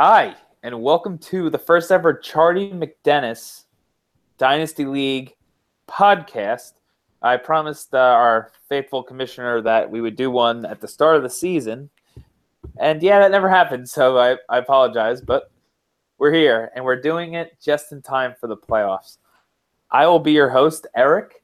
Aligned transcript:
Hi, 0.00 0.36
and 0.62 0.80
welcome 0.80 1.18
to 1.18 1.50
the 1.50 1.58
first 1.58 1.90
ever 1.90 2.14
Chardee 2.14 2.70
MacDennis 2.70 3.64
Dynasty 4.38 4.84
League 4.84 5.34
podcast. 5.88 6.74
I 7.20 7.36
promised 7.36 7.92
uh, 7.92 7.98
our 7.98 8.52
faithful 8.68 9.02
commissioner 9.02 9.60
that 9.62 9.90
we 9.90 10.00
would 10.00 10.14
do 10.14 10.30
one 10.30 10.64
at 10.64 10.80
the 10.80 10.86
start 10.86 11.16
of 11.16 11.24
the 11.24 11.28
season. 11.28 11.90
And 12.78 13.02
yeah, 13.02 13.18
that 13.18 13.32
never 13.32 13.48
happened, 13.48 13.90
so 13.90 14.16
I, 14.18 14.36
I 14.48 14.58
apologize, 14.58 15.20
but 15.20 15.50
we're 16.18 16.32
here 16.32 16.70
and 16.76 16.84
we're 16.84 17.02
doing 17.02 17.34
it 17.34 17.56
just 17.60 17.90
in 17.90 18.00
time 18.00 18.36
for 18.40 18.46
the 18.46 18.56
playoffs. 18.56 19.18
I 19.90 20.06
will 20.06 20.20
be 20.20 20.30
your 20.30 20.48
host, 20.48 20.86
Erik 20.94 21.42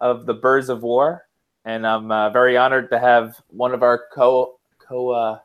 of 0.00 0.24
the 0.24 0.34
Birds 0.34 0.68
of 0.68 0.84
War, 0.84 1.26
and 1.64 1.84
I'm 1.84 2.12
uh, 2.12 2.30
very 2.30 2.56
honored 2.56 2.90
to 2.90 3.00
have 3.00 3.42
one 3.48 3.74
of 3.74 3.82
our 3.82 4.04
co 4.14 4.60
co 4.78 5.10
uh, 5.10 5.38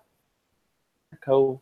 co 1.19 1.61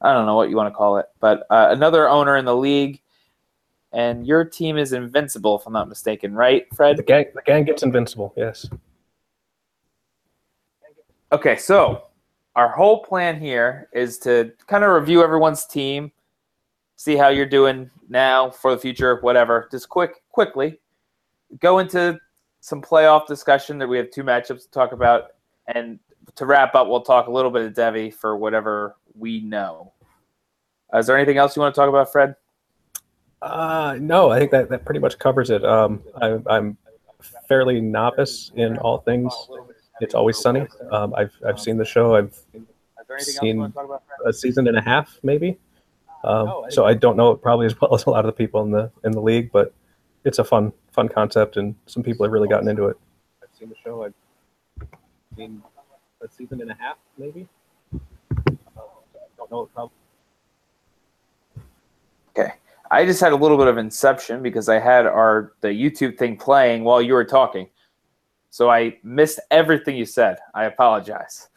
I 0.00 0.12
don't 0.12 0.26
know 0.26 0.36
what 0.36 0.50
you 0.50 0.56
want 0.56 0.72
to 0.72 0.76
call 0.76 0.98
it, 0.98 1.06
but 1.20 1.46
uh, 1.50 1.68
another 1.70 2.08
owner 2.08 2.36
in 2.36 2.44
the 2.44 2.56
league. 2.56 3.00
And 3.92 4.26
your 4.26 4.44
team 4.44 4.76
is 4.76 4.92
invincible, 4.92 5.58
if 5.58 5.66
I'm 5.66 5.72
not 5.72 5.88
mistaken, 5.88 6.34
right, 6.34 6.66
Fred? 6.74 6.98
The 6.98 7.02
gang, 7.02 7.26
the 7.34 7.40
gang 7.42 7.64
gets 7.64 7.82
invincible. 7.82 8.34
Yes. 8.36 8.68
Okay, 11.32 11.56
so 11.56 12.02
our 12.56 12.68
whole 12.68 13.02
plan 13.02 13.40
here 13.40 13.88
is 13.92 14.18
to 14.18 14.52
kind 14.66 14.84
of 14.84 14.90
review 14.90 15.22
everyone's 15.22 15.64
team, 15.64 16.12
see 16.96 17.16
how 17.16 17.28
you're 17.28 17.46
doing 17.46 17.90
now 18.08 18.50
for 18.50 18.72
the 18.72 18.78
future, 18.78 19.18
whatever. 19.22 19.68
Just 19.70 19.88
quick, 19.88 20.22
quickly, 20.30 20.78
go 21.60 21.78
into 21.78 22.18
some 22.60 22.82
playoff 22.82 23.26
discussion 23.26 23.78
that 23.78 23.88
we 23.88 23.96
have 23.96 24.10
two 24.10 24.22
matchups 24.22 24.62
to 24.62 24.70
talk 24.72 24.92
about, 24.92 25.32
and 25.68 25.98
to 26.34 26.44
wrap 26.44 26.74
up, 26.74 26.88
we'll 26.88 27.00
talk 27.00 27.28
a 27.28 27.30
little 27.30 27.50
bit 27.50 27.62
of 27.62 27.72
Devy 27.72 28.12
for 28.12 28.36
whatever 28.36 28.96
we 29.18 29.40
know. 29.40 29.92
Uh, 30.92 30.98
is 30.98 31.06
there 31.06 31.16
anything 31.16 31.36
else 31.36 31.56
you 31.56 31.62
want 31.62 31.74
to 31.74 31.80
talk 31.80 31.88
about, 31.88 32.12
Fred? 32.12 32.36
Uh, 33.42 33.96
no, 34.00 34.30
I 34.30 34.38
think 34.38 34.50
that, 34.52 34.68
that 34.70 34.84
pretty 34.84 35.00
much 35.00 35.18
covers 35.18 35.50
it. 35.50 35.64
Um, 35.64 36.02
I, 36.20 36.38
I'm 36.46 36.76
fairly 37.48 37.80
novice 37.80 38.50
in 38.56 38.78
all 38.78 38.98
things. 38.98 39.32
It's 40.00 40.14
always 40.14 40.38
sunny. 40.38 40.66
Um, 40.90 41.14
I've 41.14 41.32
I've 41.46 41.60
seen 41.60 41.76
the 41.76 41.84
show. 41.84 42.16
I've 42.16 42.38
seen 43.20 43.72
a 44.24 44.32
season 44.32 44.68
and 44.68 44.76
a 44.76 44.82
half, 44.82 45.18
maybe. 45.22 45.58
Um, 46.24 46.64
so 46.70 46.84
I 46.84 46.94
don't 46.94 47.16
know 47.16 47.30
it 47.32 47.42
probably 47.42 47.66
as 47.66 47.80
well 47.80 47.94
as 47.94 48.04
a 48.04 48.10
lot 48.10 48.20
of 48.20 48.26
the 48.26 48.32
people 48.32 48.62
in 48.62 48.70
the 48.70 48.90
in 49.04 49.12
the 49.12 49.20
league, 49.20 49.50
but 49.52 49.72
it's 50.24 50.38
a 50.38 50.44
fun 50.44 50.72
fun 50.92 51.08
concept, 51.08 51.56
and 51.56 51.74
some 51.86 52.02
people 52.02 52.24
have 52.24 52.32
really 52.32 52.48
gotten 52.48 52.68
into 52.68 52.86
it. 52.86 52.96
I've 53.42 53.48
seen 53.58 53.68
the 53.68 53.76
show. 53.82 54.04
I've 54.04 54.14
seen 55.36 55.62
a 56.20 56.28
season 56.28 56.60
and 56.60 56.70
a 56.70 56.76
half, 56.78 56.96
maybe. 57.16 57.48
Don't 59.50 59.50
know 59.50 59.62
it 59.62 59.74
probably. 59.74 59.96
Okay. 62.30 62.54
I 62.90 63.04
just 63.04 63.20
had 63.20 63.32
a 63.32 63.36
little 63.36 63.56
bit 63.56 63.66
of 63.66 63.78
inception 63.78 64.42
because 64.42 64.68
I 64.68 64.78
had 64.78 65.06
our 65.06 65.52
the 65.60 65.68
YouTube 65.68 66.18
thing 66.18 66.36
playing 66.36 66.84
while 66.84 67.02
you 67.02 67.14
were 67.14 67.24
talking. 67.24 67.68
So 68.50 68.70
I 68.70 68.98
missed 69.02 69.40
everything 69.50 69.96
you 69.96 70.06
said. 70.06 70.38
I 70.54 70.64
apologize. 70.64 71.48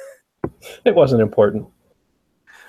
it 0.84 0.94
wasn't 0.94 1.22
important. 1.22 1.66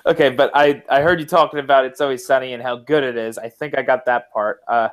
Okay, 0.06 0.30
but 0.30 0.50
I, 0.54 0.82
I 0.88 1.02
heard 1.02 1.20
you 1.20 1.26
talking 1.26 1.60
about 1.60 1.84
It's 1.84 2.00
Always 2.00 2.24
Sunny 2.24 2.54
and 2.54 2.62
how 2.62 2.76
good 2.76 3.04
it 3.04 3.18
is. 3.18 3.36
I 3.36 3.50
think 3.50 3.76
I 3.76 3.82
got 3.82 4.06
that 4.06 4.32
part. 4.32 4.60
Uh, 4.66 4.88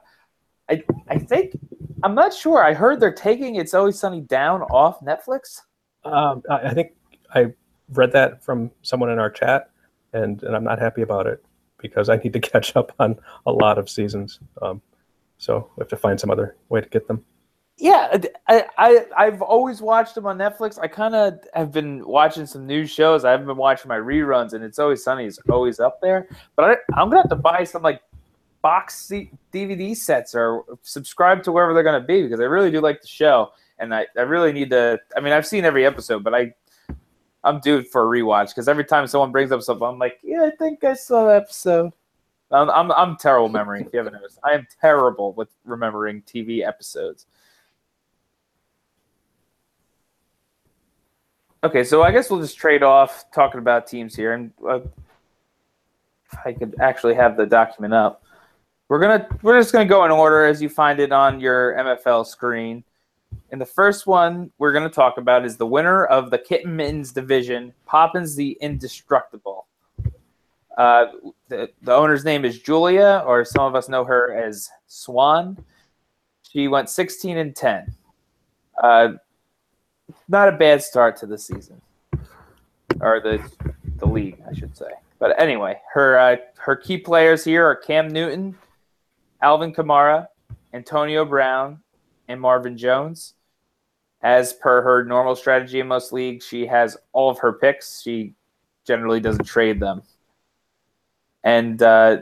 I 0.70 0.84
I 1.08 1.18
think 1.18 1.58
I'm 2.04 2.14
not 2.14 2.34
sure. 2.34 2.62
I 2.64 2.74
heard 2.74 3.00
they're 3.00 3.14
taking 3.14 3.56
It's 3.56 3.74
Always 3.74 3.98
Sunny 3.98 4.22
down 4.22 4.64
off 4.64 5.00
Netflix. 5.00 5.62
Um, 6.04 6.44
I, 6.50 6.56
I 6.58 6.74
think 6.74 6.92
I 7.34 7.54
read 7.94 8.12
that 8.14 8.44
from 8.44 8.72
someone 8.82 9.10
in 9.10 9.20
our 9.20 9.30
chat, 9.30 9.70
and, 10.14 10.42
and 10.44 10.56
I'm 10.56 10.64
not 10.64 10.80
happy 10.80 11.02
about 11.02 11.28
it 11.28 11.44
because 11.78 12.10
I 12.10 12.18
need 12.18 12.34
to 12.34 12.40
catch 12.54 12.76
up 12.76 12.92
on 13.00 13.18
a 13.46 13.52
lot 13.52 13.78
of 13.78 13.90
seasons. 13.90 14.40
Um, 14.62 14.82
so 15.38 15.70
we 15.76 15.82
have 15.82 15.90
to 15.90 15.98
find 15.98 16.20
some 16.20 16.32
other 16.32 16.56
way 16.70 16.82
to 16.82 16.90
get 16.90 17.08
them. 17.08 17.24
Yeah, 17.80 18.18
I, 18.48 18.66
I 18.80 19.06
I've 19.16 19.42
always 19.44 19.84
watched 19.84 20.16
them 20.16 20.26
on 20.26 20.40
Netflix. 20.40 20.80
I 20.82 20.88
kind 20.88 21.14
of 21.14 21.40
have 21.54 21.72
been 21.72 22.04
watching 22.08 22.48
some 22.48 22.66
new 22.66 22.88
shows. 22.88 23.24
I 23.24 23.30
haven't 23.30 23.46
been 23.46 23.58
watching 23.58 23.88
my 23.88 23.98
reruns, 23.98 24.54
and 24.54 24.64
it's 24.64 24.80
always 24.80 25.04
sunny 25.04 25.26
is 25.26 25.40
always 25.48 25.80
up 25.80 26.02
there. 26.02 26.28
But 26.56 26.66
I, 26.66 27.00
I'm 27.00 27.10
gonna 27.10 27.22
have 27.22 27.30
to 27.30 27.36
buy 27.36 27.64
some 27.66 27.84
like 27.84 28.02
box 28.64 29.12
DVD 29.54 29.96
sets 29.96 30.34
or 30.34 30.64
subscribe 30.82 31.44
to 31.44 31.52
wherever 31.52 31.76
they're 31.76 31.84
gonna 31.84 32.02
be 32.02 32.24
because 32.24 32.40
I 32.40 32.46
really 32.46 32.72
do 32.72 32.82
like 32.82 33.00
the 33.00 33.08
show, 33.08 33.52
and 33.78 33.94
I, 33.94 34.08
I 34.18 34.22
really 34.22 34.54
need 34.54 34.72
to. 34.72 35.00
I 35.16 35.20
mean, 35.20 35.34
I've 35.34 35.46
seen 35.46 35.64
every 35.64 35.86
episode, 35.86 36.24
but 36.24 36.34
I 36.34 36.56
I'm 37.44 37.60
due 37.60 37.84
for 37.84 38.04
a 38.04 38.20
rewatch 38.20 38.50
because 38.50 38.68
every 38.68 38.84
time 38.84 39.08
someone 39.08 39.32
brings 39.32 39.52
up 39.52 39.62
something, 39.62 39.88
I'm 39.88 40.00
like, 40.00 40.20
yeah, 40.24 40.44
I 40.44 40.52
think 40.52 40.84
I 40.84 40.94
saw 40.94 41.28
that 41.28 41.44
episode. 41.44 41.94
I'm, 42.52 42.70
I'm, 42.70 42.92
I'm 42.92 43.18
terrible 43.18 43.50
memory. 43.50 43.82
If 43.82 43.88
you 43.94 43.98
haven't 44.00 44.14
noticed, 44.14 44.40
I 44.44 44.54
am 44.54 44.68
terrible 44.82 45.34
with 45.34 45.50
remembering 45.66 46.22
TV 46.24 46.66
episodes. 46.66 47.26
Okay, 51.64 51.84
so 51.84 52.04
I 52.04 52.12
guess 52.12 52.30
we'll 52.30 52.40
just 52.40 52.58
trade 52.58 52.84
off 52.84 53.26
talking 53.32 53.60
about 53.60 53.88
teams 53.88 54.16
here, 54.16 54.34
and 54.34 54.52
uh, 54.68 54.80
I 56.46 56.54
could 56.54 56.76
actually 56.80 57.16
have 57.16 57.36
the 57.36 57.46
document 57.46 57.94
up. 57.94 58.24
We're 58.90 59.00
gonna 59.00 59.28
we're 59.42 59.60
just 59.60 59.74
gonna 59.74 59.86
go 59.86 60.06
in 60.06 60.12
order 60.12 60.46
as 60.46 60.62
you 60.62 60.70
find 60.70 61.00
it 61.00 61.12
on 61.12 61.40
your 61.40 61.74
MFL 61.74 62.26
screen. 62.26 62.84
And 63.52 63.62
the 63.62 63.66
first 63.66 64.08
one 64.08 64.52
we're 64.58 64.74
going 64.74 64.88
to 64.88 64.94
talk 64.94 65.18
about 65.18 65.46
is 65.46 65.58
the 65.58 65.66
winner 65.66 66.06
of 66.06 66.32
the 66.32 66.38
Kitten 66.38 66.76
Mittens 66.76 67.12
division, 67.12 67.74
Poppins 67.86 68.36
the 68.36 68.58
Indestructible. 68.62 69.68
Uh, 70.78 71.08
the, 71.48 71.70
the 71.82 71.94
owner's 71.94 72.24
name 72.24 72.46
is 72.46 72.60
Julia, 72.60 73.24
or 73.26 73.44
some 73.44 73.66
of 73.66 73.76
us 73.76 73.90
know 73.90 74.04
her 74.04 74.36
as 74.36 74.70
Swan. 74.86 75.58
She 76.52 76.68
went 76.68 76.90
16 76.90 77.38
and 77.38 77.56
10. 77.56 77.96
Uh, 78.82 79.14
not 80.28 80.50
a 80.50 80.52
bad 80.52 80.84
start 80.84 81.18
to 81.18 81.26
the 81.26 81.38
season, 81.38 81.82
or 83.02 83.20
the 83.20 83.42
the 83.98 84.06
league, 84.06 84.42
I 84.50 84.54
should 84.54 84.78
say. 84.78 84.90
But 85.20 85.40
anyway, 85.42 85.80
her 85.94 86.20
uh, 86.20 86.38
her 86.58 86.76
key 86.76 86.98
players 86.98 87.44
here 87.44 87.66
are 87.66 87.76
Cam 87.76 88.08
Newton, 88.08 88.56
Alvin 89.42 89.74
Kamara, 89.74 90.28
Antonio 90.74 91.26
Brown, 91.26 91.80
and 92.28 92.40
Marvin 92.40 92.78
Jones. 92.78 93.34
As 94.22 94.54
per 94.54 94.82
her 94.82 95.04
normal 95.04 95.36
strategy 95.36 95.80
in 95.80 95.88
most 95.88 96.12
leagues, 96.12 96.46
she 96.46 96.66
has 96.66 96.98
all 97.14 97.30
of 97.30 97.38
her 97.40 97.54
picks. 97.54 98.02
She 98.02 98.34
generally 98.86 99.20
doesn't 99.20 99.46
trade 99.46 99.80
them. 99.80 100.02
And 101.44 101.82
uh, 101.82 102.18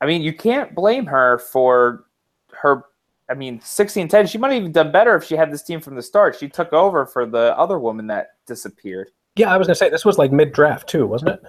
I 0.00 0.06
mean, 0.06 0.22
you 0.22 0.32
can't 0.32 0.74
blame 0.74 1.06
her 1.06 1.38
for 1.38 2.04
her. 2.52 2.84
I 3.28 3.34
mean, 3.34 3.60
16 3.60 4.06
10, 4.06 4.26
she 4.26 4.38
might 4.38 4.52
have 4.52 4.60
even 4.60 4.72
done 4.72 4.92
better 4.92 5.16
if 5.16 5.24
she 5.24 5.34
had 5.34 5.52
this 5.52 5.62
team 5.62 5.80
from 5.80 5.94
the 5.96 6.02
start. 6.02 6.36
She 6.38 6.48
took 6.48 6.72
over 6.72 7.06
for 7.06 7.26
the 7.26 7.58
other 7.58 7.78
woman 7.78 8.06
that 8.08 8.36
disappeared. 8.46 9.10
Yeah, 9.36 9.52
I 9.52 9.56
was 9.56 9.66
going 9.66 9.74
to 9.74 9.78
say, 9.78 9.88
this 9.88 10.04
was 10.04 10.18
like 10.18 10.30
mid 10.30 10.52
draft, 10.52 10.88
too, 10.88 11.06
wasn't 11.06 11.30
it? 11.30 11.42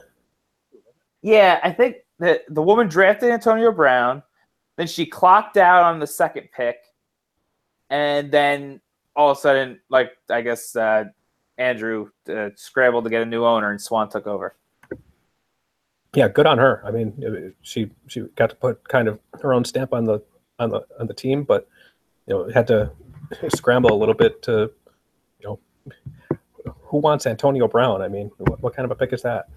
Yeah, 1.22 1.59
I 1.63 1.72
think 1.72 1.97
that 2.19 2.41
the 2.49 2.61
woman 2.61 2.87
drafted 2.87 3.29
Antonio 3.29 3.72
Brown. 3.72 4.23
Then 4.77 4.87
she 4.87 5.05
clocked 5.05 5.57
out 5.57 5.83
on 5.83 5.99
the 5.99 6.07
second 6.07 6.49
pick 6.55 6.77
and 7.90 8.31
then 8.31 8.81
all 9.16 9.31
of 9.31 9.38
a 9.38 9.41
sudden, 9.41 9.79
like 9.90 10.12
I 10.29 10.41
guess 10.41 10.75
uh, 10.75 11.06
Andrew 11.57 12.09
uh, 12.29 12.50
scrambled 12.56 13.06
to 13.06 13.09
get 13.09 13.22
a 13.22 13.25
new 13.25 13.46
owner, 13.46 13.72
and 13.72 13.81
Swan 13.81 14.09
took 14.09 14.28
over. 14.28 14.56
Yeah, 16.13 16.29
good 16.29 16.47
on 16.47 16.57
her. 16.57 16.81
I 16.85 16.91
mean, 16.91 17.53
she 17.62 17.91
she 18.07 18.22
got 18.35 18.50
to 18.50 18.56
put 18.56 18.88
kind 18.88 19.07
of 19.07 19.19
her 19.41 19.53
own 19.53 19.66
stamp 19.66 19.94
on 19.94 20.06
the 20.06 20.22
on 20.59 20.69
the 20.69 20.85
on 21.00 21.07
the 21.07 21.13
team, 21.13 21.44
but 21.44 21.68
you 22.28 22.34
know 22.34 22.50
had 22.50 22.68
to 22.68 22.91
scramble 23.50 23.94
a 23.94 23.97
little 23.97 24.13
bit 24.13 24.41
to 24.44 24.72
you 25.40 25.47
know 25.47 25.59
who 26.84 26.97
wants 26.97 27.25
Antonio 27.25 27.67
Brown? 27.67 28.02
I 28.02 28.07
mean, 28.07 28.31
what, 28.38 28.61
what 28.61 28.76
kind 28.76 28.85
of 28.85 28.91
a 28.91 28.96
pick 28.96 29.11
is 29.14 29.22
that? 29.23 29.49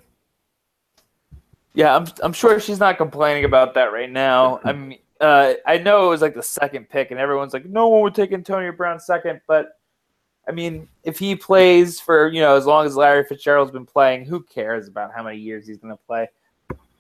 Yeah, 1.75 1.95
I'm 1.95 2.07
I'm 2.23 2.33
sure 2.33 2.59
she's 2.59 2.81
not 2.81 2.99
complaining 2.99 3.45
about 3.45 3.75
that 3.75 3.93
right 3.93 4.11
now. 4.11 4.61
I 4.65 4.73
mean, 4.73 4.99
uh, 5.20 5.55
I 5.67 5.79
know 5.79 6.06
it 6.06 6.11
was 6.11 6.23
like 6.23 6.35
the 6.35 6.43
second 6.43 6.88
pick, 6.88 7.11
and 7.11 7.19
everyone's 7.19 7.53
like, 7.53 7.67
no 7.67 7.88
one 7.88 8.03
would 8.03 8.15
take 8.15 8.32
Antonio 8.32 8.73
Brown 8.73 9.00
second. 9.00 9.41
But 9.47 9.79
I 10.49 10.53
mean, 10.53 10.88
if 11.05 11.19
he 11.19 11.35
plays 11.35 12.00
for 12.00 12.29
you 12.29 12.41
know 12.41 12.56
as 12.56 12.67
long 12.67 12.87
as 12.87 12.97
Larry 12.97 13.25
Fitzgerald's 13.25 13.73
been 13.73 13.87
playing, 13.87 14.25
who 14.25 14.43
cares 14.43 14.88
about 14.88 15.12
how 15.15 15.23
many 15.23 15.38
years 15.38 15.67
he's 15.67 15.79
going 15.79 15.94
to 15.94 16.03
play? 16.06 16.29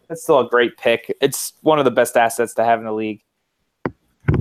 That's 0.08 0.22
still 0.22 0.40
a 0.40 0.48
great 0.48 0.76
pick. 0.76 1.14
It's 1.20 1.52
one 1.62 1.78
of 1.78 1.84
the 1.84 1.90
best 1.90 2.16
assets 2.16 2.54
to 2.54 2.64
have 2.64 2.78
in 2.78 2.86
the 2.86 2.92
league. 2.92 3.22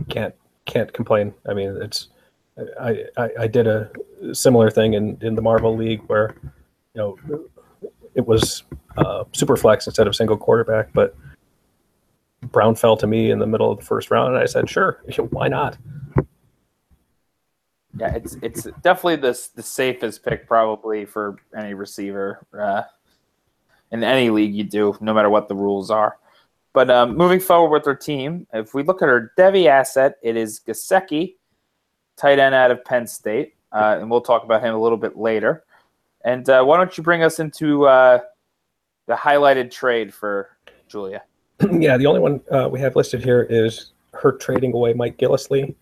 Can't 0.09 0.33
can't 0.65 0.91
complain. 0.91 1.33
I 1.47 1.53
mean, 1.53 1.77
it's 1.81 2.07
I 2.79 3.05
I, 3.17 3.29
I 3.41 3.47
did 3.47 3.67
a 3.67 3.91
similar 4.33 4.71
thing 4.71 4.93
in 4.93 5.17
in 5.21 5.35
the 5.35 5.41
Marvel 5.41 5.75
League 5.75 6.01
where 6.07 6.35
you 6.93 7.01
know 7.01 7.17
it 8.15 8.25
was 8.25 8.63
uh, 8.97 9.23
super 9.33 9.55
flex 9.55 9.85
instead 9.85 10.07
of 10.07 10.15
single 10.15 10.37
quarterback, 10.37 10.91
but 10.93 11.15
Brown 12.51 12.75
fell 12.75 12.97
to 12.97 13.07
me 13.07 13.31
in 13.31 13.39
the 13.39 13.47
middle 13.47 13.71
of 13.71 13.79
the 13.79 13.85
first 13.85 14.11
round, 14.11 14.33
and 14.33 14.41
I 14.41 14.45
said, 14.45 14.69
"Sure, 14.69 15.01
why 15.29 15.47
not?" 15.47 15.77
Yeah, 17.97 18.13
it's 18.13 18.37
it's 18.41 18.63
definitely 18.81 19.17
the 19.17 19.49
the 19.55 19.63
safest 19.63 20.23
pick 20.23 20.47
probably 20.47 21.05
for 21.05 21.37
any 21.55 21.73
receiver. 21.73 22.45
Uh, 22.57 22.83
in 23.91 24.03
any 24.03 24.29
league 24.29 24.53
you 24.53 24.63
do, 24.63 24.97
no 25.01 25.13
matter 25.13 25.29
what 25.29 25.47
the 25.47 25.55
rules 25.55 25.89
are. 25.89 26.17
But 26.73 26.89
um, 26.91 27.17
moving 27.17 27.39
forward 27.39 27.69
with 27.69 27.87
our 27.87 27.95
team, 27.95 28.45
if 28.53 28.73
we 28.73 28.83
look 28.83 29.01
at 29.01 29.09
our 29.09 29.31
Devy 29.37 29.67
asset, 29.67 30.15
it 30.21 30.35
is 30.35 30.59
Gesicki, 30.59 31.35
tight 32.17 32.39
end 32.39 32.53
out 32.53 32.71
of 32.71 32.83
Penn 32.85 33.07
State, 33.07 33.55
uh, 33.71 33.97
and 33.99 34.11
we'll 34.11 34.21
talk 34.21 34.43
about 34.43 34.61
him 34.61 34.75
a 34.75 34.77
little 34.77 34.97
bit 34.97 35.17
later. 35.17 35.63
And 36.23 36.47
uh, 36.49 36.63
why 36.63 36.77
don't 36.77 36.95
you 36.97 37.03
bring 37.03 37.23
us 37.23 37.39
into 37.39 37.87
uh, 37.87 38.19
the 39.07 39.15
highlighted 39.15 39.71
trade 39.71 40.13
for 40.13 40.49
Julia? 40.87 41.23
yeah, 41.71 41.97
the 41.97 42.05
only 42.05 42.19
one 42.19 42.41
uh, 42.51 42.69
we 42.71 42.79
have 42.79 42.95
listed 42.95 43.23
here 43.23 43.43
is 43.49 43.91
her 44.13 44.31
trading 44.31 44.73
away 44.73 44.93
Mike 44.93 45.17
Gillislee 45.17 45.75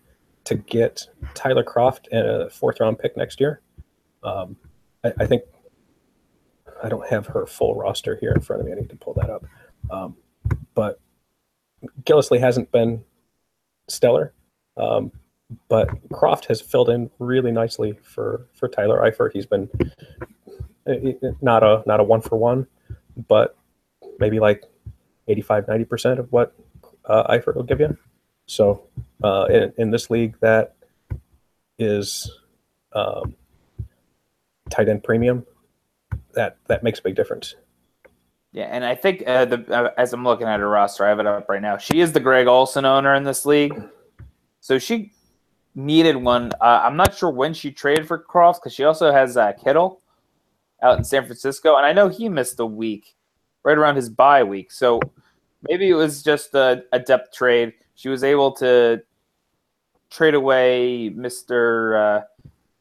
to 0.44 0.54
get 0.54 1.06
Tyler 1.34 1.64
Kroft 1.64 2.06
and 2.12 2.26
a 2.26 2.50
fourth 2.50 2.80
round 2.80 2.98
pick 2.98 3.16
next 3.16 3.40
year. 3.40 3.60
Um, 4.22 4.56
I, 5.04 5.12
I, 5.20 5.26
think 5.26 5.42
I 6.82 6.88
don't 6.88 7.06
have 7.08 7.26
her 7.26 7.46
full 7.46 7.74
roster 7.74 8.16
here 8.16 8.32
in 8.32 8.40
front 8.40 8.60
of 8.60 8.66
me. 8.66 8.72
I 8.72 8.76
need 8.76 8.90
to 8.90 8.96
pull 8.96 9.14
that 9.14 9.28
up. 9.28 9.44
Um, 9.90 10.16
but 10.74 11.00
Gillislee 12.04 12.40
hasn't 12.40 12.70
been 12.72 13.04
stellar, 13.88 14.32
um, 14.76 15.12
but 15.68 15.88
Kroft 16.10 16.46
has 16.46 16.60
filled 16.60 16.88
in 16.90 17.10
really 17.18 17.52
nicely 17.52 17.98
for 18.02 18.46
for 18.54 18.68
Tyler 18.68 19.00
Eifert. 19.00 19.32
He's 19.32 19.46
been 19.46 19.68
eh, 20.86 21.12
not 21.40 21.62
a 21.62 21.82
not 21.86 22.00
a 22.00 22.04
one 22.04 22.20
for 22.20 22.36
one, 22.36 22.66
but 23.28 23.56
maybe 24.18 24.40
like 24.40 24.64
85 25.28 25.68
90 25.68 25.84
percent 25.84 26.20
of 26.20 26.30
what 26.32 26.54
uh, 27.06 27.32
Eifert 27.32 27.56
will 27.56 27.62
give 27.62 27.80
you. 27.80 27.96
So 28.46 28.84
uh, 29.22 29.46
in, 29.50 29.72
in 29.76 29.90
this 29.90 30.10
league, 30.10 30.36
that 30.40 30.76
is 31.78 32.30
um, 32.92 33.34
tight 34.70 34.88
end 34.88 35.02
premium. 35.02 35.44
That 36.34 36.58
that 36.66 36.82
makes 36.82 36.98
a 36.98 37.02
big 37.02 37.16
difference. 37.16 37.54
Yeah, 38.52 38.68
and 38.70 38.84
I 38.84 38.94
think 38.94 39.22
uh, 39.26 39.44
the 39.44 39.66
uh, 39.74 39.90
as 39.98 40.12
I'm 40.12 40.24
looking 40.24 40.46
at 40.46 40.60
her 40.60 40.68
roster, 40.68 41.04
I 41.04 41.08
have 41.08 41.18
it 41.18 41.26
up 41.26 41.48
right 41.48 41.62
now. 41.62 41.76
She 41.76 42.00
is 42.00 42.12
the 42.12 42.20
Greg 42.20 42.46
Olsen 42.46 42.84
owner 42.84 43.14
in 43.14 43.24
this 43.24 43.44
league, 43.44 43.74
so 44.60 44.78
she 44.78 45.12
needed 45.74 46.16
one. 46.16 46.52
Uh, 46.60 46.82
I'm 46.84 46.96
not 46.96 47.14
sure 47.14 47.30
when 47.30 47.52
she 47.52 47.70
traded 47.70 48.06
for 48.06 48.18
Kroft 48.18 48.56
because 48.56 48.74
she 48.74 48.84
also 48.84 49.12
has 49.12 49.36
Kittle 49.62 50.00
out 50.82 50.98
in 50.98 51.04
San 51.04 51.24
Francisco, 51.24 51.76
and 51.76 51.84
I 51.84 51.92
know 51.92 52.08
he 52.08 52.28
missed 52.28 52.60
a 52.60 52.66
week 52.66 53.15
right 53.66 53.76
around 53.76 53.96
his 53.96 54.08
bye 54.08 54.44
week. 54.44 54.72
So 54.72 55.00
maybe 55.68 55.90
it 55.90 55.94
was 55.94 56.22
just 56.22 56.54
a, 56.54 56.84
a 56.92 56.98
depth 56.98 57.34
trade 57.34 57.74
she 57.96 58.08
was 58.10 58.22
able 58.22 58.52
to 58.52 59.02
trade 60.10 60.34
away 60.34 61.10
Mr. 61.10 62.20
Uh, 62.20 62.24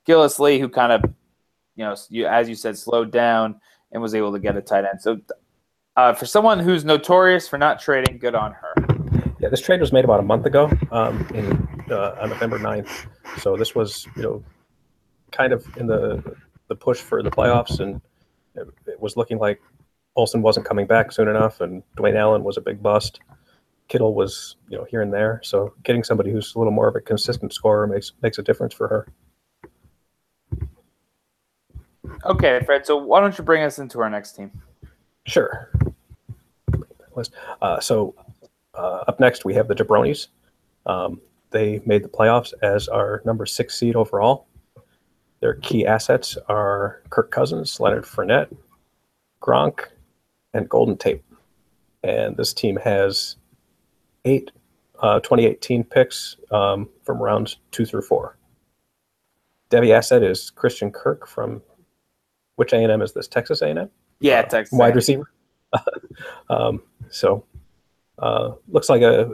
Gillislee, 0.08 0.60
who 0.60 0.70
kind 0.70 0.92
of, 0.92 1.04
you 1.76 1.86
know, 1.86 1.96
you, 2.10 2.28
as 2.28 2.48
you 2.48 2.56
said, 2.56 2.78
slowed 2.78 3.12
down 3.12 3.60
and 3.92 4.02
was 4.02 4.14
able 4.14 4.34
to 4.34 4.40
get 4.40 4.56
a 4.56 4.62
tight 4.62 4.86
end. 4.86 5.02
So, 5.02 5.20
uh, 5.96 6.14
for 6.14 6.26
someone 6.26 6.60
who's 6.60 6.84
notorious 6.84 7.48
for 7.48 7.58
not 7.58 7.80
trading, 7.80 8.18
good 8.18 8.36
on 8.36 8.52
her. 8.52 8.76
Yeah, 9.40 9.48
this 9.48 9.62
trade 9.62 9.80
was 9.80 9.94
made 9.94 10.04
about 10.04 10.20
a 10.20 10.24
month 10.24 10.46
ago, 10.46 10.70
um, 10.92 11.26
in, 11.34 11.68
uh, 11.90 12.18
on 12.20 12.30
November 12.30 12.60
9th. 12.60 13.08
So 13.40 13.56
this 13.56 13.74
was, 13.74 14.06
you 14.18 14.24
know, 14.24 14.44
kind 15.32 15.54
of 15.54 15.66
in 15.78 15.88
the 15.88 16.36
the 16.68 16.76
push 16.76 16.98
for 16.98 17.22
the 17.22 17.30
playoffs, 17.30 17.80
and 17.80 18.02
it, 18.56 18.68
it 18.88 19.00
was 19.00 19.16
looking 19.16 19.38
like 19.38 19.62
Olsen 20.16 20.42
wasn't 20.42 20.66
coming 20.66 20.88
back 20.88 21.12
soon 21.12 21.28
enough, 21.28 21.62
and 21.62 21.84
Dwayne 21.98 22.16
Allen 22.16 22.44
was 22.44 22.58
a 22.58 22.62
big 22.62 22.82
bust. 22.82 23.20
Kittle 23.88 24.16
was, 24.16 24.56
you 24.70 24.78
know, 24.78 24.86
here 24.86 25.02
and 25.02 25.14
there. 25.14 25.42
So 25.44 25.74
getting 25.84 26.04
somebody 26.04 26.32
who's 26.32 26.56
a 26.56 26.58
little 26.58 26.74
more 26.74 26.88
of 26.88 26.96
a 26.96 27.02
consistent 27.02 27.54
scorer 27.54 27.86
makes 27.86 28.14
makes 28.22 28.40
a 28.40 28.44
difference 28.44 28.74
for 28.74 28.88
her. 28.88 29.08
Okay, 32.26 32.62
Fred. 32.66 32.86
So 32.86 32.98
why 32.98 33.20
don't 33.20 33.38
you 33.38 33.44
bring 33.44 33.64
us 33.64 33.78
into 33.78 34.00
our 34.00 34.10
next 34.10 34.34
team? 34.34 34.52
Sure. 35.26 35.72
Uh, 37.62 37.80
so 37.80 38.16
uh, 38.74 39.04
up 39.08 39.20
next 39.20 39.46
we 39.46 39.54
have 39.54 39.68
the 39.68 39.76
Jabronis. 39.76 40.28
Um, 40.86 41.22
they 41.52 41.82
made 41.86 42.04
the 42.04 42.10
playoffs 42.10 42.54
as 42.62 42.88
our 42.88 43.22
number 43.26 43.46
six 43.46 43.78
seed 43.78 43.96
overall. 43.96 44.48
Their 45.40 45.56
key 45.56 45.86
assets 45.86 46.38
are 46.50 47.02
Kirk 47.10 47.32
Cousins, 47.32 47.80
Leonard 47.80 48.04
Fournette, 48.04 48.56
Gronk, 49.42 49.86
and 50.56 50.70
Golden 50.70 50.98
Tate. 50.98 51.24
And 52.04 52.38
this 52.38 52.54
team 52.54 52.78
has 52.78 53.36
eight 54.24 54.52
uh, 55.00 55.20
2018 55.20 55.84
picks 55.84 56.38
um, 56.52 56.90
from 57.04 57.22
rounds 57.22 57.58
two 57.72 57.86
through 57.86 58.02
four. 58.02 58.38
Devy 59.70 59.92
asset 59.92 60.24
is 60.24 60.50
Christian 60.50 60.92
Kirk 60.92 61.28
from 61.28 61.62
which 62.56 62.72
A&M 62.72 63.02
is 63.02 63.12
this? 63.12 63.28
Texas 63.28 63.62
A&M? 63.62 63.90
Yeah, 64.20 64.40
uh, 64.40 64.44
Texas. 64.44 64.78
Wide 64.78 64.96
receiver. 64.96 65.30
um, 66.50 66.82
so 67.10 67.46
uh, 68.20 68.52
looks 68.70 68.88
like 68.88 69.02
a 69.02 69.30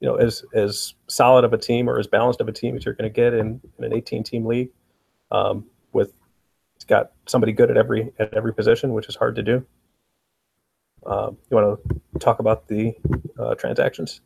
you 0.00 0.08
know 0.08 0.16
as 0.16 0.44
as 0.52 0.94
solid 1.06 1.44
of 1.44 1.52
a 1.52 1.58
team 1.58 1.88
or 1.88 1.98
as 1.98 2.06
balanced 2.08 2.40
of 2.40 2.48
a 2.48 2.52
team 2.52 2.76
as 2.76 2.84
you're 2.84 2.94
going 2.94 3.08
to 3.08 3.14
get 3.14 3.32
in, 3.32 3.60
in, 3.78 3.84
an 3.84 3.92
18 3.92 4.24
team 4.24 4.44
league. 4.44 4.70
Um, 5.30 5.66
with 5.92 6.12
it's 6.74 6.84
got 6.84 7.12
somebody 7.26 7.52
good 7.52 7.70
at 7.70 7.76
every 7.76 8.12
at 8.18 8.34
every 8.34 8.52
position, 8.52 8.92
which 8.92 9.08
is 9.08 9.14
hard 9.14 9.36
to 9.36 9.42
do. 9.42 9.64
Um, 11.06 11.36
you 11.50 11.56
want 11.56 11.80
to 11.88 12.18
talk 12.18 12.40
about 12.40 12.66
the 12.66 12.94
uh, 13.38 13.54
transactions? 13.54 14.20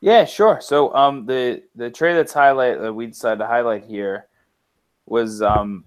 Yeah, 0.00 0.24
sure. 0.24 0.60
So 0.60 0.94
um, 0.94 1.26
the 1.26 1.62
the 1.74 1.90
trade 1.90 2.14
that's 2.14 2.32
highlight 2.32 2.80
that 2.80 2.92
we 2.92 3.06
decided 3.06 3.38
to 3.38 3.46
highlight 3.46 3.84
here 3.84 4.28
was 5.06 5.42
um, 5.42 5.84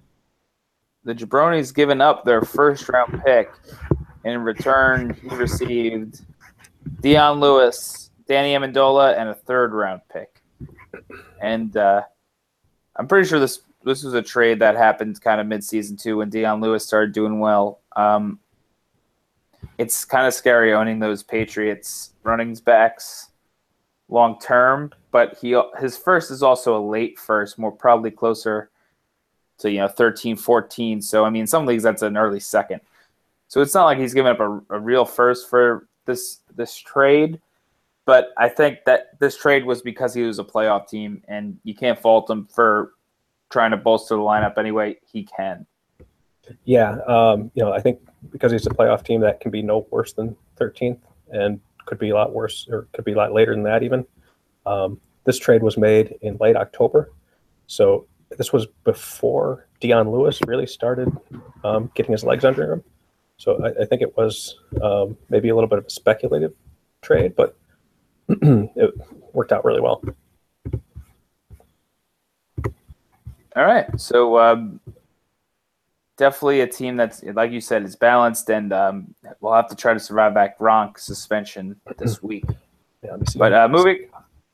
the 1.04 1.16
Jabronis 1.16 1.74
giving 1.74 2.02
up 2.02 2.26
their 2.26 2.42
first 2.42 2.90
round 2.90 3.22
pick. 3.26 3.52
In 4.24 4.42
return, 4.42 5.18
he 5.22 5.36
received 5.36 6.22
Dion 7.00 7.40
Lewis, 7.40 8.12
Danny 8.28 8.54
Amendola, 8.54 9.18
and 9.18 9.30
a 9.30 9.34
third 9.34 9.74
round 9.74 10.02
pick. 10.12 10.44
And 11.42 11.76
uh, 11.76 12.04
I'm 12.98 13.08
pretty 13.08 13.28
sure 13.28 13.40
this 13.40 13.62
this 13.84 14.04
was 14.04 14.14
a 14.14 14.22
trade 14.22 14.60
that 14.60 14.76
happened 14.76 15.22
kind 15.22 15.40
of 15.40 15.48
mid 15.48 15.64
season 15.64 15.96
too 15.96 16.18
when 16.18 16.30
Dion 16.30 16.60
Lewis 16.60 16.86
started 16.86 17.14
doing 17.14 17.40
well. 17.40 17.80
Um, 17.96 18.40
it's 19.78 20.06
kind 20.06 20.28
of 20.28 20.34
scary 20.34 20.74
owning 20.74 21.00
those 21.00 21.24
Patriots 21.24 22.14
running 22.24 22.54
backs 22.66 23.30
long 24.10 24.38
term. 24.40 24.92
But 25.12 25.38
he 25.42 25.60
his 25.80 25.98
first 25.98 26.32
is 26.32 26.44
also 26.44 26.78
a 26.78 26.84
late 26.86 27.18
first, 27.18 27.58
more 27.58 27.72
probably 27.72 28.12
closer 28.12 28.70
to 29.60 29.72
you 29.72 29.80
know 29.80 29.88
13, 29.88 30.36
14. 30.36 31.02
So 31.02 31.26
I 31.26 31.30
mean, 31.30 31.48
some 31.48 31.66
leagues 31.66 31.84
that's 31.84 32.02
an 32.02 32.18
early 32.18 32.40
second. 32.40 32.82
So 33.48 33.62
it's 33.62 33.74
not 33.74 33.86
like 33.86 33.98
he's 33.98 34.14
giving 34.14 34.32
up 34.32 34.40
a, 34.40 34.62
a 34.70 34.80
real 34.80 35.06
first 35.06 35.50
for 35.50 35.88
this 36.06 36.40
this 36.56 36.76
trade. 36.76 37.42
But 38.06 38.30
I 38.38 38.50
think 38.50 38.80
that 38.86 39.20
this 39.20 39.38
trade 39.38 39.66
was 39.66 39.82
because 39.82 40.14
he 40.14 40.24
was 40.24 40.40
a 40.40 40.44
playoff 40.44 40.88
team, 40.88 41.22
and 41.28 41.60
you 41.64 41.76
can't 41.76 42.00
fault 42.00 42.30
him 42.30 42.48
for 42.54 42.94
trying 43.50 43.72
to 43.72 43.78
bolster 43.78 44.16
the 44.16 44.22
lineup 44.22 44.58
anyway 44.58 44.98
he 45.06 45.24
can. 45.24 45.66
Yeah, 46.64 46.98
um, 47.08 47.52
you 47.54 47.64
know, 47.64 47.72
I 47.72 47.80
think 47.80 48.00
because 48.30 48.52
he's 48.52 48.68
a 48.68 48.70
playoff 48.70 49.04
team, 49.04 49.22
that 49.22 49.40
can 49.40 49.52
be 49.52 49.62
no 49.62 49.88
worse 49.90 50.14
than 50.14 50.36
13th, 50.60 51.00
and 51.32 51.60
could 51.86 51.98
be 51.98 52.10
a 52.10 52.16
lot 52.16 52.34
worse, 52.34 52.68
or 52.70 52.88
could 52.94 53.06
be 53.06 53.14
a 53.14 53.18
lot 53.18 53.34
later 53.34 53.54
than 53.54 53.64
that 53.64 53.84
even. 53.84 54.06
Um, 54.66 55.00
this 55.24 55.38
trade 55.38 55.64
was 55.64 55.78
made 55.78 56.16
in 56.22 56.38
late 56.38 56.56
October, 56.56 57.12
so 57.68 58.06
this 58.38 58.54
was 58.54 58.68
before 58.84 59.68
Dion 59.80 60.10
Lewis 60.12 60.40
really 60.48 60.68
started 60.68 61.10
um, 61.64 61.92
getting 61.96 62.12
his 62.12 62.24
legs 62.24 62.46
under 62.46 62.72
him. 62.72 62.84
So 63.38 63.64
I, 63.64 63.82
I 63.82 63.86
think 63.86 64.02
it 64.02 64.16
was 64.16 64.58
um, 64.82 65.18
maybe 65.30 65.50
a 65.50 65.56
little 65.56 65.68
bit 65.68 65.80
of 65.80 65.86
a 65.86 65.90
speculative 65.90 66.54
trade, 67.02 67.36
but 67.36 67.58
it 68.30 68.94
worked 69.34 69.52
out 69.52 69.66
really 69.66 69.82
well. 69.82 70.02
All 73.56 73.66
right, 73.66 74.00
so 74.00 74.40
um, 74.40 74.80
definitely 76.22 76.62
a 76.62 76.68
team 76.68 76.98
that's 76.98 77.24
like 77.24 77.52
you 77.52 77.60
said 77.60 77.84
is 77.84 77.96
balanced, 77.96 78.48
and 78.50 78.72
um, 78.72 79.16
we'll 79.40 79.54
have 79.54 79.68
to 79.70 79.76
try 79.76 79.92
to 79.92 80.00
survive 80.00 80.36
that 80.36 80.58
Gronk 80.60 81.00
suspension 81.00 81.76
this 81.98 82.22
week. 82.22 82.46
Yeah, 83.04 83.18
but 83.36 83.52
uh, 83.52 83.68
moving. 83.68 84.08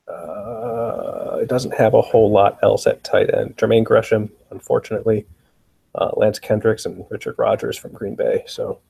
Uh, 0.08 1.36
it 1.42 1.48
doesn't 1.48 1.74
have 1.74 1.92
a 1.92 2.00
whole 2.00 2.30
lot 2.32 2.58
else 2.62 2.86
at 2.86 3.04
tight 3.04 3.32
end. 3.34 3.54
Jermaine 3.58 3.84
Gresham, 3.84 4.30
unfortunately, 4.50 5.26
uh, 5.94 6.10
Lance 6.16 6.38
Kendricks, 6.38 6.86
and 6.86 7.04
Richard 7.10 7.34
Rodgers 7.36 7.76
from 7.76 7.92
Green 7.92 8.14
Bay. 8.14 8.42
So 8.46 8.80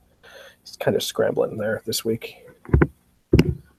he's 0.63 0.77
kind 0.77 0.97
of 0.97 1.03
scrambling 1.03 1.59
there 1.59 1.83
this 1.85 2.05
week. 2.05 2.47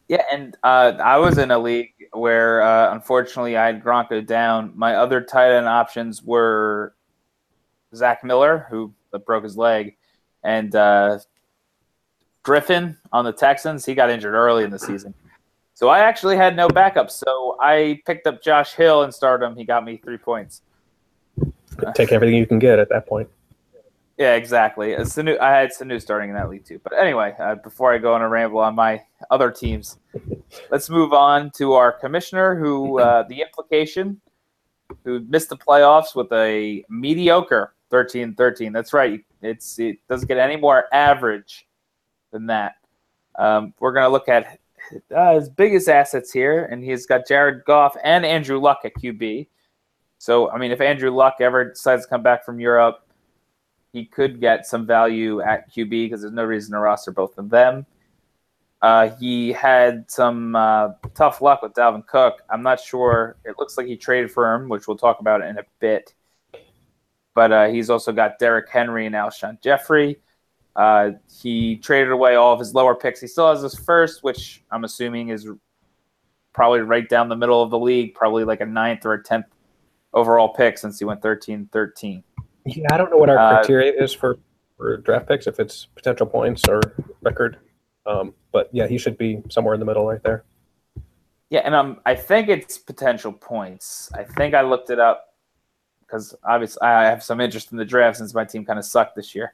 Yeah, 0.10 0.24
and 0.30 0.58
uh, 0.64 0.94
I 1.02 1.18
was 1.18 1.38
in 1.38 1.52
a 1.52 1.60
league 1.60 1.94
where 2.12 2.62
uh, 2.62 2.94
unfortunately 2.94 3.56
I 3.56 3.68
had 3.68 3.82
Gronk 3.82 4.28
down. 4.28 4.74
My 4.76 4.96
other 4.96 5.22
tight 5.22 5.54
end 5.54 5.68
options 5.68 6.22
were 6.22 6.96
Zach 7.96 8.24
Miller, 8.24 8.68
who 8.70 8.94
broke 9.26 9.44
his 9.44 9.58
leg, 9.58 9.96
and 10.44 10.74
uh, 10.76 11.20
Griffin 12.44 12.98
on 13.12 13.26
the 13.26 13.34
Texans. 13.34 13.86
He 13.86 13.96
got 13.96 14.10
injured 14.10 14.34
early 14.34 14.64
in 14.64 14.70
the 14.70 14.80
season. 14.80 15.14
So 15.74 15.88
I 15.88 16.00
actually 16.00 16.36
had 16.36 16.56
no 16.56 16.68
backup. 16.68 17.10
So 17.10 17.56
I 17.60 18.02
picked 18.06 18.28
up 18.28 18.44
Josh 18.44 18.74
Hill 18.74 19.04
and 19.04 19.14
started 19.14 19.46
him. 19.46 19.56
He 19.56 19.64
got 19.64 19.86
me 19.86 19.98
three 19.98 20.18
points. 20.18 20.62
Take 21.96 22.12
everything 22.12 22.36
you 22.36 22.46
can 22.46 22.60
get 22.60 22.80
at 22.80 22.90
that 22.90 23.08
point. 23.08 23.30
Yeah, 24.18 24.36
exactly. 24.36 24.98
Uh, 24.98 25.02
Sanu, 25.02 25.40
I 25.40 25.52
had 25.52 25.70
Sanu 25.70 26.02
starting 26.02 26.30
in 26.30 26.36
that 26.36 26.50
league 26.50 26.66
too. 26.66 26.82
But 26.84 26.92
anyway, 27.00 27.34
uh, 27.40 27.56
before 27.56 27.94
I 27.94 27.98
go 28.00 28.14
on 28.14 28.22
a 28.22 28.28
ramble 28.28 28.60
on 28.60 28.76
my 28.76 29.02
other 29.32 29.50
teams, 29.50 29.98
let's 30.70 30.90
move 30.90 31.14
on 31.14 31.52
to 31.52 31.72
our 31.74 31.94
commissioner, 31.94 32.60
who 32.60 33.00
uh, 33.00 33.24
the 33.30 33.40
implication, 33.40 34.20
who 35.06 35.22
missed 35.22 35.48
the 35.48 35.56
playoffs 35.56 36.14
with 36.14 36.30
a 36.34 36.84
mediocre 36.90 37.74
13-13. 37.92 38.74
That's 38.74 38.94
right. 38.94 39.24
It's 39.42 39.80
it 39.80 39.98
doesn't 40.10 40.28
get 40.28 40.38
any 40.38 40.56
more 40.56 40.86
average 40.94 41.68
than 42.32 42.46
that. 42.48 42.76
Um, 43.38 43.74
we're 43.80 43.94
gonna 43.94 44.10
look 44.10 44.30
at 44.30 44.60
uh, 45.16 45.36
his 45.36 45.50
biggest 45.50 45.90
assets 45.90 46.32
here, 46.32 46.66
and 46.66 46.84
he's 46.84 47.06
got 47.06 47.28
Jared 47.28 47.64
Goff 47.66 47.96
and 48.04 48.26
Andrew 48.26 48.60
Luck 48.60 48.82
at 48.84 48.94
QB. 48.96 49.48
So, 50.18 50.52
I 50.52 50.58
mean, 50.58 50.72
if 50.72 50.82
Andrew 50.82 51.12
Luck 51.12 51.36
ever 51.40 51.70
decides 51.70 52.04
to 52.04 52.10
come 52.10 52.22
back 52.22 52.44
from 52.44 52.60
Europe, 52.60 53.08
he 53.94 54.06
could 54.06 54.40
get 54.40 54.66
some 54.66 54.86
value 54.86 55.42
at 55.42 55.72
QB 55.72 55.90
because 55.90 56.22
there's 56.22 56.34
no 56.34 56.44
reason 56.44 56.74
to 56.74 56.80
roster 56.80 57.12
both 57.12 57.38
of 57.38 57.50
them. 57.50 57.86
Uh, 58.82 59.10
he 59.20 59.52
had 59.52 60.10
some 60.10 60.56
uh, 60.56 60.90
tough 61.14 61.42
luck 61.42 61.62
with 61.62 61.74
Dalvin 61.74 62.06
Cook. 62.06 62.42
I'm 62.50 62.64
not 62.64 62.80
sure. 62.80 63.36
It 63.44 63.56
looks 63.58 63.78
like 63.78 63.88
he 63.88 63.98
traded 63.98 64.32
for 64.32 64.54
him, 64.54 64.70
which 64.70 64.88
we'll 64.88 64.98
talk 64.98 65.20
about 65.20 65.42
in 65.42 65.58
a 65.58 65.64
bit. 65.80 66.14
But 67.40 67.54
uh, 67.54 67.68
he's 67.70 67.90
also 67.90 68.12
got 68.12 68.38
Derrick 68.38 68.68
Henry 68.68 69.06
and 69.06 69.16
Alshon 69.16 69.62
Jeffery. 69.62 70.20
Uh, 70.76 71.12
he 71.42 71.78
traded 71.78 72.12
away 72.12 72.36
all 72.36 72.52
of 72.52 72.60
his 72.60 72.74
lower 72.74 72.94
picks. 72.94 73.22
He 73.22 73.28
still 73.28 73.50
has 73.50 73.62
his 73.62 73.76
first, 73.76 74.24
which 74.26 74.62
I'm 74.72 74.84
assuming 74.84 75.30
is 75.30 75.48
probably 76.52 76.82
right 76.82 77.08
down 77.08 77.30
the 77.30 77.38
middle 77.38 77.64
of 77.64 77.70
the 77.70 77.80
league, 77.80 78.14
probably 78.14 78.44
like 78.44 78.60
a 78.60 78.66
ninth 78.66 79.06
or 79.06 79.14
a 79.14 79.24
tenth 79.24 79.46
overall 80.14 80.50
pick 80.50 80.78
since 80.78 81.00
he 81.00 81.06
went 81.06 81.22
13 81.22 81.70
13. 81.72 82.26
Yeah, 82.66 82.88
I 82.92 82.98
don't 82.98 83.10
know 83.10 83.16
what 83.16 83.30
our 83.30 83.38
uh, 83.38 83.56
criteria 83.56 83.94
is 83.94 84.14
for, 84.14 84.38
for 84.76 84.98
draft 84.98 85.30
picks, 85.30 85.48
if 85.48 85.62
it's 85.62 85.86
potential 85.96 86.26
points 86.26 86.68
or 86.68 86.82
record. 87.22 87.58
Um, 88.06 88.34
but 88.52 88.68
yeah, 88.74 88.86
he 88.86 88.98
should 88.98 89.18
be 89.18 89.42
somewhere 89.50 89.76
in 89.76 89.80
the 89.80 89.86
middle 89.86 90.06
right 90.06 90.22
there. 90.24 90.44
Yeah, 91.50 91.62
and 91.64 91.74
um, 91.74 92.02
I 92.06 92.16
think 92.16 92.50
it's 92.50 92.78
potential 92.78 93.32
points. 93.32 94.12
I 94.14 94.26
think 94.26 94.54
I 94.54 94.62
looked 94.62 94.90
it 94.90 95.00
up 95.00 95.29
because 96.10 96.36
obviously 96.44 96.82
I 96.82 97.06
have 97.06 97.24
some 97.24 97.40
interest 97.40 97.72
in 97.72 97.78
the 97.78 97.86
draft 97.86 98.18
since 98.18 98.34
my 98.34 98.46
team 98.46 98.66
kind 98.66 98.80
of 98.80 98.86
sucked 98.86 99.16
this 99.16 99.36
year. 99.36 99.54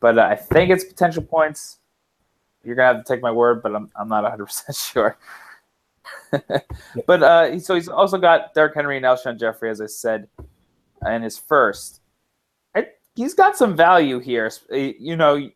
But 0.00 0.18
uh, 0.18 0.22
I 0.22 0.36
think 0.36 0.70
it's 0.70 0.84
potential 0.84 1.22
points. 1.22 1.78
You're 2.64 2.76
gonna 2.76 2.94
have 2.94 3.04
to 3.04 3.12
take 3.12 3.22
my 3.22 3.32
word, 3.32 3.62
but 3.62 3.74
I'm 3.74 3.90
I'm 3.94 4.08
not 4.08 4.22
100 4.22 4.46
percent 4.46 4.76
sure. 4.76 5.18
but 7.06 7.22
uh, 7.22 7.58
so 7.60 7.74
he's 7.74 7.88
also 7.88 8.18
got 8.18 8.54
Derrick 8.54 8.74
Henry 8.74 8.96
and 8.96 9.04
Alshon 9.04 9.38
Jeffery, 9.38 9.70
as 9.70 9.80
I 9.80 9.86
said, 9.86 10.28
in 11.06 11.22
his 11.22 11.38
first 11.38 12.02
he's 13.14 13.34
got 13.34 13.56
some 13.56 13.76
value 13.76 14.18
here. 14.18 14.50
You 14.70 15.16
know, 15.16 15.48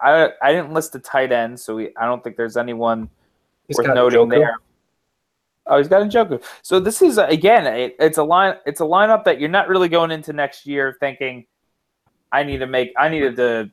I 0.00 0.30
I 0.42 0.52
didn't 0.52 0.72
list 0.72 0.92
the 0.92 0.98
tight 0.98 1.32
end, 1.32 1.58
so 1.58 1.76
we, 1.76 1.94
I 1.96 2.06
don't 2.06 2.22
think 2.22 2.36
there's 2.36 2.56
anyone 2.56 3.08
he's 3.66 3.76
worth 3.76 3.94
noting 3.94 4.28
there. 4.28 4.56
Oh, 5.66 5.78
he's 5.78 5.88
got 5.88 6.02
Njoku. 6.02 6.42
So 6.62 6.78
this 6.78 7.00
is 7.00 7.18
again, 7.18 7.66
it, 7.66 7.96
it's 7.98 8.18
a 8.18 8.24
line. 8.24 8.56
It's 8.66 8.80
a 8.80 8.84
lineup 8.84 9.24
that 9.24 9.40
you're 9.40 9.48
not 9.48 9.68
really 9.68 9.88
going 9.88 10.10
into 10.10 10.32
next 10.32 10.66
year 10.66 10.96
thinking, 11.00 11.46
I 12.32 12.42
need 12.42 12.58
to 12.58 12.66
make. 12.66 12.92
I 12.98 13.08
needed 13.08 13.36
to 13.36 13.70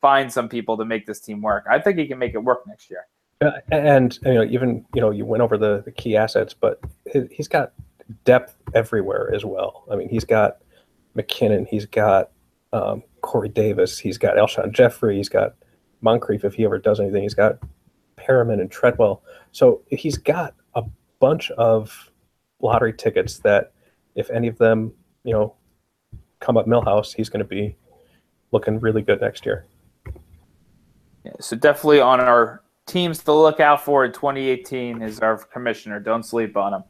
find 0.00 0.32
some 0.32 0.48
people 0.48 0.76
to 0.76 0.84
make 0.84 1.06
this 1.06 1.20
team 1.20 1.40
work. 1.42 1.64
I 1.68 1.78
think 1.78 1.98
he 1.98 2.06
can 2.06 2.18
make 2.18 2.34
it 2.34 2.38
work 2.38 2.66
next 2.66 2.90
year. 2.90 3.06
Uh, 3.40 3.52
and 3.72 4.18
you 4.24 4.34
know, 4.34 4.44
even 4.44 4.84
you 4.94 5.00
know, 5.00 5.10
you 5.10 5.24
went 5.24 5.42
over 5.42 5.58
the, 5.58 5.82
the 5.84 5.92
key 5.92 6.16
assets, 6.16 6.54
but 6.54 6.80
he's 7.30 7.48
got 7.48 7.72
depth 8.24 8.56
everywhere 8.74 9.32
as 9.34 9.44
well. 9.44 9.84
I 9.90 9.96
mean, 9.96 10.08
he's 10.08 10.24
got 10.24 10.58
McKinnon, 11.16 11.66
he's 11.66 11.86
got 11.86 12.30
um, 12.72 13.02
Corey 13.20 13.48
Davis. 13.48 13.98
He's 13.98 14.18
got 14.18 14.36
Alshon 14.36 14.72
Jeffery, 14.72 15.16
He's 15.16 15.28
got 15.28 15.54
Moncrief 16.00 16.44
if 16.44 16.54
he 16.54 16.64
ever 16.64 16.78
does 16.78 17.00
anything. 17.00 17.22
He's 17.22 17.34
got 17.34 17.58
Perriman 18.16 18.60
and 18.60 18.70
Treadwell. 18.70 19.22
So 19.52 19.82
he's 19.88 20.18
got 20.18 20.54
bunch 21.22 21.52
of 21.52 22.10
lottery 22.60 22.92
tickets 22.92 23.38
that 23.38 23.72
if 24.16 24.28
any 24.30 24.48
of 24.48 24.58
them, 24.58 24.92
you 25.22 25.32
know, 25.32 25.54
come 26.40 26.56
up 26.56 26.66
Millhouse, 26.66 27.14
he's 27.14 27.28
going 27.28 27.38
to 27.38 27.48
be 27.48 27.76
looking 28.50 28.80
really 28.80 29.02
good 29.02 29.20
next 29.20 29.46
year. 29.46 29.64
Yeah, 31.24 31.30
so 31.38 31.54
definitely 31.54 32.00
on 32.00 32.18
our 32.18 32.64
teams 32.86 33.22
to 33.22 33.32
look 33.32 33.60
out 33.60 33.84
for 33.84 34.04
in 34.04 34.12
2018 34.12 35.00
is 35.00 35.20
our 35.20 35.38
commissioner. 35.38 36.00
Don't 36.00 36.24
sleep 36.24 36.56
on 36.56 36.74
him. 36.74 36.84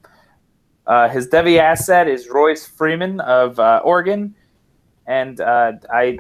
Uh, 0.87 1.11
his 1.11 1.29
Devy 1.29 1.59
asset 1.59 2.09
is 2.09 2.31
Royce 2.31 2.67
Freeman 2.67 3.21
of 3.21 3.61
uh, 3.61 3.83
Oregon 3.85 4.35
and 5.07 5.43
uh, 5.43 5.73
I 5.93 6.19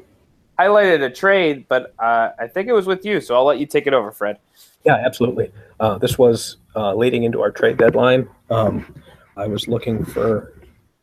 highlighted 0.59 1.03
a 1.03 1.11
trade, 1.11 1.65
but 1.67 1.95
uh, 1.99 2.33
I 2.39 2.47
think 2.47 2.69
it 2.69 2.75
was 2.75 2.87
with 2.87 3.07
you, 3.07 3.23
so 3.23 3.35
I'll 3.35 3.47
let 3.47 3.59
you 3.59 3.65
take 3.65 3.87
it 3.87 3.95
over, 3.95 4.13
Fred. 4.13 4.37
Yeah, 4.85 4.97
absolutely. 4.97 5.51
Uh, 5.81 5.97
this 5.97 6.19
was 6.19 6.59
uh, 6.77 6.95
leading 6.95 7.25
into 7.25 7.41
our 7.41 7.51
trade 7.51 7.77
deadline. 7.77 8.29
Um, 8.51 8.95
I 9.37 9.47
was 9.47 9.69
looking 9.69 10.05
for 10.05 10.53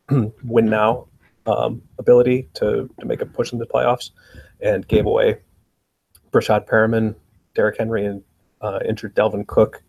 win 0.44 0.66
now 0.66 1.06
um, 1.46 1.82
ability 1.98 2.48
to, 2.54 2.88
to 2.98 3.06
make 3.06 3.20
a 3.20 3.26
push 3.26 3.52
in 3.52 3.58
the 3.58 3.66
playoffs 3.66 4.10
and 4.60 4.86
gave 4.86 5.06
away 5.06 5.38
Breshad 6.32 6.68
Perriman, 6.68 7.14
Derrick 7.54 7.78
Henry, 7.78 8.04
and 8.04 8.22
uh, 8.60 8.80
injured 8.86 9.14
Dalvin 9.14 9.46
Cook 9.46 9.82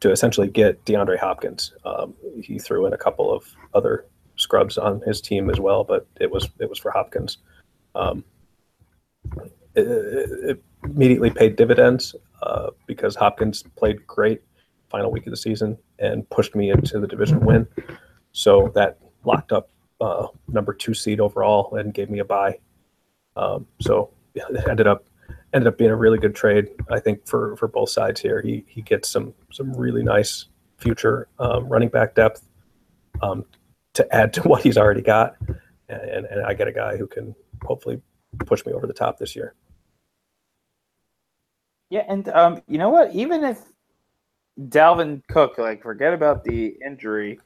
to 0.00 0.10
essentially 0.10 0.48
get 0.48 0.84
DeAndre 0.84 1.18
Hopkins. 1.18 1.72
Um, 1.84 2.14
he 2.42 2.58
threw 2.58 2.86
in 2.86 2.92
a 2.92 2.98
couple 2.98 3.32
of 3.32 3.44
other 3.74 4.06
scrubs 4.36 4.78
on 4.78 5.00
his 5.06 5.20
team 5.20 5.50
as 5.50 5.60
well, 5.60 5.84
but 5.84 6.06
it 6.20 6.30
was 6.30 6.48
it 6.58 6.68
was 6.68 6.78
for 6.78 6.90
Hopkins. 6.90 7.38
Um, 7.94 8.24
it, 9.74 9.86
it, 9.86 10.62
immediately 10.84 11.30
paid 11.30 11.56
dividends 11.56 12.14
uh, 12.42 12.70
because 12.86 13.16
Hopkins 13.16 13.62
played 13.76 14.06
great 14.06 14.42
final 14.94 15.10
week 15.10 15.26
of 15.26 15.32
the 15.32 15.36
season 15.36 15.76
and 15.98 16.28
pushed 16.30 16.54
me 16.54 16.70
into 16.70 17.00
the 17.00 17.06
division 17.08 17.40
win. 17.44 17.66
So 18.30 18.70
that 18.76 18.98
locked 19.24 19.50
up 19.50 19.70
uh, 20.00 20.28
number 20.46 20.72
two 20.72 20.94
seed 20.94 21.18
overall 21.18 21.74
and 21.74 21.92
gave 21.92 22.10
me 22.10 22.20
a 22.20 22.24
buy. 22.24 22.58
Um, 23.34 23.66
so 23.80 24.10
it 24.34 24.44
ended 24.68 24.86
up 24.86 25.04
ended 25.52 25.66
up 25.66 25.78
being 25.78 25.90
a 25.90 25.96
really 25.96 26.18
good 26.18 26.36
trade. 26.36 26.68
I 26.90 27.00
think 27.00 27.26
for 27.26 27.56
for 27.56 27.66
both 27.66 27.90
sides 27.90 28.20
here, 28.20 28.40
he 28.40 28.64
he 28.68 28.82
gets 28.82 29.08
some 29.08 29.34
some 29.52 29.72
really 29.72 30.04
nice 30.04 30.46
future 30.78 31.26
um, 31.40 31.68
running 31.68 31.88
back 31.88 32.14
depth. 32.14 32.46
Um, 33.20 33.44
to 33.94 34.14
add 34.14 34.32
to 34.34 34.42
what 34.48 34.62
he's 34.62 34.76
already 34.76 35.02
got. 35.02 35.36
And, 35.88 36.26
and 36.26 36.46
I 36.46 36.54
get 36.54 36.68
a 36.68 36.72
guy 36.72 36.96
who 36.96 37.06
can 37.06 37.34
hopefully 37.62 38.00
push 38.46 38.64
me 38.64 38.72
over 38.72 38.86
the 38.86 38.92
top 38.92 39.18
this 39.18 39.34
year. 39.34 39.54
Yeah, 41.90 42.04
and 42.08 42.28
um, 42.30 42.62
you 42.66 42.78
know 42.78 42.88
what? 42.88 43.14
Even 43.14 43.44
if 43.44 43.60
Dalvin 44.60 45.22
Cook, 45.28 45.58
like, 45.58 45.82
forget 45.82 46.14
about 46.14 46.44
the 46.44 46.76
injury, 46.84 47.40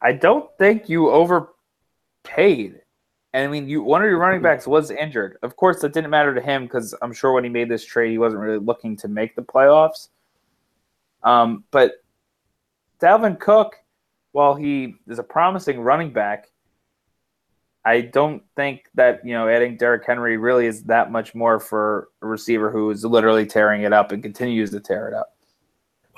I 0.00 0.12
don't 0.12 0.48
think 0.58 0.88
you 0.88 1.10
overpaid. 1.10 2.80
And 3.32 3.44
I 3.44 3.46
mean, 3.48 3.68
you 3.68 3.82
one 3.82 4.02
of 4.02 4.08
your 4.08 4.18
running 4.18 4.42
backs 4.42 4.66
was 4.66 4.90
injured. 4.90 5.38
Of 5.42 5.56
course, 5.56 5.80
that 5.80 5.92
didn't 5.92 6.10
matter 6.10 6.34
to 6.34 6.40
him 6.40 6.64
because 6.64 6.94
I'm 7.02 7.12
sure 7.12 7.32
when 7.32 7.42
he 7.42 7.50
made 7.50 7.68
this 7.68 7.84
trade, 7.84 8.12
he 8.12 8.18
wasn't 8.18 8.42
really 8.42 8.58
looking 8.58 8.96
to 8.98 9.08
make 9.08 9.34
the 9.34 9.42
playoffs. 9.42 10.08
Um, 11.24 11.64
but 11.70 11.94
Dalvin 13.00 13.40
Cook, 13.40 13.76
while 14.32 14.54
he 14.54 14.96
is 15.08 15.18
a 15.18 15.22
promising 15.22 15.80
running 15.80 16.12
back, 16.12 16.52
I 17.84 18.02
don't 18.02 18.42
think 18.56 18.84
that 18.94 19.20
you 19.24 19.32
know 19.32 19.48
adding 19.48 19.76
Derrick 19.76 20.04
Henry 20.06 20.36
really 20.36 20.66
is 20.66 20.84
that 20.84 21.10
much 21.10 21.34
more 21.34 21.58
for 21.58 22.08
a 22.22 22.26
receiver 22.26 22.70
who 22.70 22.90
is 22.90 23.04
literally 23.04 23.46
tearing 23.46 23.82
it 23.82 23.92
up 23.92 24.12
and 24.12 24.22
continues 24.22 24.70
to 24.70 24.80
tear 24.80 25.08
it 25.08 25.14
up. 25.14 25.33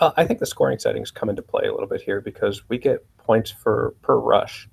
Well, 0.01 0.13
I 0.17 0.25
think 0.27 0.41
the 0.41 0.47
scoring 0.47 0.79
settings 0.79 1.11
come 1.11 1.31
into 1.31 1.43
play 1.43 1.67
a 1.67 1.73
little 1.73 1.89
bit 1.89 2.03
here 2.03 2.21
because 2.21 2.69
we 2.69 2.79
get 2.79 3.05
points 3.17 3.51
for 3.51 3.95
per 4.03 4.17
rush, 4.17 4.69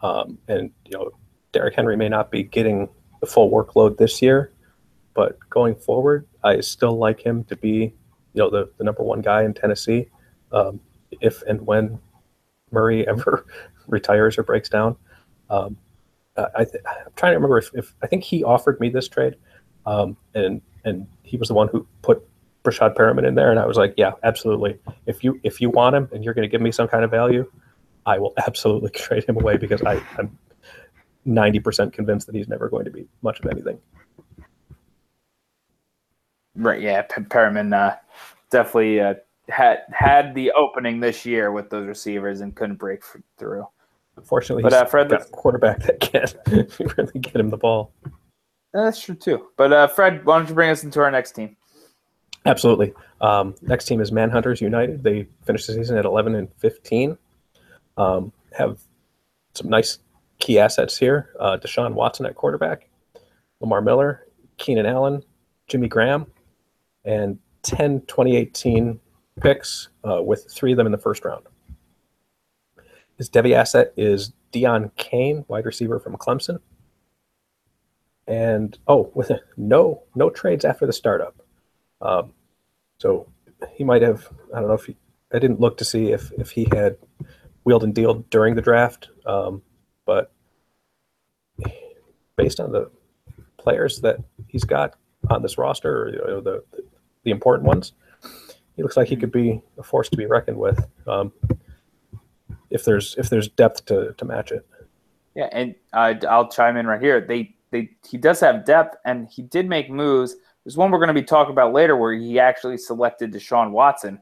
um, 0.00 0.38
and 0.48 0.70
you 0.84 0.92
know 0.96 1.10
Derrick 1.52 1.74
Henry 1.74 1.96
may 1.96 2.08
not 2.08 2.30
be 2.30 2.42
getting 2.42 2.88
the 3.20 3.26
full 3.26 3.50
workload 3.50 3.98
this 3.98 4.22
year, 4.22 4.52
but 5.14 5.38
going 5.50 5.74
forward, 5.74 6.26
I 6.42 6.60
still 6.60 6.96
like 6.96 7.20
him 7.20 7.44
to 7.44 7.56
be 7.56 7.94
you 8.32 8.42
know 8.42 8.50
the, 8.50 8.70
the 8.78 8.84
number 8.84 9.02
one 9.02 9.20
guy 9.20 9.44
in 9.44 9.52
Tennessee 9.52 10.08
um, 10.52 10.80
if 11.20 11.42
and 11.42 11.66
when 11.66 11.98
Murray 12.70 13.06
ever 13.08 13.46
retires 13.86 14.38
or 14.38 14.42
breaks 14.42 14.68
down. 14.68 14.96
Um, 15.50 15.76
I 16.36 16.60
I'm 16.60 17.12
trying 17.14 17.32
to 17.32 17.36
remember 17.36 17.58
if, 17.58 17.70
if, 17.72 17.94
I 18.02 18.06
think 18.06 18.22
he 18.22 18.44
offered 18.44 18.78
me 18.78 18.90
this 18.90 19.08
trade, 19.08 19.36
um, 19.86 20.16
and 20.34 20.60
and 20.84 21.06
he 21.22 21.36
was 21.36 21.48
the 21.48 21.54
one 21.54 21.68
who 21.68 21.86
put 22.02 22.26
Breshad 22.66 22.94
Perriman 22.94 23.26
in 23.26 23.34
there, 23.34 23.50
and 23.50 23.58
I 23.60 23.66
was 23.66 23.76
like, 23.76 23.94
yeah, 23.96 24.12
absolutely. 24.22 24.78
If 25.06 25.22
you 25.22 25.40
if 25.42 25.60
you 25.60 25.70
want 25.70 25.94
him 25.94 26.08
and 26.12 26.24
you're 26.24 26.34
going 26.34 26.42
to 26.42 26.48
give 26.48 26.60
me 26.60 26.72
some 26.72 26.88
kind 26.88 27.04
of 27.04 27.10
value, 27.10 27.50
I 28.04 28.18
will 28.18 28.34
absolutely 28.44 28.90
trade 28.94 29.24
him 29.24 29.36
away 29.36 29.56
because 29.56 29.82
I, 29.82 30.02
I'm 30.18 30.36
90% 31.26 31.92
convinced 31.92 32.26
that 32.26 32.34
he's 32.34 32.48
never 32.48 32.68
going 32.68 32.84
to 32.84 32.90
be 32.90 33.06
much 33.22 33.40
of 33.40 33.46
anything. 33.46 33.78
Right. 36.54 36.80
Yeah. 36.80 37.06
Perriman 37.06 37.74
uh, 37.74 37.96
definitely 38.50 39.00
uh, 39.00 39.14
had 39.48 39.80
had 39.92 40.34
the 40.34 40.52
opening 40.52 41.00
this 41.00 41.26
year 41.26 41.52
with 41.52 41.70
those 41.70 41.86
receivers 41.86 42.40
and 42.40 42.54
couldn't 42.54 42.76
break 42.76 43.02
through. 43.38 43.66
Unfortunately, 44.16 44.62
but 44.62 44.72
uh, 44.72 44.86
Fred, 44.86 45.10
got 45.10 45.20
a 45.20 45.24
quarterback 45.26 45.80
that 45.82 46.00
can't 46.00 46.34
really 46.96 47.18
get 47.20 47.36
him 47.36 47.50
the 47.50 47.58
ball. 47.58 47.92
That's 48.72 48.98
true 49.00 49.14
too. 49.14 49.48
But 49.58 49.72
uh, 49.72 49.88
Fred, 49.88 50.24
why 50.24 50.38
don't 50.38 50.48
you 50.48 50.54
bring 50.54 50.70
us 50.70 50.84
into 50.84 51.00
our 51.00 51.10
next 51.10 51.32
team? 51.32 51.56
Absolutely. 52.46 52.94
Um, 53.20 53.54
next 53.60 53.86
team 53.86 54.00
is 54.00 54.10
Manhunters 54.10 54.60
United. 54.60 55.02
They 55.02 55.26
finished 55.44 55.66
the 55.66 55.74
season 55.74 55.98
at 55.98 56.04
11 56.04 56.34
and 56.34 56.48
15. 56.58 57.18
Um, 57.96 58.32
have 58.56 58.80
some 59.54 59.68
nice 59.68 59.98
key 60.38 60.58
assets 60.58 60.96
here. 60.96 61.30
Uh, 61.40 61.58
Deshaun 61.60 61.94
Watson 61.94 62.24
at 62.24 62.36
quarterback, 62.36 62.88
Lamar 63.60 63.82
Miller, 63.82 64.26
Keenan 64.58 64.86
Allen, 64.86 65.22
Jimmy 65.66 65.88
Graham, 65.88 66.26
and 67.04 67.38
10 67.62 68.02
2018 68.02 69.00
picks 69.40 69.88
uh, 70.08 70.22
with 70.22 70.46
three 70.50 70.72
of 70.72 70.76
them 70.76 70.86
in 70.86 70.92
the 70.92 70.98
first 70.98 71.24
round. 71.24 71.44
His 73.18 73.28
Devy 73.28 73.54
asset 73.54 73.92
is 73.96 74.32
Deon 74.52 74.94
Cain, 74.96 75.44
wide 75.48 75.66
receiver 75.66 75.98
from 75.98 76.16
Clemson. 76.16 76.60
And 78.28 78.78
oh, 78.86 79.10
with 79.14 79.30
a, 79.30 79.40
no 79.56 80.02
no 80.14 80.30
trades 80.30 80.64
after 80.64 80.86
the 80.86 80.92
startup. 80.92 81.34
Um, 82.00 82.32
so 82.98 83.28
he 83.72 83.84
might 83.84 84.02
have. 84.02 84.28
I 84.54 84.60
don't 84.60 84.68
know 84.68 84.74
if 84.74 84.84
he. 84.84 84.96
I 85.32 85.38
didn't 85.38 85.60
look 85.60 85.76
to 85.78 85.84
see 85.84 86.12
if 86.12 86.32
if 86.32 86.50
he 86.50 86.66
had 86.72 86.96
wheeled 87.64 87.84
and 87.84 87.94
dealed 87.94 88.28
during 88.30 88.54
the 88.54 88.62
draft, 88.62 89.08
um, 89.26 89.62
but 90.04 90.32
based 92.36 92.60
on 92.60 92.72
the 92.72 92.90
players 93.58 94.00
that 94.00 94.18
he's 94.46 94.64
got 94.64 94.94
on 95.30 95.42
this 95.42 95.58
roster, 95.58 96.02
or, 96.02 96.08
you 96.10 96.18
know, 96.18 96.40
the 96.40 96.62
the 97.24 97.30
important 97.30 97.66
ones, 97.66 97.92
he 98.76 98.82
looks 98.82 98.96
like 98.96 99.08
he 99.08 99.16
could 99.16 99.32
be 99.32 99.60
a 99.78 99.82
force 99.82 100.08
to 100.08 100.16
be 100.16 100.26
reckoned 100.26 100.58
with. 100.58 100.86
Um, 101.06 101.32
if 102.70 102.84
there's 102.84 103.14
if 103.18 103.28
there's 103.30 103.48
depth 103.48 103.84
to, 103.86 104.14
to 104.16 104.24
match 104.24 104.52
it. 104.52 104.66
Yeah, 105.34 105.48
and 105.52 105.74
uh, 105.92 106.14
I'll 106.28 106.48
chime 106.48 106.76
in 106.76 106.86
right 106.86 107.00
here. 107.00 107.20
They 107.20 107.54
they 107.70 107.90
he 108.08 108.16
does 108.16 108.40
have 108.40 108.64
depth, 108.64 108.96
and 109.04 109.28
he 109.28 109.42
did 109.42 109.68
make 109.68 109.90
moves. 109.90 110.36
There's 110.66 110.76
one 110.76 110.90
we're 110.90 110.98
going 110.98 111.06
to 111.06 111.14
be 111.14 111.22
talking 111.22 111.52
about 111.52 111.72
later 111.72 111.96
where 111.96 112.12
he 112.12 112.40
actually 112.40 112.76
selected 112.76 113.32
Deshaun 113.32 113.70
Watson 113.70 114.20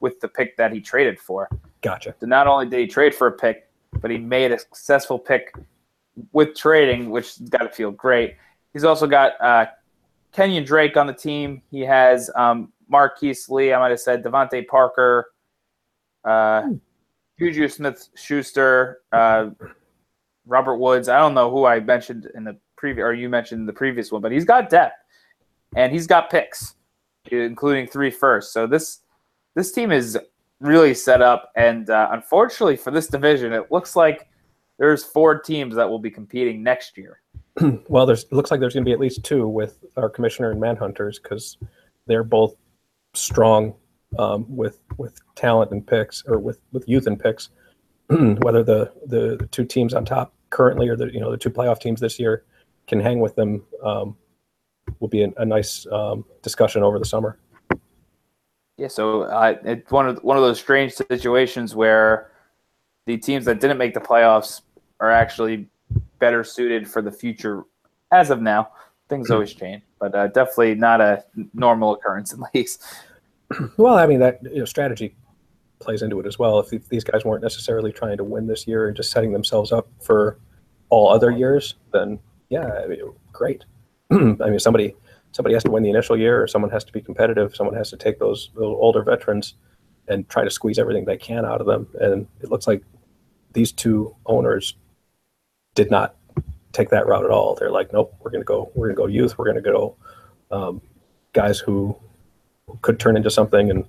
with 0.00 0.20
the 0.20 0.28
pick 0.28 0.54
that 0.58 0.74
he 0.74 0.78
traded 0.78 1.18
for. 1.18 1.48
Gotcha. 1.80 2.14
So 2.20 2.26
not 2.26 2.46
only 2.46 2.66
did 2.68 2.80
he 2.80 2.86
trade 2.86 3.14
for 3.14 3.28
a 3.28 3.32
pick, 3.32 3.66
but 4.02 4.10
he 4.10 4.18
made 4.18 4.52
a 4.52 4.58
successful 4.58 5.18
pick 5.18 5.54
with 6.32 6.54
trading, 6.54 7.08
which 7.08 7.38
has 7.38 7.48
got 7.48 7.62
to 7.62 7.70
feel 7.70 7.92
great. 7.92 8.36
He's 8.74 8.84
also 8.84 9.06
got 9.06 9.40
uh, 9.40 9.68
Kenyon 10.32 10.64
Drake 10.64 10.98
on 10.98 11.06
the 11.06 11.14
team. 11.14 11.62
He 11.70 11.80
has 11.80 12.30
um, 12.36 12.74
Marquise 12.86 13.48
Lee, 13.48 13.72
I 13.72 13.78
might 13.78 13.88
have 13.88 14.00
said, 14.00 14.22
DeVante 14.22 14.66
Parker, 14.66 15.32
uh. 16.26 16.68
Juju 17.38 17.68
Smith 17.68 18.06
Schuster, 18.16 18.98
uh, 19.12 19.48
Robert 20.44 20.76
Woods. 20.76 21.08
I 21.08 21.18
don't 21.18 21.32
know 21.32 21.50
who 21.50 21.64
I 21.64 21.80
mentioned 21.80 22.30
in 22.34 22.44
the 22.44 22.58
previous, 22.76 23.02
or 23.02 23.14
you 23.14 23.30
mentioned 23.30 23.60
in 23.60 23.66
the 23.66 23.72
previous 23.72 24.12
one, 24.12 24.20
but 24.20 24.30
he's 24.30 24.44
got 24.44 24.68
depth 24.68 24.99
and 25.76 25.92
he's 25.92 26.06
got 26.06 26.30
picks, 26.30 26.74
including 27.30 27.86
three 27.86 28.10
first. 28.10 28.52
So 28.52 28.66
this 28.66 29.00
this 29.54 29.72
team 29.72 29.92
is 29.92 30.18
really 30.60 30.94
set 30.94 31.22
up, 31.22 31.50
and 31.56 31.90
uh, 31.90 32.08
unfortunately 32.12 32.76
for 32.76 32.90
this 32.90 33.06
division, 33.06 33.52
it 33.52 33.70
looks 33.70 33.96
like 33.96 34.28
there's 34.78 35.04
four 35.04 35.38
teams 35.38 35.74
that 35.76 35.88
will 35.88 35.98
be 35.98 36.10
competing 36.10 36.62
next 36.62 36.96
year. 36.96 37.20
well, 37.88 38.06
there's 38.06 38.26
looks 38.30 38.50
like 38.50 38.60
there's 38.60 38.74
going 38.74 38.84
to 38.84 38.88
be 38.88 38.92
at 38.92 39.00
least 39.00 39.24
two 39.24 39.46
with 39.46 39.84
our 39.96 40.08
commissioner 40.08 40.50
and 40.50 40.60
manhunters 40.60 41.22
because 41.22 41.58
they're 42.06 42.24
both 42.24 42.56
strong 43.14 43.74
um, 44.18 44.44
with 44.48 44.80
with 44.96 45.20
talent 45.34 45.70
and 45.70 45.86
picks, 45.86 46.24
or 46.26 46.38
with 46.38 46.60
with 46.72 46.88
youth 46.88 47.06
and 47.06 47.20
picks. 47.20 47.50
Whether 48.08 48.64
the, 48.64 48.92
the, 49.06 49.36
the 49.38 49.46
two 49.52 49.64
teams 49.64 49.94
on 49.94 50.04
top 50.04 50.34
currently, 50.50 50.88
or 50.88 50.96
the 50.96 51.12
you 51.12 51.20
know 51.20 51.30
the 51.30 51.36
two 51.36 51.50
playoff 51.50 51.80
teams 51.80 52.00
this 52.00 52.18
year, 52.18 52.44
can 52.86 53.00
hang 53.00 53.20
with 53.20 53.36
them 53.36 53.62
um, 53.84 54.16
will 55.00 55.08
be 55.08 55.24
a, 55.24 55.32
a 55.38 55.44
nice 55.44 55.86
um, 55.90 56.24
discussion 56.42 56.82
over 56.82 56.98
the 56.98 57.04
summer. 57.04 57.38
Yeah, 58.76 58.88
so 58.88 59.22
uh, 59.22 59.56
it's 59.64 59.90
one 59.90 60.08
of 60.08 60.18
one 60.22 60.36
of 60.36 60.42
those 60.42 60.58
strange 60.58 60.92
situations 60.92 61.74
where 61.74 62.30
the 63.06 63.18
teams 63.18 63.44
that 63.44 63.60
didn't 63.60 63.78
make 63.78 63.92
the 63.92 64.00
playoffs 64.00 64.62
are 65.00 65.10
actually 65.10 65.68
better 66.18 66.44
suited 66.44 66.88
for 66.88 67.02
the 67.02 67.10
future. 67.10 67.64
As 68.12 68.30
of 68.30 68.40
now, 68.40 68.70
things 69.08 69.28
hmm. 69.28 69.34
always 69.34 69.52
change, 69.52 69.82
but 69.98 70.14
uh, 70.14 70.28
definitely 70.28 70.74
not 70.74 71.00
a 71.00 71.24
normal 71.52 71.94
occurrence 71.94 72.32
at 72.34 72.38
least. 72.54 72.82
Well, 73.76 73.98
I 73.98 74.06
mean 74.06 74.20
that 74.20 74.40
you 74.44 74.60
know 74.60 74.64
strategy 74.64 75.14
plays 75.80 76.02
into 76.02 76.20
it 76.20 76.26
as 76.26 76.38
well. 76.38 76.60
If 76.60 76.88
these 76.88 77.04
guys 77.04 77.24
weren't 77.24 77.42
necessarily 77.42 77.92
trying 77.92 78.16
to 78.16 78.24
win 78.24 78.46
this 78.46 78.66
year 78.66 78.88
and 78.88 78.96
just 78.96 79.10
setting 79.10 79.32
themselves 79.32 79.72
up 79.72 79.88
for 80.00 80.38
all 80.88 81.10
other 81.10 81.30
years, 81.30 81.74
then 81.92 82.18
yeah, 82.48 82.80
I 82.82 82.86
mean, 82.86 83.00
great. 83.32 83.64
I 84.40 84.50
mean, 84.50 84.58
somebody 84.58 84.94
somebody 85.32 85.54
has 85.54 85.64
to 85.64 85.70
win 85.70 85.82
the 85.82 85.90
initial 85.90 86.16
year, 86.16 86.42
or 86.42 86.46
someone 86.46 86.70
has 86.70 86.84
to 86.84 86.92
be 86.92 87.00
competitive. 87.00 87.54
Someone 87.54 87.76
has 87.76 87.90
to 87.90 87.96
take 87.96 88.18
those, 88.18 88.50
older 88.56 89.02
veterans 89.02 89.54
and 90.08 90.28
try 90.28 90.42
to 90.42 90.50
squeeze 90.50 90.78
everything 90.78 91.04
they 91.04 91.16
can 91.16 91.44
out 91.44 91.60
of 91.60 91.66
them. 91.66 91.86
And 92.00 92.26
it 92.40 92.50
looks 92.50 92.66
like 92.66 92.82
these 93.52 93.70
two 93.70 94.14
owners 94.26 94.74
did 95.74 95.90
not 95.90 96.16
take 96.72 96.90
that 96.90 97.06
route 97.06 97.24
at 97.24 97.30
all. 97.30 97.54
They're 97.54 97.70
like, 97.70 97.92
nope, 97.92 98.14
we're 98.20 98.30
gonna 98.30 98.44
go, 98.44 98.70
we're 98.74 98.88
gonna 98.88 98.96
go 98.96 99.06
youth, 99.06 99.38
we're 99.38 99.46
gonna 99.46 99.60
go 99.60 99.96
um, 100.50 100.80
guys 101.32 101.60
who 101.60 101.96
could 102.82 102.98
turn 102.98 103.16
into 103.16 103.30
something 103.30 103.70
and 103.70 103.84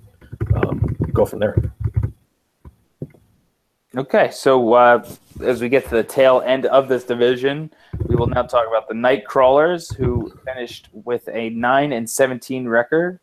um, 0.54 0.96
go 1.12 1.24
from 1.24 1.40
there. 1.40 1.56
Okay, 3.94 4.30
so 4.30 4.72
uh, 4.72 5.06
as 5.42 5.60
we 5.60 5.68
get 5.68 5.84
to 5.84 5.90
the 5.90 6.02
tail 6.02 6.42
end 6.46 6.64
of 6.64 6.88
this 6.88 7.04
division, 7.04 7.70
we 8.06 8.16
will 8.16 8.26
now 8.26 8.40
talk 8.40 8.66
about 8.66 8.88
the 8.88 8.94
Nightcrawlers, 8.94 9.94
who 9.94 10.32
finished 10.46 10.88
with 10.94 11.28
a 11.28 11.50
nine 11.50 11.92
and 11.92 12.08
seventeen 12.08 12.66
record, 12.66 13.20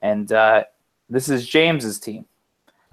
and 0.00 0.32
uh, 0.32 0.64
this 1.10 1.28
is 1.28 1.46
James's 1.46 1.98
team. 1.98 2.24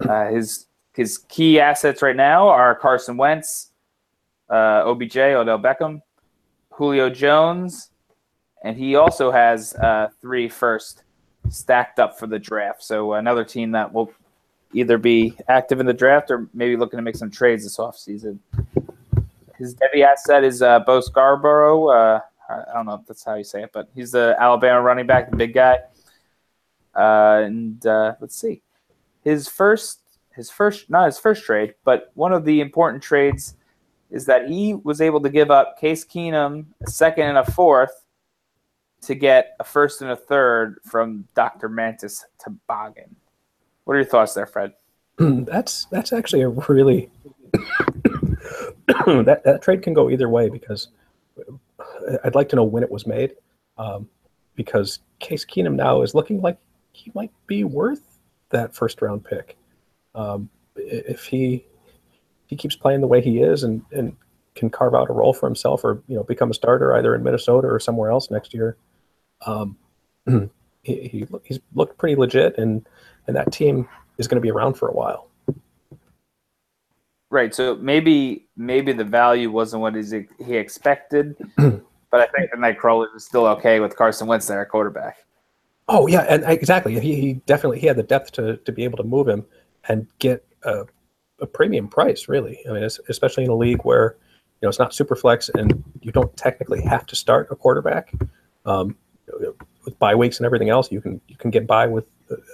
Uh, 0.06 0.26
his 0.26 0.66
his 0.92 1.16
key 1.28 1.58
assets 1.58 2.02
right 2.02 2.16
now 2.16 2.48
are 2.48 2.74
Carson 2.74 3.16
Wentz, 3.16 3.70
uh, 4.50 4.82
OBJ, 4.84 5.16
Odell 5.16 5.58
Beckham, 5.58 6.02
Julio 6.68 7.08
Jones, 7.08 7.88
and 8.62 8.76
he 8.76 8.94
also 8.94 9.30
has 9.30 9.72
uh, 9.76 10.08
three 10.20 10.50
first 10.50 11.02
stacked 11.48 11.98
up 11.98 12.18
for 12.18 12.26
the 12.26 12.38
draft. 12.38 12.82
So 12.82 13.14
another 13.14 13.42
team 13.42 13.70
that 13.70 13.90
will 13.90 14.12
either 14.76 14.98
be 14.98 15.34
active 15.48 15.80
in 15.80 15.86
the 15.86 15.94
draft 15.94 16.30
or 16.30 16.48
maybe 16.52 16.76
looking 16.76 16.98
to 16.98 17.02
make 17.02 17.16
some 17.16 17.30
trades 17.30 17.64
this 17.64 17.78
offseason. 17.78 18.38
His 19.58 19.74
Devy 19.74 20.04
asset 20.04 20.44
is 20.44 20.60
uh, 20.60 20.80
Bo 20.80 21.00
Scarborough. 21.00 21.88
Uh, 21.88 22.20
I 22.48 22.74
don't 22.74 22.84
know 22.84 22.94
if 22.94 23.06
that's 23.06 23.24
how 23.24 23.34
you 23.34 23.44
say 23.44 23.62
it, 23.62 23.70
but 23.72 23.88
he's 23.94 24.12
the 24.12 24.36
Alabama 24.38 24.82
running 24.82 25.06
back, 25.06 25.30
the 25.30 25.36
big 25.36 25.54
guy. 25.54 25.78
Uh, 26.94 27.42
and 27.44 27.84
uh, 27.86 28.14
let's 28.20 28.36
see, 28.36 28.62
his 29.22 29.48
first, 29.48 30.00
his 30.34 30.50
first, 30.50 30.90
not 30.90 31.06
his 31.06 31.18
first 31.18 31.44
trade, 31.44 31.74
but 31.84 32.10
one 32.14 32.32
of 32.32 32.44
the 32.44 32.60
important 32.60 33.02
trades 33.02 33.56
is 34.10 34.26
that 34.26 34.48
he 34.48 34.74
was 34.74 35.00
able 35.00 35.20
to 35.20 35.30
give 35.30 35.50
up 35.50 35.78
Case 35.80 36.04
Keenum 36.04 36.66
a 36.86 36.90
second 36.90 37.26
and 37.28 37.38
a 37.38 37.50
fourth 37.50 38.04
to 39.02 39.14
get 39.14 39.56
a 39.58 39.64
first 39.64 40.02
and 40.02 40.10
a 40.10 40.16
third 40.16 40.80
from 40.84 41.26
Dr. 41.34 41.68
Mantis 41.68 42.24
Toboggan. 42.38 43.16
What 43.86 43.94
are 43.94 44.00
your 44.00 44.04
thoughts 44.04 44.34
there, 44.34 44.46
Fred? 44.46 44.72
that's 45.18 45.86
that's 45.86 46.12
actually 46.12 46.42
a 46.42 46.48
really 46.48 47.08
that 48.88 49.42
that 49.44 49.62
trade 49.62 49.82
can 49.82 49.94
go 49.94 50.10
either 50.10 50.28
way 50.28 50.48
because 50.48 50.88
I'd 52.24 52.34
like 52.34 52.48
to 52.48 52.56
know 52.56 52.64
when 52.64 52.82
it 52.82 52.90
was 52.90 53.06
made, 53.06 53.36
um, 53.78 54.08
because 54.56 54.98
Case 55.20 55.44
Keenum 55.44 55.76
now 55.76 56.02
is 56.02 56.16
looking 56.16 56.42
like 56.42 56.58
he 56.90 57.12
might 57.14 57.30
be 57.46 57.62
worth 57.62 58.18
that 58.50 58.74
first 58.74 59.00
round 59.00 59.24
pick. 59.24 59.56
Um, 60.16 60.50
if 60.74 61.24
he 61.24 61.64
he 62.46 62.56
keeps 62.56 62.74
playing 62.74 63.02
the 63.02 63.06
way 63.06 63.20
he 63.20 63.38
is 63.38 63.62
and, 63.62 63.84
and 63.92 64.16
can 64.56 64.68
carve 64.68 64.96
out 64.96 65.10
a 65.10 65.12
role 65.12 65.32
for 65.32 65.46
himself 65.46 65.84
or 65.84 66.02
you 66.08 66.16
know 66.16 66.24
become 66.24 66.50
a 66.50 66.54
starter 66.54 66.96
either 66.96 67.14
in 67.14 67.22
Minnesota 67.22 67.68
or 67.68 67.78
somewhere 67.78 68.10
else 68.10 68.32
next 68.32 68.52
year, 68.52 68.76
um, 69.46 69.76
he, 70.26 70.50
he 70.82 71.26
he's 71.44 71.60
looked 71.72 71.98
pretty 71.98 72.16
legit 72.16 72.58
and 72.58 72.84
and 73.26 73.36
that 73.36 73.52
team 73.52 73.88
is 74.18 74.28
going 74.28 74.36
to 74.36 74.40
be 74.40 74.50
around 74.50 74.74
for 74.74 74.88
a 74.88 74.92
while. 74.92 75.28
Right. 77.30 77.54
So 77.54 77.76
maybe 77.76 78.46
maybe 78.56 78.92
the 78.92 79.04
value 79.04 79.50
wasn't 79.50 79.82
what 79.82 79.94
he 79.94 80.56
expected, 80.56 81.36
but 81.56 82.20
I 82.20 82.26
think 82.26 82.50
the 82.52 82.56
Nightcrawler 82.56 83.14
is 83.16 83.24
still 83.24 83.46
okay 83.46 83.80
with 83.80 83.96
Carson 83.96 84.26
Wentz 84.26 84.46
there 84.46 84.62
at 84.62 84.68
quarterback. 84.68 85.16
Oh 85.88 86.06
yeah, 86.06 86.22
and 86.28 86.44
exactly. 86.44 86.98
He, 86.98 87.14
he 87.14 87.32
definitely 87.46 87.80
he 87.80 87.86
had 87.86 87.96
the 87.96 88.02
depth 88.02 88.32
to 88.32 88.56
to 88.58 88.72
be 88.72 88.84
able 88.84 88.96
to 88.98 89.04
move 89.04 89.28
him 89.28 89.44
and 89.88 90.06
get 90.18 90.44
a, 90.62 90.84
a 91.40 91.46
premium 91.46 91.88
price. 91.88 92.28
Really, 92.28 92.58
I 92.68 92.72
mean, 92.72 92.88
especially 93.08 93.44
in 93.44 93.50
a 93.50 93.56
league 93.56 93.82
where 93.82 94.16
you 94.60 94.66
know 94.66 94.68
it's 94.68 94.78
not 94.78 94.94
super 94.94 95.16
flex 95.16 95.48
and 95.48 95.82
you 96.00 96.12
don't 96.12 96.34
technically 96.36 96.82
have 96.82 97.06
to 97.06 97.16
start 97.16 97.48
a 97.50 97.56
quarterback. 97.56 98.12
Um, 98.64 98.96
with 99.84 99.98
bye 99.98 100.14
weeks 100.14 100.38
and 100.38 100.46
everything 100.46 100.70
else, 100.70 100.90
you 100.90 101.00
can 101.00 101.20
you 101.28 101.36
can 101.36 101.50
get 101.50 101.66
by 101.66 101.86
with 101.86 102.04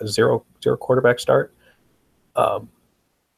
a 0.01 0.07
zero 0.07 0.45
zero 0.63 0.77
quarterback 0.77 1.21
start. 1.21 1.55
Um, 2.37 2.69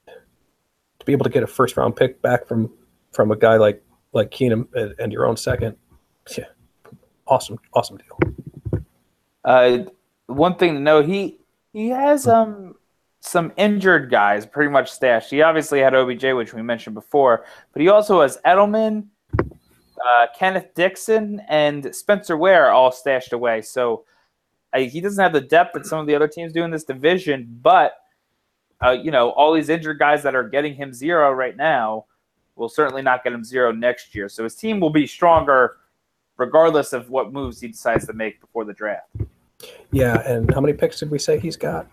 to 0.06 1.04
be 1.06 1.12
able 1.12 1.24
to 1.24 1.30
get 1.30 1.42
a 1.42 1.46
first 1.46 1.76
round 1.76 1.96
pick 1.96 2.22
back 2.22 2.46
from 2.46 2.72
from 3.12 3.30
a 3.30 3.36
guy 3.36 3.56
like 3.56 3.82
like 4.12 4.30
Keenum 4.30 4.68
and, 4.74 4.94
and 4.98 5.12
your 5.12 5.26
own 5.26 5.36
second 5.36 5.76
yeah, 6.36 6.44
awesome, 7.26 7.58
awesome 7.72 7.98
deal. 7.98 8.84
Uh, 9.44 9.78
one 10.26 10.56
thing 10.56 10.74
to 10.74 10.80
note, 10.80 11.06
he 11.06 11.38
he 11.72 11.88
has 11.88 12.26
um 12.26 12.74
some 13.20 13.52
injured 13.56 14.10
guys 14.10 14.46
pretty 14.46 14.70
much 14.70 14.90
stashed. 14.90 15.30
He 15.30 15.42
obviously 15.42 15.80
had 15.80 15.94
OBJ, 15.94 16.24
which 16.34 16.54
we 16.54 16.62
mentioned 16.62 16.94
before, 16.94 17.44
but 17.72 17.82
he 17.82 17.88
also 17.88 18.22
has 18.22 18.38
Edelman, 18.44 19.06
uh, 19.38 20.26
Kenneth 20.38 20.74
Dixon, 20.74 21.40
and 21.48 21.94
Spencer 21.94 22.36
Ware 22.36 22.70
all 22.70 22.92
stashed 22.92 23.32
away. 23.32 23.62
So 23.62 24.04
he 24.74 25.00
doesn't 25.00 25.22
have 25.22 25.32
the 25.32 25.40
depth 25.40 25.74
that 25.74 25.86
some 25.86 25.98
of 25.98 26.06
the 26.06 26.14
other 26.14 26.28
teams 26.28 26.52
do 26.52 26.64
in 26.64 26.70
this 26.70 26.84
division, 26.84 27.58
but 27.62 27.94
uh, 28.84 28.90
you 28.90 29.10
know 29.10 29.30
all 29.30 29.52
these 29.52 29.68
injured 29.68 29.98
guys 29.98 30.22
that 30.22 30.34
are 30.34 30.48
getting 30.48 30.74
him 30.74 30.92
zero 30.92 31.32
right 31.32 31.56
now 31.56 32.06
will 32.56 32.68
certainly 32.68 33.02
not 33.02 33.24
get 33.24 33.32
him 33.32 33.44
zero 33.44 33.72
next 33.72 34.14
year. 34.14 34.28
So 34.28 34.44
his 34.44 34.54
team 34.54 34.80
will 34.80 34.90
be 34.90 35.06
stronger 35.06 35.76
regardless 36.36 36.92
of 36.92 37.10
what 37.10 37.32
moves 37.32 37.60
he 37.60 37.68
decides 37.68 38.06
to 38.06 38.12
make 38.12 38.40
before 38.40 38.64
the 38.64 38.72
draft. 38.72 39.08
Yeah, 39.92 40.20
and 40.28 40.52
how 40.52 40.60
many 40.60 40.72
picks 40.72 40.98
did 40.98 41.10
we 41.10 41.18
say 41.18 41.38
he's 41.38 41.56
got? 41.56 41.86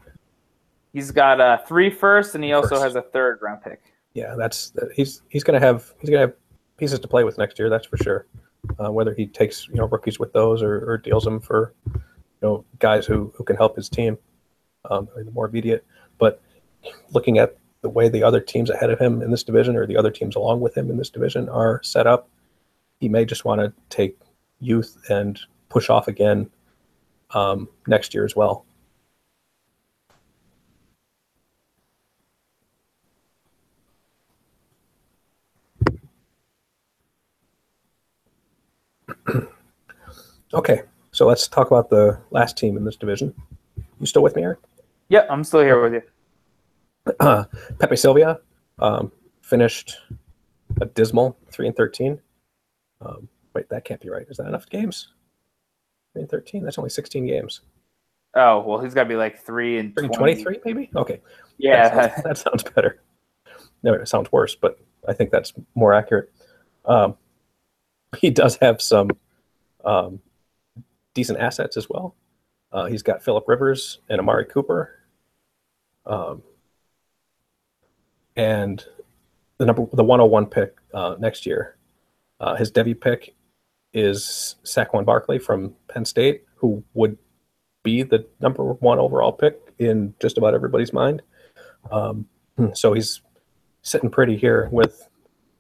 He's 0.93 1.11
got 1.11 1.39
uh, 1.39 1.59
three 1.59 1.89
first, 1.89 2.35
and 2.35 2.43
he 2.43 2.51
also 2.53 2.69
First. 2.69 2.83
has 2.83 2.95
a 2.95 3.01
third 3.01 3.39
round 3.41 3.61
pick. 3.63 3.81
Yeah, 4.13 4.35
that's 4.37 4.73
he's 4.93 5.21
he's 5.29 5.43
gonna 5.43 5.59
have 5.59 5.93
he's 5.99 6.09
gonna 6.09 6.21
have 6.21 6.33
pieces 6.77 6.99
to 6.99 7.07
play 7.07 7.23
with 7.23 7.37
next 7.37 7.57
year. 7.59 7.69
That's 7.69 7.87
for 7.87 7.97
sure. 7.97 8.25
Uh, 8.83 8.91
whether 8.91 9.13
he 9.13 9.25
takes 9.25 9.67
you 9.67 9.75
know 9.75 9.87
rookies 9.87 10.19
with 10.19 10.33
those 10.33 10.61
or, 10.61 10.89
or 10.89 10.97
deals 10.97 11.23
them 11.23 11.39
for 11.39 11.73
you 12.41 12.47
know 12.47 12.65
guys 12.79 13.05
who, 13.05 13.31
who 13.35 13.43
can 13.43 13.55
help 13.55 13.75
his 13.75 13.89
team, 13.89 14.17
um, 14.89 15.07
the 15.15 15.31
more 15.31 15.47
immediate. 15.47 15.85
But 16.17 16.41
looking 17.11 17.37
at 17.37 17.57
the 17.81 17.89
way 17.89 18.09
the 18.09 18.23
other 18.23 18.39
teams 18.39 18.69
ahead 18.69 18.89
of 18.89 18.99
him 18.99 19.21
in 19.21 19.31
this 19.31 19.43
division 19.43 19.75
or 19.75 19.85
the 19.85 19.97
other 19.97 20.11
teams 20.11 20.35
along 20.35 20.61
with 20.61 20.75
him 20.77 20.89
in 20.89 20.97
this 20.97 21.09
division 21.09 21.49
are 21.49 21.81
set 21.83 22.07
up, 22.07 22.29
he 22.99 23.09
may 23.09 23.25
just 23.25 23.45
want 23.45 23.61
to 23.61 23.73
take 23.89 24.17
youth 24.59 24.97
and 25.09 25.39
push 25.69 25.89
off 25.89 26.07
again 26.07 26.49
um, 27.31 27.67
next 27.87 28.13
year 28.13 28.25
as 28.25 28.35
well. 28.35 28.65
Okay, 40.53 40.81
so 41.21 41.27
let's 41.27 41.47
talk 41.47 41.67
about 41.67 41.91
the 41.91 42.19
last 42.31 42.57
team 42.57 42.75
in 42.75 42.83
this 42.83 42.95
division. 42.95 43.31
You 43.99 44.07
still 44.07 44.23
with 44.23 44.35
me, 44.35 44.41
Erik? 44.41 44.57
Yeah, 45.07 45.27
I'm 45.29 45.43
still 45.43 45.59
here 45.59 45.79
with 45.79 45.93
you. 45.93 46.01
Uh, 47.19 47.43
Pepe 47.79 47.95
Sylvia 47.95 48.39
um, 48.79 49.11
finished 49.43 49.99
a 50.81 50.87
dismal 50.87 51.37
three 51.51 51.67
and 51.67 51.75
thirteen. 51.75 52.19
Um, 53.01 53.27
wait, 53.53 53.69
that 53.69 53.85
can't 53.85 54.01
be 54.01 54.09
right. 54.09 54.25
Is 54.31 54.37
that 54.37 54.47
enough 54.47 54.67
games? 54.67 55.09
Three 56.13 56.23
and 56.23 56.31
thirteen. 56.31 56.63
That's 56.63 56.79
only 56.79 56.89
sixteen 56.89 57.27
games. 57.27 57.61
Oh 58.33 58.61
well, 58.61 58.79
he's 58.79 58.95
got 58.95 59.03
to 59.03 59.09
be 59.09 59.15
like 59.15 59.37
three 59.37 59.77
and 59.77 59.93
Three 59.93 60.07
20. 60.07 60.17
twenty-three, 60.17 60.59
maybe. 60.65 60.89
Okay, 60.95 61.21
Yeah, 61.59 61.87
that 61.93 62.13
sounds, 62.15 62.23
that 62.23 62.37
sounds 62.39 62.63
better. 62.63 62.99
No, 63.83 63.93
it 63.93 64.07
sounds 64.07 64.31
worse, 64.31 64.55
but 64.55 64.79
I 65.07 65.13
think 65.13 65.29
that's 65.29 65.53
more 65.75 65.93
accurate. 65.93 66.31
Um, 66.85 67.15
he 68.17 68.31
does 68.31 68.57
have 68.59 68.81
some 68.81 69.11
um, 69.85 70.19
decent 71.13 71.39
assets 71.39 71.77
as 71.77 71.89
well. 71.89 72.15
Uh, 72.71 72.85
he's 72.85 73.03
got 73.03 73.23
Philip 73.23 73.47
Rivers 73.47 73.99
and 74.09 74.19
Amari 74.19 74.45
Cooper, 74.45 74.99
um, 76.05 76.41
and 78.35 78.83
the 79.57 79.65
number 79.65 79.85
the 79.93 80.03
101 80.03 80.45
pick 80.47 80.75
uh, 80.93 81.15
next 81.19 81.45
year. 81.45 81.75
Uh, 82.39 82.55
his 82.55 82.71
Devy 82.71 82.99
pick 82.99 83.35
is 83.93 84.55
Saquon 84.63 85.05
Barkley 85.05 85.37
from 85.37 85.75
Penn 85.89 86.05
State, 86.05 86.45
who 86.55 86.83
would 86.93 87.17
be 87.83 88.03
the 88.03 88.25
number 88.39 88.63
one 88.63 88.99
overall 88.99 89.31
pick 89.31 89.59
in 89.79 90.13
just 90.21 90.37
about 90.37 90.53
everybody's 90.53 90.93
mind. 90.93 91.21
Um, 91.91 92.27
so 92.73 92.93
he's 92.93 93.21
sitting 93.81 94.09
pretty 94.09 94.37
here 94.37 94.69
with 94.71 95.07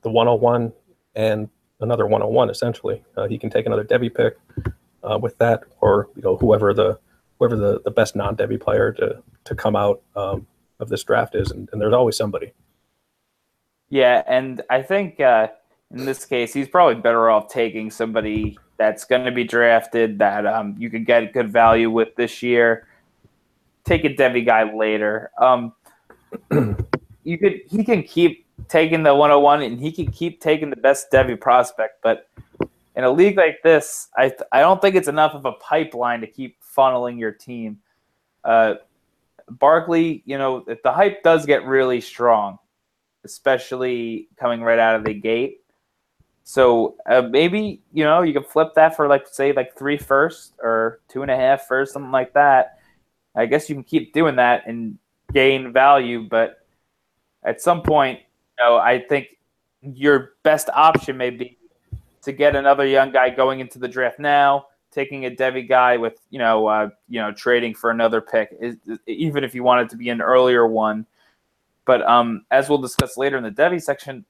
the 0.03 0.09
101 0.09 0.71
and 1.15 1.49
another 1.79 2.05
101 2.05 2.49
essentially. 2.49 3.03
Uh, 3.17 3.27
he 3.27 3.37
can 3.37 3.49
take 3.49 3.65
another 3.65 3.83
Devy 3.83 4.13
pick 4.13 4.37
uh, 5.03 5.17
with 5.21 5.37
that, 5.39 5.63
or 5.79 6.09
you 6.15 6.21
know 6.21 6.37
whoever 6.37 6.73
the 6.73 6.99
whoever 7.39 7.55
the, 7.55 7.81
the 7.83 7.91
best 7.91 8.15
non-Devy 8.15 8.59
player 8.59 8.91
to 8.93 9.21
to 9.45 9.55
come 9.55 9.75
out 9.75 10.01
um, 10.15 10.47
of 10.79 10.89
this 10.89 11.03
draft 11.03 11.35
is, 11.35 11.51
and, 11.51 11.69
and 11.71 11.81
there's 11.81 11.93
always 11.93 12.15
somebody. 12.15 12.53
yeah, 13.89 14.23
and 14.27 14.61
I 14.69 14.81
think 14.81 15.19
uh, 15.19 15.47
in 15.91 16.05
this 16.05 16.25
case, 16.25 16.53
he's 16.53 16.67
probably 16.67 16.95
better 16.95 17.29
off 17.29 17.47
taking 17.47 17.91
somebody 17.91 18.57
that's 18.77 19.05
going 19.05 19.25
to 19.25 19.31
be 19.31 19.43
drafted 19.43 20.17
that 20.19 20.45
um, 20.45 20.75
you 20.77 20.89
could 20.89 21.05
get 21.05 21.33
good 21.33 21.51
value 21.51 21.89
with 21.89 22.15
this 22.15 22.41
year. 22.41 22.87
Take 23.83 24.05
a 24.05 24.09
Devy 24.09 24.45
guy 24.45 24.73
later. 24.73 25.31
Um, 25.39 25.73
you 27.23 27.37
could 27.37 27.61
he 27.69 27.83
can 27.83 28.03
keep 28.03 28.45
taking 28.67 29.03
the 29.03 29.13
101 29.13 29.63
and 29.63 29.79
he 29.79 29.91
can 29.91 30.11
keep 30.11 30.39
taking 30.39 30.69
the 30.69 30.75
best 30.75 31.11
Devy 31.11 31.39
prospect, 31.39 32.01
but 32.01 32.29
in 33.01 33.07
a 33.07 33.11
league 33.11 33.35
like 33.35 33.63
this, 33.63 34.09
I 34.15 34.31
I 34.51 34.59
don't 34.59 34.79
think 34.79 34.95
it's 34.95 35.07
enough 35.07 35.33
of 35.33 35.45
a 35.45 35.53
pipeline 35.53 36.21
to 36.21 36.27
keep 36.27 36.57
funneling 36.63 37.17
your 37.19 37.31
team. 37.31 37.79
Uh, 38.43 38.75
Barkley, 39.49 40.21
you 40.25 40.37
know, 40.37 40.63
if 40.67 40.83
the 40.83 40.91
hype 40.91 41.23
does 41.23 41.47
get 41.47 41.65
really 41.65 41.99
strong, 41.99 42.59
especially 43.23 44.27
coming 44.39 44.61
right 44.61 44.77
out 44.77 44.95
of 44.95 45.03
the 45.03 45.15
gate. 45.15 45.61
So 46.43 46.95
uh, 47.09 47.23
maybe 47.23 47.81
you 47.91 48.03
know 48.03 48.21
you 48.21 48.33
can 48.33 48.43
flip 48.43 48.75
that 48.75 48.95
for 48.95 49.07
like 49.07 49.27
say 49.27 49.51
like 49.51 49.75
three 49.75 49.97
first 49.97 50.53
or 50.61 50.99
two 51.07 51.23
and 51.23 51.31
a 51.31 51.35
half 51.35 51.67
first, 51.67 51.93
something 51.93 52.11
like 52.11 52.33
that. 52.33 52.77
I 53.35 53.47
guess 53.47 53.67
you 53.67 53.73
can 53.73 53.83
keep 53.83 54.13
doing 54.13 54.35
that 54.35 54.67
and 54.67 54.99
gain 55.33 55.73
value, 55.73 56.27
but 56.29 56.59
at 57.43 57.61
some 57.61 57.81
point, 57.81 58.19
you 58.59 58.65
know, 58.65 58.77
I 58.77 58.99
think 58.99 59.37
your 59.81 60.33
best 60.43 60.69
option 60.69 61.17
may 61.17 61.31
be 61.31 61.57
to 62.23 62.31
get 62.31 62.55
another 62.55 62.85
young 62.85 63.11
guy 63.11 63.29
going 63.29 63.59
into 63.59 63.79
the 63.79 63.87
draft 63.87 64.19
now, 64.19 64.67
taking 64.91 65.25
a 65.25 65.31
Devy 65.31 65.67
guy 65.67 65.97
with 65.97 66.19
you 66.29 66.39
know 66.39 66.67
uh, 66.67 66.89
you 67.07 67.19
know 67.19 67.31
trading 67.31 67.73
for 67.73 67.91
another 67.91 68.21
pick, 68.21 68.55
is, 68.59 68.77
even 69.07 69.43
if 69.43 69.55
you 69.55 69.63
want 69.63 69.81
it 69.81 69.89
to 69.89 69.97
be 69.97 70.09
an 70.09 70.21
earlier 70.21 70.67
one. 70.67 71.05
But 71.85 72.07
um, 72.07 72.45
as 72.51 72.69
we'll 72.69 72.77
discuss 72.77 73.17
later 73.17 73.37
in 73.37 73.43
the 73.43 73.51
Devy 73.51 73.81
section, 73.81 74.25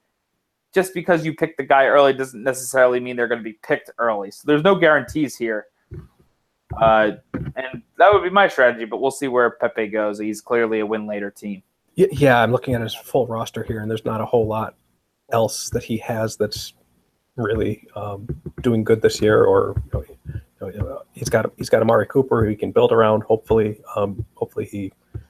just 0.73 0.93
because 0.93 1.25
you 1.25 1.33
pick 1.33 1.57
the 1.57 1.63
guy 1.63 1.85
early 1.85 2.13
doesn't 2.13 2.43
necessarily 2.43 2.99
mean 2.99 3.15
they're 3.15 3.27
going 3.27 3.41
to 3.41 3.43
be 3.43 3.59
picked 3.61 3.91
early. 3.97 4.31
So 4.31 4.43
there's 4.45 4.63
no 4.63 4.75
guarantees 4.75 5.35
here. 5.35 5.67
Uh, 6.79 7.11
and 7.33 7.81
that 7.97 8.13
would 8.13 8.23
be 8.23 8.29
my 8.29 8.47
strategy, 8.47 8.85
but 8.85 9.01
we'll 9.01 9.11
see 9.11 9.27
where 9.27 9.49
Pepe 9.51 9.87
goes. 9.87 10.19
He's 10.19 10.39
clearly 10.39 10.79
a 10.79 10.85
win 10.85 11.05
later 11.05 11.29
team. 11.29 11.61
Yeah, 11.95 12.41
I'm 12.41 12.53
looking 12.53 12.73
at 12.73 12.81
his 12.81 12.95
full 12.95 13.27
roster 13.27 13.63
here, 13.63 13.81
and 13.81 13.91
there's 13.91 14.05
not 14.05 14.21
a 14.21 14.25
whole 14.25 14.47
lot 14.47 14.75
else 15.33 15.69
that 15.71 15.83
he 15.83 15.97
has 15.97 16.37
that's 16.37 16.73
really 17.35 17.87
um, 17.95 18.27
doing 18.61 18.83
good 18.83 19.01
this 19.01 19.21
year. 19.21 19.43
Or 19.43 19.81
you 19.93 20.05
know, 20.59 20.69
you 20.69 20.79
know, 20.79 21.03
he's 21.13 21.29
got 21.29 21.51
he's 21.57 21.69
got 21.69 21.81
Amari 21.81 22.07
Cooper 22.07 22.43
who 22.43 22.49
he 22.49 22.55
can 22.55 22.71
build 22.71 22.91
around. 22.91 23.23
Hopefully, 23.23 23.81
um, 23.95 24.25
hopefully 24.35 24.65
he 24.65 24.91
you 25.13 25.21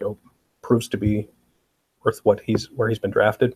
know 0.00 0.18
proves 0.62 0.88
to 0.88 0.96
be 0.96 1.28
worth 2.04 2.20
what 2.24 2.40
he's 2.40 2.70
where 2.70 2.88
he's 2.88 2.98
been 2.98 3.10
drafted. 3.10 3.54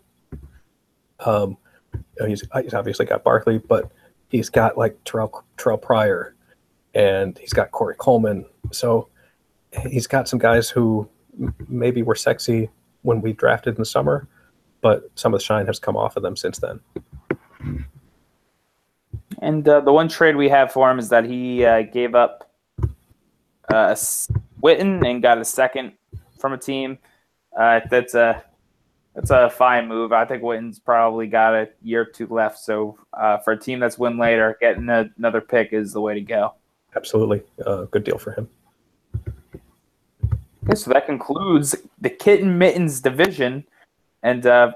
Um, 1.20 1.56
you 1.94 2.00
know, 2.20 2.26
he's 2.26 2.42
he's 2.62 2.74
obviously 2.74 3.06
got 3.06 3.24
Barkley, 3.24 3.58
but 3.58 3.90
he's 4.28 4.48
got 4.48 4.78
like 4.78 4.96
Terrell 5.04 5.44
Terrell 5.56 5.78
Pryor, 5.78 6.34
and 6.94 7.38
he's 7.38 7.52
got 7.52 7.70
Corey 7.70 7.96
Coleman. 7.98 8.46
So 8.72 9.08
he's 9.88 10.06
got 10.06 10.28
some 10.28 10.38
guys 10.38 10.70
who 10.70 11.08
maybe 11.68 12.02
were 12.02 12.14
sexy 12.14 12.70
when 13.02 13.20
we 13.20 13.32
drafted 13.32 13.74
in 13.74 13.80
the 13.80 13.86
summer, 13.86 14.28
but 14.80 15.10
some 15.14 15.32
of 15.32 15.40
the 15.40 15.44
shine 15.44 15.66
has 15.66 15.78
come 15.78 15.96
off 15.96 16.16
of 16.16 16.22
them 16.22 16.36
since 16.36 16.58
then. 16.58 16.80
And 19.40 19.66
uh, 19.68 19.80
the 19.80 19.92
one 19.92 20.08
trade 20.08 20.36
we 20.36 20.48
have 20.48 20.72
for 20.72 20.90
him 20.90 20.98
is 20.98 21.08
that 21.08 21.24
he 21.24 21.64
uh, 21.64 21.82
gave 21.82 22.14
up 22.14 22.50
uh, 23.72 23.94
Witten 24.62 25.06
and 25.08 25.22
got 25.22 25.38
a 25.38 25.44
second 25.44 25.92
from 26.38 26.52
a 26.52 26.58
team. 26.58 26.98
Uh, 27.58 27.80
that's 27.90 28.14
a 28.14 28.44
that's 29.14 29.30
a 29.30 29.50
fine 29.50 29.88
move. 29.88 30.12
I 30.12 30.24
think 30.24 30.42
Witten's 30.42 30.78
probably 30.78 31.26
got 31.26 31.54
a 31.54 31.68
year 31.82 32.02
or 32.02 32.04
two 32.04 32.26
left. 32.28 32.58
So 32.58 32.98
uh, 33.12 33.38
for 33.38 33.52
a 33.52 33.58
team 33.58 33.80
that's 33.80 33.98
win 33.98 34.18
later, 34.18 34.56
getting 34.60 34.88
a, 34.88 35.10
another 35.18 35.40
pick 35.40 35.72
is 35.72 35.92
the 35.92 36.00
way 36.00 36.14
to 36.14 36.20
go. 36.20 36.54
Absolutely, 36.94 37.42
uh, 37.66 37.84
good 37.84 38.04
deal 38.04 38.18
for 38.18 38.32
him. 38.32 38.48
Okay, 40.64 40.74
so 40.74 40.90
that 40.90 41.06
concludes 41.06 41.74
the 42.00 42.10
Kitten 42.10 42.58
Mittens 42.58 43.00
division, 43.00 43.64
and 44.22 44.46
uh, 44.46 44.72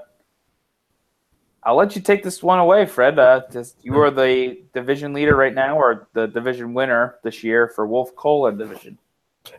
I'll 1.64 1.77
let 1.77 1.96
you 1.96 2.03
take 2.03 2.22
this 2.22 2.42
one 2.42 2.59
away, 2.59 2.85
Fred. 2.85 3.18
Uh, 3.18 3.42
just, 3.50 3.77
you 3.83 3.98
are 3.98 4.11
the 4.11 4.59
division 4.74 5.14
leader 5.14 5.35
right 5.35 5.55
now, 5.55 5.79
or 5.79 6.09
the 6.12 6.27
division 6.27 6.74
winner 6.74 7.16
this 7.24 7.42
year 7.42 7.68
for 7.68 7.87
Wolf 7.87 8.14
Cola 8.16 8.53
division. 8.53 8.98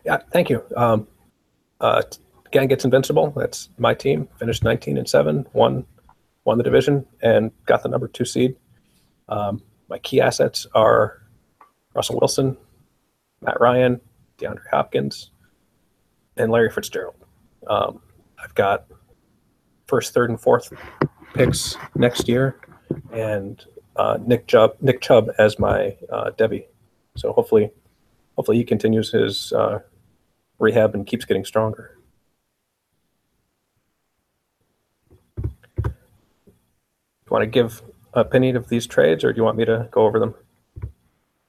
Yeah, 0.04 0.18
thank 0.32 0.48
you. 0.48 0.62
Um, 0.76 1.08
uh, 1.80 2.02
Gang 2.52 2.68
gets 2.68 2.84
invincible. 2.84 3.32
That's 3.36 3.70
my 3.78 3.92
team. 3.92 4.28
Finished 4.38 4.62
19 4.62 4.98
and 4.98 5.08
seven, 5.08 5.46
won 5.52 5.84
won 6.44 6.58
the 6.58 6.64
division, 6.64 7.04
and 7.22 7.50
got 7.66 7.82
the 7.82 7.88
number 7.88 8.06
two 8.06 8.24
seed. 8.24 8.54
Um, 9.28 9.60
my 9.88 9.98
key 9.98 10.20
assets 10.20 10.64
are 10.74 11.22
Russell 11.92 12.18
Wilson, 12.20 12.56
Matt 13.40 13.60
Ryan, 13.60 14.00
DeAndre 14.38 14.68
Hopkins, 14.70 15.32
and 16.36 16.52
Larry 16.52 16.70
Fitzgerald. 16.70 17.16
Um, 17.66 18.00
I've 18.42 18.54
got 18.54 18.86
first, 19.88 20.14
third, 20.14 20.30
and 20.30 20.40
fourth 20.40 20.72
picks 21.36 21.76
next 21.94 22.28
year, 22.28 22.58
and 23.12 23.64
uh, 23.96 24.18
Nick 24.24 24.46
Chubb, 24.46 24.76
Nick 24.80 25.00
Chubb 25.00 25.30
as 25.38 25.58
my 25.58 25.96
uh, 26.10 26.30
Devy. 26.38 26.66
So 27.16 27.32
hopefully, 27.32 27.70
hopefully 28.36 28.56
he 28.58 28.64
continues 28.64 29.10
his 29.10 29.52
uh, 29.52 29.80
rehab 30.58 30.94
and 30.94 31.06
keeps 31.06 31.24
getting 31.24 31.44
stronger. 31.44 31.98
Do 35.36 35.90
you 37.30 37.34
want 37.34 37.42
to 37.42 37.46
give 37.46 37.82
a 38.14 38.20
opinion 38.20 38.56
of 38.56 38.68
these 38.68 38.86
trades, 38.86 39.24
or 39.24 39.32
do 39.32 39.36
you 39.36 39.44
want 39.44 39.58
me 39.58 39.64
to 39.64 39.88
go 39.90 40.06
over 40.06 40.18
them? 40.18 40.34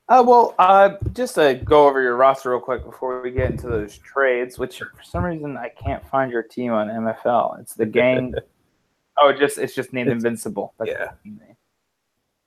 Uh, 0.10 0.23
well, 0.26 0.56
uh, 0.58 0.91
just 1.12 1.36
to 1.36 1.60
go 1.65 1.88
over 1.88 2.02
your 2.02 2.15
roster 2.15 2.52
real 2.52 2.62
quick 2.62 2.84
before 2.86 3.21
we 3.21 3.30
get 3.30 3.52
into 3.52 3.67
those 3.67 3.97
trades, 3.97 4.58
which 4.58 4.80
for 4.80 5.04
some 5.04 5.23
reason 5.23 5.58
I 5.58 5.69
can't 5.69 6.06
find 6.08 6.32
your 6.32 6.43
team 6.43 6.71
on 6.71 6.88
MFL. 6.88 7.60
It's 7.60 7.73
the 7.73 7.86
gang. 7.86 8.34
Oh, 9.17 9.30
it 9.30 9.38
just 9.38 9.58
it's 9.58 9.75
just 9.75 9.93
named 9.93 10.10
it's, 10.10 10.23
Invincible. 10.23 10.73
That's 10.77 10.91
yeah. 10.91 11.12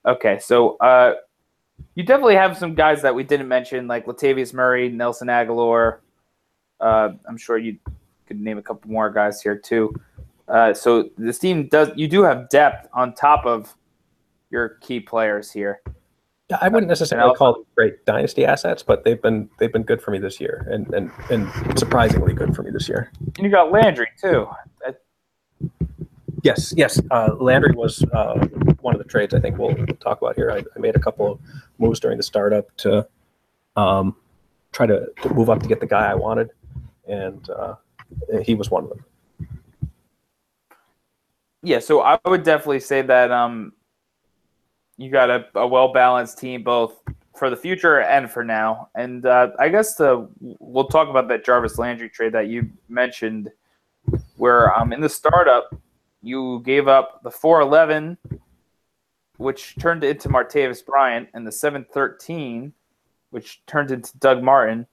Okay, 0.05 0.39
so 0.39 0.77
uh, 0.77 1.13
you 1.95 2.03
definitely 2.03 2.35
have 2.35 2.57
some 2.57 2.73
guys 2.73 3.01
that 3.03 3.13
we 3.13 3.23
didn't 3.23 3.47
mention, 3.47 3.87
like 3.87 4.05
Latavius 4.05 4.53
Murray, 4.53 4.89
Nelson 4.89 5.27
Agholor. 5.27 5.99
Uh, 6.79 7.09
I'm 7.27 7.37
sure 7.37 7.57
you 7.57 7.77
could 8.27 8.39
name 8.39 8.57
a 8.57 8.61
couple 8.61 8.89
more 8.89 9.09
guys 9.09 9.41
here 9.41 9.57
too. 9.57 9.93
Uh, 10.47 10.73
so 10.73 11.09
this 11.17 11.39
team 11.39 11.67
does 11.67 11.89
you 11.95 12.07
do 12.07 12.23
have 12.23 12.49
depth 12.49 12.87
on 12.93 13.13
top 13.13 13.45
of 13.45 13.75
your 14.49 14.69
key 14.81 14.99
players 14.99 15.51
here. 15.51 15.81
Yeah, 16.49 16.57
I 16.59 16.67
wouldn't 16.67 16.89
necessarily 16.89 17.33
call 17.35 17.53
them 17.53 17.63
great 17.75 18.05
dynasty 18.05 18.45
assets, 18.45 18.83
but 18.83 19.05
they've 19.05 19.21
been 19.21 19.49
they've 19.57 19.71
been 19.71 19.83
good 19.83 20.01
for 20.01 20.11
me 20.11 20.19
this 20.19 20.41
year, 20.41 20.67
and 20.69 20.93
and 20.93 21.09
and 21.29 21.79
surprisingly 21.79 22.33
good 22.33 22.53
for 22.53 22.63
me 22.63 22.71
this 22.71 22.89
year. 22.89 23.09
And 23.37 23.45
you 23.45 23.49
got 23.49 23.71
Landry 23.71 24.07
too. 24.19 24.47
That... 24.85 25.00
Yes, 26.43 26.73
yes. 26.75 26.99
Uh, 27.11 27.35
Landry 27.39 27.73
was 27.73 28.03
uh, 28.13 28.47
one 28.81 28.95
of 28.95 28.99
the 28.99 29.07
trades 29.07 29.33
I 29.33 29.39
think 29.39 29.57
we'll, 29.57 29.75
talk 29.99 30.21
about 30.21 30.35
here. 30.35 30.51
I, 30.51 30.63
I, 30.75 30.79
made 30.79 30.95
a 30.95 30.99
couple 30.99 31.33
of 31.33 31.39
moves 31.77 31.99
during 31.99 32.17
the 32.17 32.23
startup 32.23 32.75
to 32.77 33.07
um, 33.75 34.15
try 34.71 34.87
to, 34.87 35.07
to, 35.21 35.33
move 35.33 35.49
up 35.49 35.61
to 35.61 35.67
get 35.67 35.79
the 35.79 35.85
guy 35.85 36.09
I 36.09 36.15
wanted, 36.15 36.49
and 37.07 37.47
uh, 37.51 37.75
he 38.43 38.55
was 38.55 38.71
one 38.71 38.85
of 38.85 38.89
them. 38.89 39.05
Yeah, 41.61 41.77
so 41.77 42.01
I 42.01 42.17
would 42.25 42.43
definitely 42.43 42.79
say 42.79 43.03
that 43.03 43.31
um, 43.31 43.73
you 44.97 45.11
got 45.11 45.29
a, 45.29 45.45
a 45.55 45.67
well 45.67 45.93
balanced 45.93 46.39
team 46.39 46.63
both 46.63 47.01
for 47.35 47.49
the 47.49 47.57
future 47.57 48.01
and 48.01 48.29
for 48.29 48.43
now. 48.43 48.89
And 48.95 49.25
uh, 49.25 49.51
I 49.59 49.69
guess 49.69 49.95
the 49.95 50.27
we'll 50.39 50.87
talk 50.87 51.07
about 51.07 51.27
that 51.27 51.45
Jarvis 51.45 51.77
Landry 51.77 52.09
trade 52.09 52.33
that 52.33 52.47
you 52.47 52.69
mentioned, 52.89 53.51
where 54.37 54.75
um 54.77 54.91
in 54.91 55.01
the 55.01 55.09
startup 55.09 55.69
you 56.21 56.61
gave 56.65 56.87
up 56.87 57.21
the 57.23 57.31
411, 57.31 58.17
which 59.37 59.75
turned 59.79 60.03
into 60.03 60.29
Martavis 60.29 60.85
Bryant, 60.85 61.29
and 61.33 61.45
the 61.45 61.51
713, 61.51 62.73
which 63.31 63.65
turned 63.65 63.91
into 63.91 64.17
Doug 64.19 64.43
Martin, 64.43 64.85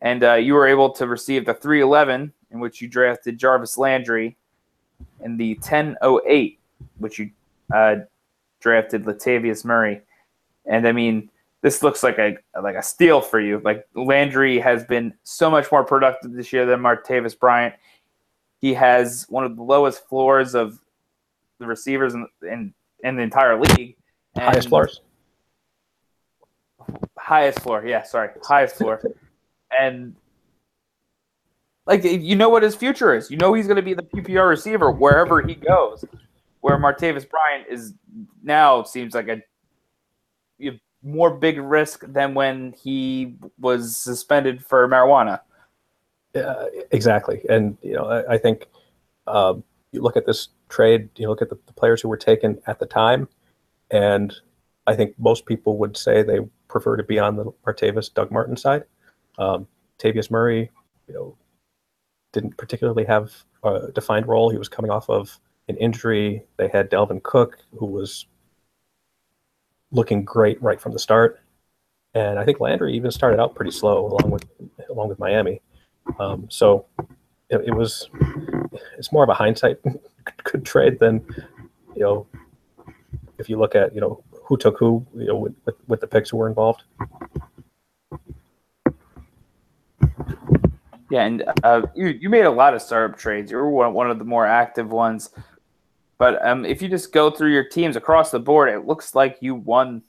and 0.00 0.24
uh, 0.24 0.34
you 0.34 0.54
were 0.54 0.66
able 0.66 0.90
to 0.90 1.06
receive 1.06 1.46
the 1.46 1.54
311, 1.54 2.32
in 2.50 2.60
which 2.60 2.80
you 2.80 2.88
drafted 2.88 3.38
Jarvis 3.38 3.78
Landry, 3.78 4.36
and 5.20 5.38
the 5.38 5.54
1008, 5.54 6.58
which 6.98 7.18
you 7.18 7.30
uh, 7.74 7.96
drafted 8.60 9.04
Latavius 9.04 9.64
Murray, 9.64 10.00
and 10.66 10.86
I 10.86 10.92
mean 10.92 11.30
this 11.62 11.82
looks 11.82 12.02
like 12.02 12.18
a 12.18 12.36
like 12.62 12.76
a 12.76 12.82
steal 12.82 13.20
for 13.20 13.40
you. 13.40 13.60
Like 13.64 13.86
Landry 13.94 14.58
has 14.58 14.84
been 14.84 15.14
so 15.24 15.50
much 15.50 15.70
more 15.72 15.84
productive 15.84 16.32
this 16.32 16.52
year 16.52 16.66
than 16.66 16.80
Martavis 16.80 17.38
Bryant. 17.38 17.74
He 18.60 18.74
has 18.74 19.26
one 19.28 19.44
of 19.44 19.56
the 19.56 19.62
lowest 19.62 20.06
floors 20.08 20.54
of 20.54 20.80
the 21.58 21.66
receivers 21.66 22.14
in 22.14 22.26
in, 22.42 22.74
in 23.02 23.16
the 23.16 23.22
entire 23.22 23.58
league. 23.60 23.96
And 24.34 24.44
highest 24.44 24.68
floors. 24.68 25.00
Highest 27.18 27.60
floor, 27.60 27.84
yeah. 27.86 28.02
Sorry, 28.02 28.30
highest 28.42 28.76
floor, 28.76 29.02
and 29.78 30.14
like 31.86 32.04
you 32.04 32.36
know 32.36 32.48
what 32.48 32.62
his 32.62 32.74
future 32.74 33.14
is. 33.14 33.30
You 33.30 33.36
know 33.36 33.52
he's 33.54 33.66
going 33.66 33.76
to 33.76 33.82
be 33.82 33.94
the 33.94 34.02
PPR 34.02 34.48
receiver 34.48 34.90
wherever 34.90 35.42
he 35.42 35.54
goes 35.54 36.04
where 36.60 36.76
Martavis 36.76 37.28
Bryant 37.28 37.66
is 37.68 37.94
now 38.42 38.82
seems 38.82 39.14
like 39.14 39.28
a 39.28 39.42
more 41.02 41.30
big 41.30 41.58
risk 41.58 42.04
than 42.06 42.34
when 42.34 42.74
he 42.82 43.36
was 43.58 43.96
suspended 43.96 44.64
for 44.64 44.88
marijuana. 44.88 45.40
Exactly. 46.34 47.42
And 47.48 47.76
you 47.82 47.94
know, 47.94 48.04
I, 48.04 48.34
I 48.34 48.38
think 48.38 48.66
um, 49.26 49.64
you 49.92 50.02
look 50.02 50.16
at 50.16 50.26
this 50.26 50.48
trade, 50.68 51.08
you 51.16 51.28
look 51.28 51.42
at 51.42 51.50
the, 51.50 51.58
the, 51.66 51.72
players 51.72 52.00
who 52.00 52.08
were 52.08 52.16
taken 52.16 52.60
at 52.66 52.78
the 52.78 52.86
time, 52.86 53.28
and 53.90 54.34
I 54.86 54.94
think 54.94 55.14
most 55.18 55.46
people 55.46 55.78
would 55.78 55.96
say 55.96 56.22
they 56.22 56.40
prefer 56.68 56.96
to 56.96 57.02
be 57.02 57.18
on 57.18 57.36
the 57.36 57.46
Martavis 57.66 58.12
Doug 58.12 58.30
Martin 58.30 58.56
side. 58.56 58.84
Um, 59.38 59.66
Tavius 59.98 60.30
Murray, 60.30 60.70
you 61.06 61.14
know, 61.14 61.36
didn't 62.32 62.56
particularly 62.56 63.04
have 63.04 63.32
a 63.64 63.90
defined 63.94 64.28
role. 64.28 64.50
He 64.50 64.58
was 64.58 64.68
coming 64.68 64.90
off 64.90 65.08
of 65.08 65.38
an 65.68 65.76
injury. 65.76 66.44
They 66.56 66.68
had 66.68 66.90
Dalvin 66.90 67.22
Cook, 67.22 67.58
who 67.78 67.86
was 67.86 68.26
looking 69.90 70.24
great 70.24 70.60
right 70.62 70.80
from 70.80 70.92
the 70.92 70.98
start, 70.98 71.40
and 72.14 72.38
I 72.38 72.44
think 72.44 72.60
Landry 72.60 72.94
even 72.94 73.10
started 73.10 73.40
out 73.40 73.54
pretty 73.54 73.70
slow 73.70 74.06
along 74.06 74.30
with 74.30 74.44
along 74.90 75.08
with 75.08 75.18
Miami. 75.18 75.60
Um, 76.18 76.46
so 76.50 76.86
it, 77.50 77.62
it, 77.66 77.74
was 77.74 78.08
it's 78.98 79.12
more 79.12 79.22
of 79.22 79.28
a 79.28 79.34
hindsight 79.34 79.78
good 80.44 80.64
trade 80.64 80.98
than 80.98 81.24
you 81.94 82.02
know 82.02 82.26
if 83.38 83.48
you 83.48 83.58
look 83.58 83.74
at 83.74 83.94
you 83.94 84.00
know 84.00 84.22
who 84.44 84.56
took 84.56 84.78
who 84.78 85.04
you 85.14 85.26
know 85.26 85.36
with, 85.36 85.54
with, 85.64 85.76
with 85.86 86.00
the 86.00 86.06
picks 86.06 86.30
who 86.30 86.36
were 86.36 86.48
involved. 86.48 86.82
Yeah, 91.10 91.24
and 91.24 91.44
uh, 91.62 91.82
you 91.94 92.08
you 92.08 92.28
made 92.28 92.44
a 92.44 92.50
lot 92.50 92.74
of 92.74 92.82
startup 92.82 93.18
trades. 93.18 93.50
You 93.50 93.58
were 93.58 93.70
one, 93.70 93.94
one 93.94 94.10
of 94.10 94.18
the 94.18 94.24
more 94.24 94.46
active 94.46 94.90
ones. 94.90 95.30
But 96.18 96.44
um, 96.44 96.64
if 96.64 96.82
you 96.82 96.88
just 96.88 97.12
go 97.12 97.30
through 97.30 97.52
your 97.52 97.64
teams 97.64 97.96
across 97.96 98.30
the 98.30 98.40
board, 98.40 98.68
it 98.68 98.86
looks 98.86 99.14
like 99.14 99.38
you 99.40 99.54
won 99.54 100.02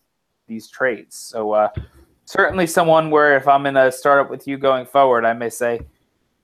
these 0.47 0.67
trades. 0.67 1.15
So 1.15 1.51
uh, 1.51 1.69
certainly 2.29 2.67
someone 2.67 3.09
where 3.09 3.35
if 3.35 3.47
I'm 3.47 3.65
in 3.65 3.75
a 3.75 3.91
startup 3.91 4.29
with 4.29 4.47
you 4.47 4.55
going 4.55 4.85
forward, 4.85 5.25
I 5.25 5.33
may 5.33 5.49
say 5.49 5.81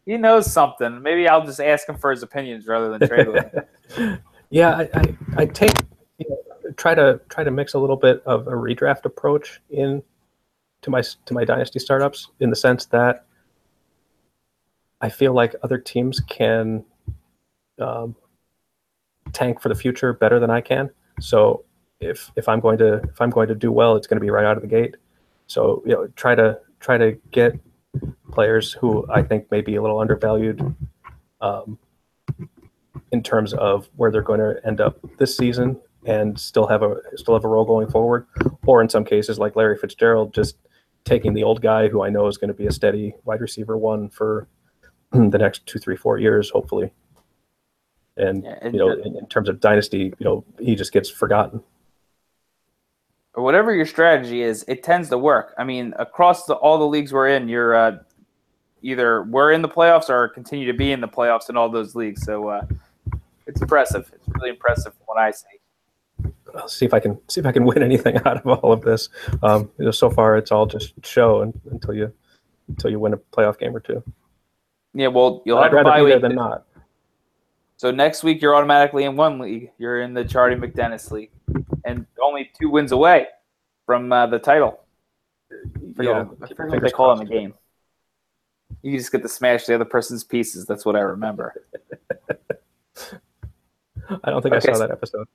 he 0.04 0.18
knows 0.18 0.52
something. 0.52 1.00
Maybe 1.00 1.28
I'll 1.28 1.46
just 1.46 1.60
ask 1.60 1.88
him 1.88 1.96
for 1.96 2.10
his 2.10 2.24
opinions 2.24 2.66
rather 2.66 2.90
than 2.90 3.08
trade 3.08 3.28
with 3.28 3.54
him. 3.96 4.20
yeah, 4.50 4.78
I, 4.78 4.90
I, 4.96 5.18
I 5.38 5.46
take 5.46 5.74
you 6.18 6.26
know, 6.28 6.72
try 6.76 6.96
to 6.96 7.22
try 7.30 7.44
to 7.44 7.52
mix 7.52 7.76
a 7.76 7.80
little 7.80 7.98
bit 7.98 8.24
of 8.26 8.48
a 8.48 8.52
redraft 8.52 9.06
approach 9.06 9.62
in 9.70 10.02
to 10.82 10.90
my 10.90 11.04
to 11.04 11.34
my 11.36 11.46
dynasty 11.46 11.78
startups 11.78 12.30
in 12.40 12.50
the 12.50 12.56
sense 12.56 12.86
that 12.88 13.28
I 15.02 15.10
feel 15.10 15.34
like 15.34 15.54
other 15.62 15.78
teams 15.78 16.20
can 16.20 16.84
um, 17.80 18.16
tank 19.34 19.62
for 19.62 19.70
the 19.70 19.76
future 19.76 20.14
better 20.14 20.40
than 20.40 20.50
I 20.50 20.62
can. 20.62 20.90
So 21.20 21.64
if 22.00 22.32
if 22.36 22.50
I'm 22.50 22.60
going 22.60 22.80
to 22.80 23.04
if 23.04 23.22
I'm 23.22 23.30
going 23.30 23.50
to 23.50 23.56
do 23.56 23.72
well, 23.72 23.96
it's 23.96 24.08
going 24.08 24.18
to 24.18 24.26
be 24.26 24.32
right 24.32 24.46
out 24.46 24.58
of 24.58 24.64
the 24.64 24.68
gate. 24.68 24.96
So 25.48 25.84
you 25.86 25.94
know, 25.94 26.08
try 26.16 26.36
to 26.36 26.60
try 26.80 26.98
to 26.98 27.18
get 27.32 27.60
players 28.32 28.74
who 28.74 29.06
I 29.10 29.22
think 29.22 29.50
may 29.52 29.62
be 29.62 29.76
a 29.76 29.82
little 29.82 30.00
undervalued 30.00 30.76
um, 31.42 31.78
in 33.12 33.24
terms 33.24 33.54
of 33.54 33.90
where 33.96 34.12
they're 34.12 34.22
going 34.22 34.40
to 34.40 34.56
end 34.66 34.82
up 34.82 35.00
this 35.18 35.36
season 35.38 35.80
and 36.06 36.40
still 36.40 36.68
have 36.68 36.84
a 36.84 36.98
still 37.16 37.34
have 37.34 37.46
a 37.46 37.48
role 37.48 37.66
going 37.66 37.90
forward, 37.90 38.28
or 38.66 38.82
in 38.82 38.90
some 38.90 39.06
cases 39.06 39.40
like 39.40 39.56
Larry 39.56 39.78
Fitzgerald, 39.78 40.34
just 40.34 40.58
taking 41.06 41.34
the 41.34 41.44
old 41.44 41.62
guy 41.62 41.88
who 41.88 42.04
I 42.04 42.10
know 42.10 42.28
is 42.28 42.38
going 42.38 42.50
to 42.50 42.54
be 42.54 42.68
a 42.68 42.72
steady 42.72 43.14
wide 43.24 43.42
receiver 43.42 43.78
one 43.78 44.10
for 44.10 44.48
the 45.12 45.38
next 45.38 45.66
two, 45.66 45.80
three, 45.80 45.96
four 45.96 46.18
years, 46.18 46.50
hopefully. 46.50 46.92
And, 48.18 48.44
yeah, 48.44 48.68
you 48.68 48.80
know, 48.80 48.92
in, 48.92 49.18
in, 49.18 49.28
terms 49.28 49.50
of 49.50 49.60
dynasty, 49.60 50.14
you 50.18 50.24
know, 50.24 50.46
he 50.60 50.76
just 50.76 50.94
gets 50.94 51.10
forgotten. 51.10 51.62
Or 53.36 53.44
whatever 53.44 53.74
your 53.74 53.86
strategy 53.86 54.42
is, 54.42 54.64
it 54.68 54.82
tends 54.82 55.10
to 55.10 55.18
work. 55.18 55.54
I 55.58 55.64
mean, 55.64 55.94
across 56.00 56.46
the, 56.46 56.56
all 56.56 56.78
the 56.78 56.88
leagues 56.88 57.12
we're 57.12 57.30
in, 57.30 57.50
you're 57.50 57.76
uh, 57.76 57.98
either 58.82 59.24
we're 59.24 59.52
in 59.52 59.62
the 59.62 59.70
playoffs 59.70 60.10
or 60.10 60.30
continue 60.30 60.66
to 60.68 60.74
be 60.74 60.92
in 60.92 61.02
the 61.02 61.08
playoffs 61.08 61.50
in 61.50 61.58
all 61.58 61.70
those 61.70 61.96
leagues. 61.96 62.24
So 62.24 62.48
uh, 62.48 62.66
it's 63.48 63.62
impressive. 63.62 64.10
It's 64.14 64.28
really 64.36 64.50
impressive 64.50 64.94
from 64.94 65.04
what 65.06 65.18
I 65.18 65.32
see. 65.32 66.32
I'll 66.56 66.68
see 66.70 66.86
if 66.86 66.94
I 66.94 67.00
can 67.00 67.20
see 67.28 67.42
if 67.42 67.46
I 67.46 67.52
can 67.52 67.66
win 67.66 67.84
anything 67.84 68.18
out 68.26 68.38
of 68.38 68.48
all 68.48 68.72
of 68.72 68.82
this. 68.82 69.10
Um, 69.44 69.70
you 69.78 69.86
know, 69.86 69.92
so 69.92 70.10
far 70.10 70.38
it's 70.38 70.52
all 70.52 70.66
just 70.66 70.94
show 71.04 71.42
and, 71.42 71.60
until 71.72 71.94
you 71.94 72.14
until 72.70 72.90
you 72.90 73.00
win 73.00 73.14
a 73.14 73.18
playoff 73.18 73.60
game 73.60 73.76
or 73.76 73.80
two. 73.80 74.04
Yeah, 74.94 75.08
well, 75.08 75.44
you'll 75.46 75.58
I'd 75.58 75.74
have 75.74 75.86
rather 75.86 76.04
be 76.04 76.12
there 76.12 76.20
than 76.20 76.36
not. 76.36 76.66
So 77.78 77.92
next 77.92 78.24
week 78.24 78.42
you're 78.42 78.56
automatically 78.56 79.04
in 79.04 79.18
one 79.18 79.40
league. 79.40 79.72
You're 79.78 80.02
in 80.02 80.14
the 80.14 80.24
Chardee 80.24 80.56
MacDennis 80.56 81.12
league, 81.12 81.32
and 81.84 82.06
only 82.22 82.52
two 82.60 82.70
wins 82.70 82.92
away 82.92 83.28
from 83.86 84.12
uh, 84.12 84.28
the 84.28 84.40
title. 84.40 84.80
Yeah, 86.00 86.26
I 86.42 86.48
keep 86.48 86.58
forget 86.58 86.58
your 86.58 86.68
what 86.70 86.82
they 86.82 86.90
call 86.92 87.12
it 87.12 87.22
in 87.22 87.28
the 87.28 87.34
game. 87.34 87.54
You 88.82 88.98
just 88.98 89.12
get 89.12 89.22
to 89.22 89.30
smash 89.30 89.66
the 89.66 89.76
other 89.76 89.86
person's 89.86 90.24
pieces. 90.24 90.66
That's 90.66 90.86
what 90.86 90.96
I 90.96 91.00
remember. 91.02 91.54
I 94.24 94.30
don't 94.30 94.42
think 94.42 94.56
Okay, 94.56 94.70
I 94.72 94.74
saw 94.74 94.80
that 94.80 94.92
episode. 94.92 95.28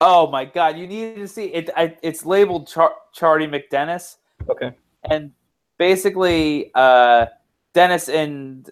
Oh 0.00 0.30
my 0.30 0.44
god, 0.44 0.78
you 0.78 0.86
need 0.86 1.16
to 1.16 1.28
see 1.28 1.46
it. 1.46 1.70
I, 1.76 1.96
it's 2.02 2.24
labeled 2.24 2.68
Char- 2.68 2.94
Chardee 3.14 3.48
MacDennis, 3.48 4.16
Okay. 4.48 4.72
and 5.04 5.32
basically, 5.78 6.70
uh, 6.74 7.26
Dennis 7.74 8.08
and 8.08 8.68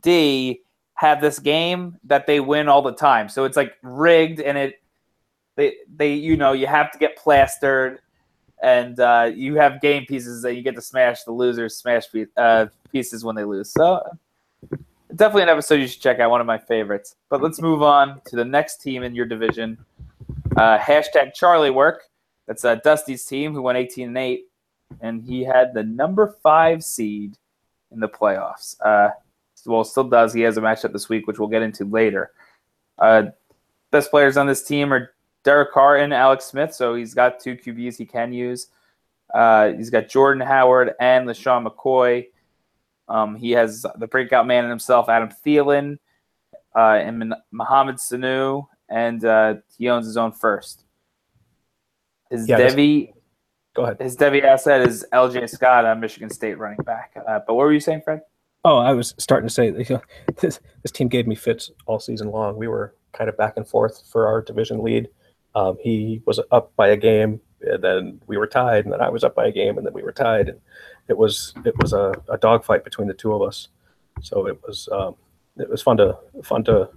Dee 0.00 0.60
have 0.94 1.20
this 1.20 1.38
game 1.38 1.96
that 2.04 2.26
they 2.26 2.40
win 2.40 2.68
all 2.68 2.82
the 2.82 2.94
time. 2.94 3.28
So 3.28 3.44
it's 3.44 3.56
like 3.56 3.72
rigged, 3.82 4.40
and 4.40 4.56
it 4.56 4.79
they 5.60 5.74
they 5.94 6.14
you 6.14 6.36
know 6.36 6.52
you 6.52 6.66
have 6.66 6.90
to 6.92 6.98
get 6.98 7.16
plastered, 7.16 8.00
and 8.62 8.98
uh, 8.98 9.30
you 9.34 9.56
have 9.56 9.80
game 9.80 10.06
pieces 10.06 10.42
that 10.42 10.54
you 10.54 10.62
get 10.62 10.74
to 10.74 10.82
smash. 10.82 11.22
The 11.24 11.32
losers 11.32 11.76
smash 11.76 12.04
uh, 12.36 12.66
pieces 12.90 13.24
when 13.24 13.36
they 13.36 13.44
lose. 13.44 13.70
So 13.70 14.02
definitely 15.14 15.42
an 15.42 15.48
episode 15.50 15.74
you 15.74 15.86
should 15.86 16.00
check 16.00 16.18
out. 16.18 16.30
One 16.30 16.40
of 16.40 16.46
my 16.46 16.58
favorites. 16.58 17.16
But 17.28 17.42
let's 17.42 17.60
move 17.60 17.82
on 17.82 18.22
to 18.26 18.36
the 18.36 18.44
next 18.44 18.78
team 18.78 19.02
in 19.02 19.14
your 19.14 19.26
division. 19.26 19.76
Uh, 20.56 20.78
hashtag 20.78 21.34
Charlie 21.34 21.70
work. 21.70 22.04
That's 22.46 22.64
uh, 22.64 22.76
Dusty's 22.76 23.24
team 23.24 23.52
who 23.52 23.62
went 23.62 23.78
18 23.78 24.08
and 24.08 24.18
8, 24.18 24.44
and 25.00 25.22
he 25.22 25.44
had 25.44 25.72
the 25.72 25.84
number 25.84 26.36
five 26.42 26.82
seed 26.82 27.36
in 27.92 28.00
the 28.00 28.08
playoffs. 28.08 28.76
Uh, 28.84 29.10
well, 29.66 29.84
still 29.84 30.04
does. 30.04 30.32
He 30.32 30.40
has 30.40 30.56
a 30.56 30.60
matchup 30.60 30.92
this 30.92 31.08
week, 31.08 31.26
which 31.26 31.38
we'll 31.38 31.48
get 31.48 31.62
into 31.62 31.84
later. 31.84 32.32
Uh, 32.98 33.24
best 33.90 34.10
players 34.10 34.36
on 34.36 34.46
this 34.46 34.62
team 34.62 34.92
are 34.92 35.12
Derek 35.42 35.72
Carr 35.72 35.96
and 35.96 36.12
Alex 36.12 36.46
Smith, 36.46 36.74
so 36.74 36.94
he's 36.94 37.14
got 37.14 37.40
two 37.40 37.56
QBs 37.56 37.96
he 37.96 38.04
can 38.04 38.32
use. 38.32 38.68
Uh, 39.34 39.72
he's 39.72 39.90
got 39.90 40.08
Jordan 40.08 40.46
Howard 40.46 40.92
and 41.00 41.26
LeSean 41.26 41.66
McCoy. 41.66 42.26
Um, 43.08 43.36
he 43.36 43.52
has 43.52 43.84
the 43.96 44.06
breakout 44.06 44.46
man 44.46 44.64
in 44.64 44.70
himself, 44.70 45.08
Adam 45.08 45.30
Thielen, 45.44 45.98
uh, 46.76 46.94
and 46.94 47.34
Mohamed 47.50 47.96
Sanu, 47.96 48.66
and 48.88 49.24
uh, 49.24 49.54
he 49.76 49.88
owns 49.88 50.06
his 50.06 50.16
own 50.16 50.32
first. 50.32 50.84
His 52.30 52.48
Yeah, 52.48 52.58
Devy, 52.60 53.12
Go 53.74 53.84
ahead. 53.84 54.00
his 54.00 54.16
Devy 54.16 54.44
asset 54.44 54.86
is 54.86 55.04
LJ 55.12 55.48
Scott, 55.50 55.84
a 55.84 55.94
Michigan 55.96 56.30
State 56.30 56.58
running 56.58 56.78
back. 56.84 57.12
Uh, 57.16 57.40
but 57.46 57.54
what 57.54 57.64
were 57.64 57.72
you 57.72 57.80
saying, 57.80 58.02
Fred? 58.04 58.20
Oh, 58.64 58.78
I 58.78 58.92
was 58.92 59.14
starting 59.18 59.48
to 59.48 59.54
say 59.54 59.68
you 59.68 59.84
know, 59.88 60.02
this 60.40 60.60
this 60.82 60.92
team 60.92 61.08
gave 61.08 61.26
me 61.26 61.34
fits 61.34 61.70
all 61.86 61.98
season 61.98 62.30
long. 62.30 62.56
We 62.56 62.68
were 62.68 62.94
kind 63.12 63.28
of 63.28 63.36
back 63.36 63.54
and 63.56 63.66
forth 63.66 64.02
for 64.10 64.26
our 64.26 64.42
division 64.42 64.82
lead. 64.82 65.08
Um, 65.54 65.76
he 65.80 66.22
was 66.26 66.40
up 66.50 66.74
by 66.76 66.88
a 66.88 66.96
game, 66.96 67.40
and 67.60 67.82
then 67.82 68.20
we 68.26 68.36
were 68.36 68.46
tied, 68.46 68.84
and 68.84 68.92
then 68.92 69.00
I 69.00 69.08
was 69.08 69.24
up 69.24 69.34
by 69.34 69.46
a 69.46 69.52
game, 69.52 69.76
and 69.76 69.86
then 69.86 69.92
we 69.92 70.02
were 70.02 70.12
tied, 70.12 70.48
and 70.48 70.60
it 71.08 71.16
was 71.16 71.54
it 71.64 71.76
was 71.78 71.92
a, 71.92 72.12
a 72.28 72.38
dogfight 72.38 72.84
between 72.84 73.08
the 73.08 73.14
two 73.14 73.32
of 73.32 73.42
us. 73.42 73.68
So 74.22 74.46
it 74.46 74.60
was 74.66 74.88
um, 74.92 75.16
it 75.56 75.68
was 75.68 75.82
fun 75.82 75.96
to 75.98 76.16
fun 76.42 76.64
to 76.64 76.88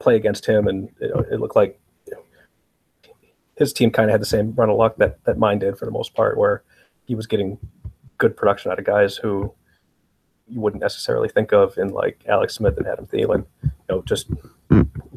play 0.00 0.16
against 0.16 0.46
him, 0.46 0.68
and 0.68 0.90
know, 1.00 1.24
it 1.30 1.40
looked 1.40 1.56
like 1.56 1.80
his 3.56 3.72
team 3.72 3.90
kind 3.90 4.10
of 4.10 4.12
had 4.12 4.20
the 4.20 4.26
same 4.26 4.52
run 4.54 4.70
of 4.70 4.76
luck 4.76 4.96
that 4.96 5.24
that 5.24 5.38
mine 5.38 5.58
did 5.58 5.78
for 5.78 5.84
the 5.84 5.90
most 5.90 6.14
part, 6.14 6.36
where 6.36 6.62
he 7.06 7.14
was 7.14 7.26
getting 7.26 7.58
good 8.18 8.36
production 8.36 8.70
out 8.70 8.78
of 8.78 8.84
guys 8.84 9.16
who 9.16 9.52
you 10.46 10.60
wouldn't 10.60 10.82
necessarily 10.82 11.28
think 11.28 11.52
of 11.52 11.76
in 11.78 11.88
like 11.88 12.22
Alex 12.28 12.54
Smith 12.54 12.76
and 12.76 12.86
Adam 12.86 13.06
Thielen, 13.06 13.46
you 13.62 13.70
know, 13.88 14.02
just 14.02 14.28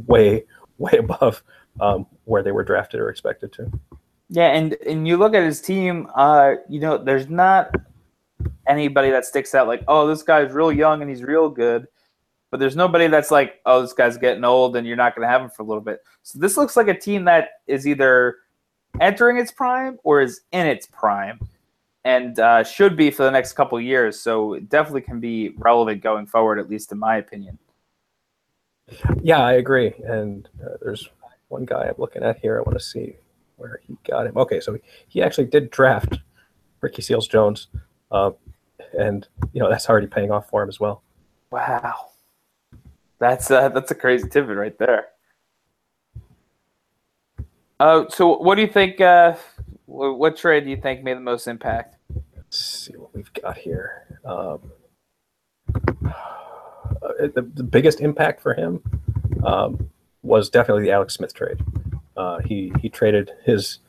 way, 0.07 0.45
way 0.77 0.97
above 0.97 1.43
um, 1.79 2.05
where 2.25 2.43
they 2.43 2.51
were 2.51 2.63
drafted 2.63 2.99
or 2.99 3.09
expected 3.09 3.51
to. 3.53 3.71
Yeah, 4.29 4.47
and 4.47 4.73
and 4.85 5.07
you 5.07 5.17
look 5.17 5.33
at 5.33 5.43
his 5.43 5.61
team. 5.61 6.07
Uh, 6.15 6.55
you 6.67 6.79
know, 6.79 6.97
there's 6.97 7.29
not 7.29 7.73
anybody 8.67 9.09
that 9.11 9.25
sticks 9.25 9.55
out 9.55 9.67
like, 9.67 9.83
oh, 9.87 10.07
this 10.07 10.23
guy's 10.23 10.51
real 10.51 10.71
young 10.71 11.01
and 11.01 11.09
he's 11.09 11.23
real 11.23 11.49
good. 11.49 11.87
But 12.49 12.59
there's 12.59 12.75
nobody 12.75 13.07
that's 13.07 13.31
like, 13.31 13.59
oh, 13.65 13.81
this 13.81 13.93
guy's 13.93 14.17
getting 14.17 14.43
old 14.43 14.75
and 14.75 14.87
you're 14.87 14.95
not 14.95 15.15
going 15.15 15.25
to 15.25 15.31
have 15.31 15.41
him 15.41 15.49
for 15.49 15.63
a 15.63 15.65
little 15.65 15.81
bit. 15.81 15.99
So 16.23 16.39
this 16.39 16.57
looks 16.57 16.77
like 16.77 16.87
a 16.87 16.97
team 16.97 17.25
that 17.25 17.49
is 17.67 17.87
either 17.87 18.37
entering 19.01 19.37
its 19.37 19.51
prime 19.51 19.97
or 20.03 20.21
is 20.21 20.41
in 20.51 20.65
its 20.65 20.87
prime, 20.87 21.39
and 22.05 22.39
uh, 22.39 22.63
should 22.63 22.95
be 22.95 23.11
for 23.11 23.23
the 23.23 23.31
next 23.31 23.53
couple 23.53 23.77
of 23.77 23.83
years. 23.83 24.19
So 24.19 24.53
it 24.53 24.69
definitely 24.69 25.01
can 25.01 25.19
be 25.19 25.49
relevant 25.57 26.01
going 26.01 26.25
forward, 26.25 26.57
at 26.57 26.69
least 26.69 26.91
in 26.93 26.99
my 26.99 27.17
opinion. 27.17 27.57
Yeah, 29.21 29.43
I 29.43 29.53
agree. 29.53 29.93
And 30.05 30.47
uh, 30.63 30.77
there's 30.81 31.09
one 31.49 31.65
guy 31.65 31.85
I'm 31.87 31.95
looking 31.97 32.23
at 32.23 32.39
here. 32.39 32.57
I 32.57 32.61
want 32.61 32.77
to 32.77 32.83
see 32.83 33.15
where 33.57 33.79
he 33.85 33.97
got 34.07 34.27
him. 34.27 34.37
Okay, 34.37 34.59
so 34.59 34.77
he 35.07 35.21
actually 35.21 35.45
did 35.45 35.71
draft 35.71 36.19
Ricky 36.81 37.01
Seals 37.01 37.27
Jones, 37.27 37.67
uh, 38.11 38.31
and 38.97 39.27
you 39.53 39.61
know 39.61 39.69
that's 39.69 39.89
already 39.89 40.07
paying 40.07 40.31
off 40.31 40.49
for 40.49 40.63
him 40.63 40.69
as 40.69 40.79
well. 40.79 41.03
Wow, 41.51 42.11
that's 43.19 43.49
uh, 43.51 43.69
that's 43.69 43.91
a 43.91 43.95
crazy 43.95 44.27
tidbit 44.27 44.57
right 44.57 44.77
there. 44.77 45.07
Uh, 47.79 48.05
so 48.09 48.37
what 48.37 48.55
do 48.55 48.61
you 48.61 48.67
think? 48.67 48.99
Uh, 49.01 49.35
what 49.85 50.37
trade 50.37 50.63
do 50.65 50.69
you 50.69 50.77
think 50.77 51.03
made 51.03 51.17
the 51.17 51.21
most 51.21 51.47
impact? 51.47 51.97
Let's 52.35 52.57
see 52.57 52.93
what 52.93 53.15
we've 53.15 53.31
got 53.33 53.57
here. 53.57 54.19
Um, 54.25 54.71
uh, 56.05 57.27
the, 57.33 57.49
the 57.53 57.63
biggest 57.63 58.01
impact 58.01 58.41
for 58.41 58.53
him 58.53 58.81
um, 59.45 59.89
was 60.23 60.49
definitely 60.49 60.83
the 60.83 60.91
Alex 60.91 61.15
Smith 61.15 61.33
trade. 61.33 61.57
Uh, 62.15 62.39
he 62.39 62.71
he 62.81 62.89
traded 62.89 63.31
his 63.45 63.79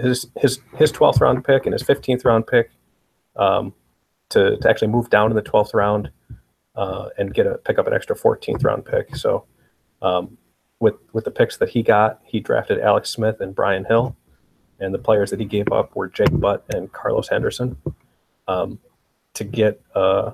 his 0.00 0.26
his 0.36 0.60
his 0.76 0.90
twelfth 0.90 1.20
round 1.20 1.44
pick 1.44 1.66
and 1.66 1.72
his 1.72 1.82
fifteenth 1.82 2.24
round 2.24 2.46
pick 2.46 2.70
um, 3.36 3.72
to 4.30 4.56
to 4.56 4.68
actually 4.68 4.88
move 4.88 5.10
down 5.10 5.30
in 5.30 5.36
the 5.36 5.42
twelfth 5.42 5.74
round 5.74 6.10
uh, 6.76 7.08
and 7.18 7.34
get 7.34 7.46
a 7.46 7.58
pick 7.58 7.78
up 7.78 7.86
an 7.86 7.94
extra 7.94 8.16
fourteenth 8.16 8.64
round 8.64 8.84
pick. 8.84 9.14
So 9.16 9.44
um, 10.02 10.36
with 10.80 10.94
with 11.12 11.24
the 11.24 11.30
picks 11.30 11.56
that 11.58 11.70
he 11.70 11.82
got, 11.82 12.20
he 12.24 12.40
drafted 12.40 12.80
Alex 12.80 13.10
Smith 13.10 13.40
and 13.40 13.54
Brian 13.54 13.84
Hill 13.84 14.16
and 14.80 14.92
the 14.92 14.98
players 14.98 15.30
that 15.30 15.40
he 15.40 15.46
gave 15.46 15.70
up 15.72 15.94
were 15.94 16.08
Jake 16.08 16.38
Butt 16.38 16.64
and 16.74 16.92
Carlos 16.92 17.28
Henderson 17.28 17.76
um, 18.48 18.78
to 19.34 19.44
get 19.44 19.80
uh, 19.94 20.32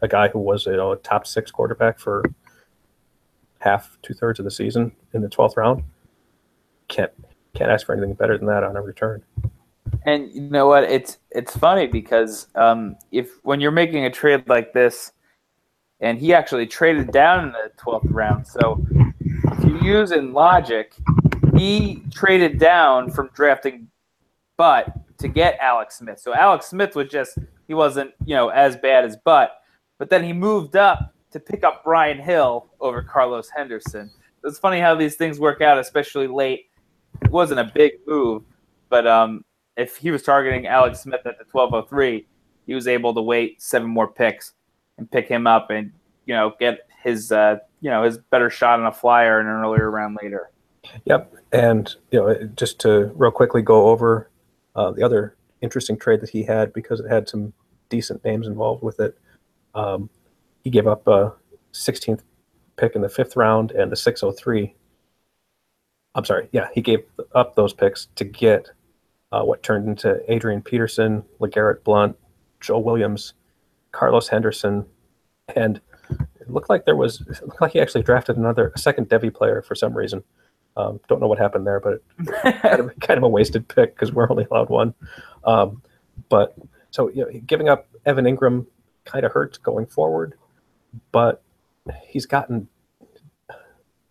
a 0.00 0.08
guy 0.08 0.28
who 0.28 0.38
was 0.38 0.66
you 0.66 0.76
know 0.76 0.92
a 0.92 0.96
top 0.96 1.26
six 1.26 1.50
quarterback 1.50 1.98
for 1.98 2.24
half 3.64 3.98
two 4.02 4.12
thirds 4.12 4.38
of 4.38 4.44
the 4.44 4.50
season 4.50 4.92
in 5.14 5.22
the 5.22 5.28
twelfth 5.28 5.56
round. 5.56 5.82
Can't 6.88 7.10
can't 7.54 7.70
ask 7.70 7.86
for 7.86 7.94
anything 7.94 8.12
better 8.14 8.36
than 8.36 8.46
that 8.46 8.62
on 8.62 8.76
a 8.76 8.82
return. 8.82 9.22
And 10.04 10.30
you 10.32 10.42
know 10.42 10.66
what? 10.66 10.84
It's 10.84 11.18
it's 11.30 11.56
funny 11.56 11.86
because 11.86 12.48
um, 12.54 12.96
if 13.10 13.42
when 13.42 13.60
you're 13.60 13.70
making 13.70 14.04
a 14.04 14.10
trade 14.10 14.46
like 14.48 14.74
this, 14.74 15.12
and 16.00 16.18
he 16.18 16.34
actually 16.34 16.66
traded 16.66 17.10
down 17.10 17.44
in 17.46 17.52
the 17.52 17.72
twelfth 17.78 18.06
round, 18.10 18.46
so 18.46 18.84
if 19.20 19.64
you 19.64 19.80
use 19.80 20.12
in 20.12 20.34
logic, 20.34 20.94
he 21.56 22.02
traded 22.10 22.58
down 22.58 23.10
from 23.10 23.30
drafting 23.34 23.88
Butt 24.58 24.92
to 25.18 25.28
get 25.28 25.56
Alex 25.58 25.98
Smith. 25.98 26.20
So 26.20 26.34
Alex 26.34 26.66
Smith 26.66 26.94
was 26.94 27.08
just 27.08 27.38
he 27.66 27.72
wasn't 27.72 28.12
you 28.26 28.36
know 28.36 28.50
as 28.50 28.76
bad 28.76 29.06
as 29.06 29.16
Butt, 29.16 29.52
but 29.98 30.10
then 30.10 30.22
he 30.22 30.34
moved 30.34 30.76
up 30.76 31.13
to 31.34 31.40
pick 31.40 31.64
up 31.64 31.82
Brian 31.82 32.20
Hill 32.20 32.70
over 32.80 33.02
Carlos 33.02 33.50
Henderson. 33.54 34.08
It's 34.44 34.56
funny 34.56 34.78
how 34.78 34.94
these 34.94 35.16
things 35.16 35.40
work 35.40 35.60
out, 35.60 35.80
especially 35.80 36.28
late. 36.28 36.66
It 37.22 37.30
wasn't 37.32 37.58
a 37.58 37.72
big 37.74 37.94
move, 38.06 38.44
but 38.88 39.04
um, 39.04 39.44
if 39.76 39.96
he 39.96 40.12
was 40.12 40.22
targeting 40.22 40.68
Alex 40.68 41.00
Smith 41.00 41.22
at 41.26 41.36
the 41.38 41.44
1203, 41.50 42.24
he 42.68 42.74
was 42.74 42.86
able 42.86 43.12
to 43.14 43.20
wait 43.20 43.60
seven 43.60 43.88
more 43.88 44.06
picks 44.06 44.52
and 44.96 45.10
pick 45.10 45.26
him 45.26 45.48
up 45.48 45.70
and 45.70 45.90
you 46.24 46.34
know 46.34 46.54
get 46.60 46.88
his 47.02 47.32
uh, 47.32 47.56
you 47.80 47.90
know 47.90 48.04
his 48.04 48.18
better 48.18 48.48
shot 48.48 48.78
on 48.78 48.86
a 48.86 48.92
flyer 48.92 49.40
in 49.40 49.48
an 49.48 49.54
earlier 49.54 49.90
round 49.90 50.16
later. 50.22 50.52
Yep, 51.04 51.34
and 51.50 51.92
you 52.12 52.20
know 52.20 52.48
just 52.54 52.78
to 52.80 53.06
real 53.16 53.32
quickly 53.32 53.60
go 53.60 53.88
over 53.88 54.30
uh, 54.76 54.92
the 54.92 55.02
other 55.02 55.34
interesting 55.62 55.98
trade 55.98 56.20
that 56.20 56.30
he 56.30 56.44
had 56.44 56.72
because 56.72 57.00
it 57.00 57.08
had 57.08 57.28
some 57.28 57.52
decent 57.88 58.24
names 58.24 58.46
involved 58.46 58.84
with 58.84 59.00
it. 59.00 59.18
Um, 59.74 60.08
he 60.64 60.70
gave 60.70 60.86
up 60.86 61.06
a 61.06 61.32
16th 61.72 62.20
pick 62.76 62.96
in 62.96 63.02
the 63.02 63.08
fifth 63.08 63.36
round 63.36 63.70
and 63.70 63.92
the 63.92 63.96
603. 63.96 64.74
I'm 66.14 66.24
sorry, 66.24 66.48
yeah, 66.52 66.68
he 66.74 66.80
gave 66.80 67.04
up 67.34 67.54
those 67.54 67.72
picks 67.72 68.06
to 68.16 68.24
get 68.24 68.70
uh, 69.32 69.42
what 69.42 69.62
turned 69.62 69.88
into 69.88 70.20
Adrian 70.32 70.62
Peterson, 70.62 71.24
LeGarrette 71.40 71.82
Blunt, 71.82 72.16
Joe 72.60 72.78
Williams, 72.78 73.34
Carlos 73.92 74.28
Henderson, 74.28 74.86
and 75.54 75.80
it 76.40 76.48
looked 76.48 76.70
like 76.70 76.84
there 76.84 76.96
was 76.96 77.20
it 77.22 77.42
looked 77.42 77.60
like 77.60 77.72
he 77.72 77.80
actually 77.80 78.02
drafted 78.02 78.36
another 78.36 78.72
a 78.74 78.78
second 78.78 79.08
Devy 79.08 79.32
player 79.34 79.62
for 79.62 79.74
some 79.74 79.94
reason. 79.94 80.22
Um, 80.76 81.00
don't 81.08 81.20
know 81.20 81.28
what 81.28 81.38
happened 81.38 81.66
there, 81.66 81.80
but 81.80 82.02
kind 82.62 82.80
of 82.80 82.92
kind 83.00 83.18
of 83.18 83.24
a 83.24 83.28
wasted 83.28 83.66
pick 83.68 83.94
because 83.94 84.12
we're 84.12 84.30
only 84.30 84.46
allowed 84.50 84.70
one. 84.70 84.94
Um, 85.44 85.82
but 86.28 86.56
so 86.90 87.08
you 87.10 87.24
know, 87.24 87.40
giving 87.46 87.68
up 87.68 87.88
Evan 88.06 88.24
Engram 88.24 88.66
kind 89.04 89.24
of 89.24 89.32
hurts 89.32 89.58
going 89.58 89.86
forward, 89.86 90.34
but 91.12 91.42
he's 92.06 92.26
gotten 92.26 92.68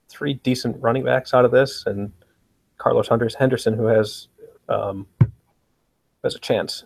three 0.09 0.35
decent 0.35 0.81
running 0.81 1.03
backs 1.03 1.33
out 1.33 1.45
of 1.45 1.51
this, 1.51 1.85
and 1.85 2.11
Carlos 2.77 3.07
Henderson, 3.07 3.73
who 3.73 3.85
has 3.85 4.27
um, 4.69 5.07
has 6.23 6.35
a 6.35 6.39
chance. 6.39 6.83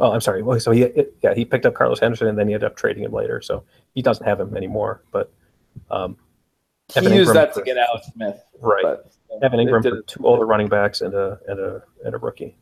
Oh, 0.00 0.12
I'm 0.12 0.20
sorry. 0.20 0.42
Well, 0.42 0.58
so 0.58 0.72
he 0.72 0.90
yeah 1.22 1.34
he 1.34 1.44
picked 1.44 1.66
up 1.66 1.74
Carlos 1.74 2.00
Henderson 2.00 2.26
and 2.26 2.36
then 2.36 2.48
he 2.48 2.54
ended 2.54 2.66
up 2.66 2.76
trading 2.76 3.04
him 3.04 3.12
later, 3.12 3.40
so 3.40 3.64
he 3.94 4.02
doesn't 4.02 4.26
have 4.26 4.40
him 4.40 4.56
anymore. 4.56 5.02
But 5.12 5.32
um, 5.90 6.16
he 6.92 6.98
Evan 6.98 7.12
used 7.12 7.30
Engram 7.30 7.34
that 7.34 7.54
to 7.54 7.62
get 7.62 7.76
Alex 7.76 8.08
Smith, 8.12 8.44
right? 8.60 8.82
But, 8.82 9.12
Evan 9.42 9.60
Engram, 9.60 9.82
for 9.82 10.02
two 10.02 10.26
older 10.26 10.46
running 10.46 10.68
backs 10.68 11.00
and 11.00 11.14
a 11.14 11.38
and 11.48 11.58
a 11.60 11.82
and 12.04 12.14
a 12.14 12.18
rookie. 12.18 12.56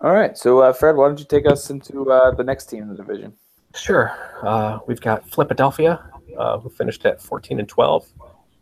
All 0.00 0.12
right, 0.12 0.38
so 0.38 0.60
uh, 0.60 0.72
Fred, 0.72 0.94
why 0.94 1.08
don't 1.08 1.18
you 1.18 1.24
take 1.24 1.50
us 1.50 1.70
into 1.70 2.08
uh, 2.10 2.30
the 2.32 2.44
next 2.44 2.66
team 2.66 2.84
in 2.84 2.88
the 2.88 2.94
division? 2.94 3.32
Sure. 3.74 4.16
Uh, 4.42 4.78
we've 4.86 5.00
got 5.00 5.28
Philadelphia, 5.28 6.00
uh, 6.38 6.58
who 6.58 6.68
finished 6.68 7.04
at 7.04 7.20
14 7.20 7.58
and 7.58 7.68
12. 7.68 8.06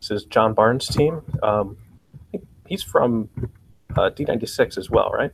This 0.01 0.11
is 0.11 0.25
John 0.25 0.55
Barnes' 0.55 0.89
team. 0.89 1.21
Um, 1.43 1.77
he's 2.67 2.83
from 2.83 3.29
uh, 3.97 4.11
D96 4.11 4.79
as 4.79 4.89
well, 4.89 5.11
right? 5.11 5.31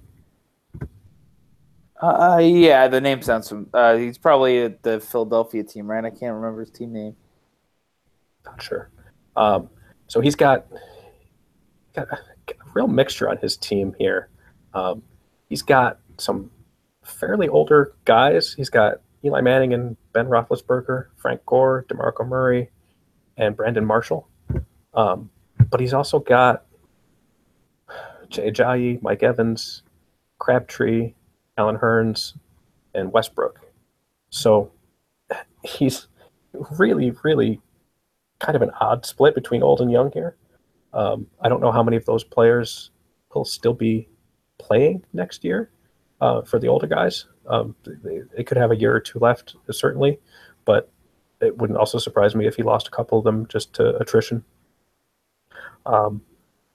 Uh, 2.00 2.40
yeah, 2.42 2.88
the 2.88 3.00
name 3.00 3.22
sounds. 3.22 3.52
Uh, 3.72 3.96
he's 3.96 4.18
probably 4.18 4.66
the 4.82 4.98
Philadelphia 4.98 5.62
team, 5.62 5.88
right? 5.88 6.04
I 6.04 6.10
can't 6.10 6.34
remember 6.34 6.60
his 6.60 6.70
team 6.70 6.92
name. 6.92 7.14
Not 8.44 8.60
sure. 8.60 8.90
Um, 9.36 9.70
so 10.08 10.20
he's 10.20 10.34
got, 10.34 10.66
got, 11.94 12.08
a, 12.08 12.18
got, 12.46 12.56
a, 12.56 12.70
real 12.74 12.88
mixture 12.88 13.30
on 13.30 13.36
his 13.36 13.56
team 13.56 13.94
here. 14.00 14.28
Um, 14.74 15.02
he's 15.52 15.60
got 15.60 15.98
some 16.16 16.50
fairly 17.02 17.46
older 17.46 17.92
guys. 18.06 18.54
He's 18.54 18.70
got 18.70 19.02
Eli 19.22 19.42
Manning 19.42 19.74
and 19.74 19.98
Ben 20.14 20.26
Roethlisberger, 20.26 21.08
Frank 21.16 21.44
Gore, 21.44 21.84
DeMarco 21.90 22.26
Murray, 22.26 22.70
and 23.36 23.54
Brandon 23.54 23.84
Marshall. 23.84 24.26
Um, 24.94 25.28
but 25.68 25.78
he's 25.78 25.92
also 25.92 26.20
got 26.20 26.64
Jay 28.30 28.50
Ajayi, 28.50 29.02
Mike 29.02 29.22
Evans, 29.22 29.82
Crabtree, 30.38 31.12
Allen 31.58 31.76
Hurns, 31.76 32.32
and 32.94 33.12
Westbrook. 33.12 33.60
So 34.30 34.72
he's 35.62 36.06
really, 36.78 37.10
really 37.22 37.60
kind 38.38 38.56
of 38.56 38.62
an 38.62 38.70
odd 38.80 39.04
split 39.04 39.34
between 39.34 39.62
old 39.62 39.82
and 39.82 39.92
young 39.92 40.12
here. 40.12 40.34
Um, 40.94 41.26
I 41.42 41.50
don't 41.50 41.60
know 41.60 41.72
how 41.72 41.82
many 41.82 41.98
of 41.98 42.06
those 42.06 42.24
players 42.24 42.90
will 43.34 43.44
still 43.44 43.74
be 43.74 44.08
playing 44.62 45.04
next 45.12 45.44
year 45.44 45.70
uh, 46.20 46.42
for 46.42 46.58
the 46.58 46.68
older 46.68 46.86
guys. 46.86 47.26
Um, 47.46 47.74
they, 47.84 48.20
they, 48.36 48.44
could 48.44 48.56
have 48.56 48.70
a 48.70 48.76
year 48.76 48.94
or 48.94 49.00
two 49.00 49.18
left, 49.18 49.56
certainly, 49.70 50.20
but 50.64 50.88
it 51.40 51.58
wouldn't 51.58 51.78
also 51.78 51.98
surprise 51.98 52.36
me 52.36 52.46
if 52.46 52.54
he 52.54 52.62
lost 52.62 52.86
a 52.86 52.92
couple 52.92 53.18
of 53.18 53.24
them 53.24 53.48
just 53.48 53.72
to 53.74 53.96
attrition. 53.96 54.44
Um, 55.84 56.22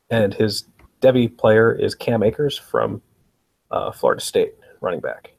and 0.10 0.34
his 0.34 0.66
Devy 1.02 1.38
player 1.38 1.72
is 1.72 1.96
Cam 1.96 2.24
Akers 2.24 2.58
from 2.58 3.02
uh, 3.72 3.92
Florida 3.92 4.22
State, 4.22 4.56
running 4.82 5.00
back. 5.00 5.32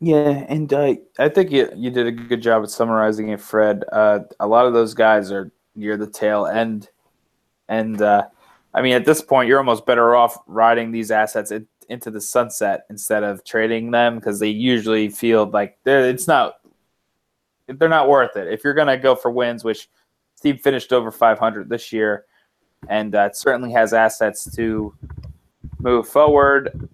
Yeah, 0.00 0.44
and 0.48 0.72
uh, 0.72 0.94
I 1.18 1.28
think 1.28 1.50
you 1.50 1.70
you 1.74 1.90
did 1.90 2.06
a 2.06 2.12
good 2.12 2.42
job 2.42 2.62
at 2.62 2.70
summarizing 2.70 3.28
it, 3.28 3.40
Fred. 3.40 3.84
Uh, 3.90 4.20
a 4.40 4.46
lot 4.46 4.66
of 4.66 4.72
those 4.72 4.94
guys 4.94 5.30
are 5.30 5.52
near 5.74 5.96
the 5.96 6.06
tail 6.06 6.46
end, 6.46 6.88
and 7.68 8.00
uh, 8.02 8.26
I 8.74 8.82
mean 8.82 8.94
at 8.94 9.04
this 9.04 9.22
point 9.22 9.48
you're 9.48 9.58
almost 9.58 9.86
better 9.86 10.16
off 10.16 10.38
riding 10.46 10.90
these 10.90 11.10
assets 11.10 11.50
in, 11.50 11.66
into 11.88 12.10
the 12.10 12.20
sunset 12.20 12.84
instead 12.90 13.22
of 13.22 13.44
trading 13.44 13.90
them 13.90 14.16
because 14.16 14.40
they 14.40 14.48
usually 14.48 15.08
feel 15.08 15.46
like 15.46 15.78
they're 15.84 16.08
it's 16.08 16.26
not 16.26 16.54
they're 17.66 17.88
not 17.88 18.08
worth 18.08 18.36
it. 18.36 18.52
If 18.52 18.64
you're 18.64 18.74
gonna 18.74 18.98
go 18.98 19.14
for 19.14 19.30
wins, 19.30 19.64
which 19.64 19.88
Steve 20.34 20.60
finished 20.60 20.92
over 20.92 21.10
500 21.10 21.68
this 21.68 21.92
year, 21.92 22.26
and 22.88 23.14
uh, 23.14 23.32
certainly 23.32 23.72
has 23.72 23.92
assets 23.94 24.54
to 24.56 24.94
move 25.78 26.08
forward. 26.08 26.88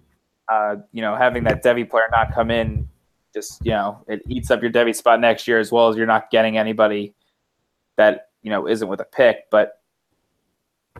Uh, 0.47 0.77
you 0.91 1.01
know, 1.01 1.15
having 1.15 1.43
that 1.43 1.63
Devy 1.63 1.89
player 1.89 2.07
not 2.11 2.33
come 2.33 2.51
in, 2.51 2.87
just 3.33 3.65
you 3.65 3.71
know, 3.71 4.03
it 4.07 4.21
eats 4.27 4.51
up 4.51 4.61
your 4.61 4.71
Devy 4.71 4.95
spot 4.95 5.19
next 5.19 5.47
year 5.47 5.59
as 5.59 5.71
well 5.71 5.89
as 5.89 5.97
you're 5.97 6.05
not 6.05 6.29
getting 6.29 6.57
anybody 6.57 7.13
that 7.97 8.29
you 8.41 8.49
know 8.49 8.67
isn't 8.67 8.87
with 8.87 9.01
a 9.01 9.05
pick, 9.05 9.49
but 9.49 9.80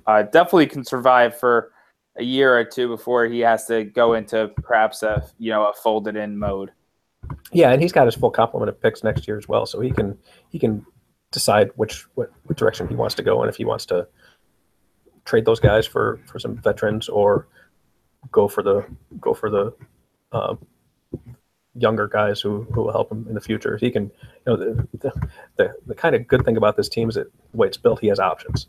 uh, 0.07 0.23
definitely 0.23 0.67
can 0.67 0.83
survive 0.83 1.37
for 1.37 1.71
a 2.17 2.23
year 2.23 2.57
or 2.57 2.63
two 2.63 2.87
before 2.87 3.25
he 3.25 3.39
has 3.39 3.65
to 3.65 3.83
go 3.83 4.13
into 4.13 4.49
perhaps 4.63 5.03
a 5.03 5.25
you 5.37 5.51
know 5.51 5.67
a 5.67 5.73
folded 5.73 6.15
in 6.15 6.37
mode. 6.37 6.71
Yeah, 7.51 7.71
and 7.71 7.81
he's 7.81 7.91
got 7.91 8.05
his 8.05 8.15
full 8.15 8.31
complement 8.31 8.69
of 8.69 8.81
picks 8.81 9.03
next 9.03 9.27
year 9.27 9.37
as 9.37 9.47
well, 9.47 9.65
so 9.65 9.79
he 9.79 9.91
can 9.91 10.17
he 10.49 10.59
can 10.59 10.85
decide 11.31 11.71
which 11.75 12.05
what, 12.15 12.31
what 12.43 12.57
direction 12.57 12.87
he 12.87 12.95
wants 12.95 13.15
to 13.15 13.23
go 13.23 13.41
and 13.41 13.49
if 13.49 13.55
he 13.55 13.63
wants 13.63 13.85
to 13.85 14.05
trade 15.23 15.45
those 15.45 15.59
guys 15.59 15.87
for 15.87 16.19
for 16.25 16.39
some 16.39 16.57
veterans 16.57 17.07
or 17.07 17.47
go 18.31 18.47
for 18.47 18.61
the 18.61 18.85
go 19.19 19.33
for 19.33 19.49
the 19.49 19.73
um, 20.33 20.59
younger 21.75 22.07
guys 22.07 22.41
who, 22.41 22.63
who 22.73 22.81
will 22.81 22.91
help 22.91 23.11
him 23.11 23.25
in 23.27 23.33
the 23.33 23.41
future. 23.41 23.77
He 23.77 23.91
can, 23.91 24.03
you 24.03 24.11
know, 24.45 24.57
the, 24.57 24.87
the, 25.57 25.73
the 25.85 25.95
kind 25.95 26.15
of 26.15 26.27
good 26.27 26.43
thing 26.43 26.57
about 26.57 26.75
this 26.75 26.89
team 26.89 27.09
is 27.09 27.15
that 27.15 27.31
the 27.51 27.57
way 27.57 27.67
it's 27.67 27.77
built, 27.77 27.99
he 27.99 28.07
has 28.07 28.19
options. 28.19 28.67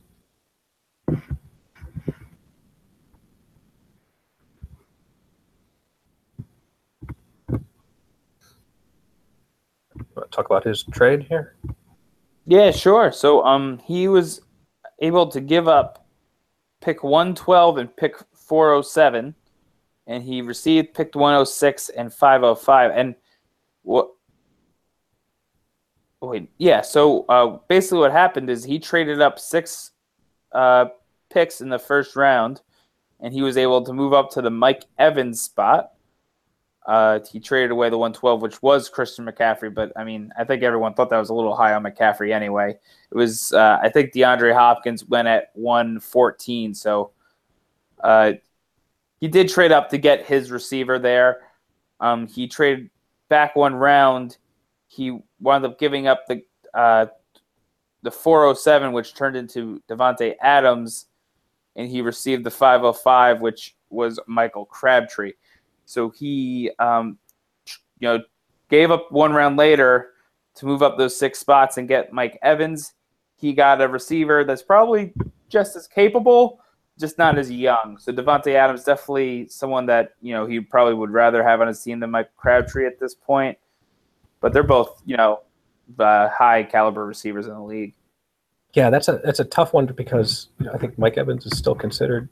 Talk 10.30 10.46
about 10.46 10.64
his 10.64 10.82
trade 10.84 11.26
here? 11.28 11.56
Yeah, 12.46 12.70
sure. 12.70 13.12
So 13.12 13.44
um 13.44 13.78
he 13.84 14.08
was 14.08 14.40
able 15.00 15.26
to 15.28 15.40
give 15.40 15.68
up 15.68 16.06
pick 16.80 17.02
112 17.02 17.78
and 17.78 17.96
pick 17.96 18.16
407 18.34 19.34
and 20.06 20.22
he 20.22 20.42
received 20.42 20.94
picked 20.94 21.14
106 21.14 21.88
and 21.90 22.12
505 22.12 22.90
and 22.90 23.14
what 23.82 24.10
wait 26.20 26.50
yeah 26.58 26.80
so 26.80 27.24
uh, 27.28 27.58
basically 27.68 27.98
what 27.98 28.12
happened 28.12 28.50
is 28.50 28.64
he 28.64 28.78
traded 28.78 29.20
up 29.20 29.38
six 29.38 29.92
uh, 30.52 30.86
picks 31.32 31.60
in 31.60 31.68
the 31.68 31.78
first 31.78 32.16
round 32.16 32.60
and 33.20 33.32
he 33.32 33.42
was 33.42 33.56
able 33.56 33.82
to 33.82 33.92
move 33.92 34.12
up 34.12 34.30
to 34.30 34.42
the 34.42 34.50
mike 34.50 34.84
evans 34.98 35.40
spot 35.40 35.92
uh, 36.84 37.20
he 37.30 37.38
traded 37.38 37.70
away 37.70 37.88
the 37.88 37.96
112 37.96 38.42
which 38.42 38.60
was 38.60 38.88
christian 38.88 39.24
mccaffrey 39.24 39.72
but 39.72 39.92
i 39.96 40.02
mean 40.02 40.30
i 40.36 40.42
think 40.42 40.62
everyone 40.62 40.92
thought 40.94 41.10
that 41.10 41.18
was 41.18 41.30
a 41.30 41.34
little 41.34 41.54
high 41.54 41.74
on 41.74 41.82
mccaffrey 41.82 42.34
anyway 42.34 42.70
it 42.70 43.16
was 43.16 43.52
uh, 43.52 43.78
i 43.82 43.88
think 43.88 44.12
deandre 44.12 44.52
hopkins 44.52 45.04
went 45.04 45.28
at 45.28 45.50
114 45.54 46.74
so 46.74 47.12
uh, 48.02 48.32
he 49.20 49.28
did 49.28 49.48
trade 49.48 49.72
up 49.72 49.88
to 49.90 49.98
get 49.98 50.26
his 50.26 50.50
receiver 50.50 50.98
there. 50.98 51.42
Um, 52.00 52.26
he 52.26 52.48
traded 52.48 52.90
back 53.28 53.54
one 53.54 53.74
round. 53.74 54.36
He 54.88 55.16
wound 55.40 55.64
up 55.64 55.78
giving 55.78 56.06
up 56.06 56.26
the 56.26 56.42
uh, 56.74 57.06
the 58.02 58.10
407, 58.10 58.92
which 58.92 59.14
turned 59.14 59.36
into 59.36 59.80
Davante 59.88 60.34
Adams, 60.40 61.06
and 61.76 61.88
he 61.88 62.02
received 62.02 62.44
the 62.44 62.50
505, 62.50 63.40
which 63.40 63.76
was 63.90 64.18
Michael 64.26 64.64
Crabtree. 64.64 65.32
So 65.84 66.10
he, 66.10 66.70
um, 66.78 67.18
you 67.98 68.08
know, 68.08 68.20
gave 68.68 68.90
up 68.90 69.10
one 69.10 69.32
round 69.32 69.56
later 69.56 70.12
to 70.54 70.66
move 70.66 70.82
up 70.82 70.98
those 70.98 71.16
six 71.18 71.38
spots 71.38 71.78
and 71.78 71.88
get 71.88 72.12
Mike 72.12 72.38
Evans. 72.42 72.94
He 73.36 73.52
got 73.52 73.80
a 73.80 73.88
receiver 73.88 74.44
that's 74.44 74.62
probably 74.62 75.12
just 75.48 75.76
as 75.76 75.86
capable, 75.86 76.60
just 76.98 77.18
not 77.18 77.38
as 77.38 77.50
young. 77.50 77.98
So 77.98 78.12
Davante 78.12 78.54
Adams 78.54 78.84
definitely 78.84 79.48
someone 79.48 79.86
that 79.86 80.14
you 80.20 80.32
know 80.32 80.46
he 80.46 80.60
probably 80.60 80.94
would 80.94 81.10
rather 81.10 81.42
have 81.42 81.60
on 81.60 81.68
his 81.68 81.82
team 81.82 82.00
than 82.00 82.10
Mike 82.10 82.30
Crabtree 82.36 82.86
at 82.86 82.98
this 82.98 83.14
point. 83.14 83.58
But 84.40 84.52
they're 84.52 84.62
both 84.62 85.02
you 85.04 85.16
know 85.16 85.40
uh, 85.98 86.28
high 86.28 86.62
caliber 86.62 87.06
receivers 87.06 87.46
in 87.46 87.54
the 87.54 87.62
league. 87.62 87.94
Yeah, 88.74 88.88
that's 88.88 89.08
a 89.08 89.20
that's 89.24 89.40
a 89.40 89.44
tough 89.44 89.74
one 89.74 89.86
because 89.86 90.48
you 90.58 90.66
know, 90.66 90.72
I 90.72 90.78
think 90.78 90.98
Mike 90.98 91.18
Evans 91.18 91.44
is 91.44 91.58
still 91.58 91.74
considered 91.74 92.28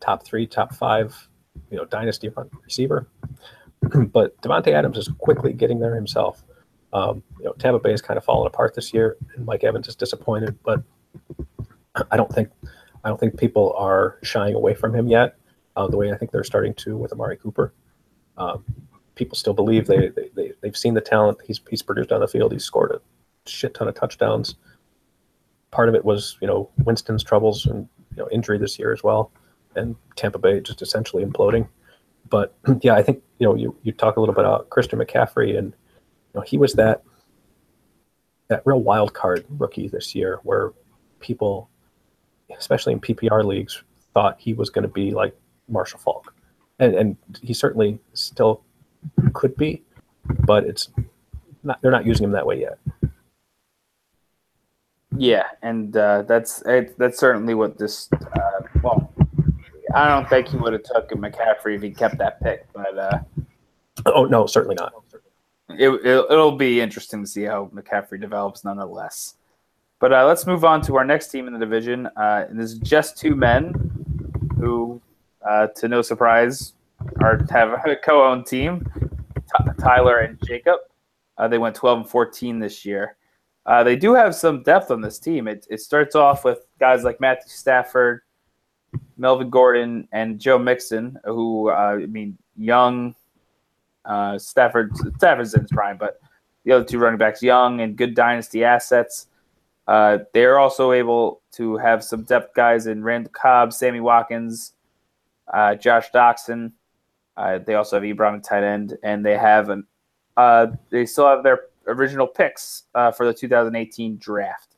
top 0.00 0.24
three, 0.24 0.46
top 0.46 0.74
five, 0.74 1.28
you 1.70 1.76
know, 1.76 1.84
dynasty 1.84 2.28
front 2.28 2.50
receiver. 2.64 3.08
but 4.12 4.40
Davante 4.42 4.68
Adams 4.68 4.98
is 4.98 5.08
quickly 5.18 5.52
getting 5.52 5.78
there 5.78 5.94
himself. 5.94 6.42
Um, 6.92 7.22
you 7.38 7.44
know, 7.44 7.52
Tampa 7.52 7.78
Bay 7.78 7.92
is 7.92 8.02
kind 8.02 8.18
of 8.18 8.24
falling 8.24 8.46
apart 8.46 8.74
this 8.74 8.92
year, 8.92 9.16
and 9.34 9.44
Mike 9.44 9.62
Evans 9.62 9.86
is 9.86 9.94
disappointed. 9.94 10.58
But 10.64 10.82
I 12.10 12.16
don't 12.16 12.32
think 12.32 12.50
I 13.04 13.08
don't 13.08 13.20
think 13.20 13.38
people 13.38 13.72
are 13.78 14.18
shying 14.24 14.54
away 14.54 14.74
from 14.74 14.92
him 14.92 15.06
yet, 15.06 15.36
uh, 15.76 15.86
the 15.86 15.96
way 15.96 16.12
I 16.12 16.16
think 16.16 16.32
they're 16.32 16.42
starting 16.42 16.74
to 16.74 16.96
with 16.96 17.12
Amari 17.12 17.36
Cooper. 17.36 17.72
Um, 18.36 18.64
people 19.14 19.36
still 19.36 19.54
believe 19.54 19.86
they, 19.86 20.08
they, 20.08 20.30
they, 20.34 20.52
they've 20.60 20.76
seen 20.76 20.94
the 20.94 21.00
talent 21.00 21.38
he's, 21.46 21.60
he's 21.70 21.82
produced 21.82 22.12
on 22.12 22.20
the 22.20 22.28
field. 22.28 22.52
He's 22.52 22.64
scored 22.64 22.90
a 22.90 23.00
shit 23.48 23.74
ton 23.74 23.88
of 23.88 23.94
touchdowns. 23.94 24.56
Part 25.76 25.88
of 25.88 25.94
it 25.94 26.04
was, 26.04 26.38
you 26.40 26.46
know, 26.46 26.70
Winston's 26.84 27.22
troubles 27.22 27.66
and, 27.66 27.86
you 28.16 28.22
know, 28.22 28.28
injury 28.32 28.58
this 28.58 28.78
year 28.78 28.92
as 28.92 29.02
well. 29.02 29.30
And 29.74 29.94
Tampa 30.16 30.38
Bay 30.38 30.60
just 30.60 30.80
essentially 30.80 31.24
imploding. 31.24 31.68
But 32.30 32.54
yeah, 32.80 32.94
I 32.94 33.02
think, 33.02 33.22
you 33.38 33.46
know, 33.46 33.54
you, 33.54 33.76
you 33.82 33.92
talk 33.92 34.16
a 34.16 34.20
little 34.20 34.34
bit 34.34 34.44
about 34.44 34.70
Christian 34.70 34.98
McCaffrey 34.98 35.58
and, 35.58 35.66
you 35.68 36.40
know, 36.40 36.40
he 36.40 36.56
was 36.56 36.72
that, 36.74 37.02
that 38.48 38.62
real 38.64 38.80
wild 38.80 39.12
card 39.12 39.44
rookie 39.58 39.88
this 39.88 40.14
year 40.14 40.40
where 40.42 40.72
people 41.20 41.68
especially 42.58 42.92
in 42.92 43.00
PPR 43.00 43.44
leagues, 43.44 43.82
thought 44.14 44.36
he 44.38 44.52
was 44.54 44.70
going 44.70 44.82
to 44.82 44.88
be 44.88 45.10
like 45.10 45.36
Marshall 45.68 45.98
Faulk, 45.98 46.34
and 46.78 46.94
and 46.94 47.16
he 47.42 47.52
certainly 47.52 47.98
still 48.14 48.62
could 49.32 49.56
be, 49.56 49.82
but 50.46 50.64
it's 50.64 50.90
not. 51.62 51.80
They're 51.82 51.90
not 51.90 52.06
using 52.06 52.24
him 52.24 52.32
that 52.32 52.46
way 52.46 52.60
yet. 52.60 52.78
Yeah, 55.16 55.44
and 55.62 55.96
uh, 55.96 56.22
that's 56.22 56.62
it, 56.66 56.96
that's 56.98 57.18
certainly 57.18 57.54
what 57.54 57.78
this. 57.78 58.08
Uh, 58.12 58.60
well, 58.82 59.12
I 59.94 60.08
don't 60.08 60.28
think 60.28 60.48
he 60.48 60.56
would 60.56 60.72
have 60.72 60.82
took 60.82 61.10
McCaffrey 61.10 61.76
if 61.76 61.82
he 61.82 61.90
kept 61.90 62.18
that 62.18 62.40
pick, 62.42 62.66
but 62.72 62.98
uh, 62.98 63.18
oh 64.06 64.24
no, 64.24 64.46
certainly 64.46 64.76
not. 64.78 64.92
It, 65.70 65.88
it 65.88 66.28
will 66.30 66.56
be 66.56 66.80
interesting 66.80 67.24
to 67.24 67.26
see 67.28 67.44
how 67.44 67.70
McCaffrey 67.74 68.20
develops, 68.20 68.64
nonetheless. 68.64 69.34
But 69.98 70.12
uh, 70.12 70.26
let's 70.26 70.46
move 70.46 70.64
on 70.64 70.82
to 70.82 70.96
our 70.96 71.04
next 71.04 71.28
team 71.28 71.46
in 71.46 71.52
the 71.52 71.58
division. 71.58 72.06
Uh, 72.16 72.44
and 72.48 72.60
this 72.60 72.72
is 72.72 72.78
just 72.78 73.16
two 73.16 73.34
men 73.34 73.72
who, 74.58 75.00
uh, 75.48 75.68
to 75.76 75.88
no 75.88 76.02
surprise, 76.02 76.74
are 77.20 77.40
have 77.50 77.72
a 77.86 77.96
co-owned 77.96 78.46
team, 78.46 78.86
T- 79.34 79.70
Tyler 79.80 80.18
and 80.18 80.38
Jacob. 80.46 80.80
Uh, 81.38 81.48
they 81.48 81.58
went 81.58 81.74
12 81.74 82.00
and 82.00 82.08
14 82.08 82.58
this 82.58 82.84
year. 82.84 83.16
Uh, 83.66 83.82
they 83.82 83.96
do 83.96 84.14
have 84.14 84.34
some 84.34 84.62
depth 84.62 84.90
on 84.90 85.00
this 85.00 85.18
team. 85.18 85.48
It, 85.48 85.66
it 85.68 85.80
starts 85.80 86.14
off 86.14 86.44
with 86.44 86.60
guys 86.78 87.02
like 87.02 87.20
Matthew 87.20 87.48
Stafford, 87.48 88.22
Melvin 89.16 89.50
Gordon, 89.50 90.08
and 90.12 90.38
Joe 90.38 90.58
Mixon, 90.58 91.18
who 91.24 91.70
uh, 91.70 91.98
I 92.00 92.06
mean, 92.06 92.38
young. 92.56 93.14
Uh, 94.04 94.38
Stafford 94.38 94.96
Stafford's 95.16 95.52
in 95.54 95.62
his 95.62 95.70
prime, 95.72 95.96
but 95.98 96.20
the 96.64 96.70
other 96.70 96.84
two 96.84 96.98
running 96.98 97.18
backs, 97.18 97.42
young 97.42 97.80
and 97.80 97.96
good 97.96 98.14
dynasty 98.14 98.62
assets. 98.62 99.26
Uh, 99.88 100.18
they're 100.32 100.60
also 100.60 100.92
able 100.92 101.42
to 101.52 101.76
have 101.76 102.04
some 102.04 102.22
depth 102.22 102.54
guys 102.54 102.86
in 102.86 103.02
Randall 103.02 103.32
Cobb, 103.32 103.72
Sammy 103.72 104.00
Watkins, 104.00 104.74
uh, 105.52 105.74
Josh 105.74 106.10
Doctson. 106.12 106.72
Uh, 107.36 107.58
they 107.58 107.74
also 107.74 107.96
have 107.96 108.04
Ebron 108.04 108.36
at 108.36 108.44
tight 108.44 108.64
end, 108.64 108.96
and 109.02 109.24
they 109.24 109.36
have 109.36 109.70
an. 109.70 109.86
Uh, 110.36 110.68
they 110.90 111.06
still 111.06 111.26
have 111.26 111.42
their 111.42 111.62
original 111.86 112.26
picks 112.26 112.84
uh, 112.94 113.10
for 113.10 113.26
the 113.26 113.34
2018 113.34 114.16
draft. 114.18 114.76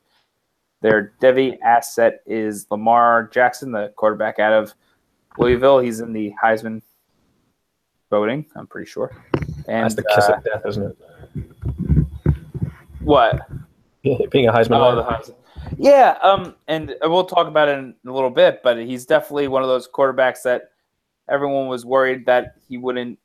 Their 0.81 1.13
Devi 1.19 1.59
asset 1.61 2.21
is 2.25 2.65
Lamar 2.71 3.29
Jackson, 3.33 3.71
the 3.71 3.91
quarterback 3.95 4.39
out 4.39 4.53
of 4.53 4.73
Louisville. 5.37 5.79
He's 5.79 5.99
in 5.99 6.13
the 6.13 6.33
Heisman 6.41 6.81
voting, 8.09 8.45
I'm 8.55 8.67
pretty 8.67 8.89
sure. 8.89 9.11
And 9.67 9.83
that's 9.83 9.95
the 9.95 10.03
kiss 10.03 10.29
uh, 10.29 10.33
of 10.33 10.43
death, 10.43 10.61
isn't 10.65 10.83
it? 10.83 12.05
What? 13.01 13.41
Being 14.03 14.47
a 14.47 14.53
Heisman. 14.53 14.79
Oh, 14.79 14.95
the 14.95 15.03
Heisman. 15.03 15.35
Yeah, 15.77 16.17
um, 16.23 16.55
and 16.67 16.95
we'll 17.03 17.25
talk 17.25 17.47
about 17.47 17.67
it 17.67 17.77
in 17.77 17.93
a 18.07 18.11
little 18.11 18.29
bit, 18.29 18.61
but 18.63 18.77
he's 18.77 19.05
definitely 19.05 19.47
one 19.47 19.61
of 19.61 19.67
those 19.67 19.87
quarterbacks 19.87 20.41
that 20.43 20.71
everyone 21.29 21.67
was 21.67 21.85
worried 21.85 22.25
that 22.25 22.55
he 22.67 22.77
wouldn't 22.77 23.19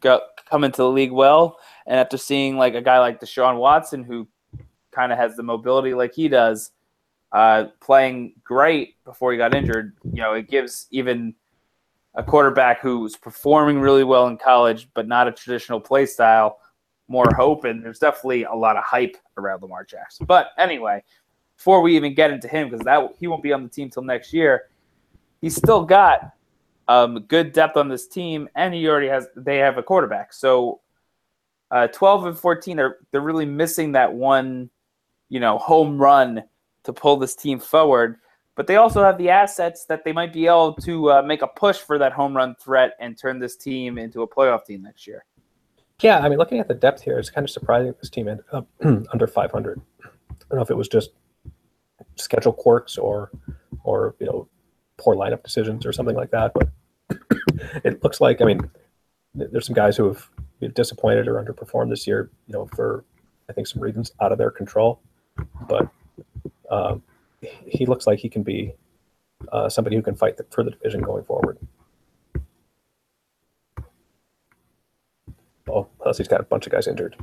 come 0.00 0.64
into 0.64 0.78
the 0.78 0.90
league 0.90 1.12
well. 1.12 1.58
And 1.86 1.98
after 1.98 2.16
seeing 2.16 2.56
like 2.56 2.74
a 2.74 2.82
guy 2.82 2.98
like 2.98 3.20
Deshaun 3.20 3.58
Watson, 3.58 4.04
who 4.04 4.28
kind 4.90 5.12
of 5.12 5.18
has 5.18 5.36
the 5.36 5.42
mobility 5.42 5.94
like 5.94 6.14
he 6.14 6.28
does, 6.28 6.70
uh, 7.32 7.66
playing 7.80 8.34
great 8.44 8.96
before 9.04 9.32
he 9.32 9.38
got 9.38 9.54
injured, 9.54 9.96
you 10.04 10.22
know, 10.22 10.34
it 10.34 10.48
gives 10.48 10.86
even 10.90 11.34
a 12.14 12.22
quarterback 12.22 12.80
who's 12.80 13.16
performing 13.16 13.80
really 13.80 14.04
well 14.04 14.28
in 14.28 14.36
college, 14.36 14.88
but 14.94 15.08
not 15.08 15.26
a 15.26 15.32
traditional 15.32 15.80
play 15.80 16.06
style, 16.06 16.60
more 17.08 17.26
hope. 17.36 17.64
And 17.64 17.84
there's 17.84 17.98
definitely 17.98 18.44
a 18.44 18.54
lot 18.54 18.76
of 18.76 18.84
hype 18.84 19.16
around 19.36 19.62
Lamar 19.62 19.84
Jackson. 19.84 20.26
But 20.26 20.50
anyway, 20.58 21.02
before 21.56 21.82
we 21.82 21.96
even 21.96 22.14
get 22.14 22.30
into 22.30 22.46
him, 22.46 22.70
because 22.70 22.84
that 22.84 23.14
he 23.18 23.26
won't 23.26 23.42
be 23.42 23.52
on 23.52 23.64
the 23.64 23.68
team 23.68 23.90
till 23.90 24.04
next 24.04 24.32
year, 24.32 24.68
he's 25.40 25.56
still 25.56 25.84
got 25.84 26.32
um, 26.88 27.20
good 27.28 27.52
depth 27.52 27.76
on 27.76 27.88
this 27.88 28.06
team, 28.06 28.48
and 28.54 28.74
he 28.74 28.88
already 28.88 29.08
has. 29.08 29.26
They 29.36 29.58
have 29.58 29.78
a 29.78 29.82
quarterback, 29.82 30.32
so 30.32 30.80
uh, 31.70 31.88
12 31.88 32.26
and 32.26 32.38
14 32.38 32.78
are 32.78 32.98
they're 33.10 33.20
really 33.20 33.46
missing 33.46 33.92
that 33.92 34.12
one, 34.12 34.70
you 35.28 35.40
know, 35.40 35.58
home 35.58 35.98
run 35.98 36.44
to 36.84 36.92
pull 36.92 37.16
this 37.16 37.34
team 37.34 37.58
forward. 37.58 38.16
But 38.56 38.68
they 38.68 38.76
also 38.76 39.02
have 39.02 39.18
the 39.18 39.30
assets 39.30 39.84
that 39.86 40.04
they 40.04 40.12
might 40.12 40.32
be 40.32 40.46
able 40.46 40.74
to 40.74 41.10
uh, 41.10 41.22
make 41.22 41.42
a 41.42 41.48
push 41.48 41.78
for 41.78 41.98
that 41.98 42.12
home 42.12 42.36
run 42.36 42.54
threat 42.60 42.92
and 43.00 43.18
turn 43.18 43.40
this 43.40 43.56
team 43.56 43.98
into 43.98 44.22
a 44.22 44.28
playoff 44.28 44.64
team 44.64 44.82
next 44.82 45.06
year. 45.08 45.24
Yeah, 46.00 46.20
I 46.20 46.28
mean, 46.28 46.38
looking 46.38 46.60
at 46.60 46.68
the 46.68 46.74
depth 46.74 47.02
here, 47.02 47.18
it's 47.18 47.30
kind 47.30 47.44
of 47.44 47.50
surprising 47.50 47.92
this 48.00 48.10
team 48.10 48.28
ended 48.28 48.44
up 48.52 48.68
under 49.12 49.26
500. 49.26 49.80
I 50.04 50.08
don't 50.48 50.56
know 50.56 50.62
if 50.62 50.70
it 50.70 50.76
was 50.76 50.86
just 50.86 51.10
schedule 52.14 52.52
quirks 52.52 52.96
or, 52.96 53.32
or 53.82 54.14
you 54.20 54.26
know, 54.26 54.48
poor 54.96 55.16
lineup 55.16 55.42
decisions 55.42 55.86
or 55.86 55.92
something 55.92 56.16
like 56.16 56.30
that. 56.30 56.52
But 56.54 56.68
it 57.84 58.02
looks 58.02 58.20
like, 58.20 58.40
I 58.40 58.44
mean, 58.44 58.70
there's 59.34 59.66
some 59.66 59.74
guys 59.74 59.96
who 59.96 60.06
have 60.08 60.28
disappointed 60.74 61.28
or 61.28 61.42
underperformed 61.42 61.90
this 61.90 62.06
year, 62.06 62.30
you 62.46 62.52
know, 62.52 62.66
for 62.74 63.04
I 63.48 63.52
think 63.52 63.66
some 63.66 63.82
reasons 63.82 64.12
out 64.20 64.32
of 64.32 64.38
their 64.38 64.50
control. 64.50 65.00
But 65.68 65.88
um, 66.70 67.02
he 67.66 67.86
looks 67.86 68.06
like 68.06 68.18
he 68.18 68.28
can 68.28 68.42
be 68.42 68.72
uh, 69.52 69.68
somebody 69.68 69.96
who 69.96 70.02
can 70.02 70.14
fight 70.14 70.36
the, 70.36 70.46
for 70.50 70.62
the 70.62 70.70
division 70.70 71.02
going 71.02 71.24
forward. 71.24 71.58
Oh, 75.68 75.88
plus 76.00 76.18
he's 76.18 76.28
got 76.28 76.40
a 76.40 76.44
bunch 76.44 76.66
of 76.66 76.72
guys 76.72 76.86
injured. 76.86 77.16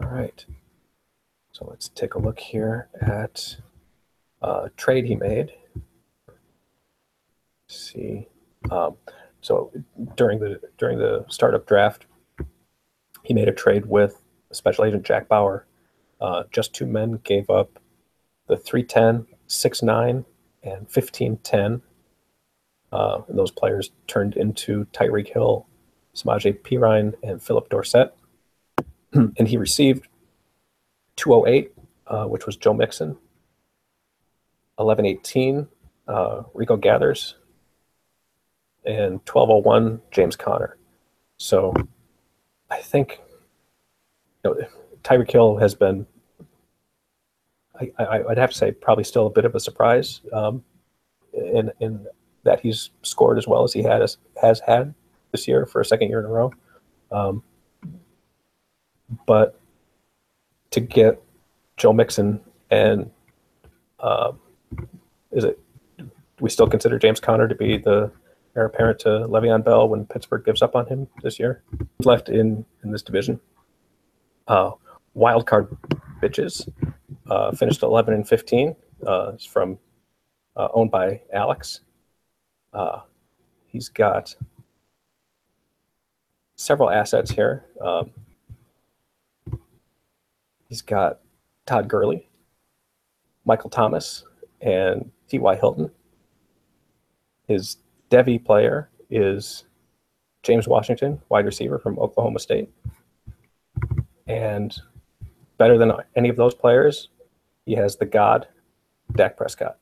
All 0.00 0.08
right. 0.08 0.44
So 1.52 1.66
let's 1.68 1.88
take 1.88 2.14
a 2.14 2.18
look 2.18 2.38
here 2.38 2.88
at 3.00 3.56
a 4.42 4.70
trade 4.76 5.06
he 5.06 5.16
made. 5.16 5.52
Let's 7.68 7.90
see. 7.90 8.28
Um, 8.70 8.96
so 9.40 9.72
during 10.16 10.38
the 10.40 10.60
during 10.78 10.98
the 10.98 11.24
startup 11.28 11.66
draft, 11.66 12.06
he 13.22 13.34
made 13.34 13.48
a 13.48 13.52
trade 13.52 13.86
with 13.86 14.22
Special 14.52 14.84
Agent 14.84 15.04
Jack 15.04 15.28
Bauer. 15.28 15.66
Uh, 16.20 16.44
just 16.52 16.74
two 16.74 16.86
men 16.86 17.20
gave 17.24 17.50
up 17.50 17.78
the 18.48 18.56
310, 18.56 19.26
6'9, 19.48 20.24
and 20.62 20.80
1510. 20.88 21.82
Uh, 22.90 23.20
and 23.28 23.38
those 23.38 23.50
players 23.50 23.90
turned 24.06 24.36
into 24.36 24.86
Tyreek 24.86 25.32
Hill, 25.32 25.66
Samaje 26.14 26.58
Perine, 26.62 27.14
and 27.22 27.42
Phillip 27.42 27.68
Dorsett. 27.68 28.17
and 29.12 29.48
he 29.48 29.56
received 29.56 30.08
208, 31.16 31.72
uh, 32.06 32.24
which 32.24 32.46
was 32.46 32.56
Joe 32.56 32.74
Mixon, 32.74 33.16
1118, 34.76 35.66
uh, 36.06 36.42
Rico 36.54 36.76
Gathers, 36.76 37.36
and 38.84 39.20
1201, 39.26 40.00
James 40.10 40.36
Conner. 40.36 40.76
So 41.36 41.74
I 42.70 42.78
think 42.78 43.20
you 44.44 44.50
know, 44.50 44.66
Tyreek 45.02 45.30
Hill 45.30 45.56
has 45.58 45.74
been, 45.74 46.06
I, 47.80 47.90
I, 47.98 48.20
would 48.20 48.38
have 48.38 48.50
to 48.50 48.56
say, 48.56 48.72
probably 48.72 49.04
still 49.04 49.26
a 49.26 49.30
bit 49.30 49.44
of 49.44 49.54
a 49.54 49.60
surprise 49.60 50.20
um, 50.32 50.64
in, 51.32 51.70
in 51.80 52.06
that 52.44 52.60
he's 52.60 52.90
scored 53.02 53.38
as 53.38 53.46
well 53.46 53.62
as 53.62 53.72
he 53.72 53.82
had 53.82 54.02
has 54.40 54.60
had 54.60 54.94
this 55.32 55.46
year 55.46 55.66
for 55.66 55.80
a 55.80 55.84
second 55.84 56.08
year 56.08 56.20
in 56.20 56.24
a 56.24 56.28
row. 56.28 56.52
Um, 57.10 57.42
but 59.26 59.58
to 60.70 60.80
get 60.80 61.22
Joe 61.76 61.92
Mixon 61.92 62.40
and 62.70 63.10
uh, 64.00 64.32
is 65.32 65.44
it? 65.44 65.58
we 66.40 66.50
still 66.50 66.68
consider 66.68 66.98
James 66.98 67.20
Conner 67.20 67.48
to 67.48 67.54
be 67.54 67.78
the 67.78 68.10
heir 68.56 68.66
apparent 68.66 68.98
to 69.00 69.08
Le'Veon 69.08 69.64
Bell 69.64 69.88
when 69.88 70.06
Pittsburgh 70.06 70.44
gives 70.44 70.62
up 70.62 70.74
on 70.76 70.86
him 70.86 71.08
this 71.22 71.38
year. 71.38 71.62
Left 72.04 72.28
in 72.28 72.64
in 72.82 72.92
this 72.92 73.02
division. 73.02 73.40
Uh, 74.46 74.72
wild 75.14 75.46
card 75.46 75.76
bitches 76.22 76.68
uh, 77.28 77.52
finished 77.52 77.82
11 77.82 78.14
and 78.14 78.28
15. 78.28 78.74
Uh, 79.06 79.32
it's 79.34 79.44
from 79.44 79.78
uh, 80.56 80.68
owned 80.72 80.90
by 80.90 81.20
Alex. 81.32 81.80
Uh, 82.72 83.00
he's 83.66 83.88
got 83.88 84.34
several 86.56 86.90
assets 86.90 87.30
here. 87.30 87.66
Um, 87.84 88.10
he's 90.68 90.82
got 90.82 91.20
Todd 91.66 91.88
Gurley, 91.88 92.28
Michael 93.44 93.70
Thomas, 93.70 94.24
and 94.60 95.10
T.Y. 95.28 95.56
Hilton. 95.56 95.90
His 97.46 97.78
Devy 98.10 98.44
player 98.44 98.90
is 99.10 99.64
James 100.42 100.68
Washington, 100.68 101.20
wide 101.28 101.46
receiver 101.46 101.78
from 101.78 101.98
Oklahoma 101.98 102.38
State. 102.38 102.70
And 104.26 104.78
better 105.56 105.78
than 105.78 105.92
any 106.16 106.28
of 106.28 106.36
those 106.36 106.54
players, 106.54 107.08
he 107.64 107.74
has 107.74 107.96
the 107.96 108.06
god, 108.06 108.46
Dak 109.14 109.36
Prescott. 109.36 109.78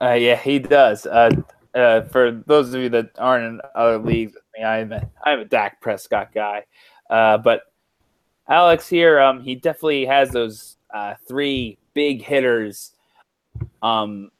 Uh, 0.00 0.12
yeah, 0.12 0.36
he 0.36 0.58
does. 0.58 1.06
Uh, 1.06 1.30
uh, 1.74 2.02
for 2.02 2.42
those 2.46 2.74
of 2.74 2.82
you 2.82 2.88
that 2.90 3.10
aren't 3.18 3.44
in 3.44 3.60
other 3.74 3.98
leagues, 3.98 4.36
I 4.58 4.78
I'm 4.78 4.92
a, 4.92 5.08
I'm 5.24 5.40
a 5.40 5.44
Dak 5.44 5.80
Prescott 5.80 6.32
guy. 6.34 6.64
Uh, 7.08 7.38
but 7.38 7.62
Alex 8.48 8.88
here, 8.88 9.20
um, 9.20 9.40
he 9.40 9.54
definitely 9.54 10.04
has 10.04 10.30
those 10.30 10.76
uh, 10.92 11.14
three 11.26 11.78
big 11.94 12.22
hitters 12.22 12.92
um, 13.82 14.30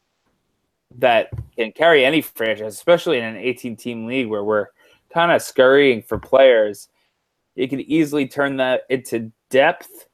that 0.99 1.31
can 1.57 1.73
carry 1.73 2.05
any 2.05 2.21
franchise, 2.21 2.75
especially 2.75 3.19
in 3.19 3.25
an 3.25 3.37
18 3.37 3.77
team 3.77 4.07
league 4.07 4.29
where 4.29 4.45
we're 4.45 4.67
kind 5.13 5.33
of 5.33 5.43
scurrying 5.43 6.03
for 6.03 6.19
players. 6.19 6.89
You 7.55 7.69
can 7.69 7.81
easily 7.81 8.27
turn 8.27 8.57
that 8.59 8.83
into 8.91 9.33
depth 9.49 10.09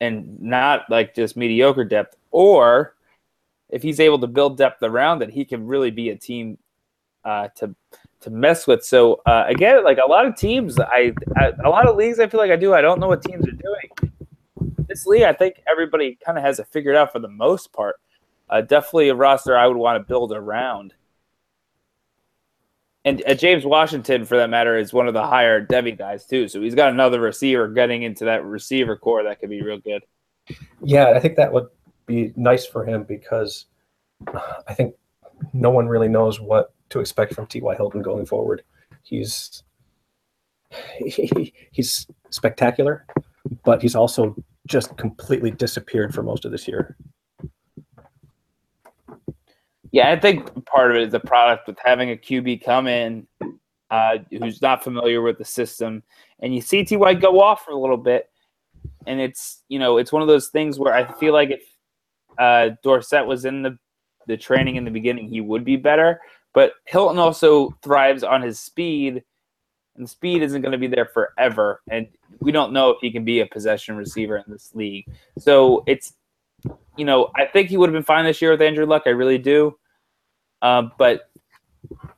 and 0.00 0.40
not 0.40 0.88
like 0.88 1.14
just 1.14 1.36
mediocre 1.36 1.84
depth. 1.84 2.16
Or 2.30 2.94
if 3.68 3.82
he's 3.82 4.00
able 4.00 4.18
to 4.20 4.26
build 4.26 4.56
depth 4.56 4.82
around 4.82 5.22
it, 5.22 5.30
he 5.30 5.44
can 5.44 5.66
really 5.66 5.90
be 5.90 6.10
a 6.10 6.16
team 6.16 6.58
uh, 7.24 7.48
to 7.56 7.74
to 8.20 8.30
mess 8.30 8.66
with. 8.66 8.84
So 8.84 9.22
uh, 9.26 9.44
again, 9.46 9.84
like 9.84 9.98
a 9.98 10.08
lot 10.08 10.26
of 10.26 10.36
teams, 10.36 10.78
I, 10.78 11.12
I 11.36 11.52
a 11.64 11.70
lot 11.70 11.88
of 11.88 11.96
leagues, 11.96 12.18
I 12.18 12.26
feel 12.26 12.40
like 12.40 12.50
I 12.50 12.56
do. 12.56 12.74
I 12.74 12.80
don't 12.80 13.00
know 13.00 13.08
what 13.08 13.22
teams 13.22 13.46
are 13.46 13.52
doing. 13.52 14.14
This 14.88 15.06
league, 15.06 15.22
I 15.22 15.32
think 15.32 15.62
everybody 15.70 16.18
kind 16.24 16.38
of 16.38 16.44
has 16.44 16.58
it 16.58 16.68
figured 16.68 16.96
out 16.96 17.12
for 17.12 17.18
the 17.18 17.28
most 17.28 17.72
part. 17.72 17.96
Uh, 18.48 18.60
definitely 18.60 19.08
a 19.08 19.14
roster 19.14 19.56
I 19.56 19.66
would 19.66 19.76
want 19.76 20.00
to 20.00 20.06
build 20.06 20.32
around. 20.32 20.94
And 23.04 23.22
uh, 23.26 23.34
James 23.34 23.64
Washington, 23.64 24.24
for 24.24 24.36
that 24.36 24.50
matter, 24.50 24.76
is 24.76 24.92
one 24.92 25.06
of 25.06 25.14
the 25.14 25.24
higher 25.24 25.64
Devy 25.64 25.96
guys 25.96 26.26
too. 26.26 26.48
So 26.48 26.60
he's 26.60 26.74
got 26.74 26.90
another 26.90 27.20
receiver 27.20 27.68
getting 27.68 28.02
into 28.02 28.24
that 28.24 28.44
receiver 28.44 28.96
core 28.96 29.22
that 29.24 29.40
could 29.40 29.50
be 29.50 29.62
real 29.62 29.78
good. 29.78 30.02
Yeah, 30.82 31.10
I 31.10 31.20
think 31.20 31.36
that 31.36 31.52
would 31.52 31.66
be 32.06 32.32
nice 32.36 32.66
for 32.66 32.84
him 32.84 33.04
because 33.04 33.66
I 34.66 34.74
think 34.74 34.94
no 35.52 35.70
one 35.70 35.86
really 35.86 36.08
knows 36.08 36.40
what 36.40 36.72
to 36.90 37.00
expect 37.00 37.34
from 37.34 37.46
T.Y. 37.46 37.74
Hilton 37.74 38.02
going 38.02 38.26
forward. 38.26 38.62
He's 39.02 39.62
he, 40.98 41.52
he's 41.70 42.06
spectacular, 42.30 43.06
but 43.64 43.82
he's 43.82 43.94
also 43.94 44.34
just 44.66 44.96
completely 44.96 45.50
disappeared 45.50 46.14
for 46.14 46.22
most 46.22 46.44
of 46.44 46.50
this 46.50 46.66
year. 46.66 46.96
Yeah, 49.92 50.10
I 50.10 50.18
think 50.18 50.66
part 50.66 50.90
of 50.90 50.96
it 50.96 51.04
is 51.04 51.12
the 51.12 51.20
product 51.20 51.68
with 51.68 51.78
having 51.82 52.10
a 52.10 52.16
QB 52.16 52.64
come 52.64 52.86
in 52.86 53.26
uh, 53.90 54.18
who's 54.30 54.60
not 54.60 54.82
familiar 54.82 55.22
with 55.22 55.38
the 55.38 55.44
system, 55.44 56.02
and 56.40 56.54
you 56.54 56.60
see 56.60 56.84
Ty 56.84 57.14
go 57.14 57.40
off 57.40 57.64
for 57.64 57.70
a 57.70 57.78
little 57.78 57.96
bit, 57.96 58.28
and 59.06 59.20
it's 59.20 59.62
you 59.68 59.78
know 59.78 59.96
it's 59.98 60.12
one 60.12 60.22
of 60.22 60.28
those 60.28 60.48
things 60.48 60.78
where 60.78 60.92
I 60.92 61.10
feel 61.14 61.32
like 61.32 61.50
if 61.50 61.62
uh, 62.38 62.70
Dorsett 62.82 63.26
was 63.26 63.44
in 63.44 63.62
the 63.62 63.78
the 64.26 64.36
training 64.36 64.76
in 64.76 64.84
the 64.84 64.90
beginning, 64.90 65.28
he 65.28 65.40
would 65.40 65.64
be 65.64 65.76
better. 65.76 66.20
But 66.56 66.72
Hilton 66.86 67.18
also 67.18 67.76
thrives 67.82 68.22
on 68.22 68.40
his 68.40 68.58
speed, 68.58 69.22
and 69.98 70.08
speed 70.08 70.40
isn't 70.40 70.62
going 70.62 70.72
to 70.72 70.78
be 70.78 70.86
there 70.86 71.04
forever. 71.04 71.82
And 71.90 72.08
we 72.40 72.50
don't 72.50 72.72
know 72.72 72.88
if 72.88 72.96
he 73.02 73.10
can 73.10 73.26
be 73.26 73.40
a 73.40 73.46
possession 73.46 73.94
receiver 73.94 74.38
in 74.38 74.44
this 74.48 74.74
league. 74.74 75.04
So 75.38 75.84
it's, 75.86 76.14
you 76.96 77.04
know, 77.04 77.30
I 77.36 77.44
think 77.44 77.68
he 77.68 77.76
would 77.76 77.90
have 77.90 77.92
been 77.92 78.02
fine 78.02 78.24
this 78.24 78.40
year 78.40 78.52
with 78.52 78.62
Andrew 78.62 78.86
Luck. 78.86 79.02
I 79.04 79.10
really 79.10 79.36
do. 79.36 79.76
Uh, 80.62 80.88
but 80.96 81.28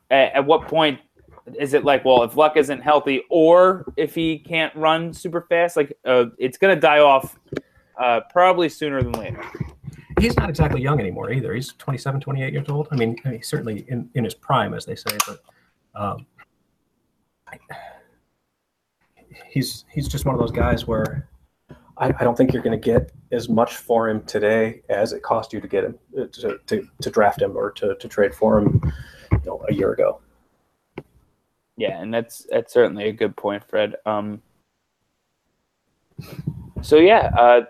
at, 0.09 0.35
at 0.35 0.45
what 0.45 0.69
point 0.69 1.01
is 1.59 1.73
it 1.73 1.83
like, 1.83 2.05
well, 2.05 2.23
if 2.23 2.37
Luck 2.37 2.55
isn't 2.55 2.79
healthy 2.79 3.23
or 3.29 3.91
if 3.97 4.15
he 4.15 4.39
can't 4.39 4.73
run 4.73 5.11
super 5.11 5.41
fast, 5.49 5.75
like 5.75 5.91
uh, 6.05 6.27
it's 6.37 6.57
going 6.57 6.73
to 6.73 6.79
die 6.79 6.99
off 6.99 7.37
uh, 8.01 8.21
probably 8.31 8.69
sooner 8.69 9.03
than 9.03 9.11
later 9.11 9.43
he's 10.19 10.35
not 10.37 10.49
exactly 10.49 10.81
young 10.81 10.99
anymore 10.99 11.31
either. 11.31 11.53
He's 11.53 11.73
27, 11.73 12.21
28 12.21 12.53
years 12.53 12.69
old. 12.69 12.87
I 12.91 12.95
mean, 12.95 13.17
mean 13.25 13.41
certainly 13.43 13.85
in, 13.87 14.09
in 14.15 14.23
his 14.23 14.33
prime, 14.33 14.73
as 14.73 14.85
they 14.85 14.95
say, 14.95 15.17
but 15.27 15.41
um, 15.95 16.25
he's 19.49 19.85
he's 19.91 20.07
just 20.07 20.25
one 20.25 20.35
of 20.35 20.39
those 20.39 20.51
guys 20.51 20.87
where 20.87 21.29
I, 21.97 22.07
I 22.07 22.23
don't 22.23 22.37
think 22.37 22.53
you're 22.53 22.63
going 22.63 22.79
to 22.79 22.83
get 22.83 23.11
as 23.31 23.49
much 23.49 23.75
for 23.75 24.09
him 24.09 24.23
today 24.23 24.81
as 24.89 25.13
it 25.13 25.21
cost 25.21 25.53
you 25.53 25.59
to 25.61 25.67
get 25.67 25.83
him 25.83 25.99
uh, 26.17 26.25
to, 26.31 26.59
to, 26.67 26.87
to 27.01 27.09
draft 27.09 27.41
him 27.41 27.57
or 27.57 27.71
to, 27.71 27.95
to 27.95 28.07
trade 28.07 28.33
for 28.33 28.59
him, 28.59 28.81
you 29.31 29.41
know, 29.45 29.65
a 29.69 29.73
year 29.73 29.91
ago. 29.91 30.21
Yeah, 31.77 32.01
and 32.01 32.13
that's 32.13 32.45
that's 32.49 32.73
certainly 32.73 33.07
a 33.07 33.13
good 33.13 33.35
point, 33.37 33.63
Fred. 33.63 33.95
Um, 34.05 34.41
so 36.81 36.97
yeah, 36.97 37.31
uh, 37.37 37.61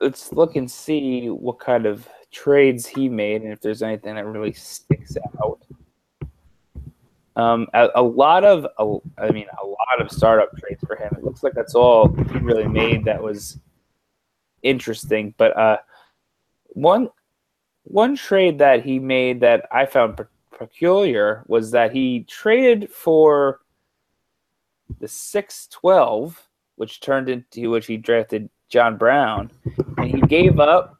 let's 0.00 0.32
look 0.32 0.56
and 0.56 0.70
see 0.70 1.28
what 1.28 1.58
kind 1.58 1.86
of 1.86 2.08
trades 2.30 2.86
he 2.86 3.08
made, 3.08 3.42
and 3.42 3.52
if 3.52 3.60
there's 3.60 3.82
anything 3.82 4.14
that 4.16 4.26
really 4.26 4.52
sticks 4.52 5.16
out. 5.42 5.60
Um, 7.36 7.66
a, 7.74 7.88
a, 7.96 8.02
lot 8.02 8.44
of, 8.44 8.66
a, 8.78 9.22
I 9.22 9.30
mean, 9.32 9.46
a 9.60 9.66
lot 9.66 10.00
of 10.00 10.10
startup 10.10 10.56
trades 10.56 10.82
for 10.86 10.94
him. 10.96 11.12
It 11.16 11.24
looks 11.24 11.42
like 11.42 11.54
that's 11.54 11.74
all 11.74 12.12
he 12.32 12.38
really 12.38 12.68
made 12.68 13.04
that 13.06 13.20
was 13.20 13.58
interesting. 14.62 15.34
But 15.36 15.56
uh, 15.56 15.78
one 16.68 17.08
one 17.84 18.16
trade 18.16 18.58
that 18.58 18.84
he 18.84 18.98
made 18.98 19.40
that 19.40 19.66
I 19.70 19.84
found 19.86 20.18
peculiar 20.56 21.44
was 21.46 21.70
that 21.72 21.92
he 21.92 22.24
traded 22.28 22.90
for 22.90 23.60
the 25.00 25.08
six 25.08 25.66
twelve, 25.68 26.48
which 26.76 27.00
turned 27.00 27.28
into 27.28 27.70
which 27.70 27.86
he 27.86 27.96
drafted 27.96 28.48
John 28.68 28.96
Brown, 28.96 29.50
and 29.98 30.10
he 30.10 30.20
gave 30.22 30.58
up 30.58 30.98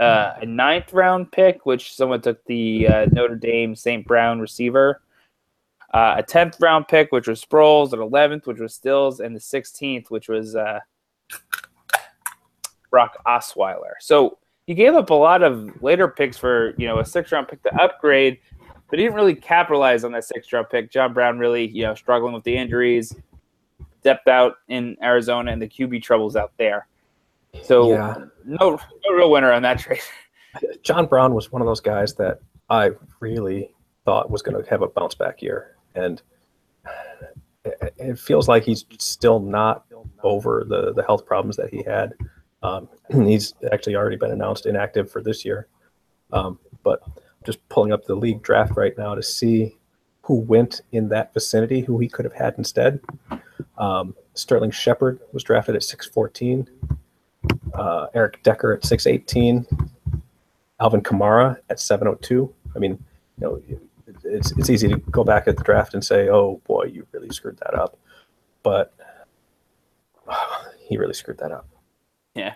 uh, 0.00 0.34
a 0.40 0.46
ninth 0.46 0.92
round 0.92 1.30
pick, 1.32 1.64
which 1.66 1.94
someone 1.94 2.20
took 2.20 2.44
the 2.44 2.88
uh, 2.88 3.06
Notre 3.12 3.36
Dame 3.36 3.74
St. 3.74 4.06
Brown 4.06 4.40
receiver, 4.40 5.02
uh, 5.94 6.16
a 6.18 6.22
tenth 6.22 6.60
round 6.60 6.88
pick, 6.88 7.12
which 7.12 7.28
was 7.28 7.42
Sproles, 7.42 7.92
an 7.92 8.00
eleventh, 8.00 8.46
which 8.46 8.58
was 8.58 8.74
Stills, 8.74 9.20
and 9.20 9.34
the 9.34 9.40
sixteenth, 9.40 10.10
which 10.10 10.28
was 10.28 10.56
uh, 10.56 10.80
Brock 12.90 13.16
Osweiler. 13.26 13.94
So 14.00 14.38
he 14.66 14.74
gave 14.74 14.94
up 14.94 15.10
a 15.10 15.14
lot 15.14 15.42
of 15.42 15.82
later 15.82 16.08
picks 16.08 16.36
for 16.36 16.74
you 16.76 16.86
know 16.86 16.98
a 16.98 17.04
six 17.04 17.32
round 17.32 17.48
pick 17.48 17.62
to 17.62 17.74
upgrade, 17.82 18.38
but 18.90 18.98
he 18.98 19.04
didn't 19.04 19.16
really 19.16 19.34
capitalize 19.34 20.04
on 20.04 20.12
that 20.12 20.24
six 20.24 20.52
round 20.52 20.68
pick. 20.70 20.90
John 20.90 21.12
Brown 21.12 21.38
really 21.38 21.68
you 21.68 21.84
know 21.84 21.94
struggling 21.94 22.34
with 22.34 22.44
the 22.44 22.56
injuries, 22.56 23.14
depth 24.02 24.28
out 24.28 24.56
in 24.68 24.96
Arizona, 25.02 25.52
and 25.52 25.60
the 25.60 25.68
QB 25.68 26.02
troubles 26.02 26.36
out 26.36 26.52
there. 26.58 26.86
So 27.62 27.90
yeah. 27.90 28.14
no, 28.44 28.78
no 29.04 29.14
real 29.14 29.30
winner 29.30 29.52
on 29.52 29.62
that 29.62 29.78
trade. 29.78 30.00
John 30.82 31.06
Brown 31.06 31.34
was 31.34 31.52
one 31.52 31.62
of 31.62 31.66
those 31.66 31.80
guys 31.80 32.14
that 32.14 32.40
I 32.70 32.90
really 33.20 33.74
thought 34.04 34.30
was 34.30 34.42
going 34.42 34.62
to 34.62 34.68
have 34.70 34.82
a 34.82 34.88
bounce 34.88 35.14
back 35.14 35.42
year, 35.42 35.76
and 35.94 36.22
it 37.64 38.18
feels 38.18 38.48
like 38.48 38.64
he's 38.64 38.84
still 38.98 39.40
not 39.40 39.84
over 40.22 40.64
the 40.68 40.92
the 40.92 41.02
health 41.02 41.26
problems 41.26 41.56
that 41.56 41.70
he 41.70 41.82
had. 41.82 42.14
Um, 42.62 42.88
he's 43.10 43.54
actually 43.72 43.96
already 43.96 44.16
been 44.16 44.30
announced 44.30 44.66
inactive 44.66 45.10
for 45.10 45.22
this 45.22 45.44
year, 45.44 45.68
um, 46.32 46.58
but 46.82 47.00
just 47.44 47.66
pulling 47.68 47.92
up 47.92 48.04
the 48.04 48.14
league 48.14 48.42
draft 48.42 48.76
right 48.76 48.96
now 48.98 49.14
to 49.14 49.22
see 49.22 49.78
who 50.22 50.34
went 50.34 50.80
in 50.90 51.08
that 51.08 51.32
vicinity, 51.32 51.80
who 51.80 51.98
he 51.98 52.08
could 52.08 52.24
have 52.24 52.34
had 52.34 52.54
instead. 52.58 53.00
Um, 53.78 54.14
Sterling 54.34 54.70
Shepard 54.70 55.20
was 55.32 55.42
drafted 55.42 55.76
at 55.76 55.82
614 55.82 56.68
uh, 57.74 58.06
Erik 58.14 58.42
Decker 58.42 58.72
at 58.72 58.84
618, 58.84 59.66
Alvin 60.80 61.02
Kamara 61.02 61.58
at 61.70 61.80
702. 61.80 62.52
I 62.74 62.78
mean, 62.78 62.92
you 63.38 63.46
know, 63.46 63.62
it's 64.24 64.52
it's 64.52 64.70
easy 64.70 64.88
to 64.88 64.96
go 64.96 65.24
back 65.24 65.48
at 65.48 65.56
the 65.56 65.64
draft 65.64 65.94
and 65.94 66.04
say, 66.04 66.28
"Oh 66.28 66.60
boy, 66.66 66.84
you 66.84 67.06
really 67.12 67.30
screwed 67.30 67.58
that 67.58 67.74
up," 67.74 67.98
but 68.62 68.94
he 70.80 70.96
really 70.96 71.14
screwed 71.14 71.38
that 71.38 71.52
up. 71.52 71.68
Yeah. 72.34 72.54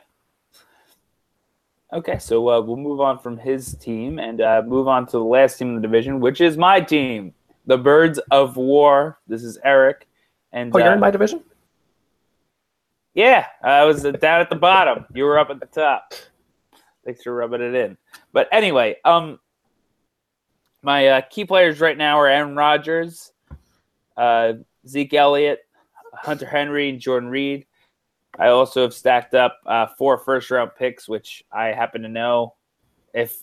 Okay, 1.92 2.18
so 2.18 2.48
uh, 2.48 2.60
we'll 2.60 2.76
move 2.76 3.00
on 3.00 3.18
from 3.18 3.36
his 3.36 3.74
team 3.74 4.20
and 4.20 4.40
uh, 4.40 4.62
move 4.64 4.86
on 4.86 5.06
to 5.06 5.12
the 5.12 5.24
last 5.24 5.58
team 5.58 5.70
in 5.70 5.74
the 5.74 5.80
division, 5.80 6.20
which 6.20 6.40
is 6.40 6.56
my 6.56 6.80
team, 6.80 7.34
the 7.66 7.76
Birds 7.76 8.20
of 8.30 8.56
War. 8.56 9.18
This 9.26 9.42
is 9.42 9.58
Eric, 9.64 10.06
and 10.52 10.74
oh, 10.74 10.78
you're 10.78 10.92
in 10.92 10.98
uh, 10.98 11.00
my 11.00 11.10
division. 11.10 11.42
Yeah, 13.14 13.46
I 13.62 13.84
was 13.84 14.02
down 14.02 14.40
at 14.40 14.50
the 14.50 14.56
bottom. 14.56 15.04
You 15.14 15.24
were 15.24 15.38
up 15.38 15.50
at 15.50 15.60
the 15.60 15.66
top. 15.66 16.14
Thanks 17.04 17.22
for 17.22 17.34
rubbing 17.34 17.60
it 17.60 17.74
in. 17.74 17.96
But 18.32 18.48
anyway, 18.52 18.96
um, 19.04 19.40
my 20.82 21.06
uh, 21.08 21.20
key 21.22 21.44
players 21.44 21.80
right 21.80 21.96
now 21.96 22.18
are 22.18 22.28
Aaron 22.28 22.54
Rodgers, 22.54 23.32
uh, 24.16 24.54
Zeke 24.86 25.14
Elliott, 25.14 25.60
Hunter 26.14 26.46
Henry, 26.46 26.88
and 26.88 27.00
Jordan 27.00 27.28
Reed. 27.28 27.66
I 28.38 28.48
also 28.48 28.82
have 28.82 28.94
stacked 28.94 29.34
up 29.34 29.58
uh, 29.66 29.86
four 29.98 30.18
first 30.18 30.50
round 30.50 30.70
picks, 30.78 31.08
which 31.08 31.44
I 31.52 31.66
happen 31.66 32.02
to 32.02 32.08
know 32.08 32.54
if 33.12 33.42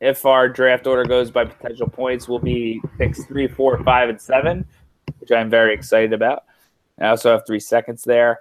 if 0.00 0.26
our 0.26 0.48
draft 0.48 0.86
order 0.86 1.04
goes 1.04 1.30
by 1.30 1.46
potential 1.46 1.88
points, 1.88 2.28
will 2.28 2.38
be 2.38 2.82
picks 2.98 3.24
three, 3.24 3.48
four, 3.48 3.82
five, 3.82 4.10
and 4.10 4.20
seven, 4.20 4.66
which 5.26 5.36
I'm 5.36 5.50
very 5.50 5.74
excited 5.74 6.12
about. 6.12 6.44
I 7.00 7.08
also 7.08 7.32
have 7.32 7.44
three 7.46 7.60
seconds 7.60 8.04
there. 8.04 8.38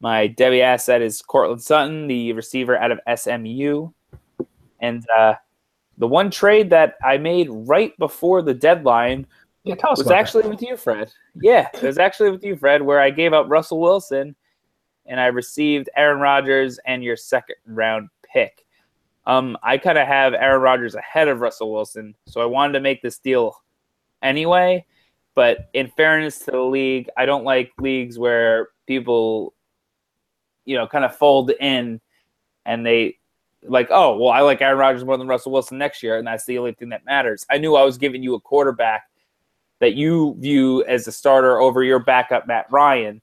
My 0.00 0.28
Devy 0.28 0.60
asset 0.60 1.00
is 1.00 1.22
Courtland 1.22 1.62
Sutton, 1.62 2.06
the 2.06 2.34
receiver 2.34 2.76
out 2.76 2.90
of 2.92 3.00
SMU. 3.18 3.88
And 4.80 5.04
uh, 5.16 5.34
the 5.96 6.06
one 6.06 6.30
trade 6.30 6.68
that 6.70 6.96
I 7.02 7.16
made 7.16 7.48
right 7.50 7.96
before 7.98 8.42
the 8.42 8.52
deadline 8.52 9.26
yeah, 9.64 9.76
was 9.82 10.10
actually 10.10 10.42
that. 10.42 10.50
with 10.50 10.62
you, 10.62 10.76
Fred. 10.76 11.10
Yeah, 11.40 11.68
it 11.72 11.82
was 11.82 11.96
actually 11.96 12.30
with 12.30 12.44
you, 12.44 12.54
Fred, 12.54 12.82
where 12.82 13.00
I 13.00 13.08
gave 13.08 13.32
up 13.32 13.46
Russell 13.48 13.80
Wilson 13.80 14.36
and 15.06 15.18
I 15.18 15.26
received 15.26 15.88
Aaron 15.96 16.20
Rodgers 16.20 16.78
and 16.84 17.02
your 17.02 17.16
second 17.16 17.56
round 17.66 18.10
pick. 18.30 18.66
Um, 19.24 19.56
I 19.62 19.78
kind 19.78 19.96
of 19.96 20.06
have 20.06 20.34
Aaron 20.34 20.60
Rodgers 20.60 20.94
ahead 20.96 21.28
of 21.28 21.40
Russell 21.40 21.72
Wilson, 21.72 22.14
so 22.26 22.42
I 22.42 22.44
wanted 22.44 22.74
to 22.74 22.80
make 22.80 23.00
this 23.00 23.18
deal 23.18 23.56
anyway. 24.22 24.84
But 25.36 25.68
in 25.74 25.88
fairness 25.88 26.40
to 26.40 26.50
the 26.50 26.60
league, 26.60 27.08
I 27.16 27.26
don't 27.26 27.44
like 27.44 27.70
leagues 27.78 28.18
where 28.18 28.70
people, 28.88 29.54
you 30.64 30.76
know, 30.76 30.88
kind 30.88 31.04
of 31.04 31.14
fold 31.14 31.50
in 31.60 32.00
and 32.64 32.84
they 32.84 33.18
like, 33.62 33.88
oh, 33.90 34.16
well, 34.16 34.30
I 34.30 34.40
like 34.40 34.62
Aaron 34.62 34.78
Rodgers 34.78 35.04
more 35.04 35.18
than 35.18 35.28
Russell 35.28 35.52
Wilson 35.52 35.78
next 35.78 36.02
year, 36.02 36.18
and 36.18 36.26
that's 36.26 36.46
the 36.46 36.58
only 36.58 36.72
thing 36.72 36.88
that 36.88 37.04
matters. 37.04 37.46
I 37.50 37.58
knew 37.58 37.76
I 37.76 37.84
was 37.84 37.98
giving 37.98 38.22
you 38.22 38.34
a 38.34 38.40
quarterback 38.40 39.10
that 39.78 39.94
you 39.94 40.34
view 40.38 40.84
as 40.86 41.06
a 41.06 41.12
starter 41.12 41.60
over 41.60 41.84
your 41.84 41.98
backup, 41.98 42.46
Matt 42.46 42.66
Ryan. 42.70 43.20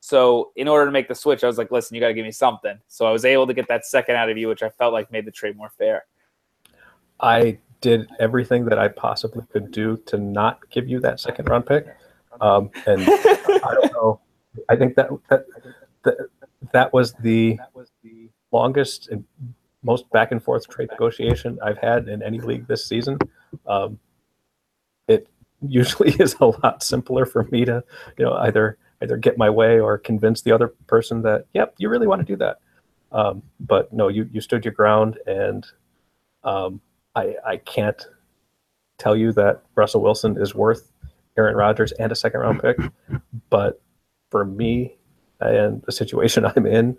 So 0.00 0.52
in 0.56 0.68
order 0.68 0.84
to 0.84 0.92
make 0.92 1.08
the 1.08 1.14
switch, 1.14 1.42
I 1.42 1.46
was 1.46 1.56
like, 1.56 1.70
listen, 1.70 1.94
you 1.94 2.00
got 2.00 2.08
to 2.08 2.14
give 2.14 2.26
me 2.26 2.32
something. 2.32 2.78
So 2.86 3.06
I 3.06 3.10
was 3.10 3.24
able 3.24 3.46
to 3.46 3.54
get 3.54 3.66
that 3.68 3.86
second 3.86 4.16
out 4.16 4.28
of 4.28 4.36
you, 4.36 4.48
which 4.48 4.62
I 4.62 4.68
felt 4.68 4.92
like 4.92 5.10
made 5.10 5.24
the 5.24 5.30
trade 5.30 5.56
more 5.56 5.70
fair. 5.70 6.04
I 7.18 7.58
did 7.86 8.10
everything 8.18 8.64
that 8.64 8.80
I 8.80 8.88
possibly 8.88 9.44
could 9.52 9.70
do 9.70 9.96
to 10.06 10.16
not 10.18 10.68
give 10.70 10.88
you 10.88 10.98
that 11.00 11.20
second 11.20 11.48
round 11.48 11.66
pick. 11.66 11.86
Um, 12.40 12.68
and 12.84 13.00
I 13.00 13.74
don't 13.74 13.92
know. 13.92 14.20
I 14.68 14.74
think 14.74 14.96
that, 14.96 15.08
that 15.28 15.46
that 16.02 16.16
that 16.72 16.92
was 16.92 17.12
the 17.20 17.60
longest 18.50 19.08
and 19.10 19.22
most 19.84 20.10
back 20.10 20.32
and 20.32 20.42
forth 20.42 20.68
trade 20.68 20.88
negotiation 20.90 21.60
I've 21.62 21.78
had 21.78 22.08
in 22.08 22.24
any 22.24 22.40
league 22.40 22.66
this 22.66 22.84
season. 22.84 23.18
Um, 23.68 24.00
it 25.06 25.28
usually 25.62 26.10
is 26.18 26.34
a 26.40 26.46
lot 26.46 26.82
simpler 26.82 27.24
for 27.24 27.44
me 27.52 27.64
to, 27.66 27.84
you 28.18 28.24
know, 28.24 28.32
either 28.32 28.78
either 29.00 29.16
get 29.16 29.38
my 29.38 29.48
way 29.48 29.78
or 29.78 29.96
convince 29.96 30.42
the 30.42 30.50
other 30.50 30.68
person 30.88 31.22
that, 31.22 31.44
yep, 31.52 31.74
you 31.78 31.88
really 31.88 32.08
want 32.08 32.20
to 32.20 32.26
do 32.26 32.36
that. 32.36 32.56
Um, 33.12 33.44
but 33.60 33.92
no, 33.92 34.08
you 34.08 34.28
you 34.32 34.40
stood 34.40 34.64
your 34.64 34.74
ground, 34.74 35.18
and 35.26 35.64
um, 36.42 36.80
I 37.16 37.34
I 37.44 37.56
can't 37.56 38.06
tell 38.98 39.16
you 39.16 39.32
that 39.32 39.62
Russell 39.74 40.02
Wilson 40.02 40.40
is 40.40 40.54
worth 40.54 40.92
Aaron 41.36 41.56
Rodgers 41.56 41.92
and 41.92 42.12
a 42.12 42.14
second 42.14 42.40
round 42.40 42.62
pick, 42.62 42.78
but 43.50 43.80
for 44.30 44.44
me 44.44 44.96
and 45.40 45.82
the 45.82 45.92
situation 45.92 46.44
I'm 46.56 46.66
in, 46.66 46.96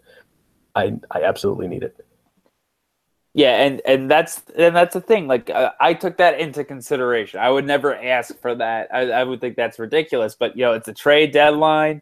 I 0.76 0.94
I 1.12 1.24
absolutely 1.24 1.68
need 1.68 1.84
it. 1.84 1.96
Yeah, 3.34 3.64
and 3.64 3.82
and 3.86 4.10
that's 4.10 4.42
and 4.58 4.76
that's 4.76 4.96
the 4.96 5.02
thing. 5.02 5.28
Like 5.28 5.52
uh, 5.52 5.72
I 5.80 5.94
took 5.94 6.18
that 6.18 6.40
into 6.40 6.64
consideration. 6.64 7.40
I 7.40 7.52
would 7.52 7.66
never 7.66 7.96
ask 7.96 8.36
for 8.42 8.56
that. 8.56 8.88
I, 8.92 9.12
I 9.12 9.24
would 9.24 9.40
think 9.42 9.56
that's 9.56 9.78
ridiculous. 9.78 10.36
But 10.36 10.58
you 10.58 10.66
know, 10.66 10.74
it's 10.74 10.88
a 10.88 10.94
trade 10.94 11.34
deadline. 11.34 12.02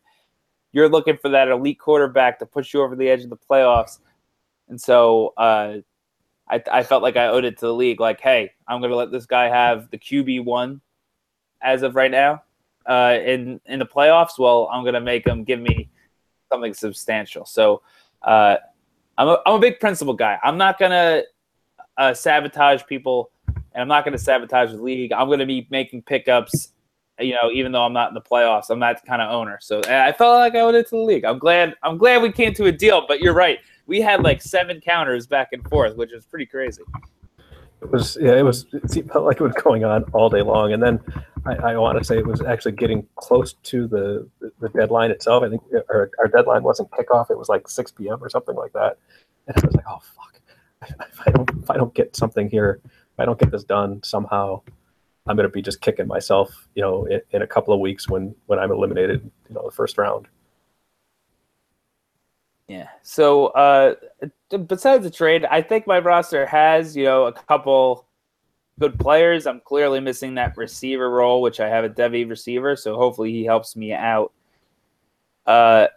You're 0.72 0.88
looking 0.88 1.18
for 1.18 1.30
that 1.30 1.50
elite 1.50 1.80
quarterback 1.80 2.40
to 2.40 2.46
push 2.46 2.74
you 2.74 2.82
over 2.82 2.96
the 2.96 3.10
edge 3.10 3.24
of 3.24 3.30
the 3.30 3.38
playoffs, 3.38 4.00
and 4.70 4.80
so 4.80 5.34
uh, 5.36 5.80
I, 6.50 6.62
I 6.72 6.84
felt 6.84 7.04
like 7.04 7.18
I 7.18 7.28
owed 7.28 7.46
it 7.46 7.58
to 7.60 7.66
the 7.68 7.74
league. 7.74 8.00
Like, 8.00 8.22
hey, 8.22 8.52
I'm 8.68 8.80
going 8.80 8.92
to 8.92 8.98
let 8.98 9.12
this 9.12 9.26
guy 9.26 9.50
have 9.50 9.90
the 9.90 9.98
QB 9.98 10.46
one 10.46 10.82
as 11.62 11.82
of 11.82 11.96
right 11.96 12.12
now 12.12 12.44
uh, 12.86 13.18
in 13.26 13.60
in 13.66 13.80
the 13.80 13.86
playoffs. 13.86 14.38
Well, 14.38 14.70
I'm 14.72 14.84
going 14.84 14.94
to 14.94 15.02
make 15.02 15.26
him 15.26 15.44
give 15.44 15.60
me 15.60 15.90
something 16.52 16.74
substantial. 16.74 17.46
So. 17.46 17.82
Uh, 18.22 18.58
I'm 19.18 19.28
a, 19.28 19.42
I'm 19.46 19.56
a 19.56 19.60
big 19.60 19.80
principle 19.80 20.14
guy. 20.14 20.38
I'm 20.44 20.58
not 20.58 20.78
gonna 20.78 21.24
uh, 21.98 22.14
sabotage 22.14 22.84
people, 22.88 23.32
and 23.48 23.82
I'm 23.82 23.88
not 23.88 24.04
gonna 24.04 24.18
sabotage 24.18 24.72
the 24.72 24.82
league. 24.82 25.14
I'm 25.14 25.30
gonna 25.30 25.46
be 25.46 25.68
making 25.70 26.04
pickups, 26.04 26.74
you 27.20 27.34
know, 27.34 27.50
even 27.52 27.72
though 27.72 27.84
I'm 27.84 27.94
not 27.94 28.10
in 28.10 28.14
the 28.14 28.22
playoffs. 28.22 28.70
I'm 28.70 28.80
that 28.82 29.06
kind 29.06 29.22
of 29.22 29.32
owner. 29.32 29.58
So 29.62 29.82
I 29.88 30.12
felt 30.12 30.36
like 30.36 30.56
I 30.56 30.60
owed 30.60 30.76
it 30.76 30.90
to 30.90 30.98
the 30.98 31.02
league. 31.02 31.26
I'm 31.26 31.40
glad. 31.40 31.76
I'm 31.84 31.98
glad 31.98 32.22
we 32.22 32.32
came 32.32 32.54
to 32.56 32.66
a 32.66 32.72
deal. 32.72 33.06
But 33.08 33.22
you're 33.22 33.34
right. 33.34 33.60
We 33.88 34.02
had 34.02 34.24
like 34.24 34.42
seven 34.42 34.82
counters 34.82 35.28
back 35.28 35.50
and 35.52 35.68
forth, 35.70 35.96
which 35.96 36.12
was 36.12 36.26
pretty 36.26 36.46
crazy. 36.46 36.82
It 37.82 37.92
was 37.92 38.18
yeah, 38.20 38.36
it 38.36 38.44
was 38.44 38.66
it 38.74 39.12
felt 39.12 39.26
like 39.26 39.40
it 39.40 39.44
was 39.44 39.54
going 39.62 39.84
on 39.84 40.04
all 40.14 40.30
day 40.30 40.42
long, 40.42 40.74
and 40.74 40.82
then 40.82 41.00
I, 41.46 41.56
I 41.56 41.78
want 41.78 41.98
to 42.00 42.04
say 42.04 42.18
it 42.18 42.26
was 42.26 42.42
actually 42.42 42.72
getting 42.72 43.06
close 43.16 43.54
to 43.54 43.88
the 43.88 44.28
the 44.60 44.70
deadline 44.70 45.12
itself. 45.12 45.44
I 45.44 45.50
think 45.50 45.62
our, 45.90 46.10
our 46.20 46.28
deadline 46.28 46.64
wasn't 46.64 46.90
kickoff; 46.92 47.30
it 47.30 47.38
was 47.38 47.50
like 47.50 47.68
six 47.68 47.92
p.m. 47.92 48.24
or 48.24 48.30
something 48.30 48.56
like 48.56 48.74
that. 48.74 48.98
And 49.48 49.58
I 49.58 49.66
was 49.66 49.76
like, 49.76 49.86
oh 49.88 50.00
fuck, 50.16 50.42
if 50.82 51.28
I 51.28 51.32
don't 51.32 51.50
if 51.62 51.70
I 51.70 51.78
don't 51.78 51.94
get 51.94 52.16
something 52.16 52.50
here, 52.50 52.80
if 52.84 53.20
I 53.20 53.26
don't 53.26 53.40
get 53.40 53.52
this 53.52 53.64
done 53.64 54.02
somehow, 54.04 54.62
I'm 55.28 55.36
gonna 55.36 55.50
be 55.50 55.62
just 55.62 55.82
kicking 55.82 56.08
myself, 56.08 56.68
you 56.76 56.82
know, 56.82 57.06
in, 57.06 57.22
in 57.32 57.42
a 57.44 57.48
couple 57.48 57.74
of 57.74 57.80
weeks 57.80 58.10
when 58.10 58.34
when 58.48 58.58
I'm 58.58 58.72
eliminated, 58.72 59.30
you 59.48 59.56
know, 59.56 59.64
the 59.64 59.76
first 59.76 59.98
round. 59.98 60.28
Yeah. 62.68 62.88
So 63.04 63.48
uh, 63.48 63.96
besides 64.66 65.04
the 65.04 65.12
trade, 65.12 65.46
I 65.46 65.62
think 65.62 65.86
my 65.86 66.00
roster 66.00 66.46
has, 66.46 66.96
you 66.96 67.04
know, 67.04 67.26
a 67.26 67.32
couple 67.32 68.08
good 68.80 69.00
players. 69.00 69.46
I'm 69.46 69.62
clearly 69.62 70.00
missing 70.00 70.36
that 70.36 70.58
receiver 70.58 71.10
role, 71.10 71.42
which 71.42 71.60
I 71.60 71.70
have 71.70 71.84
a 71.84 71.90
Devy 71.90 72.28
receiver, 72.28 72.76
so 72.76 72.96
hopefully 72.96 73.32
he 73.32 73.46
helps 73.46 73.76
me 73.76 73.94
out. 73.94 74.34
Uh, 75.46 75.88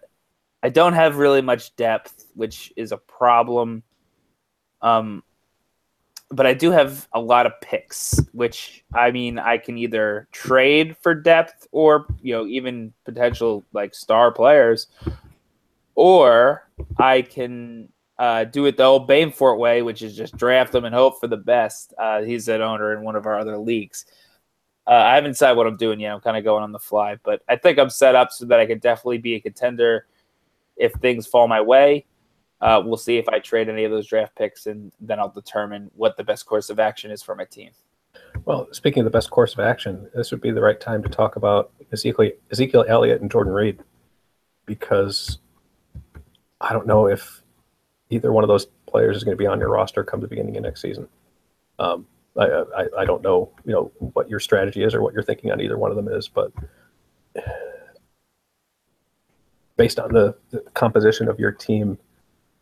I 0.62 0.69
don't 0.69 0.93
have 0.93 1.16
really 1.16 1.41
much 1.41 1.75
depth, 1.77 2.27
which 2.35 2.73
is 2.77 2.93
a 2.93 2.99
problem. 2.99 3.83
Um, 4.83 5.23
but 6.31 6.47
I 6.47 6.53
do 6.53 6.71
have 6.71 7.09
a 7.12 7.21
lot 7.21 7.47
of 7.47 7.59
picks, 7.62 8.21
which 8.33 8.85
I 8.93 9.11
mean 9.11 9.39
I 9.39 9.57
can 9.57 9.79
either 9.79 10.29
trade 10.31 10.97
for 11.01 11.14
depth 11.14 11.66
or 11.73 12.07
you 12.21 12.35
know 12.35 12.47
even 12.47 12.93
potential 13.05 13.64
like 13.73 13.95
star 13.95 14.31
players, 14.31 14.89
or 15.99 16.70
I 16.96 17.22
can 17.22 17.88
uh, 18.20 18.44
do 18.44 18.66
it 18.66 18.76
the 18.76 18.84
old 18.84 19.09
Bainfort 19.09 19.59
way, 19.59 19.82
which 19.82 20.01
is 20.01 20.16
just 20.16 20.36
draft 20.36 20.70
them 20.70 20.84
and 20.84 20.94
hope 20.94 21.18
for 21.18 21.26
the 21.26 21.36
best. 21.36 21.92
Uh, 21.99 22.22
he's 22.22 22.46
an 22.46 22.62
owner 22.62 22.96
in 22.96 23.03
one 23.03 23.16
of 23.16 23.26
our 23.26 23.36
other 23.36 23.59
leagues. 23.59 24.07
Uh, 24.86 24.92
I 24.92 25.16
haven't 25.16 25.32
decided 25.32 25.57
what 25.57 25.66
I'm 25.66 25.76
doing 25.76 25.99
yet. 25.99 26.14
I'm 26.14 26.20
kind 26.20 26.36
of 26.36 26.44
going 26.44 26.62
on 26.62 26.70
the 26.70 26.78
fly, 26.78 27.16
but 27.24 27.42
I 27.49 27.57
think 27.57 27.80
I'm 27.80 27.90
set 27.90 28.14
up 28.14 28.30
so 28.30 28.46
that 28.46 28.61
I 28.61 28.66
could 28.66 28.80
definitely 28.80 29.18
be 29.18 29.34
a 29.34 29.40
contender 29.40 30.07
if 30.76 30.92
things 30.92 31.26
fall 31.26 31.49
my 31.49 31.61
way. 31.61 32.07
Uh, 32.61 32.80
we'll 32.84 32.96
see 32.96 33.18
if 33.18 33.28
I 33.28 33.40
trade 33.40 33.68
any 33.68 33.82
of 33.82 33.90
those 33.90 34.07
draft 34.07 34.36
picks, 34.36 34.66
and 34.66 34.92
then 35.01 35.18
I'll 35.18 35.28
determine 35.28 35.90
what 35.96 36.16
the 36.16 36.22
best 36.22 36.46
course 36.46 36.70
of 36.70 36.78
action 36.78 37.11
is 37.11 37.24
for 37.24 37.34
my 37.34 37.44
team. 37.44 37.70
Well, 38.44 38.68
speaking 38.70 39.01
of 39.01 39.05
the 39.05 39.11
best 39.11 39.30
course 39.30 39.53
of 39.53 39.59
action, 39.59 40.09
this 40.14 40.30
would 40.30 40.40
be 40.40 40.53
the 40.53 40.62
right 40.62 40.80
time 40.80 41.03
to 41.03 41.09
talk 41.09 41.34
about 41.34 41.72
Ezekiel, 41.92 42.30
Ezekiel 42.53 42.84
Elliott 42.86 43.20
and 43.20 43.30
Jordan 43.30 43.53
Reed 43.53 43.80
because 44.64 45.38
I 46.61 46.72
don't 46.72 46.86
know 46.86 47.06
if 47.06 47.42
either 48.11 48.32
one 48.32 48.44
of 48.44 48.48
those 48.48 48.66
players 48.86 49.16
is 49.16 49.24
going 49.24 49.36
to 49.36 49.40
be 49.40 49.46
on 49.46 49.61
your 49.61 49.68
roster 49.68 50.02
come 50.02 50.20
the 50.20 50.28
beginning 50.28 50.56
of 50.56 50.62
next 50.62 50.82
season. 50.82 51.09
Um, 51.78 52.06
I, 52.36 52.46
I, 52.76 52.86
I 53.00 53.04
don't 53.04 53.22
know, 53.22 53.50
you 53.64 53.72
know, 53.72 53.92
what 53.98 54.28
your 54.28 54.40
strategy 54.40 54.82
is 54.82 54.94
or 54.94 55.02
what 55.02 55.14
you're 55.14 55.22
thinking 55.22 55.50
on 55.50 55.61
either 55.61 55.76
one 55.76 55.90
of 55.90 55.96
them 55.96 56.09
is, 56.09 56.28
but 56.28 56.52
based 59.76 59.98
on 59.98 60.12
the, 60.12 60.36
the 60.50 60.61
composition 60.74 61.28
of 61.28 61.38
your 61.38 61.52
team, 61.52 61.98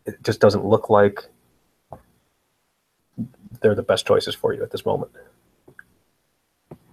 it 0.05 0.21
just 0.23 0.39
doesn't 0.39 0.65
look 0.65 0.89
like 0.89 1.25
they're 3.61 3.75
the 3.75 3.83
best 3.83 4.05
choices 4.05 4.35
for 4.35 4.53
you 4.53 4.63
at 4.63 4.71
this 4.71 4.85
moment. 4.85 5.11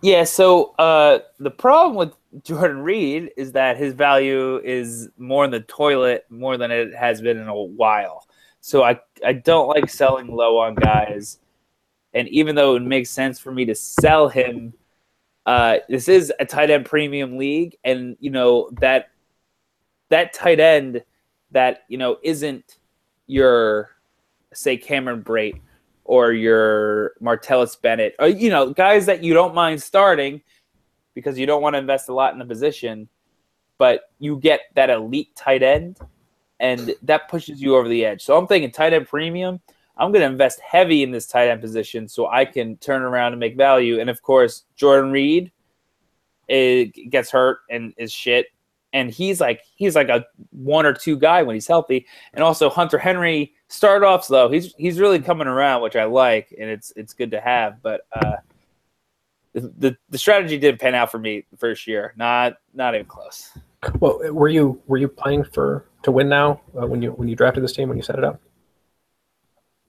Yeah, 0.04 0.24
so 0.24 0.74
uh, 0.78 1.20
the 1.38 1.50
problem 1.50 1.96
with 1.96 2.12
Jordan 2.42 2.82
Reed 2.82 3.30
is 3.38 3.52
that 3.52 3.78
his 3.78 3.94
value 3.94 4.58
is 4.58 5.08
more 5.16 5.46
in 5.46 5.50
the 5.50 5.60
toilet 5.60 6.26
more 6.28 6.58
than 6.58 6.70
it 6.70 6.94
has 6.94 7.22
been 7.22 7.38
in 7.38 7.48
a 7.48 7.54
while. 7.54 8.26
So 8.60 8.82
I 8.82 9.00
I 9.24 9.32
don't 9.32 9.66
like 9.66 9.88
selling 9.88 10.26
low 10.26 10.58
on 10.58 10.74
guys, 10.74 11.38
and 12.12 12.28
even 12.28 12.54
though 12.54 12.76
it 12.76 12.82
makes 12.82 13.08
sense 13.08 13.38
for 13.40 13.50
me 13.50 13.64
to 13.64 13.74
sell 13.74 14.28
him, 14.28 14.74
uh, 15.46 15.76
this 15.88 16.06
is 16.06 16.30
a 16.38 16.44
tight 16.44 16.68
end 16.68 16.84
premium 16.84 17.38
league, 17.38 17.78
and 17.82 18.14
you 18.20 18.28
know 18.28 18.68
that 18.82 19.08
that 20.10 20.34
tight 20.34 20.60
end 20.60 21.02
that 21.52 21.84
you 21.88 21.96
know 21.96 22.18
isn't 22.22 22.76
your 23.26 23.88
say 24.52 24.76
Cameron 24.76 25.24
Brate 25.24 25.62
or 26.04 26.32
your 26.32 27.12
Martellus 27.22 27.80
Bennett, 27.80 28.14
or 28.18 28.28
you 28.28 28.50
know, 28.50 28.72
guys 28.72 29.06
that 29.06 29.22
you 29.22 29.34
don't 29.34 29.54
mind 29.54 29.82
starting 29.82 30.42
because 31.14 31.38
you 31.38 31.46
don't 31.46 31.62
want 31.62 31.74
to 31.74 31.78
invest 31.78 32.08
a 32.08 32.14
lot 32.14 32.32
in 32.32 32.38
the 32.38 32.44
position, 32.44 33.08
but 33.78 34.10
you 34.18 34.38
get 34.38 34.60
that 34.74 34.90
elite 34.90 35.34
tight 35.36 35.62
end, 35.62 35.98
and 36.60 36.94
that 37.02 37.28
pushes 37.28 37.60
you 37.60 37.76
over 37.76 37.88
the 37.88 38.04
edge. 38.04 38.22
So 38.22 38.36
I'm 38.36 38.46
thinking 38.46 38.70
tight 38.70 38.92
end 38.92 39.08
premium. 39.08 39.60
I'm 39.96 40.10
going 40.10 40.22
to 40.22 40.30
invest 40.30 40.60
heavy 40.60 41.04
in 41.04 41.12
this 41.12 41.26
tight 41.26 41.48
end 41.48 41.60
position 41.60 42.08
so 42.08 42.26
I 42.26 42.44
can 42.44 42.76
turn 42.78 43.02
around 43.02 43.32
and 43.32 43.40
make 43.40 43.56
value. 43.56 44.00
And 44.00 44.10
of 44.10 44.22
course, 44.22 44.64
Jordan 44.76 45.12
Reed 45.12 45.52
it 46.48 47.10
gets 47.10 47.30
hurt 47.30 47.60
and 47.70 47.94
is 47.96 48.12
shit 48.12 48.48
and 48.92 49.10
he's 49.10 49.40
like 49.40 49.62
he's 49.74 49.94
like 49.94 50.08
a 50.08 50.24
one 50.50 50.86
or 50.86 50.92
two 50.92 51.18
guy 51.18 51.42
when 51.42 51.54
he's 51.54 51.66
healthy. 51.66 52.06
And 52.32 52.42
also 52.42 52.70
Hunter 52.70 52.98
Henry 52.98 53.52
started 53.74 54.06
off 54.06 54.24
slow. 54.24 54.48
He's 54.48 54.74
he's 54.76 55.00
really 55.00 55.20
coming 55.20 55.46
around, 55.46 55.82
which 55.82 55.96
I 55.96 56.04
like, 56.04 56.54
and 56.58 56.70
it's 56.70 56.92
it's 56.96 57.12
good 57.12 57.32
to 57.32 57.40
have. 57.40 57.82
But 57.82 58.02
uh, 58.12 58.36
the 59.52 59.96
the 60.08 60.18
strategy 60.18 60.58
didn't 60.58 60.80
pan 60.80 60.94
out 60.94 61.10
for 61.10 61.18
me 61.18 61.44
the 61.50 61.56
first 61.56 61.86
year. 61.86 62.14
Not 62.16 62.54
not 62.72 62.94
even 62.94 63.06
close. 63.06 63.50
Well, 64.00 64.20
were 64.32 64.48
you 64.48 64.80
were 64.86 64.96
you 64.96 65.08
playing 65.08 65.44
for 65.44 65.86
to 66.02 66.10
win 66.10 66.28
now 66.28 66.60
uh, 66.80 66.86
when 66.86 67.02
you 67.02 67.12
when 67.12 67.28
you 67.28 67.36
drafted 67.36 67.62
this 67.62 67.72
team 67.72 67.88
when 67.88 67.96
you 67.96 68.02
set 68.02 68.18
it 68.18 68.24
up? 68.24 68.40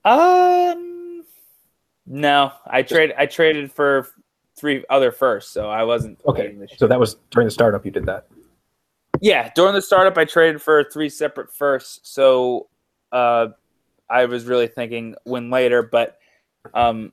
Um, 0.03 1.23
no, 2.05 2.51
I 2.65 2.83
trade 2.83 3.13
I 3.17 3.25
traded 3.25 3.71
for 3.71 4.07
three 4.57 4.83
other 4.89 5.11
firsts, 5.11 5.51
so 5.51 5.69
I 5.69 5.83
wasn't 5.83 6.19
okay. 6.27 6.55
So 6.77 6.87
that 6.87 6.99
was 6.99 7.15
during 7.31 7.47
the 7.47 7.51
startup. 7.51 7.85
You 7.85 7.91
did 7.91 8.05
that. 8.05 8.27
Yeah, 9.21 9.49
during 9.55 9.73
the 9.73 9.81
startup, 9.81 10.17
I 10.17 10.25
traded 10.25 10.61
for 10.61 10.83
three 10.83 11.09
separate 11.09 11.53
firsts. 11.53 12.01
So, 12.03 12.67
uh, 13.13 13.47
I 14.09 14.25
was 14.25 14.45
really 14.45 14.67
thinking 14.67 15.15
win 15.25 15.49
later, 15.49 15.83
but 15.83 16.17
um, 16.73 17.11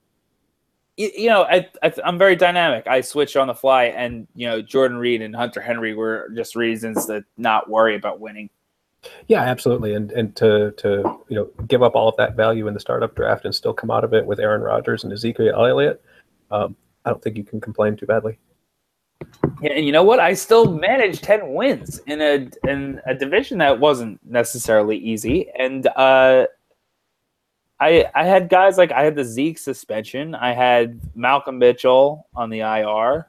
you, 0.97 1.11
you 1.16 1.28
know, 1.28 1.45
I, 1.45 1.68
I 1.82 1.93
am 2.05 2.18
very 2.18 2.36
dynamic. 2.36 2.86
I 2.86 3.01
switch 3.01 3.36
on 3.36 3.47
the 3.47 3.55
fly, 3.55 3.84
and 3.84 4.26
you 4.34 4.47
know, 4.47 4.61
Jordan 4.62 4.99
Reed 4.99 5.22
and 5.22 5.34
Hunter 5.34 5.61
Henry 5.61 5.95
were 5.95 6.30
just 6.34 6.55
reasons 6.57 7.07
to 7.07 7.24
not 7.36 7.68
worry 7.68 7.97
about 7.97 8.20
winning. 8.20 8.51
Yeah, 9.26 9.43
absolutely, 9.43 9.95
and 9.95 10.12
and 10.12 10.34
to 10.36 10.72
to 10.72 11.18
you 11.28 11.36
know 11.36 11.51
give 11.66 11.82
up 11.82 11.97
all 11.97 12.09
of 12.09 12.16
that 12.16 12.36
value 12.36 12.68
in 12.68 12.74
the 12.74 12.80
startup 12.80 13.14
draft 13.16 13.45
and 13.45 13.55
still 13.55 13.74
come 13.74 13.90
out 13.90 14.05
of 14.05 14.14
it 14.14 14.24
with 14.24 14.38
Aaron 14.38 14.62
Rodgers 14.62 15.05
and 15.05 15.12
Ezekiel 15.12 15.55
Elliott, 15.55 16.03
um, 16.51 16.76
I 17.05 17.11
don't 17.11 17.22
think 17.22 17.36
you 17.36 17.45
can 17.45 17.61
complain 17.61 17.97
too 17.97 18.07
badly. 18.07 18.38
Yeah, 19.61 19.72
and 19.72 19.86
you 19.86 19.93
know 19.93 20.05
what? 20.05 20.20
I 20.20 20.34
still 20.34 20.72
managed 20.72 21.24
ten 21.24 21.55
wins 21.55 22.01
in 22.07 22.20
a 22.20 22.49
in 22.70 23.01
a 23.07 23.14
division 23.14 23.59
that 23.59 23.80
wasn't 23.80 24.20
necessarily 24.24 24.99
easy, 24.99 25.51
and 25.59 25.86
uh, 25.97 26.47
I 27.83 28.09
I 28.14 28.24
had 28.24 28.49
guys 28.49 28.78
like 28.78 28.93
I 28.93 29.03
had 29.03 29.16
the 29.16 29.24
Zeke 29.24 29.59
suspension, 29.59 30.37
I 30.37 30.53
had 30.53 31.01
Malcolm 31.16 31.59
Mitchell 31.59 32.28
on 32.35 32.49
the 32.49 32.61
IR, 32.61 33.26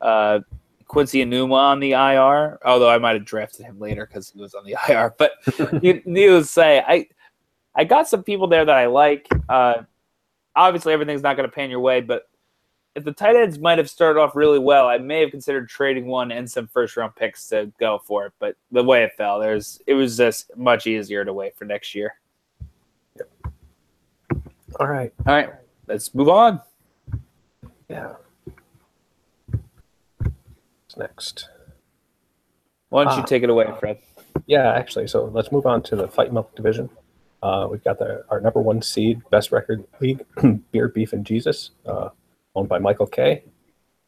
uh, 0.00 0.40
Quincy 0.88 1.24
Enunwa 1.24 1.54
on 1.54 1.78
the 1.78 1.92
IR. 1.92 2.58
Although 2.64 2.90
I 2.90 2.98
might 2.98 3.14
have 3.14 3.24
drafted 3.24 3.64
him 3.64 3.78
later 3.78 4.04
because 4.04 4.30
he 4.30 4.40
was 4.40 4.54
on 4.54 4.64
the 4.64 4.76
IR, 4.88 5.14
but 5.16 5.32
you 5.82 6.02
needless 6.04 6.48
to 6.48 6.52
say, 6.52 6.82
I 6.86 7.06
I 7.76 7.84
got 7.84 8.08
some 8.08 8.24
people 8.24 8.48
there 8.48 8.64
that 8.64 8.74
I 8.74 8.86
like. 8.86 9.28
Uh, 9.48 9.82
obviously, 10.56 10.92
everything's 10.92 11.22
not 11.22 11.36
going 11.36 11.48
to 11.48 11.54
pan 11.54 11.70
your 11.70 11.80
way, 11.80 12.00
but 12.00 12.28
if 12.96 13.04
the 13.04 13.12
tight 13.12 13.36
ends 13.36 13.60
might 13.60 13.78
have 13.78 13.88
started 13.88 14.20
off 14.20 14.34
really 14.34 14.58
well, 14.58 14.88
I 14.88 14.98
may 14.98 15.20
have 15.20 15.30
considered 15.30 15.68
trading 15.68 16.06
one 16.06 16.32
and 16.32 16.50
some 16.50 16.66
first 16.66 16.96
round 16.96 17.14
picks 17.14 17.48
to 17.50 17.72
go 17.78 18.02
for 18.04 18.26
it. 18.26 18.32
But 18.40 18.56
the 18.72 18.82
way 18.82 19.04
it 19.04 19.12
fell, 19.16 19.38
there's 19.38 19.80
it 19.86 19.94
was 19.94 20.16
just 20.16 20.50
much 20.56 20.88
easier 20.88 21.24
to 21.24 21.32
wait 21.32 21.56
for 21.56 21.64
next 21.64 21.94
year. 21.94 22.14
All 24.78 24.86
right. 24.86 25.12
All 25.26 25.34
right. 25.34 25.50
Let's 25.86 26.14
move 26.14 26.28
on. 26.28 26.60
Yeah. 27.88 28.14
What's 29.46 30.96
next? 30.96 31.48
Why 32.88 33.04
don't 33.04 33.16
you 33.16 33.22
ah. 33.22 33.26
take 33.26 33.42
it 33.42 33.50
away, 33.50 33.66
Fred? 33.78 33.98
Yeah, 34.46 34.72
actually. 34.72 35.08
So 35.08 35.24
let's 35.26 35.52
move 35.52 35.66
on 35.66 35.82
to 35.84 35.96
the 35.96 36.08
fight 36.08 36.32
milk 36.32 36.54
division. 36.54 36.90
Uh, 37.42 37.66
we've 37.70 37.82
got 37.82 37.98
the 37.98 38.24
our 38.30 38.40
number 38.40 38.60
one 38.60 38.82
seed, 38.82 39.20
best 39.30 39.50
record 39.50 39.84
league, 40.00 40.24
Beer, 40.72 40.88
Beef, 40.88 41.12
and 41.12 41.26
Jesus. 41.26 41.70
Uh, 41.84 42.10
owned 42.54 42.68
by 42.68 42.78
Michael 42.78 43.06
K. 43.06 43.44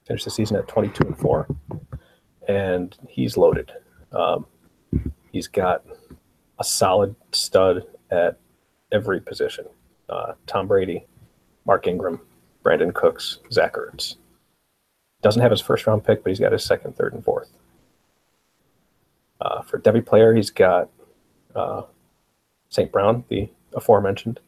Finished 0.07 0.25
the 0.25 0.31
season 0.31 0.57
at 0.57 0.69
22 0.69 1.07
and 1.07 1.19
4. 1.19 1.47
And 2.47 2.97
he's 3.09 3.37
loaded. 3.37 3.73
Um, 4.13 4.47
he's 5.33 5.49
got 5.49 5.83
a 6.59 6.65
solid 6.65 7.17
stud 7.33 7.85
at 8.11 8.39
every 8.93 9.21
position 9.21 9.65
uh, 10.09 10.33
Tom 10.47 10.67
Brady, 10.67 11.07
Mark 11.67 11.87
Ingram, 11.87 12.21
Brandin 12.65 12.95
Cooks, 12.95 13.39
Zach 13.53 13.75
Ertz. 13.75 14.17
Doesn't 15.23 15.43
have 15.43 15.51
his 15.51 15.61
first 15.61 15.87
round 15.87 16.05
pick, 16.05 16.23
but 16.23 16.31
he's 16.31 16.41
got 16.41 16.53
his 16.53 16.65
second, 16.65 16.97
third, 16.97 17.15
and 17.15 17.25
fourth. 17.25 17.51
Uh, 19.41 19.63
for 19.63 19.79
Devy 19.79 20.05
player, 20.05 20.35
he's 20.35 20.51
got 20.51 20.91
uh, 21.55 21.83
St. 22.69 22.91
Brown, 22.93 23.25
the 23.29 23.49
aforementioned 23.75 24.41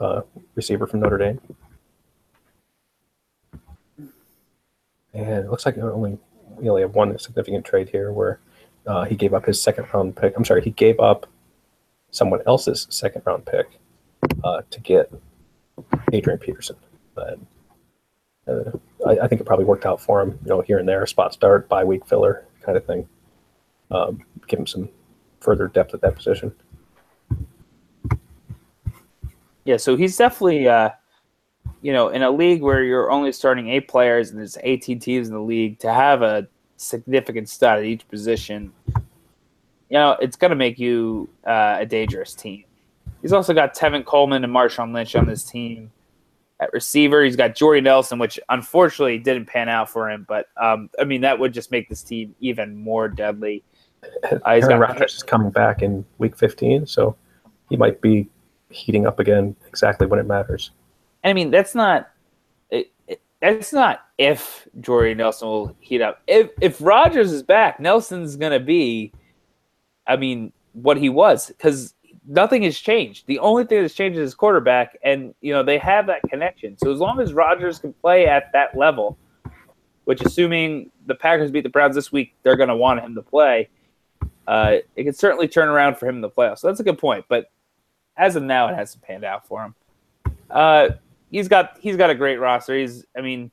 uh, 0.00 0.22
receiver 0.54 0.86
from 0.86 1.00
Notre 1.00 1.18
Dame. 1.18 1.40
and 5.16 5.44
it 5.44 5.50
looks 5.50 5.64
like 5.64 5.78
only 5.78 6.18
we 6.56 6.68
only 6.68 6.82
have 6.82 6.94
one 6.94 7.18
significant 7.18 7.64
trade 7.64 7.88
here 7.88 8.12
where 8.12 8.38
uh, 8.86 9.04
he 9.04 9.14
gave 9.14 9.34
up 9.34 9.46
his 9.46 9.60
second 9.60 9.86
round 9.92 10.16
pick. 10.16 10.34
I'm 10.36 10.44
sorry, 10.44 10.62
he 10.62 10.70
gave 10.70 11.00
up 11.00 11.26
someone 12.10 12.40
else's 12.46 12.86
second 12.90 13.22
round 13.24 13.44
pick 13.46 13.78
uh, 14.44 14.62
to 14.70 14.80
get 14.80 15.12
Adrian 16.12 16.38
Peterson. 16.38 16.76
But 17.14 17.38
uh, 18.48 18.72
I, 19.06 19.18
I, 19.20 19.28
think 19.28 19.40
it 19.40 19.44
probably 19.44 19.64
worked 19.64 19.86
out 19.86 20.00
for 20.00 20.20
him. 20.20 20.38
You 20.44 20.48
know, 20.50 20.60
here 20.60 20.78
and 20.78 20.88
there, 20.88 21.06
spot 21.06 21.32
start, 21.32 21.68
bye 21.68 21.84
week 21.84 22.06
filler 22.06 22.44
kind 22.60 22.76
of 22.76 22.84
thing. 22.84 23.08
Um, 23.90 24.22
give 24.46 24.58
him 24.58 24.66
some 24.66 24.88
further 25.40 25.68
depth 25.68 25.94
at 25.94 26.00
that 26.02 26.16
position. 26.16 26.52
Yeah, 29.64 29.78
so 29.78 29.96
he's 29.96 30.16
definitely 30.16 30.68
uh, 30.68 30.90
you 31.82 31.92
know, 31.92 32.08
in 32.08 32.22
a 32.22 32.30
league 32.30 32.62
where 32.62 32.82
you're 32.82 33.10
only 33.10 33.32
starting 33.32 33.68
eight 33.68 33.88
players 33.88 34.30
and 34.30 34.38
there's 34.38 34.58
18 34.62 34.98
teams 34.98 35.28
in 35.28 35.34
the 35.34 35.40
league, 35.40 35.78
to 35.80 35.92
have 35.92 36.22
a 36.22 36.48
significant 36.76 37.48
stud 37.48 37.78
at 37.78 37.84
each 37.84 38.08
position, 38.08 38.72
you 38.94 39.92
know, 39.92 40.16
it's 40.20 40.36
going 40.36 40.50
to 40.50 40.56
make 40.56 40.78
you 40.78 41.28
uh, 41.46 41.76
a 41.80 41.86
dangerous 41.86 42.34
team. 42.34 42.64
He's 43.26 43.32
also 43.32 43.52
got 43.52 43.74
Tevin 43.74 44.04
Coleman 44.04 44.44
and 44.44 44.52
Marshawn 44.54 44.94
Lynch 44.94 45.16
on 45.16 45.26
this 45.26 45.42
team. 45.42 45.90
At 46.60 46.72
receiver, 46.72 47.24
he's 47.24 47.34
got 47.34 47.56
Jordy 47.56 47.80
Nelson, 47.80 48.20
which 48.20 48.38
unfortunately 48.50 49.18
didn't 49.18 49.46
pan 49.46 49.68
out 49.68 49.90
for 49.90 50.08
him. 50.08 50.24
But 50.28 50.46
um, 50.56 50.90
I 51.00 51.02
mean, 51.02 51.22
that 51.22 51.36
would 51.36 51.52
just 51.52 51.72
make 51.72 51.88
this 51.88 52.04
team 52.04 52.36
even 52.38 52.76
more 52.76 53.08
deadly. 53.08 53.64
Uh, 54.30 54.38
Aaron 54.46 54.78
Rodgers 54.78 55.16
is 55.16 55.22
coming 55.24 55.50
back 55.50 55.82
in 55.82 56.04
Week 56.18 56.36
15, 56.36 56.86
so 56.86 57.16
he 57.68 57.76
might 57.76 58.00
be 58.00 58.28
heating 58.70 59.04
up 59.04 59.18
again 59.18 59.56
exactly 59.66 60.06
when 60.06 60.20
it 60.20 60.26
matters. 60.26 60.70
I 61.24 61.32
mean, 61.32 61.50
that's 61.50 61.74
not 61.74 62.10
it, 62.70 62.92
it, 63.08 63.20
that's 63.40 63.72
not 63.72 64.06
if 64.18 64.68
Jordy 64.80 65.14
Nelson 65.14 65.48
will 65.48 65.76
heat 65.80 66.00
up. 66.00 66.22
If 66.28 66.50
if 66.60 66.80
Rodgers 66.80 67.32
is 67.32 67.42
back, 67.42 67.80
Nelson's 67.80 68.36
gonna 68.36 68.60
be, 68.60 69.10
I 70.06 70.14
mean, 70.14 70.52
what 70.76 70.98
he 70.98 71.08
was 71.08 71.48
because 71.48 71.94
nothing 72.26 72.62
has 72.62 72.78
changed. 72.78 73.26
The 73.26 73.38
only 73.38 73.64
thing 73.64 73.82
that's 73.82 73.94
changed 73.94 74.18
is 74.18 74.34
quarterback, 74.34 74.96
and 75.02 75.34
you 75.40 75.52
know 75.52 75.62
they 75.62 75.78
have 75.78 76.06
that 76.06 76.22
connection. 76.28 76.76
So 76.78 76.92
as 76.92 76.98
long 76.98 77.20
as 77.20 77.32
Rodgers 77.32 77.78
can 77.78 77.92
play 77.92 78.26
at 78.26 78.52
that 78.52 78.76
level, 78.76 79.16
which 80.04 80.20
assuming 80.22 80.90
the 81.06 81.14
Packers 81.14 81.50
beat 81.50 81.62
the 81.62 81.68
Browns 81.68 81.94
this 81.94 82.12
week, 82.12 82.34
they're 82.42 82.56
going 82.56 82.68
to 82.68 82.76
want 82.76 83.00
him 83.00 83.14
to 83.14 83.22
play. 83.22 83.68
Uh, 84.46 84.76
it 84.94 85.04
can 85.04 85.12
certainly 85.12 85.48
turn 85.48 85.68
around 85.68 85.96
for 85.96 86.08
him 86.08 86.16
in 86.16 86.20
the 86.20 86.30
playoffs. 86.30 86.58
So 86.58 86.68
that's 86.68 86.80
a 86.80 86.84
good 86.84 86.98
point. 86.98 87.24
But 87.28 87.50
as 88.16 88.36
of 88.36 88.42
now, 88.42 88.68
it 88.68 88.74
hasn't 88.74 89.02
panned 89.02 89.24
out 89.24 89.46
for 89.46 89.64
him. 89.64 89.74
Uh, 90.50 90.90
he's 91.30 91.48
got 91.48 91.78
he's 91.80 91.96
got 91.96 92.10
a 92.10 92.14
great 92.14 92.38
roster. 92.38 92.76
He's 92.76 93.04
I 93.16 93.20
mean 93.20 93.50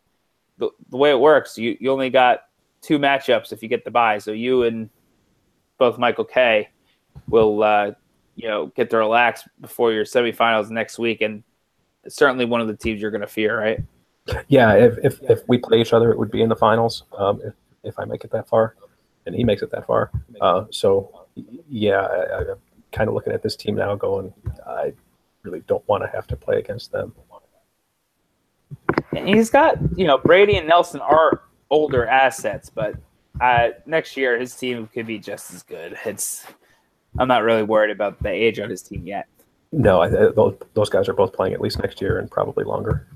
the, 0.57 0.69
the 0.89 0.97
way 0.97 1.11
it 1.11 1.19
works, 1.19 1.57
you 1.57 1.77
you 1.79 1.91
only 1.91 2.09
got 2.09 2.45
two 2.81 2.99
matchups 2.99 3.51
if 3.51 3.63
you 3.63 3.69
get 3.69 3.85
the 3.85 3.91
bye. 3.91 4.17
So 4.19 4.31
you 4.31 4.63
and 4.63 4.89
both 5.77 5.97
Michael 5.97 6.25
K 6.25 6.69
will 7.27 7.63
uh, 7.63 7.91
you 8.35 8.47
know 8.47 8.67
get 8.67 8.89
to 8.89 8.97
relax 8.97 9.47
before 9.61 9.91
your 9.91 10.05
semifinals 10.05 10.69
next 10.69 10.99
week, 10.99 11.21
and 11.21 11.43
certainly 12.07 12.45
one 12.45 12.61
of 12.61 12.67
the 12.67 12.75
teams 12.75 13.01
you're 13.01 13.11
going 13.11 13.21
to 13.21 13.27
fear, 13.27 13.59
right? 13.59 13.79
Yeah, 14.47 14.73
if, 14.73 14.97
if 15.03 15.21
if 15.29 15.47
we 15.47 15.57
play 15.57 15.81
each 15.81 15.93
other, 15.93 16.11
it 16.11 16.17
would 16.17 16.31
be 16.31 16.41
in 16.41 16.49
the 16.49 16.55
finals. 16.55 17.03
Um, 17.17 17.41
if 17.43 17.53
if 17.83 17.99
I 17.99 18.05
make 18.05 18.23
it 18.23 18.31
that 18.31 18.47
far, 18.47 18.75
and 19.25 19.35
he 19.35 19.43
makes 19.43 19.61
it 19.61 19.71
that 19.71 19.85
far, 19.85 20.11
uh, 20.41 20.65
so 20.71 21.25
yeah, 21.67 22.01
I, 22.01 22.51
I'm 22.51 22.57
kind 22.91 23.07
of 23.09 23.13
looking 23.15 23.33
at 23.33 23.41
this 23.43 23.55
team 23.55 23.75
now, 23.75 23.95
going, 23.95 24.33
I 24.65 24.93
really 25.41 25.61
don't 25.61 25.85
want 25.87 26.03
to 26.03 26.09
have 26.09 26.27
to 26.27 26.37
play 26.37 26.59
against 26.59 26.91
them. 26.91 27.13
And 29.15 29.27
he's 29.27 29.49
got, 29.49 29.77
you 29.97 30.07
know, 30.07 30.17
Brady 30.17 30.57
and 30.57 30.67
Nelson 30.67 31.01
are 31.01 31.41
older 31.69 32.05
assets, 32.05 32.69
but 32.69 32.95
uh, 33.41 33.69
next 33.85 34.15
year 34.15 34.39
his 34.39 34.55
team 34.55 34.87
could 34.93 35.07
be 35.07 35.19
just 35.19 35.53
as 35.53 35.63
good. 35.63 35.97
It's 36.05 36.45
I'm 37.17 37.27
not 37.27 37.43
really 37.43 37.63
worried 37.63 37.91
about 37.91 38.21
the 38.21 38.29
age 38.29 38.59
on 38.59 38.69
his 38.69 38.81
team 38.81 39.05
yet. 39.05 39.27
No, 39.71 40.01
I, 40.01 40.09
those, 40.09 40.55
those 40.73 40.89
guys 40.89 41.09
are 41.09 41.13
both 41.13 41.33
playing 41.33 41.53
at 41.53 41.61
least 41.61 41.79
next 41.79 42.01
year 42.01 42.19
and 42.19 42.29
probably 42.29 42.63
longer. 42.63 43.07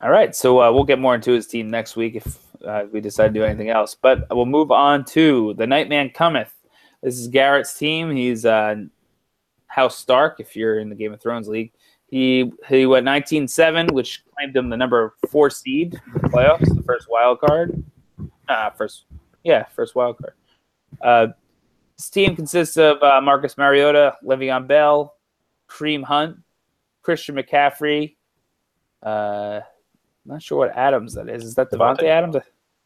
All 0.00 0.10
right, 0.10 0.34
so 0.34 0.60
uh, 0.60 0.72
we'll 0.72 0.84
get 0.84 0.98
more 0.98 1.14
into 1.14 1.32
his 1.32 1.46
team 1.46 1.70
next 1.70 1.94
week 1.94 2.16
if 2.16 2.38
uh, 2.66 2.84
we 2.90 3.00
decide 3.00 3.28
to 3.28 3.34
do 3.34 3.44
anything 3.44 3.70
else. 3.70 3.94
But 3.94 4.26
we'll 4.30 4.46
move 4.46 4.70
on 4.70 5.04
to 5.06 5.54
the 5.54 5.66
Nightman 5.66 6.10
Cometh. 6.10 6.52
This 7.02 7.18
is 7.18 7.28
Garrett's 7.28 7.78
team. 7.78 8.10
He's 8.10 8.44
uh, 8.44 8.76
House 9.66 9.96
Stark, 9.96 10.40
if 10.40 10.56
you're 10.56 10.78
in 10.78 10.88
the 10.88 10.94
Game 10.94 11.12
of 11.12 11.20
Thrones 11.20 11.48
league. 11.48 11.72
He 12.08 12.52
he 12.68 12.84
went 12.84 13.06
19-7, 13.06 13.92
which 13.92 14.22
claimed 14.36 14.56
him 14.56 14.68
the 14.68 14.76
number 14.76 15.14
four 15.30 15.50
seed 15.50 15.94
in 15.94 16.22
the 16.22 16.28
playoffs, 16.28 16.74
the 16.74 16.82
first 16.82 17.08
wild 17.08 17.40
card. 17.40 17.82
Uh, 18.48 18.70
first, 18.70 19.04
yeah, 19.44 19.64
first 19.74 19.94
wild 19.94 20.18
card. 20.18 20.34
Uh, 21.00 21.28
his 21.96 22.10
team 22.10 22.34
consists 22.36 22.76
of 22.76 23.02
uh, 23.02 23.20
Marcus 23.20 23.56
Mariota, 23.56 24.16
Le'Veon 24.24 24.66
Bell, 24.66 25.14
Kareem 25.68 26.02
Hunt, 26.02 26.38
Christian 27.02 27.36
McCaffrey. 27.36 28.16
Uh, 29.02 29.60
not 30.24 30.42
sure 30.42 30.58
what 30.58 30.76
Adams 30.76 31.14
that 31.14 31.28
is. 31.28 31.44
Is 31.44 31.54
that 31.56 31.70
Davante 31.70 32.04
Adams? 32.04 32.36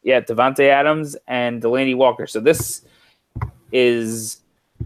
Yeah, 0.03 0.21
Davante 0.21 0.69
Adams 0.69 1.17
and 1.27 1.63
Delanie 1.63 1.97
Walker. 1.97 2.27
So 2.27 2.41
this 2.41 2.83
is 3.73 4.41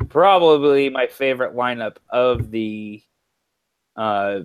probably 0.09 0.89
my 0.89 1.07
favorite 1.07 1.55
lineup 1.55 1.97
of 2.09 2.51
the 2.51 3.03
uh, 3.97 4.41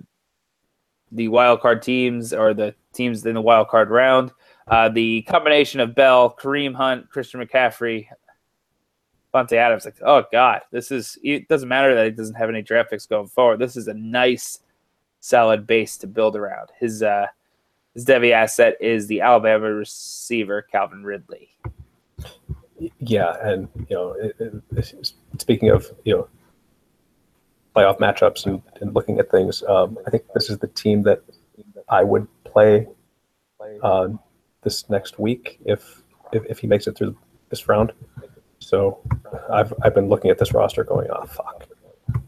the 1.12 1.28
wild 1.28 1.60
card 1.60 1.82
teams 1.82 2.32
or 2.32 2.52
the 2.52 2.74
teams 2.92 3.24
in 3.24 3.34
the 3.34 3.40
wild 3.40 3.68
card 3.68 3.90
round. 3.90 4.32
Uh, 4.68 4.88
the 4.88 5.22
combination 5.22 5.80
of 5.80 5.94
Bell, 5.94 6.34
Kareem 6.38 6.74
Hunt, 6.74 7.08
Christian 7.08 7.40
McCaffrey, 7.40 8.08
Davante 9.34 9.52
Adams. 9.52 9.84
Like, 9.84 9.96
oh 10.04 10.24
god, 10.32 10.62
this 10.70 10.90
is. 10.90 11.18
It 11.22 11.48
doesn't 11.48 11.68
matter 11.68 11.94
that 11.94 12.04
he 12.04 12.10
doesn't 12.10 12.34
have 12.34 12.48
any 12.48 12.62
draft 12.62 12.90
picks 12.90 13.06
going 13.06 13.28
forward. 13.28 13.58
This 13.58 13.76
is 13.76 13.88
a 13.88 13.94
nice, 13.94 14.60
solid 15.20 15.66
base 15.66 15.96
to 15.98 16.06
build 16.06 16.36
around. 16.36 16.68
His 16.78 17.02
uh, 17.02 17.26
his 17.94 18.04
Devy 18.04 18.32
asset 18.32 18.76
is 18.80 19.06
the 19.06 19.20
Alabama 19.20 19.72
receiver 19.72 20.62
Calvin 20.62 21.02
Ridley. 21.02 21.50
Yeah, 22.98 23.36
and 23.42 23.68
you 23.88 23.96
know, 23.96 24.12
it, 24.12 24.36
it, 24.38 25.12
speaking 25.38 25.70
of 25.70 25.90
you 26.04 26.14
know 26.14 26.28
playoff 27.74 27.98
matchups 27.98 28.46
and, 28.46 28.62
and 28.80 28.94
looking 28.94 29.18
at 29.18 29.30
things, 29.30 29.62
um, 29.68 29.98
I 30.06 30.10
think 30.10 30.24
this 30.34 30.50
is 30.50 30.58
the 30.58 30.66
team 30.68 31.02
that 31.02 31.22
I 31.88 32.02
would 32.02 32.26
play 32.44 32.86
uh, 33.82 34.08
this 34.62 34.88
next 34.90 35.18
week 35.18 35.58
if, 35.64 36.02
if 36.32 36.44
if 36.46 36.58
he 36.58 36.66
makes 36.66 36.86
it 36.86 36.96
through 36.96 37.16
this 37.48 37.68
round. 37.68 37.92
So 38.66 38.98
I've 39.48 39.72
I've 39.82 39.94
been 39.94 40.08
looking 40.08 40.28
at 40.28 40.38
this 40.38 40.52
roster, 40.52 40.82
going, 40.82 41.06
"Oh 41.08 41.24
fuck, 41.24 41.68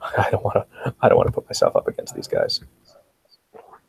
I 0.17 0.31
don't 0.31 0.45
want 0.45 0.55
to 0.55 0.95
I 1.03 1.09
don't 1.09 1.19
want 1.19 1.27
to 1.27 1.33
put 1.33 1.45
myself 1.47 1.75
up 1.75 1.89
against 1.89 2.15
these 2.15 2.29
guys." 2.29 2.61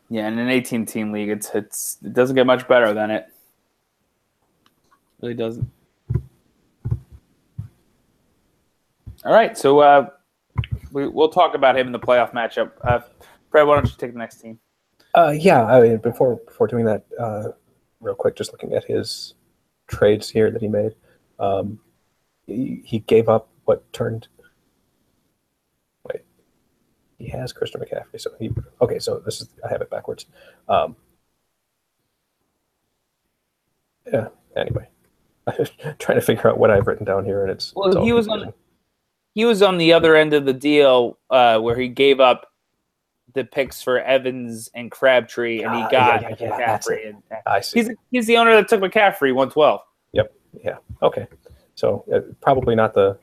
Yeah, 0.09 0.27
in 0.27 0.39
an 0.39 0.49
18 0.49 0.87
team 0.87 1.11
league, 1.11 1.29
it's 1.29 1.51
it's 1.53 1.99
it 2.03 2.11
doesn't 2.11 2.35
get 2.35 2.47
much 2.47 2.67
better 2.67 2.91
than 2.91 3.11
it. 3.11 3.27
Really 5.21 5.35
doesn't. 5.35 5.69
All 9.23 9.31
right, 9.33 9.55
so 9.55 9.81
uh, 9.81 10.09
we, 10.91 11.07
we'll 11.07 11.29
talk 11.29 11.53
about 11.53 11.77
him 11.77 11.85
in 11.85 11.93
the 11.93 11.99
playoff 11.99 12.33
matchup. 12.33 12.71
Uh, 12.81 13.01
Fred, 13.51 13.67
why 13.67 13.75
don't 13.75 13.85
you 13.85 13.95
take 13.95 14.13
the 14.13 14.17
next 14.17 14.37
team? 14.41 14.57
Uh, 15.13 15.35
yeah, 15.37 15.65
I 15.65 15.81
mean, 15.81 15.97
before 15.97 16.37
before 16.47 16.65
doing 16.65 16.85
that, 16.85 17.05
uh, 17.19 17.49
real 18.01 18.15
quick, 18.15 18.35
just 18.35 18.51
looking 18.51 18.73
at 18.73 18.85
his 18.85 19.35
trades 19.85 20.31
here 20.31 20.49
that 20.49 20.63
he 20.63 20.67
made. 20.67 20.95
Um, 21.37 21.79
he, 22.49 22.99
gave 22.99 23.29
up 23.29 23.49
what 23.65 23.91
turned. 23.93 24.27
Wait, 26.05 26.21
he 27.17 27.27
has 27.27 27.53
Christian 27.53 27.81
McCaffrey. 27.81 28.19
So 28.19 28.31
he 28.39 28.51
okay. 28.81 28.99
So 28.99 29.19
this 29.19 29.41
is 29.41 29.49
I 29.65 29.69
have 29.69 29.81
it 29.81 29.89
backwards. 29.89 30.25
Um, 30.67 30.95
yeah. 34.11 34.27
Anyway, 34.55 34.87
I'm 35.47 35.65
trying 35.99 36.19
to 36.19 36.21
figure 36.21 36.49
out 36.49 36.57
what 36.57 36.71
I've 36.71 36.87
written 36.87 37.05
down 37.05 37.25
here, 37.25 37.43
and 37.43 37.51
it's 37.51 37.73
well. 37.75 37.89
It's 37.89 37.97
he 37.97 38.11
was 38.11 38.27
confusing. 38.27 38.47
on 38.49 38.53
he 39.35 39.45
was 39.45 39.61
on 39.61 39.77
the 39.77 39.93
other 39.93 40.15
end 40.15 40.33
of 40.33 40.45
the 40.45 40.53
deal 40.53 41.17
uh, 41.29 41.59
where 41.59 41.77
he 41.77 41.87
gave 41.87 42.19
up 42.19 42.47
the 43.33 43.43
picks 43.43 43.81
for 43.81 43.99
Evans 43.99 44.69
and 44.73 44.91
Crabtree, 44.91 45.61
and 45.61 45.75
he 45.75 45.81
ah, 45.81 45.89
got 45.89 46.21
yeah, 46.21 46.29
yeah, 46.29 46.35
yeah, 46.39 46.77
McCaffrey. 46.77 47.09
And, 47.09 47.23
I 47.45 47.61
see. 47.61 47.79
He's, 47.79 47.89
he's 48.11 48.27
the 48.27 48.37
owner 48.37 48.55
that 48.55 48.67
took 48.67 48.81
McCaffrey, 48.81 49.33
one 49.33 49.49
twelve. 49.49 49.81
Yep. 50.13 50.33
Yeah. 50.63 50.77
Okay. 51.01 51.27
So 51.79 52.03
uh, 52.13 52.19
probably 52.41 52.75
not 52.75 52.93
the 52.93 53.17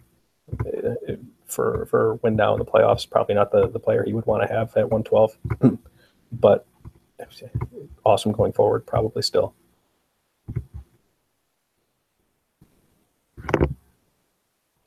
uh, 0.64 1.12
for 1.44 1.84
for 1.90 2.14
win 2.22 2.36
now 2.36 2.54
in 2.54 2.58
the 2.58 2.64
playoffs. 2.64 3.08
Probably 3.08 3.34
not 3.34 3.52
the 3.52 3.68
the 3.68 3.78
player 3.78 4.02
he 4.02 4.14
would 4.14 4.24
want 4.24 4.48
to 4.48 4.54
have 4.54 4.74
at 4.78 4.90
112, 4.90 5.78
but 6.32 6.66
awesome 8.06 8.32
going 8.32 8.54
forward. 8.54 8.86
Probably 8.86 9.20
still. 9.20 9.54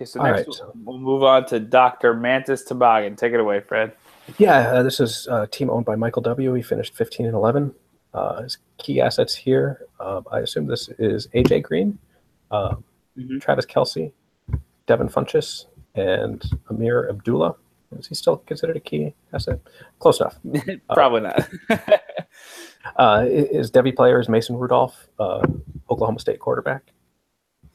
Okay, 0.02 0.06
so 0.06 0.24
next 0.24 0.62
right. 0.62 0.70
we'll 0.84 0.98
move 0.98 1.22
on 1.22 1.46
to 1.48 1.60
Dr. 1.60 2.16
Mantis 2.16 2.64
Toboggan. 2.64 3.18
Take 3.18 3.34
it 3.34 3.40
away, 3.40 3.60
Fred. 3.60 3.92
Yeah, 4.40 4.72
uh, 4.72 4.84
this 4.84 5.00
is 5.00 5.28
a 5.30 5.46
team 5.46 5.70
owned 5.70 5.86
by 5.86 5.96
Michael 5.96 6.24
W. 6.24 6.54
He 6.56 6.64
finished 6.64 6.96
15 6.96 7.28
and 7.28 7.36
11. 7.36 7.76
Uh, 8.16 8.42
his 8.42 8.58
key 8.80 9.00
assets 9.00 9.36
here, 9.36 9.86
um, 10.00 10.26
I 10.32 10.40
assume 10.40 10.66
this 10.66 10.90
is 10.98 11.28
AJ 11.36 11.62
Green. 11.64 12.00
Uh, 12.50 12.76
mm-hmm. 13.20 13.40
Travis 13.40 13.66
Kelce, 13.66 14.12
Devin 14.88 15.10
Funchess, 15.10 15.66
and 15.96 16.44
Ameer 16.70 17.10
Abdullah. 17.10 17.56
Is 17.98 18.08
he 18.08 18.16
still 18.16 18.38
considered 18.38 18.78
a 18.78 18.80
key 18.80 19.14
asset? 19.34 19.60
Close 20.00 20.20
enough. 20.20 20.38
Probably 20.94 21.22
uh, 21.26 21.34
not. 21.70 22.02
uh, 22.96 23.22
his 23.26 23.72
Devy 23.72 23.96
player 23.96 24.20
is 24.20 24.30
Mason 24.30 24.56
Rudolph, 24.56 25.08
uh, 25.20 25.42
Oklahoma 25.90 26.20
State 26.20 26.40
quarterback. 26.40 26.92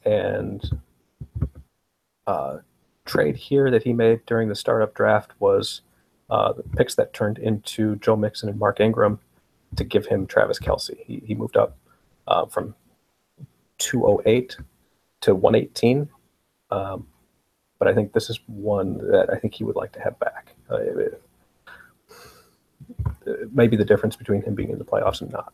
And 0.05 0.63
uh, 2.27 2.57
trade 3.05 3.35
here 3.35 3.69
that 3.71 3.83
he 3.83 3.93
made 3.93 4.25
during 4.25 4.49
the 4.49 4.55
startup 4.55 4.93
draft 4.93 5.31
was 5.39 5.81
uh, 6.29 6.53
the 6.53 6.63
picks 6.63 6.95
that 6.95 7.13
turned 7.13 7.37
into 7.37 7.97
Joe 7.97 8.15
Mixon 8.15 8.49
and 8.49 8.59
Mark 8.59 8.79
Ingram 8.79 9.19
to 9.75 9.83
give 9.83 10.05
him 10.05 10.25
Travis 10.25 10.59
Kelce. 10.59 10.97
He, 11.05 11.21
he 11.25 11.35
moved 11.35 11.57
up 11.57 11.77
uh, 12.27 12.45
from 12.45 12.75
208 13.79 14.57
to 15.21 15.35
118. 15.35 16.09
Um, 16.71 17.07
but 17.79 17.87
I 17.87 17.93
think 17.93 18.13
this 18.13 18.29
is 18.29 18.39
one 18.47 18.97
that 19.11 19.29
I 19.31 19.37
think 19.37 19.53
he 19.53 19.63
would 19.63 19.75
like 19.75 19.91
to 19.93 20.01
have 20.01 20.17
back. 20.19 20.55
Uh, 20.71 20.77
it, 20.77 21.21
it, 23.25 23.53
maybe 23.53 23.75
the 23.75 23.85
difference 23.85 24.15
between 24.15 24.41
him 24.41 24.55
being 24.55 24.69
in 24.69 24.79
the 24.79 24.85
playoffs 24.85 25.21
and 25.21 25.31
not. 25.31 25.53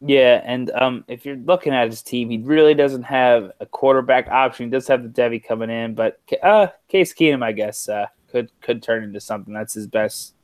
Yeah, 0.00 0.42
and 0.44 0.70
um, 0.72 1.04
if 1.08 1.24
you're 1.24 1.36
looking 1.36 1.72
at 1.72 1.88
his 1.88 2.02
team, 2.02 2.28
he 2.28 2.38
really 2.38 2.74
doesn't 2.74 3.04
have 3.04 3.52
a 3.60 3.66
quarterback 3.66 4.28
option. 4.28 4.66
He 4.66 4.70
does 4.70 4.86
have 4.88 5.02
the 5.02 5.08
Devy 5.08 5.42
coming 5.42 5.70
in, 5.70 5.94
but 5.94 6.20
uh, 6.42 6.66
Case 6.88 7.14
Keenum, 7.14 7.42
I 7.42 7.52
guess, 7.52 7.88
uh, 7.88 8.06
could 8.30 8.50
could 8.60 8.82
turn 8.82 9.02
into 9.02 9.20
something. 9.20 9.54
That's 9.54 9.72
his 9.72 9.86
best 9.86 10.34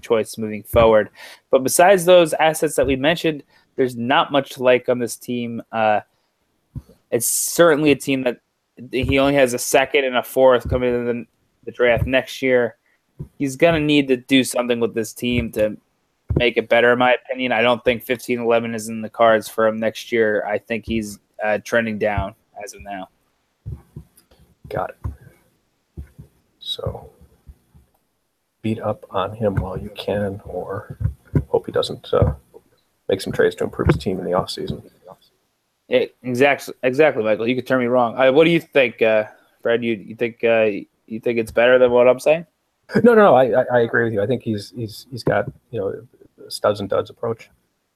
choice 0.00 0.38
moving 0.38 0.62
forward. 0.62 1.10
But 1.50 1.62
besides 1.62 2.04
those 2.04 2.32
assets 2.34 2.76
that 2.76 2.86
we 2.86 2.96
mentioned, 2.96 3.42
there's 3.74 3.96
not 3.96 4.32
much 4.32 4.50
to 4.50 4.62
like 4.62 4.88
on 4.88 4.98
this 4.98 5.16
team. 5.16 5.62
Uh, 5.70 6.00
it's 7.16 7.26
certainly 7.26 7.90
a 7.92 7.96
team 7.96 8.24
that 8.24 8.40
he 8.92 9.18
only 9.18 9.34
has 9.34 9.54
a 9.54 9.58
second 9.58 10.04
and 10.04 10.16
a 10.16 10.22
fourth 10.22 10.68
coming 10.68 10.94
in 10.94 11.06
the, 11.06 11.26
the 11.64 11.72
draft 11.72 12.06
next 12.06 12.42
year. 12.42 12.76
He's 13.38 13.56
gonna 13.56 13.80
need 13.80 14.06
to 14.08 14.18
do 14.18 14.44
something 14.44 14.80
with 14.80 14.94
this 14.94 15.14
team 15.14 15.50
to 15.52 15.78
make 16.36 16.58
it 16.58 16.68
better, 16.68 16.92
in 16.92 16.98
my 16.98 17.14
opinion. 17.14 17.52
I 17.52 17.62
don't 17.62 17.82
think 17.84 18.02
15 18.02 18.40
11 18.40 18.74
is 18.74 18.88
in 18.90 19.00
the 19.00 19.08
cards 19.08 19.48
for 19.48 19.66
him 19.66 19.78
next 19.78 20.12
year. 20.12 20.44
I 20.46 20.58
think 20.58 20.84
he's 20.84 21.18
uh, 21.42 21.58
trending 21.64 21.98
down 21.98 22.34
as 22.62 22.74
of 22.74 22.82
now. 22.82 23.08
Got 24.68 24.90
it. 24.90 26.02
So 26.60 27.08
beat 28.60 28.80
up 28.80 29.06
on 29.08 29.32
him 29.32 29.54
while 29.54 29.78
you 29.78 29.90
can, 29.96 30.42
or 30.44 30.98
hope 31.48 31.64
he 31.64 31.72
doesn't 31.72 32.12
uh, 32.12 32.34
make 33.08 33.22
some 33.22 33.32
trades 33.32 33.54
to 33.54 33.64
improve 33.64 33.86
his 33.86 33.96
team 33.96 34.18
in 34.18 34.26
the 34.26 34.32
offseason. 34.32 34.90
Yeah, 35.88 36.06
exactly, 36.22 36.74
exactly, 36.82 37.22
Michael. 37.22 37.46
You 37.48 37.54
could 37.54 37.66
turn 37.66 37.80
me 37.80 37.86
wrong. 37.86 38.16
Uh, 38.18 38.32
what 38.32 38.44
do 38.44 38.50
you 38.50 38.60
think, 38.60 39.02
uh, 39.02 39.24
Fred? 39.62 39.84
You 39.84 39.94
you 39.94 40.16
think 40.16 40.42
uh, 40.42 40.68
you 41.06 41.20
think 41.20 41.38
it's 41.38 41.52
better 41.52 41.78
than 41.78 41.90
what 41.90 42.08
I'm 42.08 42.20
saying? 42.20 42.46
No, 42.96 43.14
no, 43.14 43.14
no. 43.14 43.34
I, 43.34 43.64
I, 43.72 43.80
agree 43.80 44.04
with 44.04 44.12
you. 44.12 44.22
I 44.22 44.26
think 44.26 44.42
he's 44.42 44.72
he's 44.76 45.06
he's 45.10 45.22
got 45.22 45.50
you 45.70 45.80
know 45.80 46.48
studs 46.48 46.80
and 46.80 46.88
duds 46.88 47.10
approach. 47.10 47.50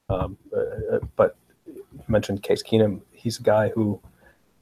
Um, 0.09 0.37
uh, 0.57 0.99
but 1.17 1.37
you 1.73 1.85
mentioned 2.09 2.43
Case 2.43 2.63
Keenum. 2.63 3.01
He's 3.13 3.39
a 3.39 3.43
guy 3.43 3.69
who 3.69 4.01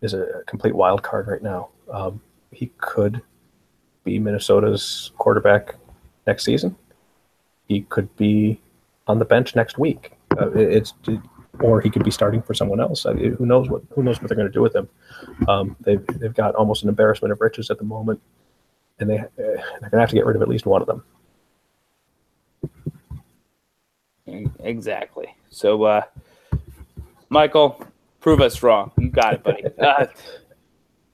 is 0.02 0.14
a 0.14 0.42
complete 0.46 0.74
wild 0.74 1.02
card 1.02 1.28
right 1.28 1.42
now. 1.42 1.70
Um, 1.90 2.20
he 2.52 2.70
could 2.78 3.22
be 4.04 4.18
Minnesota's 4.18 5.12
quarterback 5.18 5.76
next 6.26 6.44
season. 6.44 6.76
He 7.66 7.82
could 7.82 8.14
be 8.16 8.60
on 9.06 9.18
the 9.18 9.24
bench 9.24 9.56
next 9.56 9.78
week. 9.78 10.12
Uh, 10.38 10.50
it's 10.52 10.94
or 11.60 11.80
he 11.80 11.90
could 11.90 12.04
be 12.04 12.10
starting 12.10 12.42
for 12.42 12.54
someone 12.54 12.80
else. 12.80 13.06
I 13.06 13.12
mean, 13.12 13.34
who 13.34 13.46
knows 13.46 13.68
what 13.68 13.82
who 13.90 14.02
knows 14.02 14.20
what 14.20 14.28
they're 14.28 14.36
going 14.36 14.48
to 14.48 14.52
do 14.52 14.62
with 14.62 14.74
him? 14.74 14.88
Um, 15.48 15.76
they've 15.80 16.04
they've 16.18 16.34
got 16.34 16.54
almost 16.54 16.82
an 16.82 16.88
embarrassment 16.88 17.32
of 17.32 17.40
riches 17.40 17.70
at 17.70 17.78
the 17.78 17.84
moment, 17.84 18.20
and 19.00 19.10
they 19.10 19.18
uh, 19.18 19.26
they're 19.36 19.56
going 19.80 19.90
to 19.92 20.00
have 20.00 20.10
to 20.10 20.16
get 20.16 20.26
rid 20.26 20.36
of 20.36 20.42
at 20.42 20.48
least 20.48 20.66
one 20.66 20.80
of 20.80 20.86
them. 20.86 21.02
Exactly. 24.60 25.34
So, 25.50 25.82
uh, 25.84 26.02
Michael, 27.30 27.82
prove 28.20 28.40
us 28.40 28.62
wrong. 28.62 28.92
You 28.98 29.10
got 29.10 29.34
it, 29.34 29.42
buddy. 29.42 29.64
Uh, 29.78 30.06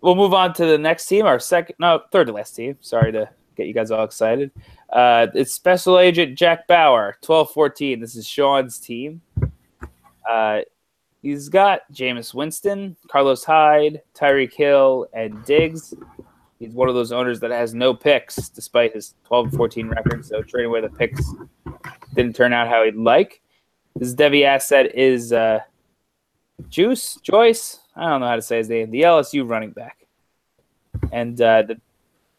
we'll 0.00 0.14
move 0.14 0.34
on 0.34 0.52
to 0.54 0.66
the 0.66 0.76
next 0.76 1.06
team, 1.06 1.24
our 1.26 1.38
second, 1.38 1.76
no, 1.78 2.02
third 2.12 2.26
to 2.26 2.32
last 2.32 2.56
team. 2.56 2.76
Sorry 2.80 3.12
to 3.12 3.28
get 3.56 3.66
you 3.66 3.72
guys 3.72 3.90
all 3.90 4.04
excited. 4.04 4.50
Uh, 4.90 5.28
it's 5.34 5.52
Special 5.52 5.98
Agent 5.98 6.36
Jack 6.36 6.66
Bauer, 6.66 7.16
1214. 7.24 8.00
This 8.00 8.16
is 8.16 8.26
Sean's 8.26 8.78
team. 8.78 9.22
Uh, 10.28 10.60
he's 11.22 11.48
got 11.48 11.80
Jameis 11.92 12.34
Winston, 12.34 12.96
Carlos 13.08 13.44
Hyde, 13.44 14.02
Tyreek 14.14 14.52
Hill, 14.52 15.06
and 15.12 15.44
Diggs. 15.44 15.94
He's 16.58 16.72
one 16.72 16.88
of 16.88 16.94
those 16.94 17.12
owners 17.12 17.40
that 17.40 17.50
has 17.50 17.74
no 17.74 17.92
picks 17.92 18.48
despite 18.48 18.94
his 18.94 19.14
12 19.24 19.52
14 19.52 19.88
record. 19.88 20.24
So 20.24 20.42
trading 20.42 20.68
away 20.70 20.80
the 20.80 20.88
picks 20.88 21.22
didn't 22.14 22.36
turn 22.36 22.52
out 22.52 22.68
how 22.68 22.84
he'd 22.84 22.94
like. 22.94 23.40
His 23.98 24.14
Devy 24.14 24.44
asset 24.44 24.94
is 24.94 25.32
uh, 25.32 25.60
Juice, 26.68 27.16
Joyce. 27.22 27.80
I 27.96 28.08
don't 28.08 28.20
know 28.20 28.28
how 28.28 28.36
to 28.36 28.42
say 28.42 28.58
his 28.58 28.68
name. 28.68 28.90
The 28.90 29.02
LSU 29.02 29.48
running 29.48 29.70
back. 29.70 30.06
and 31.12 31.40
uh, 31.40 31.62
the, 31.62 31.80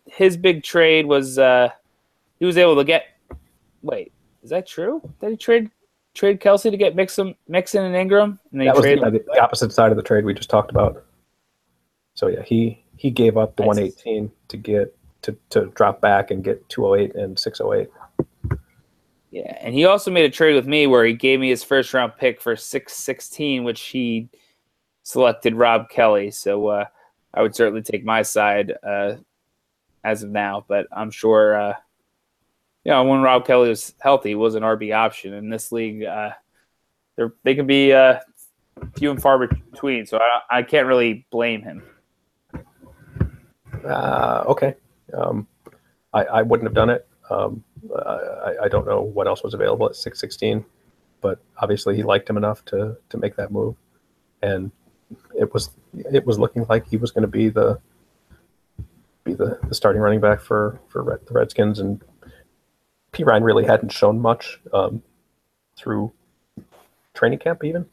his 0.06 0.38
big 0.38 0.64
trade 0.64 1.06
was 1.06 1.38
uh, 1.40 1.70
he 2.40 2.46
was 2.46 2.58
able 2.58 2.76
to 2.76 2.84
get. 2.84 3.06
Wait, 3.82 4.12
is 4.44 4.50
that 4.50 4.68
true? 4.68 5.02
Did 5.22 5.32
he 5.32 5.38
trade 5.38 5.70
trade 6.16 6.39
Kelce 6.39 6.72
to 6.72 6.78
get 6.78 6.95
Mixon, 6.95 7.36
Mixon 7.47 7.84
and 7.84 7.95
Ingram? 7.95 8.39
And 8.51 8.61
they 8.61 8.66
that 8.66 8.76
was 8.76 8.84
the, 8.84 9.24
the, 9.34 9.41
opposite 9.41 9.72
side 9.72 9.91
of 9.91 9.97
the 9.97 10.03
trade 10.03 10.26
we 10.26 10.34
just 10.34 10.49
talked 10.49 10.72
about. 10.72 11.05
So 12.16 12.28
yeah, 12.28 12.41
he 12.41 12.84
he 12.97 13.11
gave 13.11 13.38
up 13.38 13.55
the 13.55 13.63
118 13.63 14.32
to 14.47 14.57
get 14.57 14.97
to, 15.22 15.36
to 15.49 15.66
drop 15.76 16.01
back 16.01 16.32
and 16.32 16.43
get 16.43 16.68
208 16.70 17.16
and 17.16 17.38
608. 17.38 17.89
Yeah, 19.32 19.57
and 19.59 19.76
he 19.76 19.86
also 19.86 20.11
made 20.11 20.24
a 20.24 20.30
trade 20.30 20.55
with 20.55 20.66
me 20.66 20.88
where 20.88 21.03
he 21.03 21.13
gave 21.13 21.39
me 21.39 21.49
his 21.49 21.63
first 21.63 21.93
round 21.93 22.13
pick 22.18 22.39
for 22.39 22.55
616, 22.55 23.63
which 23.63 23.82
he 23.82 24.30
selected 25.03 25.55
Rob 25.55 25.89
Kelley. 25.89 26.32
So 26.32 26.68
uh, 26.68 26.86
I 27.34 27.41
would 27.41 27.53
certainly 27.53 27.82
take 27.82 28.05
my 28.05 28.22
side 28.22 28.74
uh, 28.82 29.16
as 30.05 30.24
of 30.24 30.30
now, 30.30 30.63
but 30.68 30.88
I'm 30.95 31.11
sure, 31.11 31.59
uh, 31.59 31.74
you 32.86 32.92
know, 32.92 33.04
when 33.04 33.22
Rob 33.22 33.46
Kelley 33.46 33.70
was 33.70 33.96
healthy, 34.00 34.36
was 34.36 34.54
an 34.54 34.64
RB 34.64 34.96
option 34.96 35.34
in 35.34 35.50
this 35.50 35.72
league. 35.72 36.04
Uh, 36.04 36.30
they 37.44 37.56
can 37.56 37.66
be 37.66 37.92
uh, 37.92 38.20
few 38.96 39.10
and 39.10 39.20
far 39.20 39.48
between, 39.48 40.06
so 40.06 40.20
I, 40.20 40.60
I 40.60 40.64
can't 40.64 40.88
really 40.88 41.26
blame 41.32 41.64
him. 41.64 41.84
Uh, 43.84 44.44
okay. 44.48 44.76
Um, 45.14 45.48
I, 46.14 46.26
I 46.26 46.42
wouldn't 46.44 46.68
have 46.68 46.76
done 46.76 46.92
it. 46.92 47.08
Um, 47.30 47.64
I, 48.06 48.54
I 48.64 48.68
don't 48.68 48.86
know 48.86 49.02
what 49.02 49.28
else 49.28 49.44
was 49.44 49.56
available 49.56 49.88
at 49.88 49.96
616, 49.96 50.64
but 51.22 51.40
obviously 51.58 51.96
he 51.96 52.04
liked 52.04 52.30
him 52.30 52.38
enough 52.38 52.64
to 52.66 52.98
to 53.10 53.18
make 53.18 53.36
that 53.36 53.52
move, 53.52 53.76
and 54.44 54.72
it 55.38 55.54
was 55.54 55.72
it 56.12 56.26
was 56.26 56.38
looking 56.38 56.66
like 56.70 56.88
he 56.88 56.98
was 56.98 57.12
going 57.12 57.24
to 57.24 57.28
be 57.28 57.50
the 57.50 57.80
be 59.24 59.34
the, 59.34 59.60
the 59.68 59.74
starting 59.74 60.02
running 60.02 60.20
back 60.20 60.40
for 60.40 60.80
for 60.88 61.20
the 61.26 61.34
Redskins, 61.34 61.80
and 61.80 62.02
Perine 63.16 63.43
really 63.43 63.66
hadn't 63.66 63.91
shown 63.91 64.20
much 64.20 64.59
um, 64.74 65.01
through 65.78 66.11
training 67.13 67.39
camp 67.39 67.63
even. 67.63 67.86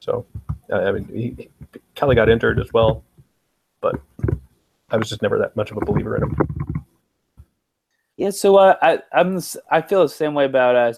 So 0.00 0.24
I 0.72 0.92
mean, 0.92 1.08
he, 1.12 1.48
Kelley 1.94 2.14
got 2.14 2.28
injured 2.28 2.58
as 2.58 2.72
well, 2.72 3.04
but 3.80 4.00
I 4.90 4.96
was 4.96 5.08
just 5.08 5.22
never 5.22 5.38
that 5.38 5.56
much 5.56 5.70
of 5.70 5.76
a 5.76 5.80
believer 5.80 6.16
in 6.16 6.22
him. 6.22 6.36
Yeah, 8.16 8.30
so 8.30 8.56
uh, 8.56 8.76
I 8.80 9.00
I'm 9.12 9.40
I 9.70 9.82
feel 9.82 10.02
the 10.02 10.08
same 10.08 10.34
way 10.34 10.44
about 10.44 10.76
uh, 10.76 10.94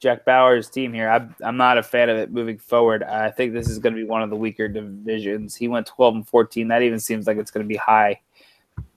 Jack 0.00 0.24
Bauer's 0.24 0.68
team 0.68 0.92
here. 0.92 1.08
I'm 1.08 1.34
I'm 1.44 1.56
not 1.56 1.78
a 1.78 1.82
fan 1.82 2.08
of 2.08 2.16
it 2.16 2.32
moving 2.32 2.58
forward. 2.58 3.02
I 3.02 3.30
think 3.30 3.52
this 3.52 3.68
is 3.68 3.78
going 3.78 3.94
to 3.94 4.00
be 4.00 4.06
one 4.06 4.22
of 4.22 4.30
the 4.30 4.36
weaker 4.36 4.68
divisions. 4.68 5.54
He 5.54 5.68
went 5.68 5.86
12 5.86 6.14
and 6.14 6.28
14. 6.28 6.68
That 6.68 6.82
even 6.82 6.98
seems 6.98 7.26
like 7.26 7.36
it's 7.36 7.50
going 7.50 7.64
to 7.64 7.68
be 7.68 7.76
high. 7.76 8.20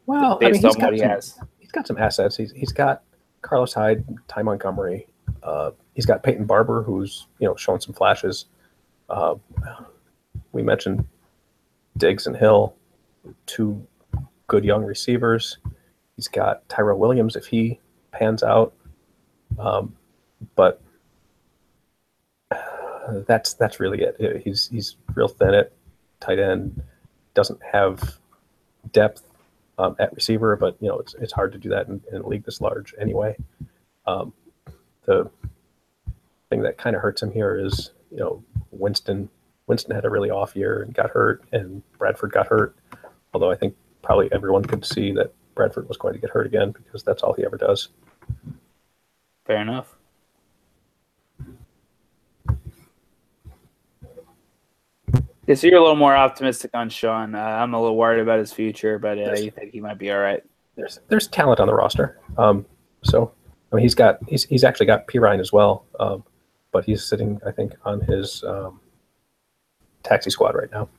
Well, 0.05 0.37
based 0.37 0.63
I 0.63 0.69
mean, 0.69 0.75
on 0.75 0.81
what 0.81 0.93
he 0.93 0.99
some, 0.99 1.09
has, 1.09 1.39
he's 1.59 1.71
got 1.71 1.87
some 1.87 1.97
assets. 1.97 2.37
He's 2.37 2.51
he's 2.51 2.71
got 2.71 3.03
Carlos 3.45 3.73
Hyde, 3.73 4.03
Ty 4.27 4.41
Montgomery. 4.41 5.07
Uh, 5.43 5.71
he's 5.93 6.05
got 6.05 6.23
Peyton 6.23 6.45
Barber, 6.45 6.81
who's 6.81 7.27
you 7.39 7.47
know 7.47 7.55
showing 7.55 7.79
some 7.79 7.93
flashes. 7.93 8.45
Uh, 9.09 9.35
we 10.51 10.63
mentioned 10.63 11.05
Diggs 11.97 12.25
and 12.25 12.35
Hill, 12.35 12.75
two 13.45 13.85
good 14.47 14.65
young 14.65 14.83
receivers. 14.83 15.59
He's 16.15 16.27
got 16.27 16.67
Tyrell 16.69 16.97
Williams 16.97 17.35
if 17.35 17.45
he 17.45 17.79
pans 18.11 18.41
out, 18.41 18.73
um, 19.59 19.95
but 20.55 20.81
that's 23.27 23.53
that's 23.53 23.79
really 23.79 24.01
it. 24.01 24.41
He's 24.43 24.69
he's 24.69 24.95
real 25.13 25.27
thin 25.27 25.53
at 25.53 25.71
tight 26.19 26.39
end. 26.39 26.81
Doesn't 27.35 27.59
have 27.71 28.17
depth 28.91 29.21
um, 29.77 29.95
at 29.99 30.13
receiver, 30.13 30.55
but 30.55 30.77
you 30.79 30.87
know 30.87 30.97
it's 30.99 31.13
it's 31.15 31.33
hard 31.33 31.51
to 31.53 31.57
do 31.57 31.69
that 31.69 31.87
in, 31.87 32.01
in 32.11 32.21
a 32.21 32.27
league 32.27 32.45
this 32.45 32.61
large 32.61 32.93
anyway. 32.99 33.35
Um, 34.05 34.33
the 35.05 35.29
thing 36.49 36.61
that 36.61 36.77
kind 36.77 36.95
of 36.95 37.01
hurts 37.01 37.21
him 37.21 37.31
here 37.31 37.57
is 37.57 37.91
you 38.11 38.17
know 38.17 38.43
Winston 38.71 39.29
Winston 39.67 39.95
had 39.95 40.05
a 40.05 40.09
really 40.09 40.29
off 40.29 40.55
year 40.55 40.81
and 40.81 40.93
got 40.93 41.09
hurt, 41.09 41.43
and 41.51 41.81
Bradford 41.97 42.31
got 42.31 42.47
hurt. 42.47 42.75
Although 43.33 43.51
I 43.51 43.55
think 43.55 43.75
probably 44.01 44.31
everyone 44.31 44.63
could 44.63 44.85
see 44.85 45.11
that 45.13 45.33
Bradford 45.55 45.87
was 45.87 45.97
going 45.97 46.13
to 46.13 46.19
get 46.19 46.29
hurt 46.29 46.45
again 46.45 46.71
because 46.71 47.03
that's 47.03 47.23
all 47.23 47.33
he 47.33 47.45
ever 47.45 47.57
does. 47.57 47.89
Fair 49.45 49.61
enough. 49.61 49.95
Yeah, 55.47 55.55
so 55.55 55.67
you're 55.67 55.77
a 55.77 55.81
little 55.81 55.95
more 55.95 56.15
optimistic 56.15 56.71
on 56.73 56.89
Sean. 56.89 57.35
Uh, 57.35 57.39
I'm 57.39 57.73
a 57.73 57.79
little 57.79 57.97
worried 57.97 58.21
about 58.21 58.39
his 58.39 58.51
future, 58.51 58.97
but 58.97 59.19
uh, 59.19 59.33
you 59.33 59.51
think 59.51 59.71
he 59.71 59.79
might 59.79 59.99
be 59.99 60.11
all 60.11 60.19
right. 60.19 60.41
There's 60.75 60.99
there's 61.07 61.27
talent 61.27 61.59
on 61.59 61.67
the 61.67 61.73
roster. 61.73 62.19
Um, 62.37 62.65
so 63.03 63.31
I 63.71 63.75
mean, 63.75 63.83
he's 63.83 63.95
got 63.95 64.17
he's 64.27 64.43
he's 64.45 64.63
actually 64.63 64.87
got 64.87 65.07
Perine 65.07 65.39
as 65.39 65.53
well, 65.53 65.85
um, 65.99 66.23
but 66.71 66.83
he's 66.83 67.03
sitting 67.03 67.39
I 67.45 67.51
think 67.51 67.73
on 67.85 68.01
his 68.01 68.43
um, 68.43 68.79
taxi 70.03 70.31
squad 70.31 70.55
right 70.55 70.71
now. 70.71 70.89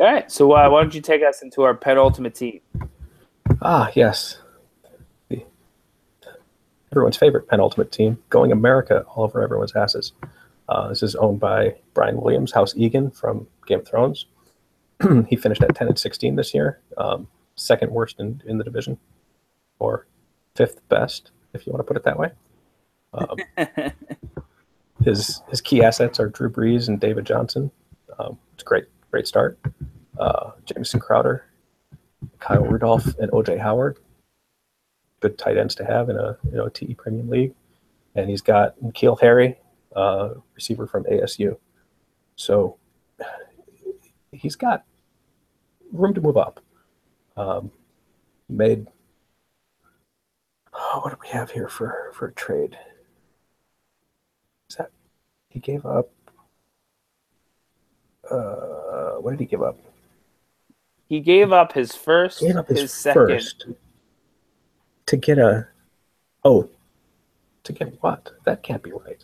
All 0.00 0.06
right. 0.06 0.30
So 0.30 0.50
uh, 0.52 0.68
why 0.70 0.80
don't 0.80 0.94
you 0.94 1.02
take 1.02 1.22
us 1.22 1.42
into 1.42 1.62
our 1.62 1.74
penultimate 1.74 2.34
team? 2.34 2.60
Ah, 3.60 3.90
yes. 3.94 4.40
Everyone's 6.92 7.16
favorite 7.16 7.46
penultimate 7.46 7.92
team, 7.92 8.18
going 8.30 8.50
America 8.50 9.04
all 9.14 9.22
over 9.22 9.42
everyone's 9.42 9.76
asses. 9.76 10.12
Uh, 10.70 10.88
this 10.88 11.02
is 11.02 11.16
owned 11.16 11.40
by 11.40 11.74
Brian 11.94 12.20
Williams, 12.20 12.52
House 12.52 12.74
Egan 12.76 13.10
from 13.10 13.46
Game 13.66 13.80
of 13.80 13.88
Thrones. 13.88 14.26
he 15.28 15.34
finished 15.34 15.62
at 15.62 15.74
10 15.74 15.88
and 15.88 15.98
16 15.98 16.36
this 16.36 16.54
year, 16.54 16.80
um, 16.96 17.26
second 17.56 17.90
worst 17.90 18.20
in, 18.20 18.40
in 18.46 18.56
the 18.56 18.62
division, 18.62 18.96
or 19.80 20.06
fifth 20.54 20.80
best, 20.88 21.32
if 21.54 21.66
you 21.66 21.72
want 21.72 21.80
to 21.80 21.84
put 21.84 21.96
it 21.96 22.04
that 22.04 22.18
way. 22.18 22.30
Um, 23.12 23.36
his 25.04 25.42
his 25.48 25.60
key 25.60 25.82
assets 25.82 26.20
are 26.20 26.28
Drew 26.28 26.48
Brees 26.48 26.86
and 26.86 27.00
David 27.00 27.24
Johnson. 27.24 27.72
Um, 28.18 28.38
it's 28.54 28.62
great 28.62 28.84
great 29.10 29.26
start. 29.26 29.58
Uh, 30.18 30.52
Jamison 30.66 31.00
Crowder, 31.00 31.44
Kyle 32.38 32.64
Rudolph, 32.64 33.06
and 33.18 33.32
OJ 33.32 33.58
Howard. 33.58 33.98
Good 35.18 35.36
tight 35.36 35.56
ends 35.56 35.74
to 35.76 35.84
have 35.84 36.08
in 36.08 36.16
a 36.16 36.36
you 36.44 36.56
know 36.56 36.68
TE 36.68 36.94
Premium 36.94 37.28
League, 37.28 37.54
and 38.14 38.30
he's 38.30 38.42
got 38.42 38.78
N'Keal 38.80 39.20
Harry, 39.20 39.58
uh, 39.94 40.30
receiver 40.54 40.86
from 40.86 41.04
ASU. 41.04 41.56
So 42.36 42.78
he's 44.32 44.56
got 44.56 44.84
room 45.92 46.14
to 46.14 46.20
move 46.20 46.36
up. 46.36 46.60
Um, 47.36 47.70
made 48.48 48.86
oh, 50.74 51.00
what 51.02 51.10
do 51.10 51.16
we 51.22 51.28
have 51.28 51.50
here 51.50 51.68
for 51.68 52.10
for 52.12 52.26
a 52.26 52.32
trade? 52.32 52.76
Is 54.68 54.76
that 54.76 54.90
he 55.48 55.60
gave 55.60 55.86
up 55.86 56.10
uh, 58.30 59.16
what 59.20 59.32
did 59.32 59.40
he 59.40 59.46
give 59.46 59.62
up? 59.62 59.78
He 61.08 61.20
gave 61.20 61.52
up 61.52 61.72
his 61.72 61.94
first, 61.94 62.40
gave 62.40 62.56
up 62.56 62.68
his, 62.68 62.82
his 62.82 62.92
second. 62.92 63.26
First 63.26 63.66
to 65.06 65.16
get 65.16 65.38
a. 65.38 65.66
Oh, 66.44 66.68
to 67.64 67.72
get 67.72 68.00
what? 68.00 68.30
That 68.44 68.62
can't 68.62 68.82
be 68.82 68.92
right. 68.92 69.22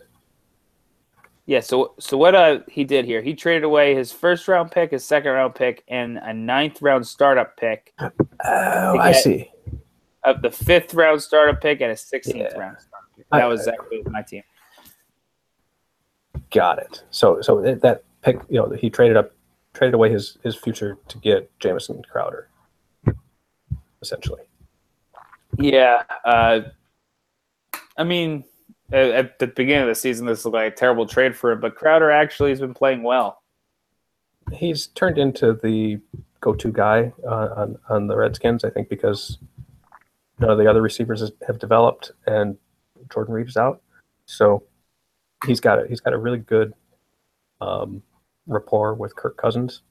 Yeah. 1.47 1.61
So, 1.61 1.95
so 1.99 2.17
what 2.17 2.35
uh, 2.35 2.61
he 2.69 2.85
did 2.85 3.05
here? 3.05 3.23
He 3.23 3.35
traded 3.35 3.65
away 3.65 3.95
his 3.95 4.13
first 4.13 4.49
round 4.49 4.71
pick, 4.71 4.91
his 4.91 5.05
second 5.05 5.33
round 5.33 5.55
pick, 5.55 5.85
and 5.89 6.19
a 6.19 6.35
ninth 6.35 6.83
round 6.83 7.07
startup 7.07 7.57
pick. 7.57 7.95
Oh, 7.99 8.99
I 8.99 9.13
see. 9.13 9.51
Of 10.25 10.43
the 10.43 10.51
fifth 10.51 10.93
round 10.93 11.23
startup 11.23 11.61
pick 11.61 11.81
and 11.81 11.93
a 11.93 11.97
sixteenth 11.97 12.49
yeah. 12.53 12.59
round 12.59 12.77
startup 12.79 13.17
pick. 13.17 13.27
That 13.31 13.43
I, 13.43 13.47
was 13.47 13.61
exactly 13.61 14.03
my 14.07 14.23
team. 14.23 14.43
Got 16.51 16.79
it. 16.81 17.05
So, 17.11 17.41
so 17.41 17.61
that 17.63 18.03
pick, 18.23 18.39
you 18.49 18.61
know, 18.61 18.71
he 18.71 18.91
traded 18.91 19.17
up, 19.17 19.33
traded 19.73 19.95
away 19.95 20.11
his 20.11 20.39
his 20.43 20.57
future 20.57 20.99
to 21.09 21.19
get 21.19 21.51
Jamison 21.61 22.03
Crowder, 22.11 22.49
essentially. 24.03 24.43
Yeah, 25.59 26.03
uh, 26.25 26.61
I 27.97 28.05
mean, 28.05 28.45
at, 28.93 29.39
the 29.39 29.47
beginning 29.49 29.83
of 29.83 29.89
the 29.89 29.95
season, 29.95 30.27
this 30.27 30.45
looked 30.45 30.55
like 30.55 30.73
a 30.73 30.77
terrible 30.77 31.07
trade 31.07 31.37
for 31.37 31.53
him, 31.53 31.61
but 31.61 31.75
Crowder 31.75 32.11
actually 32.11 32.51
has 32.51 32.61
been 32.61 32.75
playing 32.75 33.03
well. 33.03 33.43
He's 34.53 34.89
turned 34.89 35.19
into 35.19 35.55
the 35.55 35.99
go-to 36.41 36.71
guy 36.71 37.13
uh, 37.27 37.49
on 37.57 37.79
on 37.89 38.07
the 38.07 38.17
Redskins, 38.17 38.65
I 38.65 38.71
think, 38.71 38.89
because 38.89 39.39
none 40.39 40.51
of 40.51 40.59
the 40.59 40.69
other 40.69 40.83
receivers 40.83 41.33
have 41.47 41.59
developed, 41.59 42.13
and 42.27 42.57
Jordan 43.13 43.35
Reeves 43.35 43.57
out, 43.57 43.83
so 44.27 44.63
he's 45.47 45.61
got 45.61 45.81
a, 45.83 45.89
he's 45.89 46.01
got 46.01 46.13
a 46.13 46.19
really 46.19 46.39
good 46.39 46.75
um, 47.61 48.03
rapport 48.47 48.95
with 48.95 49.17
Kirk 49.17 49.37
Cousins. 49.37 49.83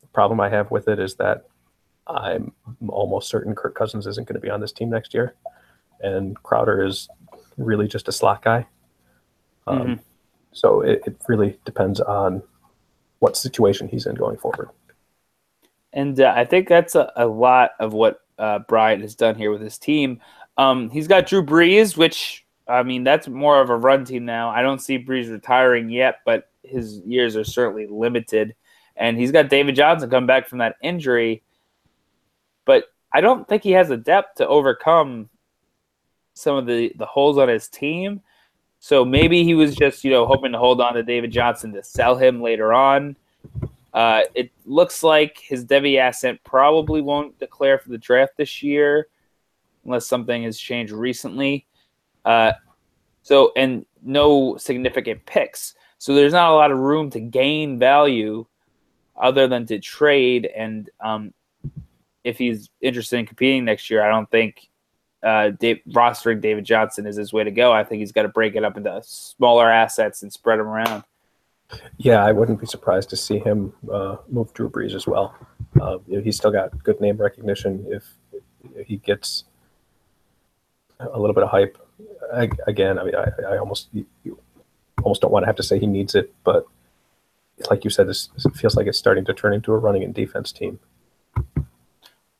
The 0.00 0.06
problem 0.08 0.40
I 0.40 0.48
have 0.48 0.70
with 0.70 0.86
it 0.86 1.00
is 1.00 1.16
that 1.16 1.46
I'm 2.06 2.52
almost 2.88 3.28
certain 3.28 3.54
Kirk 3.54 3.74
Cousins 3.74 4.06
isn't 4.06 4.28
going 4.28 4.34
to 4.34 4.40
be 4.40 4.50
on 4.50 4.60
this 4.60 4.72
team 4.72 4.90
next 4.90 5.12
year, 5.12 5.34
and 6.00 6.40
Crowder 6.44 6.84
is 6.84 7.08
really 7.58 7.88
just 7.88 8.08
a 8.08 8.12
slot 8.12 8.42
guy. 8.42 8.66
Um, 9.66 9.78
mm-hmm. 9.78 9.94
So 10.52 10.80
it, 10.80 11.02
it 11.06 11.20
really 11.28 11.58
depends 11.64 12.00
on 12.00 12.42
what 13.18 13.36
situation 13.36 13.88
he's 13.88 14.06
in 14.06 14.14
going 14.14 14.38
forward. 14.38 14.70
And 15.92 16.20
uh, 16.20 16.32
I 16.34 16.44
think 16.44 16.68
that's 16.68 16.94
a, 16.94 17.12
a 17.16 17.26
lot 17.26 17.72
of 17.80 17.92
what 17.92 18.20
uh, 18.38 18.60
Brian 18.60 19.00
has 19.00 19.14
done 19.14 19.34
here 19.34 19.50
with 19.50 19.60
his 19.60 19.78
team. 19.78 20.20
Um, 20.56 20.90
he's 20.90 21.08
got 21.08 21.26
Drew 21.26 21.42
Brees, 21.42 21.96
which 21.96 22.44
I 22.66 22.82
mean 22.82 23.04
that's 23.04 23.28
more 23.28 23.60
of 23.60 23.70
a 23.70 23.76
run 23.76 24.04
team 24.04 24.24
now. 24.24 24.50
I 24.50 24.62
don't 24.62 24.80
see 24.80 24.98
Brees 24.98 25.30
retiring 25.30 25.90
yet, 25.90 26.20
but 26.24 26.50
his 26.62 26.98
years 27.00 27.36
are 27.36 27.44
certainly 27.44 27.86
limited. 27.86 28.54
And 28.96 29.16
he's 29.16 29.32
got 29.32 29.48
David 29.48 29.76
Johnson 29.76 30.10
come 30.10 30.26
back 30.26 30.48
from 30.48 30.58
that 30.58 30.76
injury, 30.82 31.42
but 32.64 32.84
I 33.12 33.20
don't 33.20 33.46
think 33.48 33.62
he 33.62 33.72
has 33.72 33.88
the 33.88 33.96
depth 33.96 34.36
to 34.36 34.46
overcome 34.48 35.30
some 36.38 36.56
of 36.56 36.66
the 36.66 36.92
the 36.96 37.06
holes 37.06 37.38
on 37.38 37.48
his 37.48 37.68
team. 37.68 38.20
So 38.80 39.04
maybe 39.04 39.42
he 39.42 39.54
was 39.54 39.74
just 39.74 40.04
you 40.04 40.10
know 40.10 40.26
hoping 40.26 40.52
to 40.52 40.58
hold 40.58 40.80
on 40.80 40.94
to 40.94 41.02
David 41.02 41.32
Johnson 41.32 41.72
to 41.72 41.82
sell 41.82 42.16
him 42.16 42.40
later 42.40 42.72
on. 42.72 43.16
Uh, 43.92 44.22
it 44.34 44.50
looks 44.64 45.02
like 45.02 45.38
his 45.38 45.64
Devy 45.64 45.98
asset 45.98 46.38
probably 46.44 47.00
won't 47.00 47.38
declare 47.38 47.78
for 47.78 47.88
the 47.88 47.98
draft 47.98 48.36
this 48.36 48.62
year, 48.62 49.08
unless 49.84 50.06
something 50.06 50.44
has 50.44 50.58
changed 50.58 50.92
recently. 50.92 51.66
Uh, 52.24 52.52
so 53.22 53.52
and 53.56 53.84
no 54.02 54.56
significant 54.56 55.24
picks. 55.26 55.74
So 55.98 56.14
there's 56.14 56.32
not 56.32 56.50
a 56.50 56.54
lot 56.54 56.70
of 56.70 56.78
room 56.78 57.10
to 57.10 57.20
gain 57.20 57.78
value 57.78 58.46
other 59.16 59.48
than 59.48 59.66
to 59.66 59.80
trade. 59.80 60.48
And 60.56 60.88
um, 61.00 61.34
if 62.22 62.38
he's 62.38 62.70
interested 62.80 63.18
in 63.18 63.26
competing 63.26 63.64
next 63.64 63.90
year, 63.90 64.04
I 64.04 64.10
don't 64.10 64.30
think 64.30 64.70
uh, 65.22 65.50
Dave, 65.50 65.80
rostering 65.90 66.40
David 66.40 66.64
Johnson 66.64 67.06
is 67.06 67.16
his 67.16 67.32
way 67.32 67.44
to 67.44 67.50
go. 67.50 67.72
I 67.72 67.84
think 67.84 68.00
he's 68.00 68.12
got 68.12 68.22
to 68.22 68.28
break 68.28 68.54
it 68.54 68.64
up 68.64 68.76
into 68.76 69.00
smaller 69.04 69.70
assets 69.70 70.22
and 70.22 70.32
spread 70.32 70.58
them 70.58 70.68
around. 70.68 71.04
Yeah, 71.98 72.24
I 72.24 72.32
wouldn't 72.32 72.60
be 72.60 72.66
surprised 72.66 73.10
to 73.10 73.16
see 73.16 73.38
him 73.38 73.72
uh, 73.92 74.16
move 74.28 74.54
Drew 74.54 74.70
Brees 74.70 74.94
as 74.94 75.06
well. 75.06 75.34
Uh, 75.80 75.98
he's 76.08 76.36
still 76.36 76.50
got 76.50 76.82
good 76.82 77.00
name 77.00 77.16
recognition. 77.16 77.84
If, 77.88 78.04
he 78.86 78.98
gets 78.98 79.44
a 81.00 81.18
little 81.18 81.34
bit 81.34 81.42
of 81.42 81.50
hype, 81.50 81.78
I, 82.32 82.48
again, 82.66 82.98
I 82.98 83.04
mean, 83.04 83.14
I, 83.14 83.54
I 83.54 83.58
almost 83.58 83.88
you, 83.92 84.06
you 84.24 84.38
almost 85.02 85.20
don't 85.20 85.32
want 85.32 85.42
to 85.42 85.46
have 85.46 85.56
to 85.56 85.62
say 85.62 85.78
he 85.78 85.86
needs 85.86 86.14
it, 86.14 86.32
but 86.44 86.66
like 87.70 87.84
you 87.84 87.90
said, 87.90 88.08
this 88.08 88.28
feels 88.54 88.76
like 88.76 88.86
it's 88.86 88.98
starting 88.98 89.24
to 89.24 89.34
turn 89.34 89.52
into 89.52 89.72
a 89.72 89.78
running 89.78 90.04
and 90.04 90.14
defense 90.14 90.52
team. 90.52 90.78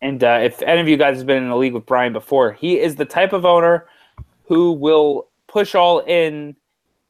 And 0.01 0.23
uh, 0.23 0.41
if 0.43 0.63
any 0.63 0.81
of 0.81 0.89
you 0.89 0.97
guys 0.97 1.19
have 1.19 1.27
been 1.27 1.43
in 1.43 1.49
the 1.49 1.57
league 1.57 1.75
with 1.75 1.87
Brian 1.87 2.13
before, 2.13 2.53
he 2.53 2.79
is 2.79 2.95
the 2.95 3.05
type 3.05 3.33
of 3.33 3.45
owner 3.45 3.87
who 4.45 4.73
will 4.73 5.29
push 5.47 5.75
all 5.75 6.01
in 6.01 6.57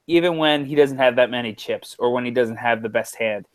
even 0.06 0.38
when 0.38 0.64
he 0.64 0.74
doesn't 0.74 0.96
have 0.96 1.16
that 1.16 1.30
many 1.30 1.52
chips 1.52 1.94
or 1.98 2.12
when 2.12 2.24
he 2.24 2.30
doesn't 2.30 2.56
have 2.56 2.82
the 2.82 2.88
best 2.88 3.14
hand. 3.16 3.46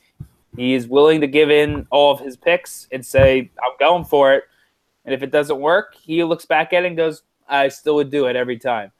He 0.55 0.75
is 0.75 0.87
willing 0.87 1.19
to 1.21 1.27
give 1.27 1.49
in 1.49 1.87
all 1.89 2.13
of 2.13 2.19
his 2.19 2.37
picks 2.37 2.87
and 2.91 3.03
say, 3.03 3.49
I'm 3.63 3.71
going 3.79 4.05
for 4.05 4.33
it. 4.35 4.43
And 5.03 5.13
if 5.13 5.23
it 5.23 5.31
doesn't 5.31 5.59
work, 5.59 5.95
he 5.95 6.23
looks 6.23 6.45
back 6.45 6.71
at 6.71 6.83
it 6.83 6.87
and 6.87 6.97
goes, 6.97 7.23
I 7.49 7.69
still 7.69 7.95
would 7.95 8.11
do 8.11 8.27
it 8.27 8.35
every 8.35 8.59
time. 8.59 8.91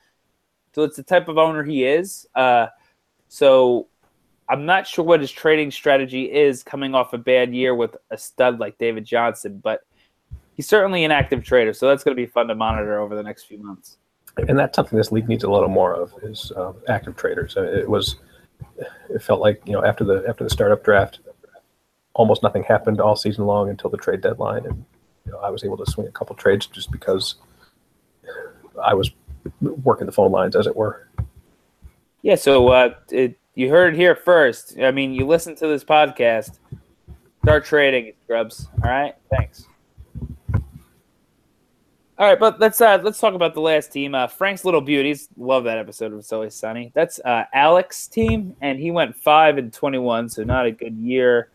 So 0.73 0.81
it's 0.81 0.97
the 0.97 1.03
type 1.03 1.27
of 1.27 1.38
owner 1.38 1.64
he 1.64 1.85
is. 1.85 2.27
Uh, 2.34 2.68
so 3.30 3.88
I'm 4.49 4.65
not 4.65 4.88
sure 4.88 5.05
what 5.05 5.22
his 5.22 5.31
trading 5.31 5.69
strategy 5.69 6.31
is 6.31 6.64
coming 6.64 6.95
off 6.95 7.14
a 7.14 7.18
bad 7.19 7.53
year 7.53 7.76
with 7.76 7.95
a 8.10 8.18
stud 8.18 8.60
like 8.60 8.80
David 8.80 9.05
Johnson, 9.05 9.60
but 9.64 9.81
he's 10.56 10.68
certainly 10.68 11.04
an 11.04 11.12
active 11.12 11.44
trader. 11.44 11.74
So 11.74 11.88
that's 11.88 12.04
going 12.04 12.16
to 12.16 12.22
be 12.22 12.28
fun 12.28 12.48
to 12.48 12.56
monitor 12.56 13.00
over 13.00 13.16
the 13.16 13.24
next 13.24 13.44
few 13.44 13.58
months 13.58 13.98
and 14.38 14.58
that's 14.58 14.76
something 14.76 14.98
this 14.98 15.12
league 15.12 15.30
needs 15.30 15.44
a 15.44 15.50
little 15.50 15.70
more 15.70 15.94
of 15.94 16.14
is 16.24 16.52
um, 16.56 16.76
active 16.88 17.16
traders. 17.16 17.56
It 17.58 17.90
was, 17.90 18.16
it 19.10 19.22
felt 19.22 19.40
like 19.40 19.62
you 19.66 19.74
know 19.74 19.84
after 19.84 20.04
the 20.04 20.24
after 20.28 20.44
the 20.44 20.50
startup 20.50 20.84
draft, 20.84 21.20
almost 22.14 22.44
nothing 22.44 22.64
happened 22.64 23.00
all 23.00 23.16
season 23.16 23.46
long 23.46 23.70
until 23.70 23.90
the 23.90 23.98
trade 23.98 24.22
deadline, 24.22 24.66
and 24.66 24.86
you 25.26 25.32
know, 25.32 25.40
I 25.40 25.50
was 25.50 25.64
able 25.64 25.78
to 25.78 25.90
swing 25.90 26.08
a 26.08 26.12
couple 26.12 26.36
trades 26.36 26.66
just 26.66 26.92
because 26.92 27.36
I 28.84 28.94
was 28.94 29.12
working 29.62 30.06
the 30.06 30.12
phone 30.12 30.32
lines, 30.32 30.56
as 30.56 30.68
it 30.68 30.76
were. 30.76 31.08
Yeah. 32.22 32.36
So 32.36 32.70
uh, 32.70 32.96
it, 33.12 33.38
you 33.56 33.70
heard 33.70 33.94
it 33.94 33.98
here 33.98 34.16
first. 34.16 34.80
I 34.80 34.92
mean, 34.92 35.14
you 35.14 35.28
listen 35.28 35.56
to 35.58 35.68
this 35.68 35.84
podcast. 35.84 36.58
Start 37.44 37.66
trading, 37.66 38.14
scrubs. 38.24 38.70
All 38.84 38.90
right. 38.90 39.16
Thanks. 39.30 39.68
All 42.24 42.30
right, 42.30 42.40
but 42.40 42.58
let's 42.58 42.80
uh, 42.80 43.02
let's 43.04 43.20
talk 43.20 43.34
about 43.34 43.54
the 43.54 43.60
last 43.60 43.91
team. 43.91 44.16
Uh, 44.16 44.28
Frank's 44.28 44.64
Little 44.64 44.80
Beauties, 44.80 45.28
love 45.36 45.66
that 45.66 45.78
episode 45.78 46.14
of 46.14 46.20
It's 46.20 46.32
Always 46.32 46.56
Sunny. 46.56 46.90
That's 46.95 47.20
uh, 47.20 47.44
team, 48.10 48.56
and 48.62 48.80
he 48.80 48.91
went 48.91 49.14
five 49.14 49.58
and 49.58 49.74
twenty-one, 49.74 50.30
so 50.30 50.45
not 50.45 50.66
a 50.66 50.72
good 50.72 50.95
year 50.95 51.50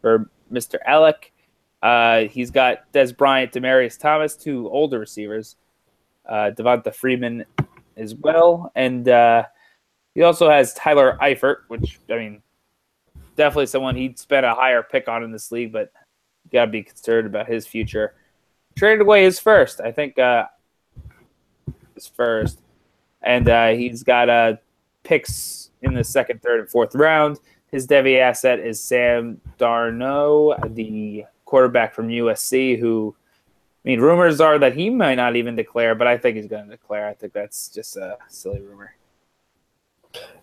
for 0.00 0.30
Mister 0.48 0.80
Alec. 0.86 1.34
Uh, 1.82 2.20
he's 2.20 2.50
got 2.50 2.90
Dez 2.94 3.14
Bryant, 3.14 3.52
Demaryius 3.52 3.98
Thomas, 3.98 4.36
two 4.36 4.70
older 4.70 4.98
receivers, 4.98 5.56
uh, 6.26 6.50
Devonta 6.56 6.94
Freeman 6.94 7.44
as 7.98 8.14
well, 8.14 8.72
and 8.74 9.06
uh, 9.10 9.44
he 10.14 10.22
also 10.22 10.48
has 10.48 10.72
Tyler 10.72 11.18
Eifert, 11.20 11.56
which 11.68 12.00
I 12.08 12.16
mean, 12.16 12.42
definitely 13.36 13.66
someone 13.66 13.96
he'd 13.96 14.18
spent 14.18 14.46
a 14.46 14.54
higher 14.54 14.82
pick 14.82 15.08
on 15.08 15.22
in 15.22 15.30
this 15.30 15.52
league, 15.52 15.74
but 15.74 15.92
you 16.44 16.52
got 16.52 16.64
to 16.64 16.70
be 16.70 16.82
concerned 16.82 17.26
about 17.26 17.46
his 17.46 17.66
future 17.66 18.14
traded 18.74 19.02
away 19.02 19.24
his 19.24 19.38
first. 19.38 19.80
I 19.80 19.92
think 19.92 20.18
uh, 20.18 20.46
his 21.94 22.06
first, 22.06 22.60
and 23.22 23.48
uh, 23.48 23.68
he's 23.70 24.02
got 24.02 24.28
uh, 24.28 24.56
picks 25.02 25.70
in 25.82 25.94
the 25.94 26.04
second, 26.04 26.42
third, 26.42 26.60
and 26.60 26.68
fourth 26.68 26.94
round. 26.94 27.38
His 27.70 27.86
Devy 27.86 28.18
asset 28.18 28.60
is 28.60 28.80
Sam 28.80 29.40
Darnold, 29.58 30.74
the 30.74 31.24
quarterback 31.44 31.94
from 31.94 32.08
USC, 32.08 32.78
who. 32.78 33.14
I 33.84 33.88
mean, 33.88 34.00
rumors 34.00 34.40
are 34.40 34.58
that 34.60 34.74
he 34.74 34.88
might 34.88 35.16
not 35.16 35.36
even 35.36 35.56
declare, 35.56 35.94
but 35.94 36.06
I 36.06 36.16
think 36.16 36.36
he's 36.36 36.46
going 36.46 36.64
to 36.64 36.70
declare. 36.70 37.06
I 37.06 37.12
think 37.12 37.34
that's 37.34 37.68
just 37.68 37.98
a 37.98 38.16
silly 38.28 38.62
rumor. 38.62 38.94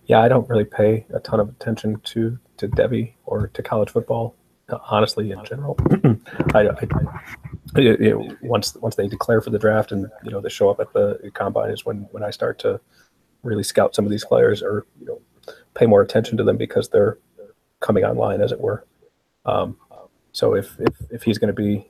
Yeah, 0.05 0.21
I 0.21 0.27
don't 0.27 0.47
really 0.47 0.65
pay 0.65 1.07
a 1.11 1.19
ton 1.19 1.39
of 1.39 1.49
attention 1.49 1.99
to 2.01 2.37
to 2.57 2.67
Devy 2.67 3.13
or 3.25 3.47
to 3.47 3.63
college 3.63 3.89
football, 3.89 4.35
honestly, 4.89 5.31
in 5.31 5.43
general. 5.43 5.75
I, 6.53 6.69
I, 6.69 6.87
you 7.76 7.98
know, 7.98 8.35
once 8.41 8.76
once 8.76 8.95
they 8.95 9.07
declare 9.07 9.41
for 9.41 9.49
the 9.49 9.60
draft 9.60 9.91
and 9.91 10.10
you 10.23 10.31
know 10.31 10.41
they 10.41 10.49
show 10.49 10.69
up 10.69 10.80
at 10.80 10.91
the 10.93 11.31
combine 11.34 11.72
is 11.72 11.85
when 11.85 12.07
when 12.11 12.23
I 12.23 12.30
start 12.30 12.60
to 12.60 12.80
really 13.43 13.64
scout 13.64 13.95
some 13.95 14.06
of 14.06 14.11
these 14.11 14.26
players 14.26 14.61
or 14.61 14.85
you 14.99 15.06
know 15.06 15.22
pay 15.73 15.85
more 15.85 16.02
attention 16.02 16.38
to 16.38 16.43
them 16.43 16.57
because 16.57 16.89
they're 16.89 17.18
coming 17.80 18.03
online 18.03 18.41
as 18.41 18.52
it 18.52 18.60
were. 18.60 18.85
Um, 19.45 19.77
so 20.31 20.53
if 20.53 20.80
if 20.80 20.95
if 21.10 21.23
he's 21.23 21.38
going 21.38 21.53
to 21.53 21.61
be 21.61 21.88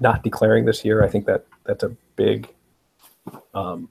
not 0.00 0.22
declaring 0.22 0.64
this 0.64 0.84
year, 0.84 1.04
I 1.04 1.08
think 1.08 1.26
that 1.26 1.44
that's 1.64 1.82
a 1.82 1.96
big 2.14 2.48
um, 3.54 3.88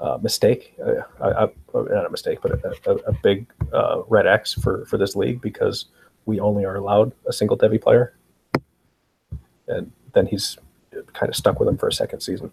uh, 0.00 0.18
mistake. 0.22 0.74
Uh, 0.84 1.02
I, 1.20 1.44
I, 1.44 1.48
not 1.74 2.06
a 2.06 2.10
mistake, 2.10 2.38
but 2.42 2.52
a, 2.52 2.90
a, 2.90 2.94
a 2.94 3.12
big 3.22 3.46
uh, 3.72 4.02
red 4.08 4.26
X 4.26 4.54
for 4.54 4.86
for 4.86 4.96
this 4.96 5.14
league 5.14 5.42
because 5.42 5.86
we 6.24 6.40
only 6.40 6.64
are 6.64 6.76
allowed 6.76 7.12
a 7.26 7.32
single 7.32 7.58
Devy 7.58 7.80
player 7.80 8.14
and 9.72 9.92
then 10.14 10.26
he's 10.26 10.58
kind 11.12 11.28
of 11.28 11.36
stuck 11.36 11.58
with 11.58 11.68
him 11.68 11.76
for 11.76 11.88
a 11.88 11.92
second 11.92 12.20
season. 12.20 12.50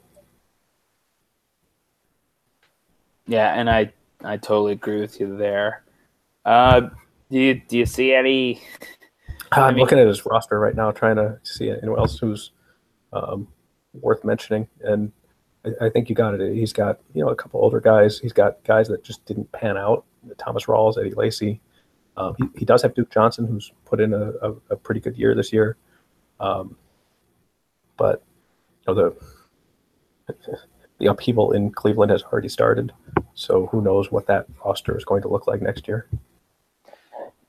Yeah, 3.27 3.53
and 3.53 3.69
I 3.69 3.93
I 4.23 4.37
totally 4.37 4.73
agree 4.73 4.99
with 4.99 5.19
you 5.19 5.37
there. 5.37 5.83
Uh, 6.45 6.89
do 7.29 7.39
you 7.39 7.61
do 7.67 7.77
you 7.77 7.85
see 7.85 8.13
any? 8.13 8.61
I'm 9.51 9.63
I 9.63 9.71
mean, 9.71 9.79
looking 9.79 9.99
at 9.99 10.07
his 10.07 10.25
roster 10.25 10.59
right 10.59 10.75
now, 10.75 10.91
trying 10.91 11.15
to 11.15 11.39
see 11.43 11.71
anyone 11.71 11.99
else 11.99 12.19
who's 12.19 12.51
um, 13.13 13.47
worth 13.93 14.23
mentioning, 14.23 14.67
and 14.81 15.11
I, 15.65 15.85
I, 15.85 15.89
think 15.89 16.07
you 16.07 16.15
got 16.15 16.39
it. 16.39 16.55
He's 16.55 16.71
got 16.73 16.99
you 17.13 17.23
know 17.23 17.29
a 17.29 17.35
couple 17.35 17.59
older 17.59 17.79
guys. 17.79 18.19
He's 18.19 18.33
got 18.33 18.63
guys 18.63 18.87
that 18.89 19.03
just 19.03 19.25
didn't 19.25 19.51
pan 19.51 19.77
out. 19.77 20.05
Thomas 20.37 20.65
Rawls, 20.65 20.99
Eddie 20.99 21.15
Lacy. 21.15 21.61
Um, 22.17 22.35
he, 22.37 22.59
he 22.59 22.65
does 22.65 22.81
have 22.81 22.93
Duke 22.93 23.09
Johnson, 23.09 23.47
who's 23.47 23.71
put 23.85 23.99
in 23.99 24.13
a, 24.13 24.31
a, 24.41 24.51
a 24.71 24.75
pretty 24.75 24.99
good 24.99 25.17
year 25.17 25.33
this 25.33 25.53
year. 25.53 25.77
Um, 26.39 26.75
but 27.99 28.23
you 28.87 28.95
know 28.95 29.13
the 30.27 30.33
the 30.99 31.05
upheaval 31.05 31.51
in 31.51 31.71
Cleveland 31.71 32.11
has 32.11 32.23
already 32.23 32.49
started. 32.49 32.91
So 33.35 33.67
who 33.67 33.81
knows 33.81 34.11
what 34.11 34.25
that 34.27 34.47
roster 34.65 34.97
is 34.97 35.05
going 35.05 35.21
to 35.21 35.27
look 35.27 35.45
like 35.45 35.61
next 35.61 35.87
year? 35.87 36.07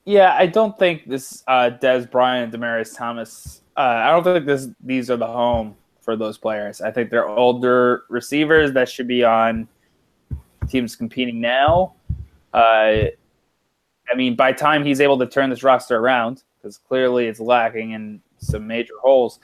Yeah, 0.05 0.35
I 0.37 0.45
don't 0.45 0.77
think 0.77 1.07
this 1.07 1.43
uh, 1.47 1.71
Dez 1.81 2.09
Bryant, 2.09 2.53
Demaryius 2.53 2.95
Thomas. 2.95 3.61
Uh, 3.75 3.81
I 3.81 4.11
don't 4.11 4.23
think 4.23 4.45
this 4.45 4.67
these 4.83 5.09
are 5.09 5.17
the 5.17 5.27
home 5.27 5.75
for 6.01 6.15
those 6.15 6.37
players. 6.37 6.81
I 6.81 6.91
think 6.91 7.09
they're 7.09 7.27
older 7.27 8.03
receivers 8.09 8.73
that 8.73 8.89
should 8.89 9.07
be 9.07 9.23
on 9.23 9.67
teams 10.67 10.95
competing 10.95 11.39
now. 11.39 11.93
Uh, 12.53 13.07
I 14.11 14.15
mean, 14.15 14.35
by 14.35 14.51
time 14.51 14.83
he's 14.83 14.99
able 14.99 15.17
to 15.19 15.27
turn 15.27 15.49
this 15.49 15.63
roster 15.63 15.97
around, 15.97 16.43
because 16.57 16.77
clearly 16.77 17.27
it's 17.27 17.39
lacking 17.39 17.91
in 17.91 18.21
some 18.39 18.67
major 18.67 18.93
holes 19.01 19.39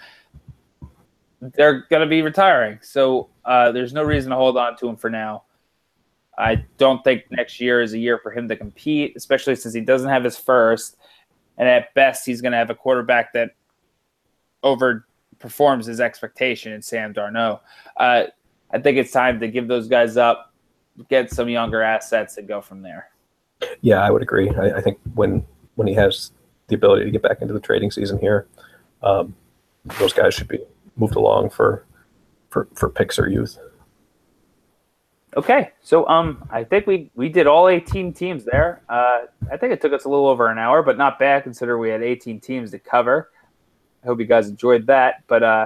they're 1.42 1.86
going 1.90 2.02
to 2.02 2.08
be 2.08 2.22
retiring. 2.22 2.80
So 2.82 3.30
uh, 3.46 3.72
there's 3.72 3.94
no 3.94 4.04
reason 4.04 4.32
to 4.32 4.36
hold 4.36 4.58
on 4.58 4.76
to 4.78 4.88
him 4.88 4.96
for 4.96 5.10
now. 5.10 5.44
I 6.38 6.64
don't 6.78 7.04
think 7.04 7.24
next 7.32 7.60
year 7.60 7.82
is 7.82 7.94
a 7.94 7.98
year 7.98 8.20
for 8.20 8.32
him 8.32 8.48
to 8.50 8.56
compete, 8.56 9.14
especially 9.16 9.56
since 9.56 9.74
he 9.74 9.82
doesn't 9.82 10.10
have 10.10 10.24
his 10.24 10.38
first. 10.38 10.98
and 11.58 11.68
at 11.68 11.94
best, 11.96 12.26
he's 12.26 12.42
going 12.42 12.52
to 12.52 12.58
have 12.58 12.70
a 12.70 12.76
quarterback 12.76 13.34
that 13.34 13.52
overperforms 14.64 15.86
his 15.86 16.00
expectation 16.00 16.74
in 16.74 16.82
Sam 16.82 17.14
Darnold. 17.14 17.62
Uh, 17.96 18.26
I 18.72 18.80
think 18.80 18.98
it's 18.98 19.12
time 19.12 19.40
to 19.40 19.48
give 19.48 19.68
those 19.68 19.88
guys 19.88 20.18
up, 20.18 20.54
get 21.10 21.32
some 21.32 21.50
younger 21.50 21.82
assets, 21.82 22.38
and 22.38 22.48
go 22.48 22.62
from 22.62 22.82
there. 22.82 23.10
Yeah, 23.82 24.04
I 24.04 24.12
would 24.12 24.22
agree. 24.22 24.50
I, 24.50 24.78
I 24.78 24.82
think 24.82 25.00
when 25.16 25.46
when 25.76 25.88
he 25.88 25.94
has 25.96 26.32
the 26.68 26.76
ability 26.76 27.06
to 27.06 27.12
get 27.12 27.22
back 27.22 27.42
into 27.42 27.54
the 27.54 27.60
trading 27.60 27.90
season 27.90 28.20
here, 28.20 28.48
um, 29.02 29.36
those 30.00 30.14
guys 30.14 30.34
should 30.34 30.48
be 30.48 30.60
moved 30.98 31.16
along 31.16 31.50
for 31.50 31.86
for 32.50 32.68
for 32.74 32.94
or 33.18 33.30
youth. 33.30 33.58
Okay, 35.36 35.72
so 35.82 36.08
um, 36.08 36.48
I 36.50 36.64
think 36.64 36.88
we 36.88 37.12
we 37.16 37.30
did 37.30 37.46
all 37.46 37.68
18 37.68 38.14
teams 38.14 38.44
there. 38.44 38.82
Uh, 38.90 39.26
I 39.52 39.58
think 39.58 39.72
it 39.74 39.82
took 39.82 39.94
us 39.94 40.06
a 40.06 40.10
little 40.10 40.28
over 40.28 40.50
an 40.50 40.58
hour, 40.58 40.82
but 40.82 40.98
not 40.98 41.20
bad 41.20 41.44
considering 41.44 41.80
we 41.80 41.90
had 41.90 42.02
18 42.02 42.40
teams 42.40 42.72
to 42.72 42.80
cover. 42.80 43.30
I 44.04 44.08
hope 44.08 44.20
you 44.20 44.26
guys 44.26 44.50
enjoyed 44.50 44.88
that. 44.88 45.24
But 45.28 45.44
uh, 45.44 45.66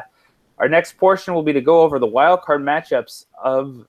our 0.58 0.68
next 0.68 0.98
portion 0.98 1.34
will 1.34 1.44
be 1.44 1.54
to 1.54 1.62
go 1.62 1.82
over 1.82 2.00
the 2.00 2.08
wild 2.08 2.42
card 2.42 2.62
matchups 2.62 3.26
of 3.42 3.88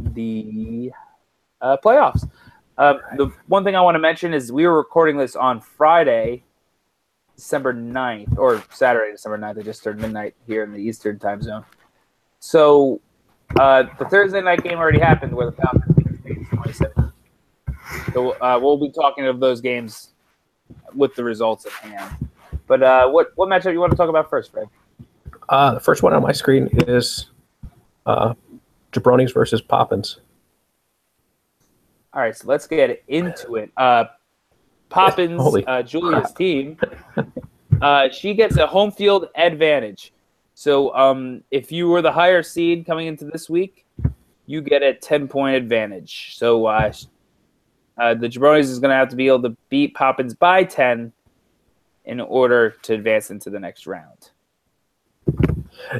the 0.00 0.92
uh, 1.60 1.76
playoffs. 1.84 2.28
Uh, 2.78 2.94
the 3.16 3.30
one 3.48 3.64
thing 3.64 3.74
I 3.74 3.80
want 3.80 3.96
to 3.96 4.00
mention 4.00 4.32
is 4.32 4.52
we 4.52 4.66
were 4.66 4.76
recording 4.76 5.16
this 5.16 5.36
on 5.36 5.60
Friday, 5.60 6.44
December 7.38 7.72
9th, 7.72 8.36
or 8.36 8.64
Saturday, 8.72 9.12
December 9.12 9.38
9th. 9.38 9.60
I 9.60 9.62
just 9.62 9.84
turned 9.84 10.00
midnight 10.00 10.34
here 10.48 10.64
in 10.64 10.72
the 10.72 10.80
Eastern 10.80 11.20
time 11.20 11.40
zone. 11.40 11.64
So 12.40 13.00
uh, 13.60 13.84
the 13.96 14.06
Thursday 14.06 14.40
night 14.40 14.64
game 14.64 14.78
already 14.78 14.98
happened 14.98 15.32
where 15.32 15.46
the 15.46 15.52
Falcons 15.52 16.18
beat 16.24 16.50
27. 16.50 17.12
So 18.12 18.30
uh, 18.40 18.58
we'll 18.60 18.76
be 18.76 18.90
talking 18.90 19.26
of 19.26 19.38
those 19.38 19.60
games 19.60 20.14
with 20.96 21.14
the 21.14 21.22
results 21.22 21.64
at 21.64 21.72
hand. 21.74 22.28
But 22.66 22.82
uh, 22.82 23.08
what 23.08 23.28
what 23.36 23.48
matchup 23.48 23.72
you 23.72 23.78
want 23.78 23.92
to 23.92 23.96
talk 23.96 24.08
about 24.08 24.28
first, 24.28 24.50
Fred? 24.50 24.66
Uh, 25.48 25.74
the 25.74 25.80
first 25.80 26.02
one 26.02 26.12
on 26.14 26.22
my 26.22 26.32
screen 26.32 26.68
is 26.88 27.30
uh, 28.04 28.34
Jabronis 28.92 29.32
versus 29.32 29.62
Poppins. 29.62 30.18
All 32.12 32.20
right, 32.20 32.36
so 32.36 32.48
let's 32.48 32.66
get 32.66 33.04
into 33.06 33.54
it. 33.54 33.70
Poppins, 34.88 35.42
uh, 35.66 35.82
Julia's 35.82 36.32
team, 36.32 36.78
uh, 37.82 38.08
she 38.10 38.34
gets 38.34 38.56
a 38.56 38.66
home 38.66 38.90
field 38.90 39.28
advantage. 39.34 40.12
So 40.54 40.94
um, 40.94 41.44
if 41.50 41.70
you 41.70 41.88
were 41.88 42.02
the 42.02 42.12
higher 42.12 42.42
seed 42.42 42.86
coming 42.86 43.06
into 43.06 43.24
this 43.24 43.48
week, 43.48 43.86
you 44.46 44.60
get 44.60 44.82
a 44.82 44.94
10 44.94 45.28
point 45.28 45.56
advantage. 45.56 46.34
So 46.36 46.66
uh, 46.66 46.92
uh, 47.98 48.14
the 48.14 48.28
Jabronis 48.28 48.60
is 48.60 48.78
going 48.78 48.90
to 48.90 48.96
have 48.96 49.08
to 49.10 49.16
be 49.16 49.28
able 49.28 49.42
to 49.42 49.56
beat 49.68 49.94
Poppins 49.94 50.34
by 50.34 50.64
10 50.64 51.12
in 52.06 52.20
order 52.20 52.70
to 52.82 52.94
advance 52.94 53.30
into 53.30 53.50
the 53.50 53.60
next 53.60 53.86
round. 53.86 54.30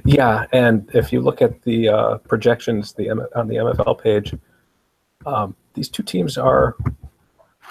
Yeah, 0.05 0.47
and 0.52 0.90
if 0.94 1.12
you 1.12 1.20
look 1.20 1.43
at 1.43 1.62
the 1.62 1.89
uh, 1.89 2.19
projections 2.19 2.94
the 2.94 3.10
on 3.10 3.47
the 3.47 3.56
MFL 3.56 4.02
page, 4.02 4.35
um, 5.27 5.55
these 5.74 5.89
two 5.89 6.02
teams 6.02 6.39
are 6.39 6.77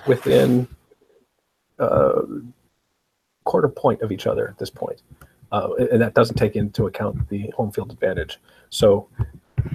within 0.06 0.68
uh, 1.80 2.22
quarter 3.44 3.70
point 3.70 4.02
of 4.02 4.12
each 4.12 4.28
other 4.28 4.48
at 4.48 4.58
this 4.58 4.70
point 4.70 5.02
uh, 5.52 5.70
and 5.92 6.02
that 6.02 6.14
doesn't 6.14 6.36
take 6.36 6.56
into 6.56 6.86
account 6.86 7.30
the 7.30 7.52
home 7.56 7.72
field 7.72 7.92
advantage. 7.92 8.40
So 8.70 9.08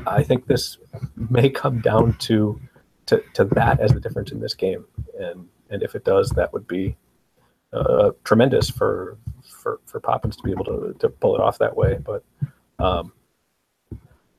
I 0.07 0.23
think 0.23 0.47
this 0.47 0.79
may 1.17 1.49
come 1.49 1.81
down 1.81 2.15
to 2.21 2.61
to, 3.07 3.23
to 3.35 3.45
that 3.47 3.81
as 3.81 3.93
the 3.93 4.01
difference 4.01 4.31
in 4.31 4.41
this 4.41 4.55
game, 4.55 4.85
and 5.19 5.49
and 5.71 5.83
if 5.83 5.95
it 5.95 6.05
does, 6.05 6.31
that 6.31 6.53
would 6.53 6.67
be 6.67 6.97
uh, 7.73 8.11
tremendous 8.25 8.71
for 8.71 9.19
for 9.43 9.81
for 9.87 10.01
Poppins 10.01 10.37
to 10.37 10.43
be 10.43 10.51
able 10.51 10.65
to 10.65 10.95
to 10.99 11.09
pull 11.09 11.35
it 11.35 11.41
off 11.41 11.59
that 11.59 11.77
way. 11.77 11.99
But 11.99 12.23
um, 12.79 13.13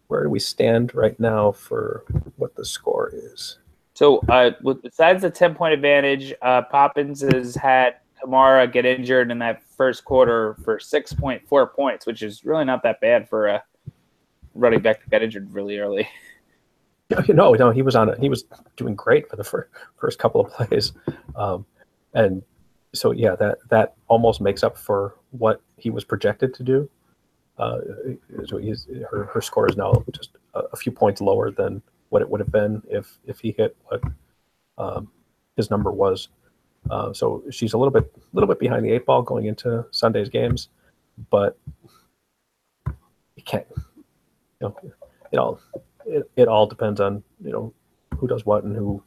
where 0.07 0.23
do 0.23 0.29
we 0.29 0.39
stand 0.39 0.93
right 0.93 1.19
now 1.19 1.51
for 1.51 2.03
what 2.37 2.55
the 2.55 2.65
score 2.65 3.09
is? 3.11 3.57
So, 3.93 4.19
uh, 4.29 4.51
with, 4.61 4.81
besides 4.81 5.21
the 5.21 5.29
ten 5.29 5.53
point 5.53 5.73
advantage, 5.73 6.33
uh, 6.41 6.63
Poppins 6.63 7.21
has 7.21 7.55
had 7.55 7.97
Kamara 8.23 8.71
get 8.71 8.85
injured 8.85 9.31
in 9.31 9.39
that 9.39 9.63
first 9.63 10.05
quarter 10.05 10.55
for 10.63 10.79
6.4 10.79 11.73
points, 11.73 12.05
which 12.05 12.21
is 12.21 12.45
really 12.45 12.65
not 12.65 12.83
that 12.83 13.01
bad 13.01 13.27
for 13.27 13.47
a 13.47 13.63
running 14.55 14.81
back 14.81 15.01
that 15.01 15.09
got 15.09 15.21
injured 15.21 15.51
really 15.51 15.77
early. 15.77 16.07
No, 17.29 17.51
no, 17.51 17.69
he 17.69 17.83
was 17.83 17.95
on 17.95 18.09
it. 18.09 18.17
He 18.17 18.27
was 18.27 18.45
doing 18.75 18.95
great 18.95 19.29
for 19.29 19.35
the 19.35 19.43
first, 19.43 19.69
first 19.97 20.17
couple 20.17 20.41
of 20.41 20.51
plays, 20.51 20.93
um, 21.35 21.63
and 22.15 22.41
so 22.93 23.11
yeah, 23.11 23.35
that 23.35 23.57
that 23.69 23.93
almost 24.07 24.41
makes 24.41 24.63
up 24.63 24.77
for 24.77 25.15
what 25.29 25.61
he 25.77 25.91
was 25.91 26.03
projected 26.03 26.55
to 26.55 26.63
do. 26.63 26.89
Uh, 27.59 27.79
so 28.47 28.57
he's, 28.57 28.87
her 29.11 29.25
her 29.25 29.41
score 29.41 29.69
is 29.69 29.77
now 29.77 30.03
just 30.11 30.31
a, 30.55 30.59
a, 30.71 30.75
few 30.75 30.91
points 30.91 31.21
lower 31.21 31.51
than 31.51 31.83
what 32.13 32.21
it 32.21 32.29
would 32.29 32.39
have 32.39 32.51
been 32.51 32.81
if 32.89 33.17
if 33.25 33.39
he 33.39 33.53
hit 33.57 33.75
what 33.85 34.01
um, 34.77 35.09
his 35.57 35.69
number 35.69 35.91
was 35.91 36.29
uh, 36.89 37.13
so 37.13 37.43
she's 37.49 37.73
a 37.73 37.77
little 37.77 37.91
bit, 37.91 38.11
little 38.33 38.47
bit 38.47 38.59
behind 38.59 38.85
the 38.85 38.91
eight 38.91 39.05
ball 39.05 39.21
going 39.21 39.45
into 39.45 39.85
Sunday's 39.91 40.29
games, 40.29 40.69
but 41.29 41.57
you 42.85 43.43
can't. 43.45 43.65
You 44.61 44.69
know, 44.69 44.77
it 45.31 45.37
all 45.37 45.59
it, 46.05 46.29
it 46.35 46.47
all 46.47 46.67
depends 46.67 46.99
on 46.99 47.23
you 47.43 47.51
know 47.51 47.73
who 48.17 48.27
does 48.27 48.45
what 48.45 48.63
and 48.63 48.75
who 48.75 49.01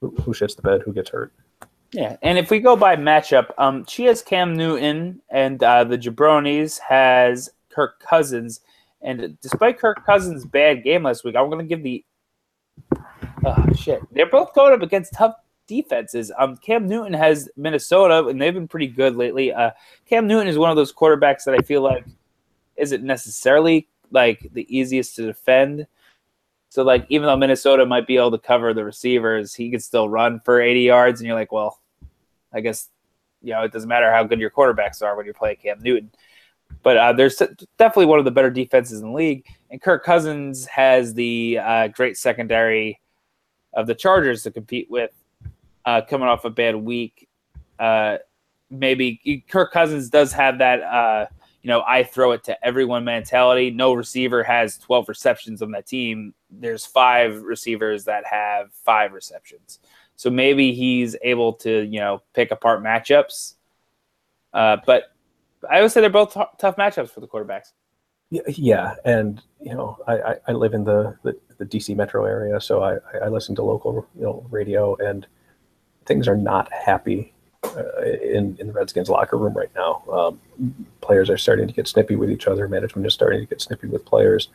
who, 0.00 0.14
who 0.22 0.32
shits 0.32 0.56
the 0.56 0.62
bed, 0.62 0.82
who 0.84 0.92
gets 0.92 1.10
hurt. 1.10 1.32
Yeah, 1.92 2.16
and 2.22 2.38
if 2.38 2.50
we 2.50 2.58
go 2.58 2.74
by 2.74 2.96
matchup, 2.96 3.50
um, 3.58 3.84
she 3.86 4.04
has 4.04 4.20
Cam 4.22 4.56
Newton, 4.56 5.20
and 5.30 5.62
uh, 5.62 5.84
the 5.84 5.98
Jabronis 5.98 6.78
has 6.80 7.50
Kirk 7.70 8.00
Cousins. 8.00 8.60
And 9.00 9.38
despite 9.42 9.78
Kirk 9.78 10.04
Cousins' 10.04 10.46
bad 10.46 10.82
game 10.82 11.02
last 11.02 11.24
week, 11.24 11.36
I'm 11.36 11.50
going 11.50 11.58
to 11.58 11.68
give 11.68 11.82
the. 11.82 12.04
Oh, 13.44 13.66
shit. 13.76 14.00
They're 14.12 14.30
both 14.30 14.54
going 14.54 14.72
up 14.72 14.82
against 14.82 15.12
tough 15.12 15.34
defenses. 15.66 16.32
Um, 16.38 16.56
Cam 16.56 16.86
Newton 16.86 17.12
has 17.12 17.48
Minnesota, 17.56 18.26
and 18.28 18.40
they've 18.40 18.54
been 18.54 18.68
pretty 18.68 18.86
good 18.88 19.16
lately. 19.16 19.52
Uh, 19.52 19.70
Cam 20.06 20.26
Newton 20.26 20.48
is 20.48 20.58
one 20.58 20.70
of 20.70 20.76
those 20.76 20.92
quarterbacks 20.92 21.44
that 21.44 21.54
I 21.54 21.62
feel 21.62 21.82
like 21.82 22.06
isn't 22.76 23.04
necessarily 23.04 23.88
like 24.10 24.48
the 24.52 24.66
easiest 24.74 25.16
to 25.16 25.22
defend. 25.26 25.86
So 26.70 26.82
like 26.82 27.06
even 27.08 27.26
though 27.26 27.36
Minnesota 27.36 27.86
might 27.86 28.06
be 28.06 28.16
able 28.16 28.32
to 28.32 28.38
cover 28.38 28.74
the 28.74 28.84
receivers, 28.84 29.54
he 29.54 29.70
could 29.70 29.82
still 29.82 30.08
run 30.08 30.40
for 30.40 30.60
80 30.60 30.80
yards, 30.80 31.20
and 31.20 31.26
you're 31.26 31.36
like, 31.36 31.52
well, 31.52 31.80
I 32.52 32.60
guess 32.60 32.88
you 33.42 33.52
know 33.52 33.62
it 33.62 33.72
doesn't 33.72 33.88
matter 33.88 34.10
how 34.10 34.24
good 34.24 34.40
your 34.40 34.50
quarterbacks 34.50 35.02
are 35.02 35.16
when 35.16 35.24
you're 35.24 35.34
playing 35.34 35.56
Cam 35.62 35.80
Newton. 35.80 36.10
But 36.82 36.96
uh, 36.96 37.12
there's 37.12 37.36
definitely 37.78 38.06
one 38.06 38.18
of 38.18 38.24
the 38.24 38.30
better 38.30 38.50
defenses 38.50 39.00
in 39.00 39.08
the 39.08 39.14
league, 39.14 39.46
and 39.74 39.82
Kirk 39.82 40.04
Cousins 40.04 40.66
has 40.66 41.14
the 41.14 41.58
uh, 41.60 41.88
great 41.88 42.16
secondary 42.16 43.00
of 43.72 43.88
the 43.88 43.94
Chargers 43.96 44.44
to 44.44 44.52
compete 44.52 44.88
with 44.88 45.10
uh, 45.84 46.00
coming 46.08 46.28
off 46.28 46.44
a 46.44 46.50
bad 46.50 46.76
week. 46.76 47.28
Uh, 47.80 48.18
maybe 48.70 49.44
Kirk 49.48 49.72
Cousins 49.72 50.10
does 50.10 50.32
have 50.32 50.58
that, 50.58 50.80
uh, 50.80 51.26
you 51.62 51.66
know, 51.66 51.82
I 51.88 52.04
throw 52.04 52.30
it 52.30 52.44
to 52.44 52.64
everyone 52.64 53.02
mentality. 53.02 53.72
No 53.72 53.94
receiver 53.94 54.44
has 54.44 54.78
12 54.78 55.08
receptions 55.08 55.60
on 55.60 55.72
that 55.72 55.88
team. 55.88 56.34
There's 56.50 56.86
five 56.86 57.42
receivers 57.42 58.04
that 58.04 58.24
have 58.26 58.72
five 58.84 59.12
receptions. 59.12 59.80
So 60.14 60.30
maybe 60.30 60.72
he's 60.72 61.16
able 61.22 61.52
to, 61.54 61.82
you 61.82 61.98
know, 61.98 62.22
pick 62.32 62.52
apart 62.52 62.80
matchups. 62.80 63.54
Uh, 64.52 64.76
but 64.86 65.06
I 65.68 65.82
would 65.82 65.90
say 65.90 66.00
they're 66.00 66.10
both 66.10 66.32
t- 66.32 66.40
tough 66.58 66.76
matchups 66.76 67.10
for 67.10 67.18
the 67.18 67.26
quarterbacks. 67.26 67.72
Yeah, 68.48 68.96
and 69.04 69.42
you 69.60 69.74
know, 69.74 69.98
I, 70.08 70.36
I 70.48 70.52
live 70.52 70.74
in 70.74 70.84
the, 70.84 71.16
the, 71.22 71.38
the 71.58 71.66
DC 71.66 71.94
metro 71.94 72.24
area, 72.24 72.60
so 72.60 72.82
I, 72.82 72.96
I 73.22 73.28
listen 73.28 73.54
to 73.56 73.62
local 73.62 74.06
you 74.16 74.24
know 74.24 74.46
radio, 74.50 74.96
and 74.96 75.26
things 76.06 76.26
are 76.26 76.36
not 76.36 76.72
happy 76.72 77.32
uh, 77.64 78.02
in 78.02 78.56
in 78.58 78.66
the 78.66 78.72
Redskins 78.72 79.08
locker 79.08 79.38
room 79.38 79.54
right 79.54 79.70
now. 79.74 80.02
Um, 80.12 80.40
players 81.00 81.30
are 81.30 81.38
starting 81.38 81.68
to 81.68 81.72
get 81.72 81.86
snippy 81.86 82.16
with 82.16 82.30
each 82.30 82.46
other. 82.46 82.66
Management 82.68 83.06
is 83.06 83.14
starting 83.14 83.40
to 83.40 83.46
get 83.46 83.60
snippy 83.60 83.86
with 83.86 84.04
players. 84.04 84.48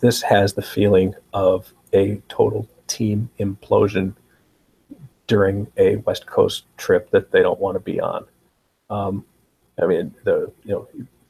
This 0.00 0.22
has 0.22 0.54
the 0.54 0.62
feeling 0.62 1.14
of 1.32 1.72
a 1.92 2.20
total 2.28 2.68
team 2.86 3.30
implosion 3.38 4.14
during 5.28 5.68
a 5.76 5.96
West 5.96 6.26
Coast 6.26 6.64
trip 6.76 7.10
that 7.12 7.30
they 7.30 7.40
don't 7.40 7.60
want 7.60 7.76
to 7.76 7.80
be 7.80 8.00
on. 8.00 8.26
Um, 8.90 9.24
I 9.80 9.86
mean, 9.86 10.12
the 10.24 10.52
you 10.64 10.72
know 10.72 10.88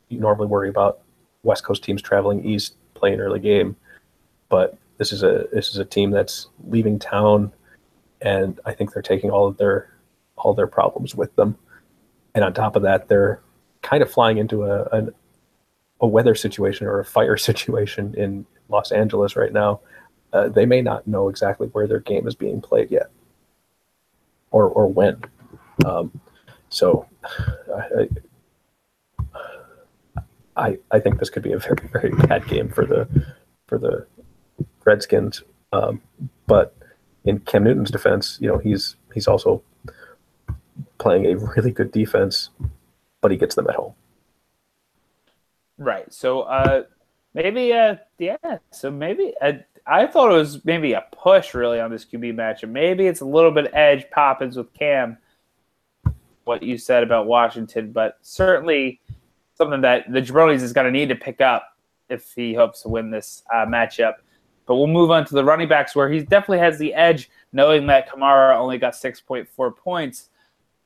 you 0.08 0.20
normally 0.20 0.46
worry 0.48 0.70
about 0.70 1.00
West 1.42 1.64
Coast 1.64 1.82
teams 1.82 2.02
traveling 2.02 2.44
east, 2.44 2.76
playing 2.94 3.20
early 3.20 3.40
game, 3.40 3.76
but 4.48 4.76
this 4.98 5.12
is 5.12 5.22
a 5.22 5.46
this 5.52 5.70
is 5.70 5.78
a 5.78 5.84
team 5.84 6.10
that's 6.10 6.48
leaving 6.66 6.98
town 6.98 7.52
and 8.22 8.60
I 8.64 8.72
think 8.72 8.92
they're 8.92 9.02
taking 9.02 9.30
all 9.30 9.46
of 9.46 9.56
their 9.56 9.94
all 10.36 10.54
their 10.54 10.66
problems 10.66 11.14
with 11.14 11.34
them. 11.36 11.56
And 12.34 12.44
on 12.44 12.54
top 12.54 12.76
of 12.76 12.82
that, 12.82 13.08
they're 13.08 13.40
kind 13.82 14.02
of 14.02 14.10
flying 14.10 14.38
into 14.38 14.64
a, 14.64 14.82
a, 14.84 15.08
a 16.00 16.06
weather 16.06 16.34
situation 16.34 16.86
or 16.86 17.00
a 17.00 17.04
fire 17.04 17.36
situation 17.50 18.14
in 18.16 18.46
Los 18.68 18.92
Angeles 18.92 19.36
right 19.36 19.52
now. 19.52 19.80
Uh, 20.32 20.48
they 20.48 20.64
may 20.64 20.80
not 20.80 21.06
know 21.06 21.28
exactly 21.28 21.68
where 21.68 21.88
their 21.88 22.00
game 22.00 22.26
is 22.28 22.34
being 22.34 22.60
played 22.60 22.90
yet, 22.90 23.10
or 24.50 24.68
or 24.68 24.86
when. 24.86 25.22
Um, 25.84 26.12
So 26.68 27.06
I, 27.24 28.08
I 30.56 30.78
I 30.90 31.00
think 31.00 31.18
this 31.18 31.30
could 31.30 31.42
be 31.42 31.52
a 31.52 31.58
very 31.58 31.88
very 31.92 32.10
bad 32.10 32.46
game 32.46 32.68
for 32.68 32.84
the 32.84 33.08
for 33.66 33.78
the 33.78 34.06
Redskins. 34.84 35.42
Um, 35.72 36.00
but 36.46 36.74
in 37.24 37.38
Cam 37.40 37.64
Newton's 37.64 37.90
defense, 37.90 38.38
you 38.40 38.48
know 38.48 38.58
he's 38.58 38.96
he's 39.14 39.28
also 39.28 39.62
playing 40.98 41.26
a 41.26 41.36
really 41.36 41.70
good 41.70 41.92
defense, 41.92 42.50
but 43.20 43.30
he 43.30 43.36
gets 43.36 43.54
them 43.54 43.68
at 43.68 43.74
home. 43.74 43.94
Right. 45.78 46.12
So 46.12 46.42
uh, 46.42 46.84
maybe 47.34 47.72
uh, 47.72 47.96
yeah. 48.18 48.36
So 48.70 48.90
maybe 48.90 49.32
uh, 49.40 49.52
I 49.86 50.06
thought 50.06 50.30
it 50.30 50.36
was 50.36 50.64
maybe 50.64 50.92
a 50.92 51.04
push 51.12 51.54
really 51.54 51.80
on 51.80 51.90
this 51.90 52.04
QB 52.04 52.34
matchup. 52.34 52.70
Maybe 52.70 53.06
it's 53.06 53.20
a 53.20 53.26
little 53.26 53.50
bit 53.50 53.70
edge 53.72 54.08
Poppins 54.10 54.56
with 54.56 54.72
Cam. 54.74 55.18
What 56.44 56.62
you 56.62 56.78
said 56.78 57.02
about 57.02 57.26
Washington, 57.26 57.92
but 57.92 58.18
certainly 58.22 59.00
something 59.60 59.82
that 59.82 60.10
the 60.10 60.22
Jabronis 60.22 60.62
is 60.62 60.72
going 60.72 60.86
to 60.86 60.90
need 60.90 61.10
to 61.10 61.14
pick 61.14 61.42
up 61.42 61.76
if 62.08 62.32
he 62.34 62.54
hopes 62.54 62.80
to 62.82 62.88
win 62.88 63.10
this 63.10 63.42
uh, 63.52 63.66
matchup. 63.66 64.14
But 64.66 64.76
we'll 64.76 64.86
move 64.86 65.10
on 65.10 65.26
to 65.26 65.34
the 65.34 65.44
running 65.44 65.68
backs 65.68 65.94
where 65.94 66.08
he 66.08 66.20
definitely 66.20 66.60
has 66.60 66.78
the 66.78 66.94
edge, 66.94 67.28
knowing 67.52 67.86
that 67.88 68.08
Kamara 68.08 68.56
only 68.56 68.78
got 68.78 68.94
6.4 68.94 69.76
points. 69.76 70.30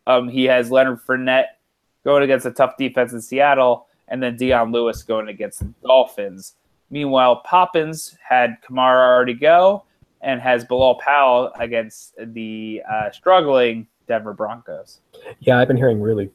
Um, 0.09 0.29
he 0.29 0.45
has 0.47 0.73
Leonard 0.73 1.01
Fournette 1.07 1.47
going 2.05 2.25
against 2.25 2.47
a 2.47 2.51
tough 2.51 2.77
defense 2.77 3.13
in 3.13 3.21
Seattle, 3.21 3.87
and 4.09 4.21
then 4.21 4.37
Dion 4.37 4.73
Lewis 4.73 5.05
going 5.05 5.29
against 5.29 5.61
the 5.61 5.73
Dolphins. 5.87 6.57
Meanwhile, 6.91 7.43
Poppins 7.45 8.19
had 8.29 8.57
Kamara 8.69 9.07
already 9.07 9.35
go 9.35 9.85
and 10.21 10.41
has 10.41 10.65
Bilal 10.65 10.97
Powell 10.97 11.53
against 11.61 12.15
the 12.19 12.83
uh, 12.91 13.13
struggling 13.13 13.87
Denver 14.09 14.35
Broncos. 14.35 15.01
Yeah, 15.39 15.61
I've 15.61 15.69
been 15.69 15.77
hearing 15.77 16.01
really 16.01 16.31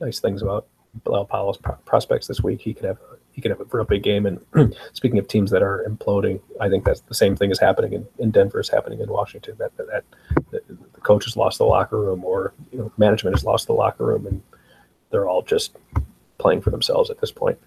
nice 0.00 0.18
things 0.18 0.42
about 0.42 0.66
Bilal 1.02 1.24
Powell's 1.26 1.58
pro- 1.58 1.74
prospects 1.84 2.26
this 2.26 2.40
week. 2.40 2.60
He 2.60 2.74
could 2.74 2.84
have 2.84 2.98
he 3.32 3.40
could 3.40 3.50
have 3.50 3.60
a 3.60 3.64
real 3.64 3.84
big 3.84 4.02
game. 4.02 4.26
And 4.26 4.74
speaking 4.92 5.18
of 5.18 5.26
teams 5.26 5.50
that 5.50 5.62
are 5.62 5.84
imploding, 5.88 6.40
I 6.60 6.68
think 6.68 6.84
that's 6.84 7.00
the 7.00 7.14
same 7.14 7.34
thing 7.34 7.50
is 7.50 7.58
happening 7.58 7.92
in, 7.92 8.06
in 8.18 8.30
Denver 8.30 8.60
is 8.60 8.68
happening 8.68 9.00
in 9.00 9.08
Washington. 9.08 9.56
That, 9.58 9.76
that, 9.76 10.04
that 10.52 10.68
the 10.68 11.00
coach 11.00 11.24
has 11.24 11.36
lost 11.36 11.58
the 11.58 11.64
locker 11.64 12.00
room, 12.00 12.24
or 12.24 12.54
you 12.70 12.78
know, 12.78 12.92
management 12.96 13.34
has 13.34 13.44
lost 13.44 13.66
the 13.66 13.72
locker 13.72 14.06
room, 14.06 14.26
and 14.26 14.40
they're 15.10 15.28
all 15.28 15.42
just 15.42 15.76
playing 16.38 16.60
for 16.60 16.70
themselves 16.70 17.10
at 17.10 17.20
this 17.20 17.32
point. 17.32 17.58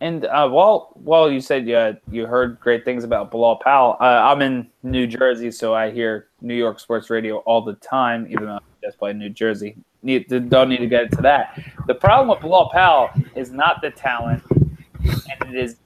And 0.00 0.26
uh, 0.26 0.48
while 0.48 0.92
while 0.94 1.30
you 1.30 1.40
said 1.40 1.66
you 1.66 1.96
you 2.10 2.26
heard 2.26 2.60
great 2.60 2.84
things 2.84 3.04
about 3.04 3.30
Bilal 3.30 3.56
Powell, 3.56 3.96
uh, 4.00 4.04
I'm 4.04 4.40
in 4.42 4.68
New 4.82 5.06
Jersey, 5.06 5.50
so 5.50 5.74
I 5.74 5.90
hear 5.90 6.28
New 6.40 6.54
York 6.54 6.78
sports 6.78 7.10
radio 7.10 7.38
all 7.38 7.62
the 7.62 7.74
time, 7.74 8.26
even 8.30 8.46
though 8.46 8.60
Play 8.94 9.12
New 9.12 9.30
Jersey. 9.30 9.76
Need, 10.02 10.28
don't 10.48 10.68
need 10.68 10.78
to 10.78 10.86
get 10.86 11.04
into 11.04 11.22
that. 11.22 11.58
The 11.86 11.94
problem 11.94 12.28
with 12.28 12.40
Bilal 12.40 12.70
Powell 12.70 13.10
is 13.34 13.50
not 13.50 13.80
the 13.82 13.90
talent, 13.90 14.42
and 14.50 15.54
it 15.54 15.54
is 15.54 15.76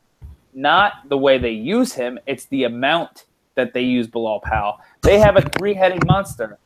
not 0.55 1.09
the 1.09 1.17
way 1.17 1.39
they 1.39 1.51
use 1.51 1.93
him. 1.93 2.19
It's 2.27 2.45
the 2.47 2.65
amount 2.65 3.25
that 3.55 3.73
they 3.73 3.83
use 3.83 4.07
Bilal 4.07 4.41
Powell. 4.41 4.81
They 5.01 5.19
have 5.19 5.37
a 5.37 5.43
three-headed 5.43 6.07
monster, 6.07 6.59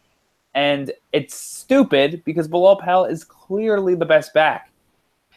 and 0.55 0.91
it's 1.13 1.35
stupid 1.35 2.23
because 2.25 2.49
Bilal 2.49 2.77
Powell 2.77 3.05
is 3.05 3.25
clearly 3.25 3.95
the 3.95 4.07
best 4.07 4.35
back. 4.35 4.71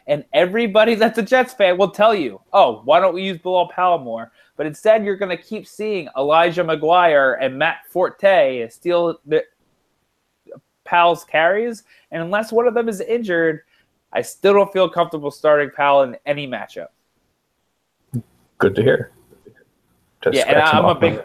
And 0.08 0.26
everybody 0.34 0.96
that's 0.96 1.20
a 1.20 1.22
Jets 1.22 1.54
fan 1.54 1.78
will 1.78 1.92
tell 1.92 2.16
you, 2.16 2.42
oh, 2.52 2.82
why 2.84 3.00
don't 3.00 3.14
we 3.14 3.22
use 3.22 3.38
Bilal 3.38 3.68
Powell 3.68 4.00
more? 4.00 4.32
But 4.58 4.66
instead, 4.66 5.06
you're 5.06 5.16
going 5.16 5.36
to 5.36 5.42
keep 5.42 5.68
seeing 5.68 6.10
Elijah 6.18 6.64
McGuire 6.64 7.38
and 7.40 7.58
Matt 7.58 7.86
Forte 7.88 8.68
steal 8.70 9.20
the 9.26 9.46
Powell's 10.90 11.24
carries. 11.24 11.84
And 12.10 12.24
unless 12.24 12.52
one 12.52 12.68
of 12.68 12.74
them 12.74 12.90
is 12.90 13.00
injured, 13.00 13.62
I 14.12 14.24
still 14.24 14.54
don't 14.54 14.74
feel 14.74 14.90
comfortable 14.90 15.30
starting 15.30 15.70
Powell 15.70 16.02
in 16.02 16.18
any 16.26 16.48
matchup. 16.48 16.88
Good 18.58 18.76
to 18.76 18.82
hear. 18.82 19.12
Just 20.24 20.36
yeah, 20.36 20.46
and 20.48 20.58
I'm 20.58 20.86
a 20.86 20.96
big. 20.96 21.22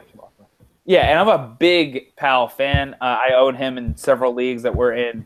Yeah, 0.85 1.09
and 1.09 1.19
I'm 1.19 1.29
a 1.29 1.57
big 1.59 2.15
Powell 2.17 2.47
fan. 2.47 2.95
Uh, 3.01 3.19
I 3.29 3.33
own 3.35 3.55
him 3.55 3.79
in 3.79 3.97
several 3.97 4.35
leagues 4.35 4.63
that 4.63 4.77
we're 4.77 4.93
in, 4.93 5.25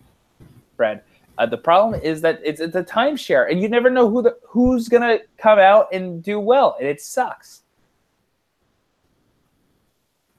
Fred. 0.77 1.03
Uh, 1.37 1.47
the 1.47 1.59
problem 1.59 2.01
is 2.01 2.21
that 2.21 2.41
it's, 2.45 2.61
it's 2.61 2.77
a 2.77 2.83
timeshare, 2.83 3.51
and 3.51 3.61
you 3.61 3.69
never 3.69 3.91
know 3.91 4.09
who 4.09 4.23
the, 4.23 4.37
who's 4.47 4.89
going 4.89 5.03
to 5.03 5.25
come 5.37 5.59
out 5.59 5.89
and 5.93 6.23
do 6.23 6.39
well, 6.39 6.77
and 6.79 6.89
it 6.89 7.01
sucks. 7.01 7.63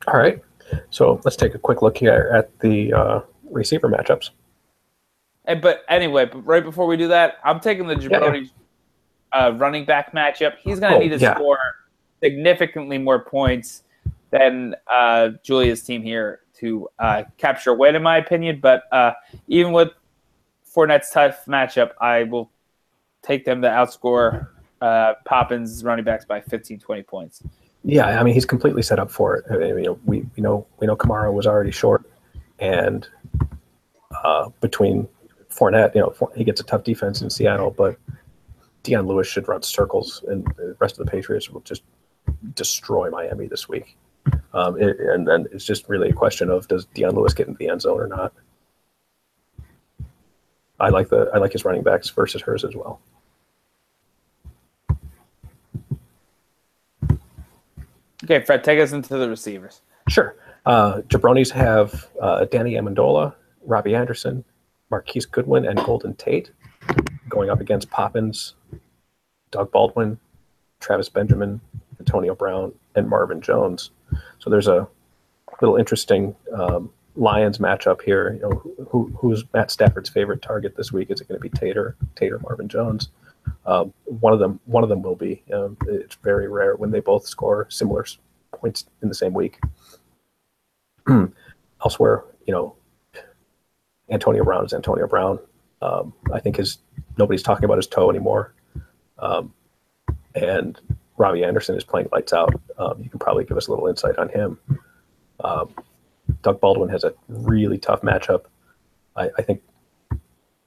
All 0.08 0.18
right. 0.18 0.42
So 0.90 1.20
let's 1.24 1.36
take 1.36 1.54
a 1.54 1.60
quick 1.60 1.82
look 1.82 1.98
here 1.98 2.32
at 2.34 2.58
the 2.60 2.94
uh, 2.94 3.22
receiver 3.52 3.90
matchups. 3.90 4.32
And, 5.46 5.62
but 5.62 5.84
anyway, 5.90 6.26
but 6.26 6.46
right 6.46 6.64
before 6.64 6.86
we 6.86 6.98
do 6.98 7.08
that, 7.08 7.38
I'm 7.44 7.60
taking 7.60 7.88
the 7.88 7.96
Jabroni 7.96 8.50
yeah, 9.34 9.48
uh, 9.48 9.52
running 9.52 9.86
back 9.86 10.14
matchup. 10.14 10.58
He's 10.58 10.80
going 10.80 10.94
to 10.94 10.98
oh, 10.98 11.02
need 11.02 11.10
to 11.10 11.18
yeah. 11.18 11.36
score 11.36 11.60
significantly 12.22 12.98
more 12.98 13.20
points 13.20 13.84
than 14.32 14.76
uh, 14.92 15.30
Julia's 15.44 15.82
team 15.84 16.04
here 16.04 16.42
to 16.60 16.88
uh, 17.00 17.24
capture 17.38 17.72
a 17.72 17.74
win, 17.74 17.96
in 17.96 18.04
my 18.04 18.18
opinion. 18.18 18.60
But 18.62 18.84
uh, 18.92 19.14
even 19.48 19.72
with 19.72 19.90
Fournette's 20.76 21.10
tough 21.10 21.46
matchup, 21.46 21.92
I 22.00 22.24
will 22.24 22.52
take 23.22 23.46
them 23.46 23.62
to 23.62 23.68
outscore 23.68 24.50
uh, 24.82 25.14
Poppins 25.26 25.84
running 25.84 26.06
backs 26.06 26.26
by 26.26 26.42
15, 26.42 26.80
20 26.80 27.04
points. 27.04 27.44
Yeah, 27.84 28.20
I 28.20 28.24
mean 28.24 28.34
he's 28.34 28.46
completely 28.46 28.82
set 28.82 29.00
up 29.00 29.10
for 29.10 29.38
it. 29.38 29.46
I 29.50 29.58
mean, 29.58 29.78
you 29.78 29.84
know, 29.86 30.00
we, 30.06 30.26
we 30.36 30.44
know 30.44 30.68
we 30.80 30.88
know 30.88 30.98
Kamara 30.98 31.32
was 31.32 31.48
already 31.48 31.72
short, 31.72 32.10
and 32.60 33.08
uh, 34.24 34.50
between 34.62 35.08
Fournette, 35.50 35.96
you 35.96 36.02
know, 36.02 36.14
he 36.36 36.44
gets 36.44 36.62
a 36.62 36.64
tough 36.64 36.84
defense 36.84 37.22
in 37.22 37.30
Seattle, 37.30 37.72
but 37.72 37.98
Dion 38.84 39.08
Lewis 39.08 39.28
should 39.28 39.48
run 39.48 39.62
circles, 39.62 40.24
and 40.28 40.46
the 40.58 40.76
rest 40.80 41.00
of 41.00 41.06
the 41.06 41.12
Patriots 41.12 41.50
will 41.50 41.62
just 41.62 41.84
destroy 42.56 43.10
Miami 43.10 43.48
this 43.48 43.68
week. 43.68 43.98
Um, 44.54 44.82
it, 44.82 45.00
and 45.00 45.28
then 45.28 45.48
it's 45.52 45.66
just 45.66 45.90
really 45.90 46.10
a 46.10 46.14
question 46.14 46.50
of 46.50 46.68
does 46.68 46.86
Dion 46.94 47.16
Lewis 47.16 47.34
get 47.34 47.48
into 47.48 47.58
the 47.58 47.70
end 47.70 47.82
zone 47.82 48.00
or 48.00 48.08
not. 48.08 48.34
I 50.80 50.90
like 50.90 51.10
the 51.10 51.30
I 51.34 51.40
like 51.40 51.52
his 51.52 51.66
running 51.66 51.84
backs 51.84 52.10
versus 52.10 52.42
hers 52.42 52.64
as 52.64 52.76
well. 52.76 53.02
Okay, 58.24 58.44
Fred, 58.44 58.64
take 58.64 58.80
us 58.80 58.92
into 58.92 59.18
the 59.18 59.30
receivers. 59.30 59.82
Sure. 60.08 60.36
Uh, 60.66 61.02
Jabronis 61.08 61.52
have 61.52 62.10
uh, 62.22 62.46
Danny 62.46 62.74
Amendola, 62.74 63.34
Robbie 63.66 63.96
Anderson, 63.96 64.44
Marquise 64.92 65.26
Goodwin, 65.26 65.66
and 65.66 65.78
Golden 65.80 66.16
Tate 66.16 66.52
going 67.30 67.50
up 67.50 67.62
against 67.62 67.90
Poppins, 67.90 68.56
Doug 69.52 69.72
Baldwin, 69.72 70.20
Travis 70.80 71.10
Benjamin, 71.10 71.62
Antonio 72.00 72.36
Brown, 72.36 72.74
and 72.96 73.08
Marvin 73.08 73.42
Jones. 73.42 73.92
So 74.40 74.50
there's 74.50 74.68
a 74.68 74.88
little 75.62 75.76
interesting 75.76 76.36
um, 76.54 76.92
Lions 77.16 77.58
matchup 77.58 78.02
here. 78.02 78.34
You 78.34 78.42
know, 78.42 78.86
who, 78.90 79.12
who's 79.18 79.44
Matt 79.54 79.72
Stafford's 79.72 80.10
favorite 80.10 80.42
target 80.42 80.76
this 80.76 80.92
week? 80.92 81.12
Is 81.12 81.22
it 81.22 81.28
going 81.28 81.40
to 81.40 81.42
be 81.42 81.50
Tater, 81.50 81.96
Tater, 82.16 82.40
Marvin 82.40 82.68
Jones? 82.68 83.10
Um, 83.66 83.94
one 84.06 84.34
of 84.34 84.40
them, 84.40 84.60
one 84.66 84.84
of 84.84 84.90
them 84.90 85.02
will 85.02 85.16
be. 85.16 85.44
Um, 85.54 85.78
it's 85.88 86.16
very 86.16 86.48
rare 86.48 86.76
when 86.76 86.92
they 86.92 87.00
both 87.00 87.28
score 87.28 87.68
similar 87.70 88.06
points 88.52 88.86
in 89.02 89.10
the 89.10 89.16
same 89.16 89.34
week. 89.34 89.60
Elsewhere, 91.84 92.24
you 92.46 92.54
know, 92.54 92.76
Antonio 94.10 94.44
Brown 94.44 94.66
is 94.66 94.74
Antonio 94.74 95.08
Brown. 95.08 95.40
Um, 95.82 96.14
I 96.34 96.40
think 96.40 96.58
his 96.58 96.80
nobody's 97.18 97.44
talking 97.44 97.66
about 97.66 97.78
his 97.78 97.88
toe 97.88 98.10
anymore, 98.10 98.54
um, 99.18 99.54
and 100.36 100.80
Robbie 101.18 101.44
Anderson 101.44 101.76
is 101.76 101.84
playing 101.84 102.10
lights 102.12 102.34
out. 102.34 102.60
Um, 102.78 103.02
you 103.02 103.10
can 103.10 103.20
probably 103.20 103.46
give 103.46 103.58
us 103.58 103.68
a 103.68 103.72
little 103.72 103.88
insight 103.88 104.18
on 104.18 104.30
him. 104.30 104.60
Um, 105.42 105.74
Doug 106.42 106.60
Baldwin 106.60 106.90
has 106.90 107.04
a 107.04 107.14
really 107.28 107.78
tough 107.78 108.02
matchup. 108.02 108.46
I, 109.16 109.30
I 109.38 109.42
think 109.42 109.62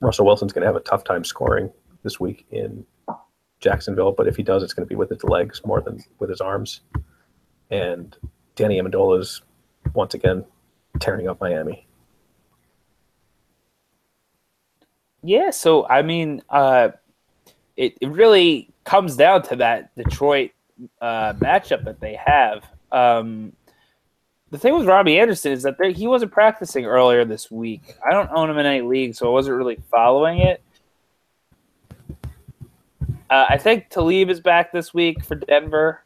Russell 0.01 0.27
Wilson's 0.27 0.53
going 0.53 0.63
to 0.63 0.67
have 0.67 0.77
a 0.77 0.81
tough 0.81 1.05
time 1.05 1.25
scoring 1.25 1.71
this 2.03 2.19
week 2.19 2.47
in 2.51 2.85
Jacksonville, 3.61 4.13
but 4.13 4.27
if 4.27 4.37
he 4.37 4.43
does, 4.43 4.63
it's 4.63 4.75
going 4.75 4.87
to 4.87 4.89
be 4.89 4.97
with 4.97 5.11
his 5.11 5.25
legs 5.25 5.63
more 5.65 5.81
than 5.81 6.03
with 6.19 6.29
his 6.29 6.41
arms. 6.41 6.81
And 7.71 8.17
Danny 8.57 8.81
Amendola 8.81 9.21
is 9.21 9.43
once 9.95 10.15
again 10.15 10.45
tearing 11.01 11.29
up 11.29 11.41
Miami. 11.41 11.87
Yeah, 15.23 15.51
so 15.51 15.87
I 15.87 16.03
mean, 16.03 16.43
uh, 16.51 16.91
it, 17.77 17.97
it 18.01 18.09
really 18.09 18.69
comes 18.85 19.17
down 19.17 19.43
to 19.43 19.57
that 19.57 19.95
Detroit 19.97 20.51
uh, 21.01 21.35
matchup 21.35 21.85
that 21.85 22.01
they 22.01 22.15
have. 22.15 22.65
Um, 22.91 23.53
the 24.51 24.59
thing 24.59 24.77
with 24.77 24.87
Robbie 24.87 25.19
Anderson 25.19 25.53
is 25.53 25.63
that 25.63 25.79
there, 25.79 25.91
he 25.91 26.07
wasn't 26.07 26.33
practicing 26.33 26.85
earlier 26.85 27.25
this 27.25 27.51
week. 27.51 27.95
I 28.07 28.13
don't 28.13 28.31
own 28.33 28.51
him 28.51 28.59
in 28.59 28.67
any 28.67 28.83
league, 28.83 29.15
so 29.15 29.27
I 29.29 29.31
wasn't 29.31 29.57
really 29.57 29.79
following 29.91 30.41
it. 30.41 30.63
Uh, 33.31 33.47
I 33.49 33.57
think 33.57 33.89
Talib 33.89 34.29
is 34.29 34.41
back 34.41 34.73
this 34.73 34.93
week 34.93 35.25
for 35.25 35.37
Denver. 35.37 36.03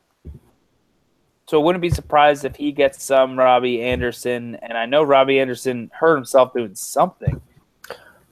So 1.48 1.60
I 1.60 1.64
wouldn't 1.64 1.82
be 1.82 1.90
surprised 1.90 2.44
if 2.44 2.56
he 2.56 2.72
gets 2.72 3.02
some 3.02 3.38
Robbie 3.38 3.80
Anderson. 3.82 4.56
And 4.62 4.76
I 4.76 4.84
know 4.86 5.02
Robbie 5.04 5.38
Anderson 5.38 5.90
hurt 5.94 6.16
himself 6.16 6.52
doing 6.52 6.74
something. 6.74 7.40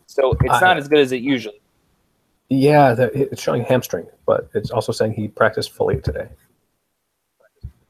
So 0.06 0.32
it's 0.40 0.54
I- 0.54 0.60
not 0.60 0.76
as 0.76 0.88
good 0.88 0.98
as 0.98 1.12
it 1.12 1.22
usually. 1.22 1.60
Yeah, 2.50 2.94
it's 2.98 3.40
showing 3.40 3.64
hamstring, 3.64 4.06
but 4.26 4.48
it's 4.54 4.70
also 4.70 4.92
saying 4.92 5.14
he 5.14 5.28
practiced 5.28 5.72
fully 5.72 6.00
today. 6.00 6.28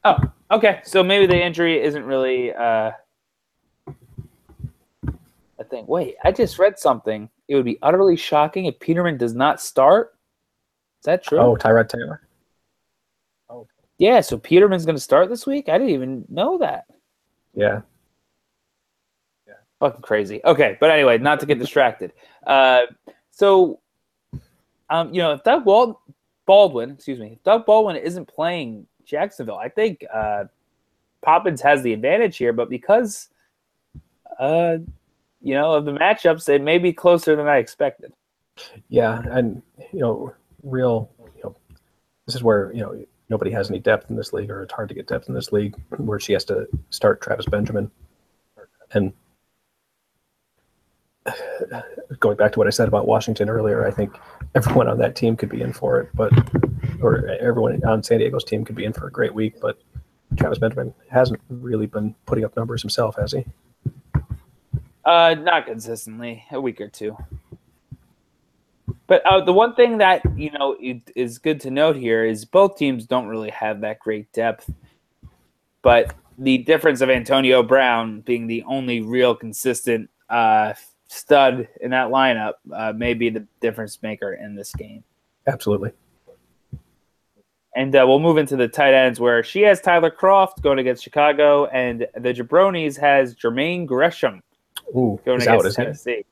Oh, 0.05 0.17
okay. 0.49 0.79
So 0.85 1.03
maybe 1.03 1.25
the 1.27 1.39
injury 1.39 1.81
isn't 1.83 2.03
really 2.05 2.53
uh, 2.53 2.91
a 3.87 5.63
thing. 5.69 5.85
Wait, 5.87 6.15
I 6.23 6.31
just 6.31 6.57
read 6.57 6.79
something. 6.79 7.29
It 7.47 7.55
would 7.55 7.65
be 7.65 7.77
utterly 7.81 8.15
shocking 8.15 8.65
if 8.65 8.79
Peterman 8.79 9.17
does 9.17 9.33
not 9.35 9.59
start. 9.59 10.15
Is 11.01 11.05
that 11.05 11.23
true? 11.23 11.39
Oh, 11.39 11.55
Tyrod 11.55 11.89
Taylor. 11.89 12.24
Yeah, 13.97 14.21
so 14.21 14.37
Peterman's 14.37 14.85
going 14.85 14.95
to 14.97 15.01
start 15.01 15.29
this 15.29 15.45
week? 15.47 15.69
I 15.69 15.77
didn't 15.77 15.93
even 15.93 16.25
know 16.29 16.57
that. 16.57 16.85
Yeah, 17.53 17.81
yeah. 19.47 19.53
Fucking 19.79 20.01
crazy. 20.01 20.41
Okay, 20.43 20.77
but 20.79 20.89
anyway, 20.91 21.17
not 21.17 21.39
to 21.39 21.45
get 21.45 21.59
distracted. 21.59 22.11
Uh, 22.45 22.81
so, 23.31 23.79
um, 24.91 25.11
you 25.11 25.19
know, 25.19 25.31
if 25.31 25.43
Doug 25.43 25.65
Wal- 25.65 25.99
Baldwin, 26.45 26.91
excuse 26.91 27.17
me, 27.17 27.31
if 27.37 27.43
Doug 27.43 27.65
Baldwin 27.65 27.95
isn't 27.95 28.27
playing 28.27 28.85
Jacksonville, 29.03 29.57
I 29.57 29.69
think 29.69 30.05
uh, 30.13 30.43
Poppins 31.23 31.61
has 31.61 31.81
the 31.81 31.91
advantage 31.91 32.37
here. 32.37 32.53
But 32.53 32.69
because, 32.69 33.29
uh, 34.39 34.77
you 35.41 35.55
know, 35.55 35.71
of 35.71 35.85
the 35.85 35.91
matchups, 35.93 36.47
it 36.49 36.61
may 36.61 36.77
be 36.77 36.93
closer 36.93 37.35
than 37.35 37.47
I 37.47 37.57
expected. 37.57 38.13
yeah, 38.89 39.23
and 39.31 39.63
you 39.91 40.01
know, 40.01 40.35
real. 40.61 41.09
You 41.35 41.41
know, 41.45 41.55
this 42.27 42.35
is 42.35 42.43
where 42.43 42.71
you 42.73 42.81
know 42.81 43.03
nobody 43.29 43.51
has 43.51 43.69
any 43.69 43.79
depth 43.79 44.09
in 44.09 44.15
this 44.15 44.33
league, 44.33 44.51
or 44.51 44.63
it's 44.63 44.73
hard 44.73 44.89
to 44.89 44.95
get 44.95 45.07
depth 45.07 45.27
in 45.27 45.35
this 45.35 45.51
league, 45.51 45.75
where 45.97 46.19
she 46.19 46.33
has 46.33 46.45
to 46.45 46.67
start 46.89 47.21
Travis 47.21 47.45
Benjamin, 47.45 47.91
and 48.93 49.13
going 52.19 52.37
back 52.37 52.51
to 52.51 52.59
what 52.59 52.67
I 52.67 52.71
said 52.71 52.87
about 52.87 53.07
Washington 53.07 53.49
earlier, 53.49 53.85
I 53.85 53.91
think 53.91 54.15
everyone 54.53 54.87
on 54.87 54.99
that 54.99 55.15
team 55.15 55.35
could 55.35 55.49
be 55.49 55.61
in 55.61 55.73
for 55.73 55.99
it, 55.99 56.09
but 56.13 56.31
or 57.01 57.27
everyone 57.39 57.83
on 57.83 58.03
San 58.03 58.19
Diego's 58.19 58.43
team 58.43 58.63
could 58.63 58.75
be 58.75 58.85
in 58.85 58.93
for 58.93 59.07
a 59.07 59.11
great 59.11 59.33
week, 59.33 59.59
but 59.59 59.79
Travis 60.37 60.59
Benjamin 60.59 60.93
hasn't 61.09 61.41
really 61.49 61.87
been 61.87 62.15
putting 62.25 62.45
up 62.45 62.55
numbers 62.55 62.81
himself, 62.81 63.15
has 63.15 63.31
he? 63.31 63.45
Uh, 65.03 65.35
not 65.35 65.65
consistently, 65.65 66.43
a 66.51 66.59
week 66.59 66.81
or 66.81 66.87
two. 66.87 67.15
But 69.07 69.23
uh, 69.25 69.41
the 69.41 69.53
one 69.53 69.75
thing 69.75 69.99
that 69.99 70.23
you 70.35 70.51
know 70.51 70.75
it 70.79 71.11
is 71.15 71.37
good 71.37 71.59
to 71.61 71.71
note 71.71 71.95
here 71.95 72.25
is 72.25 72.43
both 72.43 72.77
teams 72.77 73.05
don't 73.05 73.27
really 73.27 73.51
have 73.51 73.81
that 73.81 73.99
great 73.99 74.31
depth. 74.31 74.71
But 75.81 76.15
the 76.37 76.57
difference 76.59 77.01
of 77.01 77.09
Antonio 77.09 77.61
Brown 77.61 78.21
being 78.21 78.47
the 78.47 78.63
only 78.63 79.01
real 79.01 79.35
consistent 79.35 80.09
uh, 80.29 80.73
stud 81.07 81.67
in 81.81 81.91
that 81.91 82.09
lineup 82.09 82.53
uh, 82.73 82.93
may 82.93 83.13
be 83.13 83.29
the 83.29 83.45
difference 83.61 84.01
maker 84.01 84.33
in 84.33 84.55
this 84.55 84.73
game. 84.73 85.03
Absolutely. 85.47 85.91
And 87.75 87.95
uh, 87.95 88.05
we'll 88.07 88.19
move 88.19 88.37
into 88.37 88.55
the 88.55 88.69
tight 88.69 88.93
ends 88.93 89.19
where 89.19 89.43
she 89.43 89.61
has 89.63 89.81
Tyler 89.81 90.09
Kroft 90.09 90.61
going 90.61 90.79
against 90.79 91.03
Chicago, 91.03 91.65
and 91.65 92.07
the 92.15 92.33
Jabronis 92.33 92.97
has 92.97 93.35
Jermaine 93.35 93.85
Gresham 93.85 94.41
Ooh, 94.95 95.19
going 95.25 95.45
out, 95.47 95.59
against 95.59 95.77
he? 95.77 95.83
Tennessee. 95.83 96.25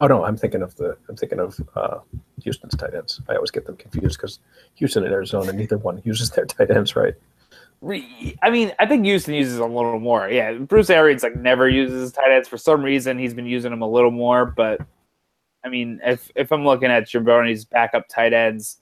Oh 0.00 0.06
no, 0.06 0.24
I'm 0.24 0.36
thinking 0.36 0.62
of 0.62 0.76
the 0.76 0.96
I'm 1.08 1.16
thinking 1.16 1.40
of 1.40 1.58
uh, 1.74 1.98
Houston's 2.42 2.76
tight 2.76 2.94
ends. 2.94 3.20
I 3.28 3.34
always 3.34 3.50
get 3.50 3.66
them 3.66 3.76
confused 3.76 4.18
because 4.18 4.40
Houston 4.74 5.04
and 5.04 5.12
Arizona, 5.12 5.52
neither 5.52 5.78
one 5.78 6.02
uses 6.04 6.30
their 6.30 6.44
tight 6.44 6.70
ends 6.70 6.94
right. 6.96 7.14
I 8.42 8.50
mean, 8.50 8.72
I 8.78 8.86
think 8.86 9.04
Houston 9.04 9.34
uses 9.34 9.58
a 9.58 9.64
little 9.64 10.00
more. 10.00 10.28
Yeah, 10.28 10.54
Bruce 10.54 10.90
Arians 10.90 11.22
like 11.22 11.36
never 11.36 11.68
uses 11.68 12.00
his 12.00 12.12
tight 12.12 12.30
ends 12.30 12.48
for 12.48 12.58
some 12.58 12.82
reason. 12.82 13.18
He's 13.18 13.34
been 13.34 13.46
using 13.46 13.70
them 13.70 13.82
a 13.82 13.88
little 13.88 14.10
more, 14.10 14.46
but 14.46 14.80
I 15.64 15.68
mean, 15.68 16.00
if 16.04 16.30
if 16.34 16.52
I'm 16.52 16.64
looking 16.64 16.90
at 16.90 17.06
Jabroni's 17.08 17.64
backup 17.64 18.08
tight 18.08 18.32
ends, 18.32 18.78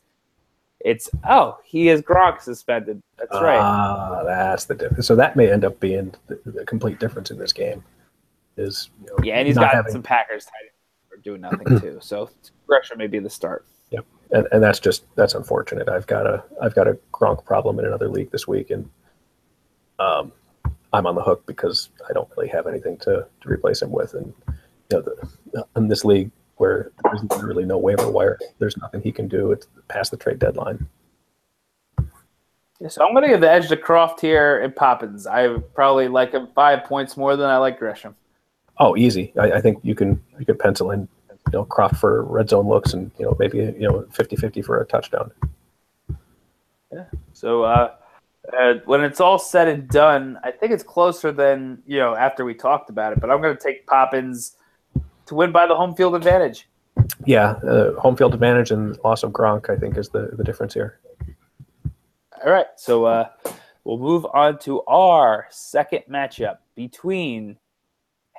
it's 0.81 1.09
oh 1.29 1.59
he 1.65 1.89
is 1.89 2.03
Gronk 2.03 2.41
suspended. 2.41 3.03
That's 3.19 3.33
right. 3.35 3.59
Ah, 3.59 4.23
that's 4.25 4.65
the 4.65 4.75
difference. 4.75 5.07
So 5.07 5.17
that 5.17 5.37
may 5.37 5.51
end 5.51 5.65
up 5.65 5.79
being 5.81 6.13
the, 6.27 6.41
the 6.45 6.65
complete 6.65 6.99
difference 6.99 7.31
in 7.31 7.39
this 7.39 7.53
game. 7.53 7.85
Is 8.57 8.91
you 9.01 9.09
know, 9.09 9.17
yeah, 9.25 9.35
and 9.37 9.47
he's 9.47 9.57
got 9.57 9.75
having- 9.75 9.93
some 9.93 10.03
Packers 10.03 10.45
tight 10.45 10.53
ends 10.63 10.74
who 11.15 11.21
are 11.21 11.23
doing 11.23 11.41
nothing 11.41 11.81
too. 11.81 11.99
So 12.03 12.31
Gresham 12.67 12.99
may 12.99 13.07
be 13.07 13.19
the 13.19 13.31
start. 13.31 13.67
Yeah. 13.91 14.01
And, 14.31 14.47
and 14.53 14.63
that's 14.63 14.81
just 14.81 15.05
that's 15.17 15.35
unfortunate. 15.35 15.89
I've 15.89 16.07
got 16.07 16.27
a 16.27 16.43
I've 16.61 16.75
got 16.75 16.89
a 16.89 16.99
Gronk 17.13 17.45
problem 17.45 17.79
in 17.79 17.85
another 17.85 18.09
league 18.09 18.31
this 18.31 18.49
week, 18.49 18.71
and 18.71 18.89
um, 19.99 20.33
I'm 20.93 21.07
on 21.07 21.15
the 21.15 21.23
hook 21.23 21.45
because 21.47 21.91
I 22.09 22.13
don't 22.13 22.29
really 22.37 22.49
have 22.49 22.67
anything 22.67 22.97
to, 22.99 23.27
to 23.41 23.49
replace 23.49 23.83
him 23.83 23.91
with. 23.91 24.15
And 24.15 24.33
you 24.49 24.55
know, 24.93 25.03
the, 25.03 25.67
in 25.77 25.89
this 25.89 26.05
league 26.05 26.31
where 26.57 26.93
there's 27.03 27.23
literally 27.25 27.65
no 27.65 27.79
waiver 27.79 28.09
wire, 28.11 28.39
there's 28.59 28.77
nothing 28.77 29.03
he 29.03 29.13
can 29.13 29.29
do. 29.29 29.51
It's 29.51 29.67
past 29.89 30.11
the 30.11 30.17
trade 30.17 30.39
deadline. 30.39 30.87
Yeah, 32.81 32.89
so 32.89 33.05
I'm 33.05 33.13
going 33.13 33.23
to 33.23 33.29
give 33.29 33.41
the 33.41 33.51
edge 33.51 33.69
to 33.69 33.77
Kroft 33.77 34.21
here 34.21 34.61
and 34.61 34.75
Poppins. 34.75 35.27
I 35.27 35.59
probably 35.75 36.09
like 36.09 36.33
him 36.33 36.49
five 36.55 36.85
points 36.85 37.17
more 37.17 37.37
than 37.37 37.49
I 37.49 37.57
like 37.57 37.79
Gresham. 37.79 38.15
Oh, 38.79 38.97
easy. 38.97 39.33
I, 39.39 39.53
I 39.53 39.61
think 39.61 39.79
you 39.83 39.95
can 39.95 40.23
you 40.39 40.45
can 40.45 40.59
pencil 40.59 40.91
in 40.91 41.09
you 41.31 41.53
know 41.53 41.65
Kroft 41.65 41.99
for 41.99 42.25
red 42.25 42.49
zone 42.49 42.69
looks 42.69 42.93
and 42.93 43.11
you 43.19 43.25
know 43.25 43.37
maybe 43.39 43.59
you 43.59 43.89
know 43.89 44.05
50-50 44.13 44.65
for 44.65 44.81
a 44.81 44.87
touchdown. 44.87 45.31
Yeah. 46.93 47.05
So 47.33 47.65
uh, 47.65 47.95
uh, 48.59 48.75
when 48.85 49.03
it's 49.03 49.21
all 49.21 49.39
said 49.39 49.69
and 49.69 49.89
done, 49.89 50.39
I 50.43 50.51
think 50.51 50.73
it's 50.73 50.83
closer 50.83 51.33
than 51.33 51.83
you 51.87 51.99
know 51.99 52.15
after 52.15 52.45
we 52.45 52.55
talked 52.55 52.91
about 52.91 53.13
it. 53.13 53.21
But 53.21 53.31
I'm 53.31 53.41
going 53.41 53.57
to 53.57 53.63
take 53.63 53.87
Poppins 53.87 54.57
to 55.27 55.35
win 55.35 55.53
by 55.53 55.67
the 55.67 55.75
home 55.75 55.95
field 55.95 56.15
advantage. 56.15 56.69
Yeah, 57.27 57.53
uh, 57.69 57.99
home 58.01 58.17
field 58.17 58.35
advantage 58.35 58.71
and 58.71 58.99
loss 59.05 59.23
of 59.23 59.33
Gronk 59.33 59.71
I 59.71 59.77
think 59.77 59.97
is 59.97 60.09
the 60.09 60.31
the 60.33 60.45
difference 60.45 60.75
here. 60.75 60.99
All 62.45 62.53
right, 62.53 62.67
so 62.77 63.05
uh, 63.05 63.29
we'll 63.85 63.99
move 63.99 64.27
on 64.35 64.59
to 64.61 64.83
our 64.83 65.47
second 65.51 66.03
matchup 66.11 66.59
between 66.75 67.57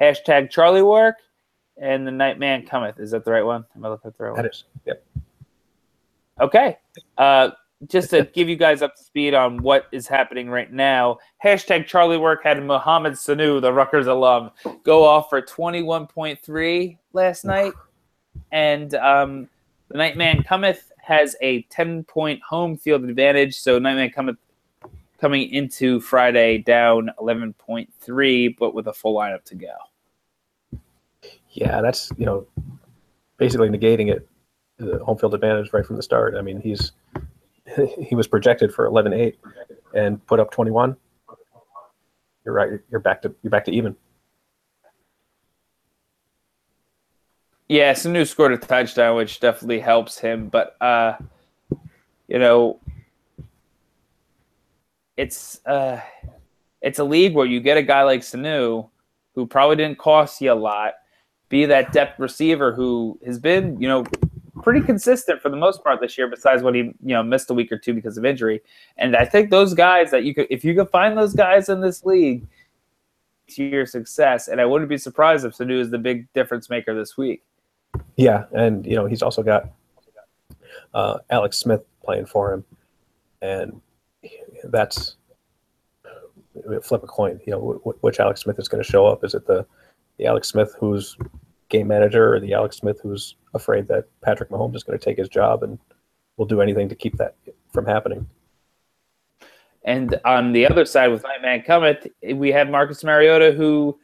hashtag 0.02 0.50
Charlie 0.50 0.82
Work 0.82 1.18
and 1.78 2.06
the 2.06 2.12
Nightman 2.12 2.66
Cometh. 2.66 3.00
Is 3.00 3.12
that 3.12 3.26
the 3.26 3.32
right 3.32 3.46
one? 3.46 3.66
Am 3.76 3.86
I 3.86 3.90
looking 3.90 4.10
at 4.10 4.18
the 4.18 4.24
right 4.24 4.32
one? 4.32 4.42
That 4.44 4.52
is. 4.52 4.64
Yep. 4.86 5.06
Okay. 6.42 6.78
Uh, 7.18 7.52
just 7.88 8.10
to 8.10 8.24
give 8.34 8.50
you 8.50 8.56
guys 8.56 8.82
up 8.82 8.96
to 8.96 9.04
speed 9.04 9.34
on 9.34 9.62
what 9.62 9.88
is 9.92 10.08
happening 10.08 10.50
right 10.50 10.72
now, 10.72 11.18
hashtag 11.44 11.86
Charlie 11.86 12.18
Work 12.18 12.44
had 12.44 12.64
Mohamed 12.64 13.14
Sanu, 13.14 13.62
the 13.62 13.72
Rutgers 13.72 14.08
alum, 14.08 14.52
go 14.84 15.04
off 15.04 15.30
for 15.30 15.42
21.3 15.42 16.98
last 17.14 17.46
night. 17.46 17.74
And 18.52 18.96
um, 18.96 19.50
the 19.90 19.98
Nightman 19.98 20.44
Cometh 20.44 20.92
has 20.98 21.36
a 21.42 21.62
10 21.64 22.06
point 22.06 22.42
home 22.42 22.78
field 22.78 23.04
advantage. 23.04 23.56
So 23.58 23.78
Nightman 23.78 24.12
Cometh 24.12 24.38
coming 25.20 25.50
into 25.50 26.00
Friday 26.00 26.60
down 26.60 27.10
11.3, 27.20 28.56
but 28.58 28.74
with 28.74 28.88
a 28.88 28.94
full 28.94 29.16
lineup 29.16 29.44
to 29.46 29.56
go. 29.56 29.74
Yeah, 31.52 31.82
that's 31.82 32.12
you 32.18 32.26
know 32.26 32.46
basically 33.38 33.70
negating 33.70 34.12
it 34.12 34.28
the 34.78 35.00
home 35.00 35.18
field 35.18 35.34
advantage 35.34 35.72
right 35.74 35.86
from 35.86 35.96
the 35.96 36.04
start. 36.04 36.36
I 36.36 36.42
mean, 36.42 36.60
he's 36.60 36.92
he 38.08 38.16
was 38.16 38.28
projected 38.28 38.74
for 38.74 38.90
11-8 38.90 39.36
and 39.94 40.26
put 40.28 40.40
up 40.40 40.52
21. 40.52 40.96
You're 42.44 42.54
right. 42.54 42.80
You're 42.92 43.00
back 43.00 43.22
to 43.24 43.34
you're 43.42 43.52
back 43.52 43.66
to 43.66 43.72
even. 43.72 43.96
Yeah, 47.68 47.94
Sanu 47.94 48.28
scored 48.28 48.52
a 48.52 48.58
touchdown, 48.58 49.16
which 49.16 49.40
definitely 49.40 49.80
helps 49.80 50.20
him. 50.20 50.50
But 50.50 50.80
uh, 50.80 51.18
you 52.28 52.38
know, 52.38 52.80
it's 55.18 55.66
uh, 55.66 56.00
it's 56.82 57.00
a 57.00 57.04
league 57.04 57.34
where 57.34 57.46
you 57.46 57.60
get 57.60 57.78
a 57.78 57.84
guy 57.84 58.04
like 58.04 58.22
Sanu, 58.22 58.90
who 59.34 59.46
probably 59.46 59.76
didn't 59.76 59.98
cost 59.98 60.42
you 60.42 60.52
a 60.52 60.54
lot, 60.54 60.94
be 61.50 61.66
that 61.66 61.92
depth 61.92 62.20
receiver 62.20 62.74
who 62.74 63.20
has 63.26 63.40
been, 63.40 63.80
you 63.82 63.88
know, 63.88 64.06
pretty 64.62 64.82
consistent 64.82 65.42
for 65.42 65.50
the 65.50 65.58
most 65.58 65.84
part 65.84 66.00
this 66.02 66.18
year. 66.18 66.28
Besides 66.28 66.64
when 66.64 66.76
he, 66.76 66.82
you 66.82 66.96
know, 67.02 67.24
missed 67.24 67.50
a 67.50 67.54
week 67.54 67.72
or 67.72 67.78
two 67.78 67.94
because 67.94 68.18
of 68.18 68.26
injury. 68.26 68.62
And 68.98 69.16
I 69.16 69.26
think 69.26 69.50
those 69.50 69.74
guys 69.74 70.12
that 70.12 70.24
you 70.24 70.34
could, 70.34 70.48
if 70.50 70.64
you 70.64 70.76
could 70.76 70.90
find 70.90 71.18
those 71.18 71.34
guys 71.34 71.70
in 71.70 71.82
this 71.82 72.06
league, 72.06 72.46
to 73.48 73.64
your 73.64 73.86
success. 73.86 74.48
And 74.48 74.60
I 74.60 74.66
wouldn't 74.66 74.90
be 74.90 74.98
surprised 74.98 75.46
if 75.46 75.58
Sanu 75.58 75.80
is 75.80 75.92
the 75.92 75.98
big 75.98 76.32
difference 76.34 76.70
maker 76.70 76.96
this 76.96 77.18
week. 77.18 77.44
Yeah, 78.16 78.46
and 78.52 78.86
you 78.86 78.96
know 78.96 79.06
he's 79.06 79.22
also 79.22 79.42
got 79.42 79.70
uh, 80.94 81.20
Alex 81.30 81.58
Smith 81.58 81.82
playing 82.04 82.26
for 82.26 82.54
him, 82.54 82.66
and 83.42 83.82
that's 84.72 85.16
flip 86.82 87.04
a 87.04 87.08
coin. 87.08 87.40
You 87.46 87.54
know 87.54 87.82
wh- 87.84 88.04
which 88.04 88.20
Alex 88.20 88.42
Smith 88.42 88.60
is 88.60 88.68
going 88.68 88.84
to 88.84 88.90
show 88.90 89.06
up. 89.06 89.24
Is 89.24 89.34
it 89.34 89.46
the 89.48 89.66
the 90.18 90.26
Alex 90.26 90.48
Smith 90.48 90.76
who's 90.80 91.18
game 91.70 91.88
manager, 91.88 92.34
or 92.34 92.40
the 92.40 92.54
Alex 92.54 92.78
Smith 92.78 93.00
who's 93.02 93.36
afraid 93.54 93.88
that 93.88 94.06
Patrick 94.22 94.50
Mahomes 94.50 94.76
is 94.76 94.84
going 94.84 94.98
to 94.98 95.04
take 95.04 95.18
his 95.18 95.30
job 95.30 95.64
and 95.64 95.80
will 96.38 96.46
do 96.46 96.62
anything 96.62 96.90
to 96.90 96.96
keep 96.96 97.18
that 97.18 97.36
from 97.74 97.86
happening? 97.86 98.28
And 99.84 100.20
on 100.26 100.52
the 100.52 100.66
other 100.66 100.86
side 100.86 101.10
with 101.10 101.24
Nightman 101.24 101.62
Cometh, 101.62 102.10
we 102.34 102.52
have 102.52 102.70
Marcus 102.70 103.04
Mariota, 103.04 103.52
who 103.52 104.00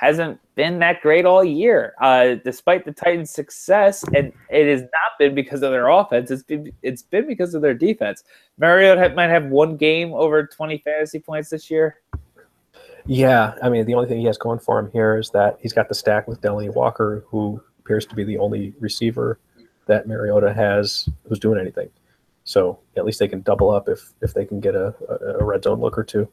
hasn't 0.00 0.40
been 0.54 0.78
that 0.78 1.02
great 1.02 1.26
all 1.26 1.44
year, 1.44 1.92
uh, 2.00 2.36
despite 2.42 2.86
the 2.86 2.92
Titans' 2.92 3.30
success. 3.30 4.02
And 4.14 4.32
it 4.48 4.66
has 4.66 4.80
not 4.80 5.18
been 5.18 5.34
because 5.34 5.62
of 5.62 5.72
their 5.72 5.88
offense; 5.88 6.30
it's 6.30 6.42
been 6.42 6.72
it's 6.82 7.02
been 7.02 7.26
because 7.26 7.54
of 7.54 7.60
their 7.60 7.74
defense. 7.74 8.24
Mariota 8.56 9.10
might 9.14 9.28
have 9.28 9.46
one 9.46 9.76
game 9.76 10.14
over 10.14 10.46
twenty 10.46 10.78
fantasy 10.78 11.20
points 11.20 11.50
this 11.50 11.70
year. 11.70 12.00
Yeah, 13.04 13.54
I 13.62 13.68
mean, 13.68 13.84
the 13.84 13.94
only 13.94 14.08
thing 14.08 14.20
he 14.20 14.26
has 14.26 14.38
going 14.38 14.58
for 14.58 14.78
him 14.78 14.90
here 14.90 15.18
is 15.18 15.30
that 15.30 15.58
he's 15.60 15.74
got 15.74 15.88
the 15.88 15.94
stack 15.94 16.26
with 16.26 16.40
Delanie 16.40 16.72
Walker, 16.72 17.24
who 17.28 17.62
appears 17.78 18.06
to 18.06 18.14
be 18.14 18.24
the 18.24 18.38
only 18.38 18.72
receiver 18.80 19.38
that 19.86 20.06
Mariota 20.06 20.52
has 20.54 21.08
who's 21.28 21.38
doing 21.38 21.60
anything. 21.60 21.90
So 22.44 22.78
at 22.96 23.04
least 23.04 23.18
they 23.18 23.28
can 23.28 23.42
double 23.42 23.70
up 23.70 23.86
if 23.86 24.14
if 24.22 24.32
they 24.32 24.46
can 24.46 24.60
get 24.60 24.74
a, 24.74 24.94
a, 25.10 25.40
a 25.40 25.44
red 25.44 25.62
zone 25.64 25.80
look 25.80 25.98
or 25.98 26.04
two. 26.04 26.26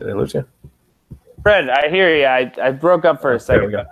Did 0.00 0.10
I 0.10 0.12
lose 0.14 0.34
you? 0.34 0.44
Fred, 1.42 1.68
I 1.68 1.88
hear 1.90 2.16
you. 2.16 2.24
I, 2.24 2.52
I 2.60 2.70
broke 2.72 3.04
up 3.04 3.20
for 3.20 3.34
a 3.34 3.40
second. 3.40 3.76
I, 3.76 3.84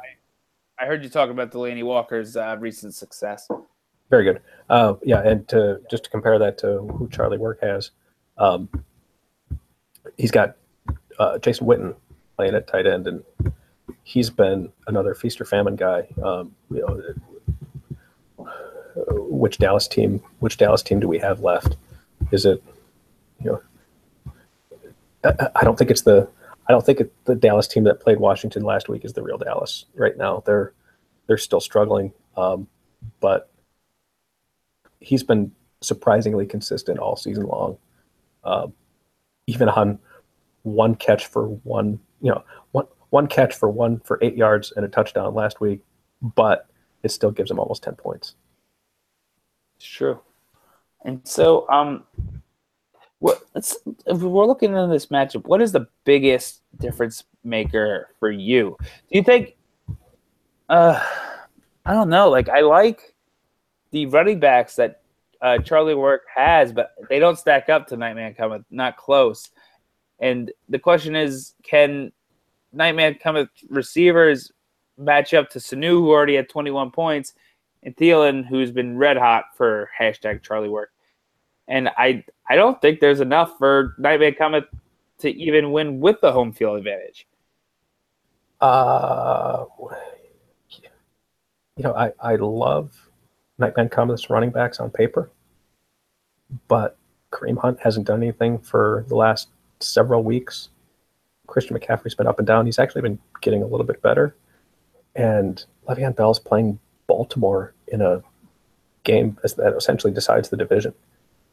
I 0.81 0.87
heard 0.87 1.05
you 1.05 1.11
talk 1.11 1.29
about 1.29 1.53
Delanie 1.53 1.85
Walker's 1.85 2.37
uh, 2.37 2.57
recent 2.59 2.95
success. 2.95 3.47
Very 4.11 4.25
good. 4.25 4.41
Uh, 4.71 4.95
yeah, 5.03 5.21
and 5.21 5.47
to 5.49 5.81
just 5.91 6.05
to 6.05 6.11
compare 6.11 6.39
that 6.39 6.57
to 6.59 6.81
who 6.81 7.09
Charlie 7.11 7.37
Work 7.37 7.61
has, 7.61 7.91
um, 8.39 8.69
he's 10.17 10.31
got 10.31 10.57
uh, 11.19 11.39
Jason 11.39 11.67
Witten 11.67 11.95
playing 12.37 12.55
at 12.55 12.67
tight 12.67 12.87
end, 12.87 13.07
and 13.07 13.23
he's 14.03 14.31
been 14.31 14.73
another 14.87 15.15
feast 15.15 15.41
or 15.41 15.45
famine 15.45 15.77
guy. 15.77 16.07
Um, 16.25 16.55
you 16.71 16.81
know, 16.81 17.03
which 19.11 19.59
Dallas 19.59 19.87
team? 19.87 20.23
Which 20.39 20.57
Dallas 20.57 20.83
team 20.83 21.01
do 21.01 21.09
we 21.09 21.19
have 21.19 21.41
left? 21.41 21.77
Is 22.31 22.47
it, 22.47 22.63
you 23.43 23.51
know, 23.51 23.63
I, 25.55 25.65
don't 25.65 25.79
think 25.79 25.91
it's 25.91 26.03
the. 26.03 26.29
I 26.69 26.73
don't 26.73 26.85
think 26.85 27.03
the 27.25 27.35
Dallas 27.35 27.67
team 27.67 27.85
that 27.85 28.01
played 28.01 28.19
Washington 28.19 28.63
last 28.63 28.89
week 28.89 29.05
is 29.05 29.13
the 29.13 29.23
real 29.23 29.39
Dallas 29.39 29.87
right 29.95 30.17
now. 30.17 30.43
They're 30.47 30.73
they're 31.27 31.39
still 31.39 31.61
struggling, 31.61 32.13
um, 32.37 32.67
but 33.21 33.51
he's 35.01 35.23
been 35.23 35.53
surprisingly 35.81 36.47
consistent 36.47 36.99
all 36.99 37.17
season 37.17 37.45
long. 37.45 37.79
Um, 38.45 38.73
even 39.47 39.69
on 39.69 39.99
one 40.63 40.95
catch 40.95 41.27
for 41.27 41.49
one, 41.49 42.01
you 42.21 42.31
know, 42.31 42.45
one 42.73 42.87
one 43.11 43.27
catch 43.27 43.55
for 43.55 43.69
one 43.71 44.01
for 44.01 44.19
eight 44.23 44.37
yards 44.37 44.73
and 44.77 44.85
a 44.85 44.89
touchdown 44.89 45.35
last 45.35 45.61
week, 45.61 45.81
but 46.23 46.67
it 47.03 47.11
still 47.11 47.31
gives 47.31 47.51
him 47.51 47.59
almost 47.59 47.83
ten 47.83 47.95
points. 47.95 48.35
It's 49.77 49.87
true. 49.87 50.21
And 51.05 51.21
so, 51.25 51.69
um, 51.69 52.05
what 53.21 53.43
let's 53.55 53.77
if 54.07 54.19
we're 54.19 54.47
looking 54.47 54.77
at 54.77 54.87
this 54.89 55.07
matchup, 55.07 55.45
what 55.47 55.61
is 55.61 55.73
the 55.73 55.87
biggest 56.05 56.63
difference 56.79 57.25
maker 57.45 58.11
for 58.21 58.31
you? 58.31 58.77
Do 58.81 59.19
you 59.19 59.23
think? 59.23 59.57
Uh, 60.69 61.03
I 61.85 61.93
don't 61.93 62.11
know. 62.11 62.29
Like 62.29 62.49
I 62.49 62.61
like 62.61 63.15
the 63.91 64.07
running 64.07 64.39
backs 64.39 64.77
that 64.77 65.01
uh, 65.41 65.59
Charlie 65.59 65.95
Work 65.95 66.23
has, 66.35 66.73
but 66.73 66.93
they 67.09 67.19
don't 67.19 67.39
stack 67.39 67.69
up 67.69 67.87
to 67.89 67.97
Nightman 67.97 68.35
Cometh. 68.35 68.65
Not 68.71 68.97
close. 68.97 69.51
And 70.21 70.53
the 70.69 70.79
question 70.79 71.15
is, 71.15 71.55
can 71.63 72.13
Nightman 72.73 73.15
Cometh 73.15 73.49
receivers 73.69 74.53
match 74.97 75.33
up 75.35 75.49
to 75.51 75.59
Sanu, 75.59 75.91
who 75.91 76.11
already 76.11 76.35
had 76.35 76.49
21 76.49 76.91
points, 76.91 77.35
and 77.85 77.97
Thielen, 77.97 78.45
who's 78.45 78.73
been 78.73 78.99
red 78.99 79.17
hot 79.17 79.45
for 79.57 79.89
hashtag 79.99 80.43
Charlie 80.43 80.69
Work? 80.69 80.91
And 81.69 81.89
I 81.97 82.25
I 82.49 82.57
don't 82.57 82.81
think 82.81 83.01
there's 83.01 83.21
enough 83.21 83.57
for 83.59 83.95
Nightman 83.99 84.35
Cometh 84.35 84.67
to 85.19 85.31
even 85.31 85.71
win 85.73 86.01
with 86.01 86.21
the 86.21 86.33
home 86.33 86.53
field 86.53 86.79
advantage. 86.79 87.27
Uh, 88.61 89.65
you 91.77 91.85
know, 91.85 91.95
I, 91.95 92.13
I 92.21 92.37
love 92.37 93.09
Nightman 93.59 93.89
Cometh's 93.89 94.31
running 94.31 94.51
backs 94.51 94.81
on 94.81 94.91
paper, 94.91 95.31
but 96.67 96.97
Kareem 97.31 97.59
Hunt 97.59 97.79
hasn't 97.81 98.07
done 98.07 98.23
anything 98.23 98.59
for 98.59 99.05
the 99.09 99.15
last 99.15 99.49
several 99.81 100.25
weeks. 100.25 100.71
Christian 101.47 101.79
McCaffrey's 101.79 102.15
been 102.15 102.27
up 102.27 102.39
and 102.39 102.47
down. 102.47 102.67
He's 102.67 102.79
actually 102.79 103.03
been 103.03 103.19
getting 103.41 103.63
a 103.63 103.67
little 103.67 103.87
bit 103.87 104.03
better. 104.03 104.35
And 105.15 105.65
Le'Veon 105.89 106.17
Bell's 106.17 106.39
playing 106.39 106.79
Baltimore 107.07 107.75
in 107.89 108.01
a 108.03 108.23
game 109.05 109.39
that 109.43 109.75
essentially 109.77 110.13
decides 110.13 110.49
the 110.49 110.57
division. 110.57 110.95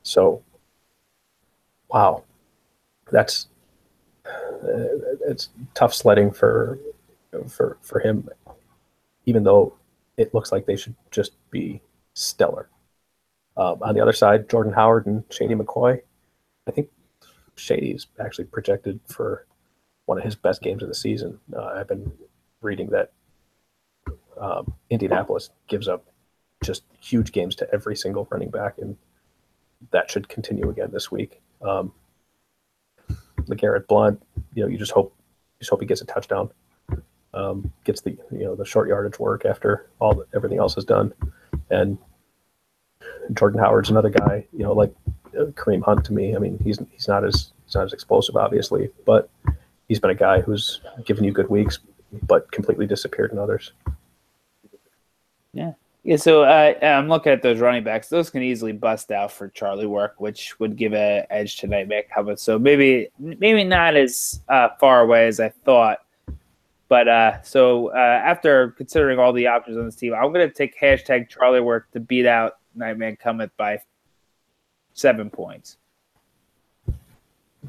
So, 0.06 0.44
wow, 1.90 2.24
that's 3.12 3.48
uh, 4.26 4.88
it's 5.28 5.50
tough 5.74 5.96
sledding 5.96 6.32
for 6.32 6.78
for 7.50 7.78
for 7.82 8.00
him, 8.00 8.30
even 9.26 9.44
though 9.44 9.74
it 10.16 10.32
looks 10.34 10.52
like 10.52 10.68
they 10.68 10.76
should 10.76 10.96
just 11.10 11.32
be 11.50 11.82
stellar. 12.14 12.70
Um, 13.58 13.82
on 13.82 13.96
the 13.96 14.02
other 14.02 14.14
side, 14.14 14.48
Jordan 14.48 14.74
Howard 14.74 15.08
and 15.08 15.24
Shady 15.32 15.56
McCoy. 15.56 16.00
I 16.68 16.72
think 16.72 16.90
Shady's 17.56 18.06
actually 18.20 18.46
projected 18.46 19.00
for 19.08 19.48
one 20.06 20.20
of 20.20 20.24
his 20.24 20.36
best 20.36 20.62
games 20.62 20.84
of 20.84 20.90
the 20.90 20.96
season. 20.96 21.40
Uh, 21.52 21.66
I've 21.78 21.88
been 21.88 22.12
reading 22.62 22.92
that 22.92 23.12
um, 24.40 24.72
Indianapolis 24.92 25.50
gives 25.68 25.88
up 25.88 26.06
just 26.64 26.84
huge 27.00 27.32
games 27.32 27.56
to 27.56 27.74
every 27.74 27.96
single 27.96 28.28
running 28.30 28.52
back, 28.52 28.78
and 28.78 28.98
that 29.92 30.10
should 30.10 30.28
continue 30.30 30.70
again 30.70 30.90
this 30.92 31.12
week. 31.12 31.42
Um, 31.62 31.92
LeGarrette 33.42 33.88
Blunt, 33.88 34.22
you 34.54 34.64
know, 34.64 34.70
you 34.70 34.78
just 34.78 34.92
hope, 34.92 35.14
you 35.18 35.60
just 35.60 35.70
hope 35.70 35.82
he 35.82 35.86
gets 35.86 36.02
a 36.02 36.06
touchdown, 36.06 36.50
um, 37.34 37.72
gets 37.84 38.02
the 38.02 38.12
you 38.32 38.46
know 38.46 38.56
the 38.56 38.66
short 38.66 38.88
yardage 38.88 39.20
work 39.20 39.46
after 39.46 39.88
all 40.00 40.16
the, 40.16 40.26
everything 40.34 40.58
else 40.58 40.78
is 40.78 40.86
done, 40.86 41.14
and 41.70 41.98
Jordan 43.34 43.60
Howard's 43.60 43.90
another 43.90 44.10
guy, 44.10 44.46
you 44.54 44.64
know, 44.64 44.74
like 44.74 44.94
uh, 45.38 45.46
Kareem 45.52 45.84
Hunt 45.84 46.06
to 46.06 46.14
me. 46.14 46.36
I 46.36 46.40
mean, 46.40 46.60
he's 46.64 46.80
he's 46.92 47.08
not 47.08 47.26
as 47.26 47.52
he's 47.66 47.76
not 47.76 47.86
as 47.86 47.94
explosive, 47.94 48.36
obviously, 48.36 48.90
but 49.06 49.30
he's 49.88 50.00
been 50.00 50.12
a 50.12 50.16
guy 50.16 50.42
who's 50.42 50.82
given 51.06 51.24
you 51.24 51.32
good 51.32 51.50
weeks, 51.50 51.80
but 52.24 52.52
completely 52.52 52.88
disappeared 52.88 53.32
in 53.32 53.38
others. 53.38 53.74
Yeah, 55.54 55.74
so 56.18 56.44
uh, 56.44 56.74
I'm 56.82 57.08
looking 57.08 57.32
at 57.32 57.42
those 57.42 57.60
running 57.60 57.84
backs. 57.84 58.10
Those 58.10 58.30
can 58.30 58.44
easily 58.44 58.72
bust 58.72 59.12
out 59.12 59.32
for 59.32 59.50
Charlie 59.50 59.86
Work, 59.86 60.16
which 60.20 60.60
would 60.60 60.76
give 60.76 60.94
a 60.94 61.26
edge 61.30 61.58
to 61.58 61.68
Nightman 61.68 62.04
Cometh. 62.14 62.40
So 62.40 62.60
maybe 62.60 63.10
maybe 63.20 63.64
not 63.64 63.96
as 63.96 64.42
uh, 64.50 64.70
far 64.80 65.02
away 65.02 65.28
as 65.28 65.40
I 65.40 65.50
thought. 65.50 66.00
But 66.88 67.08
uh, 67.08 67.42
so 67.42 67.88
uh, 67.96 67.98
after 67.98 68.72
considering 68.72 69.18
all 69.18 69.34
the 69.34 69.48
options 69.48 69.78
on 69.78 69.86
this 69.86 69.96
team, 69.96 70.14
I'm 70.14 70.32
going 70.32 70.48
to 70.48 70.54
take 70.54 70.80
hashtag 70.80 71.30
Charlie 71.30 71.62
Work 71.62 71.90
to 71.92 72.00
beat 72.00 72.28
out 72.28 72.58
Nightman 72.76 73.18
Cometh 73.18 73.50
by 73.58 73.80
seven 74.94 75.30
points. 75.30 75.78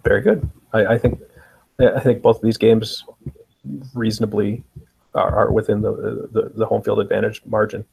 Very 0.05 0.21
good. 0.21 0.49
I, 0.73 0.87
I 0.87 0.99
think 0.99 1.21
I 1.79 2.01
think 2.01 2.23
both 2.23 2.37
of 2.37 2.43
these 2.43 2.59
games 2.59 3.05
reasonably 3.95 4.63
are, 5.15 5.35
are 5.35 5.51
within 5.53 5.81
the, 5.81 6.29
the 6.33 6.53
the 6.55 6.67
home 6.67 6.83
field 6.83 7.01
advantage 7.01 7.43
margin, 7.47 7.85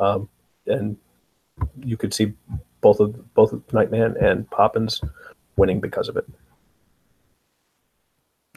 um, 0.00 0.28
and 0.66 0.96
you 1.82 1.96
could 1.96 2.12
see 2.12 2.32
both 2.80 3.00
of 3.00 3.34
both 3.34 3.54
Nightman 3.72 4.16
and 4.18 4.48
Poppins 4.50 5.00
winning 5.56 5.80
because 5.80 6.08
of 6.08 6.16
it. 6.16 6.26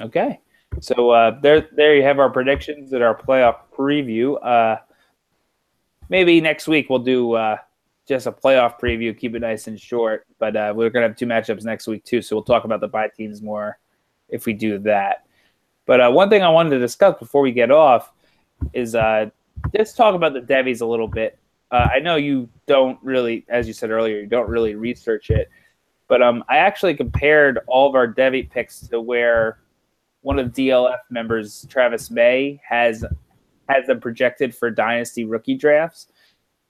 Okay. 0.02 0.40
So 0.80 1.12
uh, 1.12 1.40
there, 1.40 1.68
there 1.72 1.96
you 1.96 2.04
have 2.04 2.20
our 2.20 2.30
predictions 2.30 2.94
and 2.94 3.04
our 3.04 3.18
playoff 3.18 3.58
preview. 3.76 4.44
Uh, 4.44 4.78
maybe 6.10 6.40
next 6.42 6.68
week 6.68 6.90
we'll 6.90 7.00
do 7.00 7.34
uh, 7.34 7.58
just 8.08 8.28
a 8.28 8.32
playoff 8.32 8.80
preview, 8.80 9.18
keep 9.18 9.36
it 9.36 9.40
nice 9.40 9.68
and 9.68 9.80
short. 9.80 10.28
But 10.40 10.56
uh, 10.56 10.74
we're 10.76 10.90
gonna 10.90 11.08
have 11.08 11.18
two 11.18 11.26
matchups 11.26 11.64
next 11.64 11.88
week 11.88 12.04
too, 12.04 12.22
so 12.22 12.36
we'll 12.36 12.44
talk 12.44 12.64
about 12.64 12.82
the 12.82 12.88
bye 12.88 13.10
teams 13.16 13.42
more 13.42 13.80
if 14.30 14.46
we 14.46 14.54
do 14.54 14.78
that. 14.80 15.26
But 15.86 16.02
uh, 16.02 16.12
one 16.12 16.30
thing 16.30 16.44
I 16.44 16.50
wanted 16.50 16.72
to 16.72 16.80
discuss 16.80 17.18
before 17.18 17.42
we 17.42 17.52
get 17.52 17.72
off 17.72 18.12
is 18.74 18.94
uh, 18.94 19.30
just 19.76 19.98
talk 19.98 20.16
about 20.16 20.34
the 20.34 20.42
Devies 20.42 20.82
a 20.82 20.86
little 20.86 21.08
bit. 21.08 21.38
Uh, 21.72 21.88
I 21.94 22.00
know 22.00 22.16
you 22.16 22.50
don't 22.66 22.98
really, 23.04 23.46
as 23.50 23.68
you 23.68 23.74
said 23.74 23.92
earlier, 23.92 24.20
you 24.20 24.28
don't 24.28 24.50
really 24.50 24.76
research 24.76 25.30
it, 25.30 25.50
but 26.08 26.22
um, 26.22 26.44
I 26.50 26.58
actually 26.58 26.96
compared 26.96 27.60
all 27.68 27.90
of 27.90 27.96
our 27.96 28.08
Devy 28.08 28.50
picks 28.50 28.82
to 28.88 29.02
where 29.02 29.60
one 30.22 30.40
of 30.40 30.54
the 30.54 30.70
DLF 30.70 31.00
members, 31.10 31.66
Travis 31.70 32.10
May, 32.10 32.62
has 32.68 33.04
has 33.70 33.86
them 33.86 34.00
projected 34.00 34.56
for 34.56 34.72
dynasty 34.72 35.26
rookie 35.26 35.56
drafts. 35.56 36.08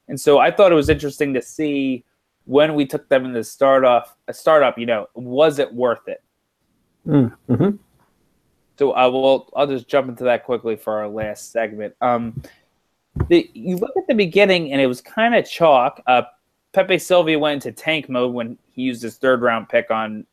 And 0.08 0.20
so 0.20 0.40
I 0.40 0.50
thought 0.50 0.72
it 0.72 0.76
was 0.76 0.90
interesting 0.90 1.34
to 1.36 1.42
see 1.42 2.04
when 2.46 2.74
we 2.76 2.86
took 2.86 3.08
them 3.10 3.26
in 3.26 3.34
the 3.34 3.44
start 3.44 3.84
off 3.84 4.16
a 4.28 4.34
startup, 4.34 4.80
you 4.80 4.86
know, 4.86 5.08
was 5.14 5.60
it 5.60 5.72
worth 5.72 6.08
it? 6.08 6.24
Mm-hmm. 7.06 7.76
So 8.80 8.92
I 8.92 9.06
will. 9.08 9.50
I'll 9.56 9.68
just 9.68 9.88
jump 9.88 10.10
into 10.10 10.24
that 10.26 10.46
quickly 10.46 10.76
for 10.76 11.00
our 11.00 11.08
last 11.08 11.52
segment. 11.52 11.96
Um, 12.02 12.42
the, 13.30 13.50
you 13.54 13.78
look 13.78 13.96
at 13.98 14.08
the 14.08 14.14
beginning, 14.14 14.72
and 14.72 14.82
it 14.82 14.88
was 14.88 15.02
kind 15.02 15.36
of 15.36 15.50
chalk. 15.50 16.02
Uh, 16.08 16.24
Pepe 16.74 17.00
Sylvia 17.00 17.40
went 17.40 17.66
into 17.66 17.72
tank 17.72 18.10
mode 18.10 18.34
when 18.34 18.58
he 18.72 18.84
used 18.84 19.02
his 19.02 19.18
third 19.18 19.42
round 19.42 19.70
pick 19.70 19.90
on 19.92 20.26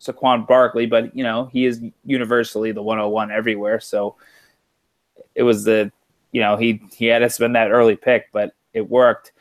Saquon 0.00 0.46
Barkley, 0.46 0.86
but 0.86 1.14
you 1.16 1.22
know 1.22 1.46
he 1.46 1.66
is 1.66 1.82
universally 2.04 2.72
the 2.72 2.82
101 2.82 3.30
everywhere. 3.30 3.80
So 3.80 4.16
it 5.34 5.42
was 5.42 5.64
the, 5.64 5.90
you 6.32 6.40
know, 6.40 6.56
he 6.56 6.82
he 6.94 7.06
had 7.06 7.20
to 7.20 7.30
spend 7.30 7.54
that 7.56 7.70
early 7.70 7.96
pick, 7.96 8.28
but 8.32 8.54
it 8.72 8.88
worked. 8.88 9.32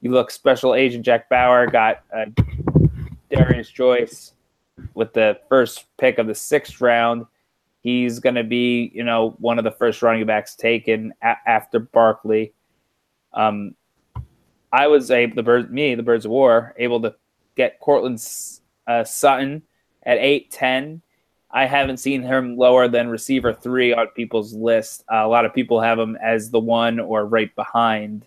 You 0.00 0.10
look, 0.10 0.30
special 0.30 0.74
agent 0.74 1.04
Jack 1.04 1.28
Bauer 1.28 1.66
got 1.66 2.04
uh, 2.14 2.26
Derrius 3.30 3.74
Guice 3.74 4.32
with 4.94 5.12
the 5.12 5.40
first 5.48 5.86
pick 5.98 6.18
of 6.18 6.26
the 6.26 6.34
sixth 6.34 6.80
round. 6.80 7.26
He's 7.80 8.18
going 8.18 8.34
to 8.34 8.44
be, 8.44 8.90
you 8.94 9.04
know, 9.04 9.36
one 9.38 9.58
of 9.58 9.64
the 9.64 9.70
first 9.70 10.02
running 10.02 10.26
backs 10.26 10.54
taken 10.54 11.14
a- 11.22 11.36
after 11.46 11.78
Barkley. 11.78 12.52
Um, 13.32 13.74
I 14.72 14.88
was 14.88 15.10
able, 15.10 15.36
the 15.36 15.42
bird, 15.42 15.72
me, 15.72 15.94
the 15.94 16.02
Birds 16.02 16.24
of 16.24 16.30
War, 16.30 16.74
able 16.76 17.00
to 17.02 17.14
get 17.56 17.80
Courtland 17.80 18.22
uh, 18.86 19.04
Sutton 19.04 19.62
at 20.02 20.18
eight 20.18 20.50
ten. 20.50 21.02
I 21.50 21.64
haven't 21.64 21.96
seen 21.96 22.22
him 22.22 22.58
lower 22.58 22.88
than 22.88 23.08
receiver 23.08 23.54
three 23.54 23.94
on 23.94 24.08
people's 24.08 24.52
list. 24.52 25.04
Uh, 25.10 25.24
a 25.24 25.28
lot 25.28 25.46
of 25.46 25.54
people 25.54 25.80
have 25.80 25.98
him 25.98 26.16
as 26.22 26.50
the 26.50 26.60
one 26.60 27.00
or 27.00 27.24
right 27.24 27.54
behind 27.56 28.26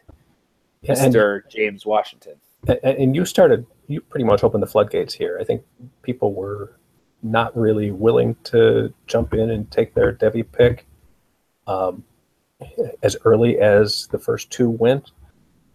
Mr. 0.84 1.48
James 1.50 1.86
Washington. 1.86 2.36
And 2.84 3.16
you 3.16 3.26
started, 3.26 3.66
you 3.88 4.02
pretty 4.02 4.24
much 4.24 4.44
opened 4.44 4.64
the 4.64 4.68
floodgates 4.68 5.14
here. 5.14 5.38
I 5.40 5.44
think 5.44 5.64
people 6.02 6.34
were 6.34 6.78
not 7.24 7.56
really 7.58 7.92
willing 7.92 8.36
to 8.46 8.94
jump 9.08 9.34
in 9.34 9.50
and 9.50 9.70
take 9.72 9.94
their 9.94 10.14
Devy 10.14 10.46
pick 10.52 10.86
um, 11.68 12.04
as 13.04 13.18
early 13.26 13.60
as 13.60 14.08
the 14.08 14.20
first 14.20 14.50
two 14.50 14.70
went. 14.70 15.12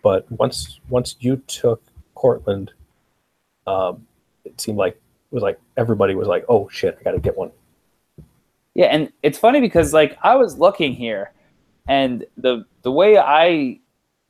But 0.03 0.31
once 0.31 0.81
once 0.89 1.17
you 1.21 1.37
took 1.47 1.83
Courtland, 2.15 2.73
um, 3.67 4.07
it 4.45 4.61
seemed 4.61 4.79
like 4.79 4.95
it 4.95 5.35
was 5.35 5.43
like 5.43 5.59
everybody 5.77 6.15
was 6.15 6.29
like, 6.29 6.45
"Oh 6.49 6.69
shit, 6.69 6.97
I 7.01 7.03
got 7.03 7.13
to 7.13 7.19
get 7.19 7.37
one." 7.37 7.51
Yeah, 8.75 8.87
and 8.87 9.13
it's 9.23 9.39
funny 9.39 9.61
because 9.61 9.93
like 9.93 10.19
I 10.23 10.37
was 10.37 10.59
looking 10.59 10.93
here, 10.95 11.33
and 11.89 12.25
the 12.37 12.65
the 12.83 12.93
way 12.93 13.19
I 13.19 13.81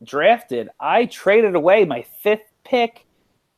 drafted, 0.03 0.69
I 0.79 1.07
traded 1.07 1.55
away 1.55 1.85
my 1.85 2.03
fifth 2.23 2.53
pick, 2.65 3.06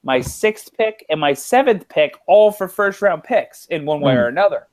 my 0.09 0.23
sixth 0.23 0.71
pick, 0.75 1.05
and 1.11 1.21
my 1.21 1.35
seventh 1.35 1.87
pick, 1.91 2.15
all 2.27 2.51
for 2.51 2.67
first 2.67 3.03
round 3.03 3.23
picks 3.23 3.67
in 3.67 3.85
one 3.85 4.01
way 4.01 4.15
mm. 4.15 4.17
or 4.17 4.29
another. 4.29 4.67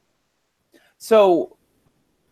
So 0.97 1.57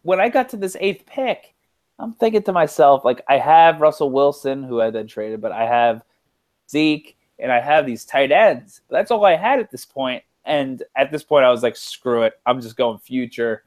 when 0.04 0.22
I 0.22 0.30
got 0.30 0.48
to 0.50 0.58
this 0.58 0.78
eighth 0.80 1.06
pick, 1.06 1.54
I'm 2.00 2.14
thinking 2.14 2.44
to 2.44 2.54
myself, 2.54 3.04
like, 3.04 3.22
I 3.28 3.40
have 3.40 3.82
Russell 3.82 4.10
Wilson, 4.10 4.64
who 4.64 4.80
I 4.80 4.90
then 4.90 5.06
traded, 5.06 5.42
but 5.42 5.52
I 5.52 5.66
have 5.66 6.06
Zeke 6.70 7.18
and 7.40 7.52
I 7.52 7.60
have 7.60 7.86
these 7.86 8.06
tight 8.06 8.32
ends. 8.32 8.80
That's 8.90 9.12
all 9.12 9.26
I 9.26 9.36
had 9.36 9.60
at 9.60 9.70
this 9.70 9.84
point. 9.84 10.24
And 10.46 10.82
at 10.96 11.12
this 11.12 11.26
point, 11.26 11.44
I 11.44 11.52
was 11.52 11.62
like, 11.62 11.76
screw 11.76 12.24
it. 12.24 12.40
I'm 12.46 12.62
just 12.62 12.78
going 12.78 13.00
future. 13.00 13.64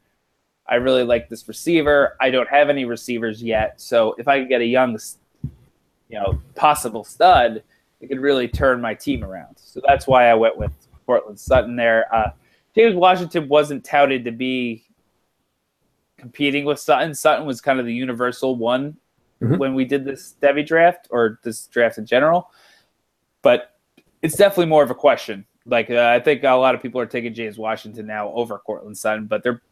I 0.67 0.77
really 0.77 1.05
like 1.05 1.29
this 1.29 1.47
receiver. 1.47 2.17
I 2.23 2.31
don't 2.31 2.49
have 2.49 2.71
any 2.71 2.87
receivers 2.87 3.43
yet. 3.43 3.83
So 3.83 4.15
if 4.17 4.29
I 4.29 4.41
could 4.41 4.49
get 4.49 4.63
a 4.63 4.67
young 4.67 4.99
you 6.09 6.19
know, 6.19 6.41
possible 6.55 7.05
stud, 7.05 7.63
it 8.07 8.09
could 8.09 8.23
really 8.23 8.47
turn 8.47 8.81
my 8.81 8.95
team 8.95 9.25
around. 9.25 9.57
So 9.57 9.81
that's 9.85 10.07
why 10.07 10.31
I 10.31 10.35
went 10.35 10.57
with 10.57 10.73
Courtland 11.07 11.41
Sutton 11.41 11.75
there. 11.75 12.07
Uh, 12.15 12.31
James 12.73 12.95
Washington 12.95 13.49
wasn't 13.49 13.85
touted 13.85 14.25
to 14.25 14.31
be 14.31 14.85
competing 16.17 16.65
with 16.65 16.79
Sutton. 16.79 17.15
Sutton 17.15 17.47
was 17.47 17.61
kind 17.61 17.81
of 17.81 17.87
the 17.87 17.93
universal 17.93 18.55
one 18.55 18.97
mm-hmm. 19.43 19.57
when 19.57 19.75
we 19.75 19.85
did 19.85 20.05
this 20.05 20.37
Devy 20.41 20.65
draft 20.65 21.09
or 21.11 21.41
this 21.43 21.67
draft 21.67 21.99
in 21.99 22.07
general. 22.07 22.53
But 23.43 23.77
it's 24.23 24.37
definitely 24.37 24.67
more 24.67 24.85
of 24.85 24.91
a 24.93 24.95
question. 24.95 25.45
Like 25.65 25.91
uh, 25.91 26.13
I 26.15 26.21
think 26.21 26.45
a 26.45 26.51
lot 26.51 26.77
of 26.77 26.83
people 26.83 27.01
are 27.01 27.07
taking 27.07 27.35
James 27.35 27.59
Washington 27.59 28.07
now 28.07 28.31
over 28.31 28.57
Courtland 28.59 28.97
Sutton, 28.97 29.27
but 29.27 29.43
they're 29.43 29.63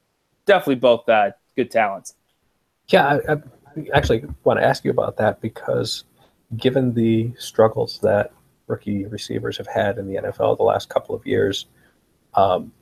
definitely 0.44 0.74
both 0.76 1.08
uh, 1.08 1.30
good 1.54 1.70
talents. 1.70 2.14
Yeah, 2.88 3.20
I, 3.28 3.32
I 3.34 3.38
actually 3.92 4.24
want 4.42 4.58
to 4.58 4.66
ask 4.66 4.84
you 4.84 4.90
about 4.90 5.16
that 5.18 5.40
because 5.40 6.02
given 6.56 6.94
the 6.94 7.32
struggles 7.38 7.98
that 8.00 8.32
rookie 8.66 9.06
receivers 9.06 9.56
have 9.58 9.66
had 9.66 9.98
in 9.98 10.06
the 10.06 10.16
NFL 10.16 10.56
the 10.56 10.62
last 10.62 10.88
couple 10.88 11.14
of 11.14 11.26
years, 11.26 11.66
um, 12.34 12.72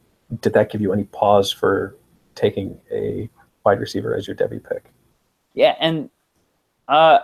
did 0.40 0.52
that 0.54 0.70
give 0.70 0.80
you 0.80 0.92
any 0.92 1.04
pause 1.04 1.50
for 1.50 1.96
taking 2.34 2.80
a 2.90 3.28
wide 3.64 3.80
receiver 3.80 4.14
as 4.14 4.26
your 4.26 4.36
Devy 4.36 4.62
pick? 4.62 4.84
Yeah, 5.54 5.76
and 5.78 6.08
uh, 6.88 7.20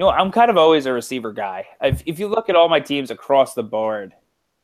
I'm 0.00 0.30
kind 0.30 0.50
of 0.50 0.56
always 0.56 0.86
a 0.86 0.92
receiver 0.92 1.32
guy. 1.32 1.66
If, 1.80 2.02
if 2.06 2.18
you 2.18 2.28
look 2.28 2.48
at 2.48 2.56
all 2.56 2.68
my 2.68 2.80
teams 2.80 3.10
across 3.10 3.54
the 3.54 3.62
board, 3.62 4.14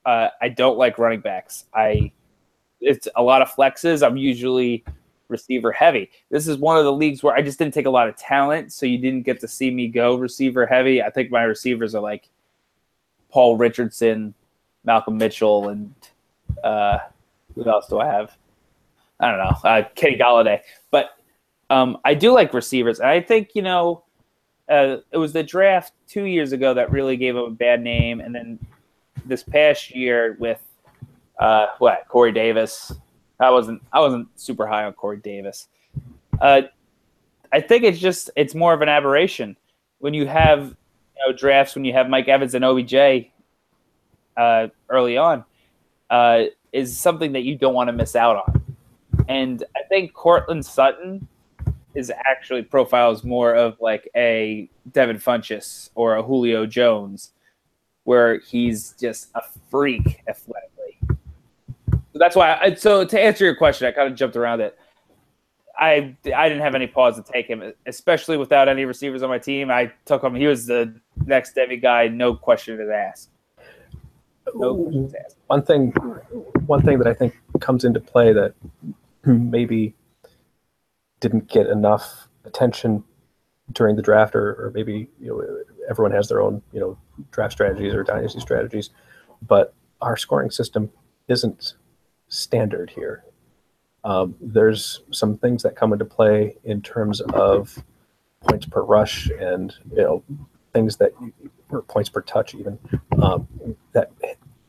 uh, 0.05 0.29
I 0.41 0.49
don't 0.49 0.79
like 0.79 0.99
running 0.99 1.21
backs. 1.21 1.65
I 1.75 2.13
it's 2.81 3.07
a 3.15 3.23
lot 3.23 3.43
of 3.43 3.51
flexes. 3.51 4.07
I'm 4.07 4.17
usually 4.17 4.85
receiver 5.31 5.73
heavy. 5.73 6.11
This 6.31 6.47
is 6.49 6.59
one 6.59 6.77
of 6.77 6.85
the 6.85 6.93
leagues 6.93 7.23
where 7.23 7.35
I 7.35 7.43
just 7.43 7.59
didn't 7.59 7.75
take 7.75 7.87
a 7.87 7.91
lot 7.91 8.09
of 8.09 8.17
talent, 8.17 8.73
so 8.73 8.87
you 8.87 8.99
didn't 8.99 9.23
get 9.23 9.41
to 9.41 9.49
see 9.49 9.71
me 9.71 9.89
go 9.89 10.17
receiver 10.17 10.67
heavy. 10.67 11.03
I 11.03 11.11
think 11.11 11.31
my 11.31 11.43
receivers 11.43 11.95
are 11.95 12.03
like 12.03 12.29
Paul 13.31 13.57
Richardson, 13.57 14.35
Malcolm 14.85 15.19
Mitchell, 15.19 15.69
and 15.69 15.95
uh, 16.65 16.99
who 17.55 17.69
else 17.69 17.89
do 17.89 18.01
I 18.01 18.07
have? 18.07 18.37
I 19.19 19.31
don't 19.31 19.39
know, 19.39 19.69
uh, 19.69 19.83
Kenny 19.95 20.17
Golladay. 20.17 20.61
But 20.91 21.17
um, 21.69 21.99
I 22.05 22.15
do 22.15 22.33
like 22.33 22.53
receivers, 22.55 23.01
and 23.01 23.09
I 23.09 23.21
think 23.21 23.51
you 23.55 23.63
know 23.63 24.05
uh, 24.69 24.99
it 25.11 25.19
was 25.19 25.33
the 25.33 25.43
draft 25.43 25.93
two 26.09 26.25
years 26.25 26.53
ago 26.53 26.75
that 26.75 26.91
really 26.91 27.17
gave 27.17 27.37
him 27.37 27.43
a 27.43 27.51
bad 27.51 27.83
name, 27.83 28.21
and 28.21 28.35
then 28.35 28.59
this 29.27 29.43
past 29.43 29.95
year 29.95 30.37
with 30.39 30.61
uh, 31.39 31.67
what 31.79 32.07
Corey 32.09 32.33
Davis 32.33 32.93
I 33.41 33.51
wasn't 33.51 33.83
I 33.93 34.01
wasn't 34.01 34.29
super 34.39 34.67
high 34.67 34.85
on 34.85 34.93
Corey 34.93 35.17
Davis. 35.17 35.69
Uh, 36.41 36.63
I 37.53 37.61
think 37.61 37.85
it's 37.85 37.99
just 37.99 38.31
it's 38.37 38.55
more 38.55 38.73
of 38.73 38.83
an 38.83 38.89
aberration 38.89 39.57
when 39.99 40.15
you 40.15 40.27
have 40.27 40.67
you 40.69 41.27
know, 41.27 41.37
drafts 41.37 41.75
when 41.75 41.85
you 41.85 41.93
have 41.93 42.09
Mike 42.09 42.29
Evans 42.29 42.55
and 42.55 42.65
OBJ 42.65 43.31
uh, 44.37 44.69
early 44.89 45.17
on 45.17 45.45
uh, 46.11 46.45
is 46.73 46.99
something 46.99 47.33
that 47.33 47.43
you 47.43 47.57
don't 47.57 47.75
want 47.75 47.89
to 47.89 47.93
miss 47.93 48.15
out 48.17 48.37
on. 48.37 48.63
And 49.29 49.65
I 49.77 49.83
think 49.89 50.13
Courtland 50.13 50.65
Sutton 50.65 51.27
is 51.95 52.13
actually 52.27 52.63
profiles 52.63 53.25
more 53.25 53.55
of 53.55 53.77
like 53.81 54.09
a 54.17 54.69
Devin 54.93 55.19
Funchess 55.19 55.91
or 55.95 56.17
a 56.17 56.23
Julio 56.23 56.67
Jones, 56.67 57.33
where 58.05 58.39
he's 58.39 58.95
just 59.01 59.29
a 59.35 59.43
freak 59.71 60.23
athletic 60.29 60.71
that's 62.21 62.37
why. 62.37 62.59
I, 62.61 62.75
so 62.75 63.05
to 63.05 63.21
answer 63.21 63.45
your 63.45 63.57
question, 63.57 63.89
I 63.89 63.93
kind 63.93 64.07
of 64.07 64.15
jumped 64.15 64.37
around 64.37 64.61
it. 64.61 64.79
I 65.79 66.15
I 66.37 66.49
didn't 66.49 66.61
have 66.61 66.75
any 66.75 66.87
pause 66.87 67.17
to 67.17 67.23
take 67.23 67.47
him, 67.47 67.73
especially 67.87 68.37
without 68.37 68.69
any 68.69 68.85
receivers 68.85 69.23
on 69.23 69.31
my 69.31 69.39
team. 69.39 69.71
I 69.71 69.91
took 70.05 70.23
him. 70.23 70.35
He 70.35 70.47
was 70.47 70.67
the 70.67 70.95
next 71.25 71.57
Devy 71.57 71.81
guy, 71.81 72.09
no 72.09 72.35
question 72.35 72.77
to 72.77 72.95
ask. 72.95 73.31
No. 74.55 74.75
One 75.47 75.63
thing, 75.63 75.93
one 76.67 76.83
thing 76.83 76.99
that 76.99 77.07
I 77.07 77.15
think 77.15 77.35
comes 77.61 77.85
into 77.85 78.01
play 78.01 78.33
that 78.35 78.55
maybe 79.25 79.95
didn't 81.21 81.49
get 81.49 81.69
enough 81.69 82.29
attention 82.45 83.03
during 83.73 83.97
the 83.97 84.03
draft, 84.03 84.35
or, 84.35 84.67
or 84.67 84.73
maybe 84.75 85.09
you 85.19 85.29
know 85.29 85.65
everyone 85.89 86.13
has 86.13 86.29
their 86.29 86.43
own 86.43 86.61
you 86.73 86.81
know 86.81 86.99
draft 87.31 87.53
strategies 87.53 87.95
or 87.95 88.05
dynasty 88.05 88.41
strategies, 88.41 88.91
but 89.47 89.73
our 90.03 90.19
scoring 90.19 90.51
system 90.51 90.91
isn't 91.29 91.75
standard 92.31 92.89
here. 92.91 93.25
Um, 94.03 94.35
there's 94.41 95.03
some 95.11 95.37
things 95.37 95.63
that 95.63 95.77
come 95.77 95.93
into 95.93 96.07
play 96.07 96.57
in 96.65 96.81
terms 96.81 97.21
of 97.21 97.79
points 98.41 98.65
per 98.65 98.83
rush 98.83 99.29
and 99.39 99.75
you 99.91 100.03
know 100.03 100.25
things 100.73 100.97
that 100.97 101.13
or 101.69 101.83
points 101.83 102.09
per 102.09 102.23
touch 102.23 102.55
even 102.55 102.79
um, 103.21 103.47
that 103.93 104.11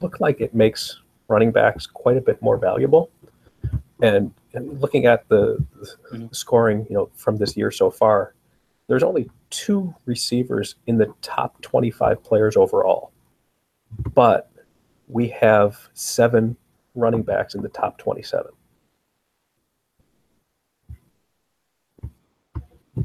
look 0.02 0.20
like 0.20 0.42
it 0.42 0.54
makes 0.54 1.00
running 1.28 1.52
backs 1.52 1.88
quite 1.88 2.18
a 2.18 2.22
bit 2.22 2.42
more 2.42 2.58
valuable. 2.58 3.10
And, 4.02 4.34
and 4.54 4.82
looking 4.82 5.06
at 5.06 5.28
the, 5.30 5.64
the 5.80 6.18
mm-hmm. 6.18 6.26
scoring, 6.32 6.86
you 6.90 6.96
know, 6.96 7.10
from 7.16 7.38
this 7.38 7.56
year 7.56 7.72
so 7.72 7.90
far, 7.90 8.34
there's 8.88 9.04
only 9.04 9.30
two 9.50 9.96
receivers 10.06 10.76
in 10.88 10.98
the 10.98 11.14
top 11.22 11.62
25 11.62 12.22
players 12.24 12.58
overall, 12.58 13.12
but 14.14 14.52
we 15.08 15.30
have 15.30 15.90
seven 15.94 16.58
running 16.96 17.24
backs 17.24 17.56
in 17.56 17.62
the 17.62 17.70
top 17.70 17.98
27. 17.98 18.52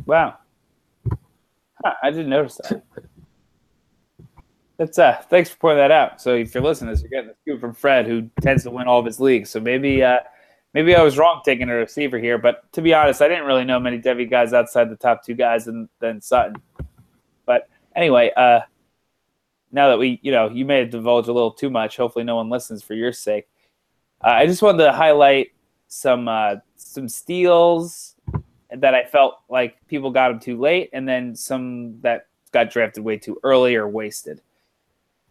Wow. 0.05 0.37
Huh, 1.85 1.95
I 2.03 2.11
didn't 2.11 2.29
notice 2.29 2.57
that. 2.57 2.83
That's 4.79 4.99
uh 4.99 5.23
thanks 5.31 5.49
for 5.49 5.57
pointing 5.57 5.79
that 5.79 5.91
out. 5.91 6.21
So 6.21 6.35
if 6.35 6.55
you're 6.55 6.63
listening 6.63 6.89
to 6.89 6.95
this, 6.95 7.03
you're 7.03 7.11
getting 7.11 7.29
the 7.29 7.35
scoop 7.43 7.61
from 7.61 7.73
Fred, 7.73 8.07
who 8.07 8.29
tends 8.43 8.63
to 8.65 8.71
win 8.71 8.87
all 8.87 8.99
of 8.99 9.07
his 9.07 9.19
leagues. 9.21 9.49
So 9.49 9.59
maybe 9.59 10.03
uh 10.03 10.19
maybe 10.75 10.95
I 10.95 11.03
was 11.03 11.17
wrong 11.17 11.41
taking 11.45 11.71
a 11.71 11.75
receiver 11.75 12.19
here, 12.19 12.37
but 12.37 12.71
to 12.73 12.83
be 12.83 12.93
honest, 12.93 13.23
I 13.23 13.29
didn't 13.29 13.47
really 13.47 13.65
know 13.65 13.81
many 13.81 13.99
Devy 13.99 14.29
guys 14.29 14.53
outside 14.53 14.91
the 14.91 14.97
top 14.97 15.25
two 15.25 15.35
guys 15.35 15.67
and 15.69 15.89
then 16.01 16.21
Sutton. 16.21 16.57
But 17.47 17.69
anyway, 17.95 18.31
uh, 18.37 18.61
now 19.73 19.89
that 19.89 19.99
we, 19.99 20.21
you 20.23 20.33
know, 20.33 20.51
you 20.51 20.67
may 20.67 20.81
have 20.81 20.91
divulged 20.91 21.29
a 21.29 21.33
little 21.33 21.51
too 21.51 21.71
much. 21.71 21.97
Hopefully, 21.97 22.25
no 22.25 22.37
one 22.37 22.51
listens 22.51 22.83
for 22.83 22.93
your 22.93 23.13
sake. 23.13 23.49
Uh, 24.25 24.29
I 24.29 24.47
just 24.47 24.63
wanted 24.63 24.85
to 24.85 24.93
highlight 24.93 25.53
some 25.89 26.29
uh, 26.29 26.57
some 26.77 27.09
steals 27.09 28.17
that 28.71 28.95
I 28.95 29.05
felt 29.05 29.39
like 29.49 29.77
people 29.87 30.11
got 30.11 30.29
them 30.29 30.41
too 30.41 30.59
late, 30.59 30.91
and 30.93 31.09
then 31.09 31.35
some 31.35 32.01
that 32.01 32.27
got 32.53 32.71
drafted 32.71 33.05
way 33.05 33.17
too 33.17 33.39
early 33.43 33.77
or 33.77 33.89
wasted. 33.89 34.41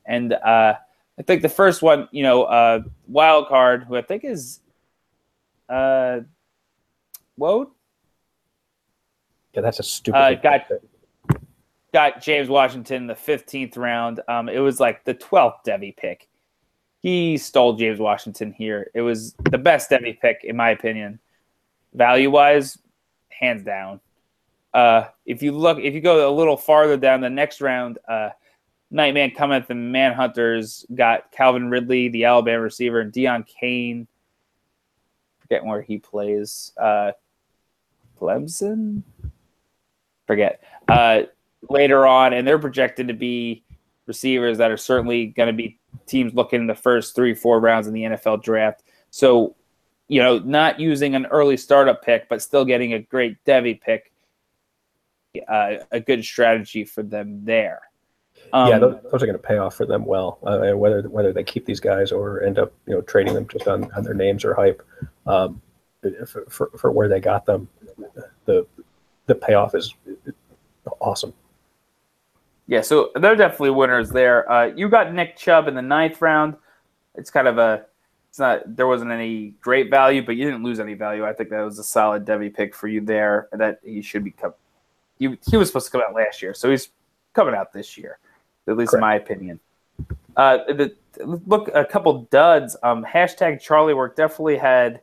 And 0.05 0.33
uh, 0.33 0.75
I 1.17 1.21
think 1.23 1.41
the 1.41 1.49
first 1.49 1.81
one, 1.81 2.07
you 2.11 2.23
know, 2.23 2.43
uh, 2.43 2.81
wild 3.07 3.47
card, 3.47 3.83
who 3.83 3.95
I 3.95 4.01
think 4.01 4.23
is 4.23 4.61
uh, 5.69 6.19
Wode. 7.37 7.67
Yeah, 9.53 9.61
that's 9.61 9.79
a 9.79 9.83
stupid. 9.83 10.17
Uh, 10.17 10.33
got 10.35 10.61
got 11.93 12.21
James 12.21 12.49
Washington 12.49 13.03
in 13.03 13.07
the 13.07 13.15
fifteenth 13.15 13.77
round. 13.77 14.19
Um, 14.27 14.49
it 14.49 14.59
was 14.59 14.79
like 14.79 15.03
the 15.05 15.13
twelfth 15.13 15.65
Devy 15.65 15.95
pick. 15.95 16.27
He 17.05 17.37
stole 17.37 17.73
James 17.73 17.99
Washington 17.99 18.51
here. 18.51 18.89
It 18.95 19.01
was 19.01 19.35
the 19.51 19.59
best 19.59 19.91
Devy 19.91 20.19
pick 20.19 20.43
in 20.43 20.55
my 20.55 20.71
opinion, 20.71 21.19
value 21.93 22.31
wise, 22.31 22.79
hands 23.29 23.63
down. 23.63 23.99
Uh, 24.73 25.03
if 25.23 25.43
you 25.43 25.51
look, 25.51 25.77
if 25.77 25.93
you 25.93 26.01
go 26.01 26.27
a 26.27 26.33
little 26.33 26.57
farther 26.57 26.97
down 26.97 27.21
the 27.21 27.29
next 27.29 27.61
round, 27.61 27.99
uh, 28.07 28.29
Nightman 28.89 29.35
Cometh 29.37 29.69
and 29.69 29.93
Manhunters 29.93 30.83
got 30.95 31.31
Calvin 31.31 31.69
Ridley, 31.69 32.09
the 32.09 32.25
Alabama 32.25 32.63
receiver, 32.63 33.01
and 33.01 33.13
Deon 33.13 33.45
Cain. 33.45 34.07
Forgetting 35.41 35.69
where 35.69 35.83
he 35.83 35.99
plays. 35.99 36.71
Uh, 36.75 37.11
Clemson? 38.19 39.03
Forget. 40.25 40.63
Uh, 40.87 41.21
later 41.69 42.07
on, 42.07 42.33
and 42.33 42.47
they're 42.47 42.57
projected 42.57 43.09
to 43.09 43.13
be 43.13 43.63
receivers 44.07 44.57
that 44.57 44.71
are 44.71 44.77
certainly 44.77 45.27
going 45.27 45.47
to 45.47 45.53
be 45.53 45.79
teams 46.05 46.33
looking 46.33 46.61
in 46.61 46.67
the 46.67 46.75
first 46.75 47.15
three, 47.15 47.33
four 47.33 47.59
rounds 47.59 47.87
in 47.87 47.93
the 47.93 48.03
NFL 48.03 48.43
draft. 48.43 48.83
So, 49.09 49.55
you 50.07 50.21
know, 50.21 50.39
not 50.39 50.79
using 50.79 51.15
an 51.15 51.25
early 51.27 51.57
startup 51.57 52.03
pick, 52.03 52.29
but 52.29 52.41
still 52.41 52.65
getting 52.65 52.93
a 52.93 52.99
great 52.99 53.43
Devy 53.45 53.79
pick, 53.79 54.11
uh, 55.47 55.75
a 55.91 55.99
good 55.99 56.23
strategy 56.23 56.83
for 56.83 57.03
them 57.03 57.43
there. 57.45 57.81
Um, 58.53 58.69
yeah, 58.69 58.77
those, 58.77 59.01
those, 59.11 59.23
are 59.23 59.25
going 59.25 59.37
to 59.37 59.39
pay 59.39 59.57
off 59.57 59.75
for 59.75 59.85
them 59.85 60.05
well. 60.05 60.37
Uh, 60.43 60.71
whether 60.77 61.01
whether 61.09 61.33
they 61.33 61.43
keep 61.43 61.65
these 61.65 61.79
guys 61.79 62.11
or 62.11 62.43
end 62.43 62.59
up 62.59 62.73
you 62.85 62.93
know 62.93 63.01
trading 63.01 63.33
them 63.33 63.47
just 63.47 63.67
on, 63.67 63.91
on 63.93 64.03
their 64.03 64.13
names 64.13 64.45
or 64.45 64.53
hype, 64.53 64.85
um, 65.25 65.61
for, 66.27 66.45
for, 66.49 66.69
for 66.77 66.91
where 66.91 67.07
they 67.07 67.19
got 67.19 67.45
them, 67.45 67.67
the 68.45 68.67
the 69.25 69.35
payoff 69.35 69.73
is 69.73 69.95
awesome. 71.01 71.33
Yeah, 72.67 72.81
so 72.81 73.11
they're 73.15 73.35
definitely 73.35 73.71
winners 73.71 74.09
there. 74.09 74.51
Uh, 74.51 74.65
you 74.67 74.89
got 74.89 75.13
Nick 75.13 75.37
Chubb 75.37 75.67
in 75.67 75.75
the 75.75 75.81
ninth 75.81 76.21
round. 76.21 76.55
It's 77.15 77.29
kind 77.29 77.47
of 77.47 77.57
a 77.57 77.85
it's 78.29 78.39
not 78.39 78.75
there 78.75 78.87
wasn't 78.87 79.11
any 79.11 79.53
great 79.61 79.89
value, 79.89 80.25
but 80.25 80.35
you 80.35 80.45
didn't 80.45 80.63
lose 80.63 80.79
any 80.79 80.93
value. 80.93 81.25
I 81.25 81.33
think 81.33 81.49
that 81.51 81.61
was 81.61 81.79
a 81.79 81.83
solid 81.83 82.25
Devy 82.25 82.53
pick 82.53 82.75
for 82.75 82.87
you 82.87 83.01
there. 83.01 83.47
That 83.51 83.79
he 83.83 84.01
should 84.01 84.23
be 84.23 84.31
come. 84.31 84.53
He, 85.17 85.37
he 85.49 85.57
was 85.57 85.69
supposed 85.69 85.85
to 85.85 85.91
come 85.91 86.01
out 86.05 86.13
last 86.13 86.41
year, 86.41 86.53
so 86.53 86.69
he's 86.69 86.89
coming 87.33 87.55
out 87.55 87.71
this 87.71 87.97
year 87.97 88.19
at 88.67 88.77
least 88.77 88.91
Correct. 88.91 89.01
in 89.01 89.07
my 89.07 89.15
opinion. 89.15 89.59
Uh, 90.35 90.57
the, 90.67 90.95
look, 91.23 91.69
a 91.73 91.85
couple 91.85 92.23
duds. 92.31 92.75
Um, 92.83 93.05
hashtag 93.05 93.61
Charlie 93.61 93.93
work 93.93 94.15
definitely 94.15 94.57
had 94.57 95.01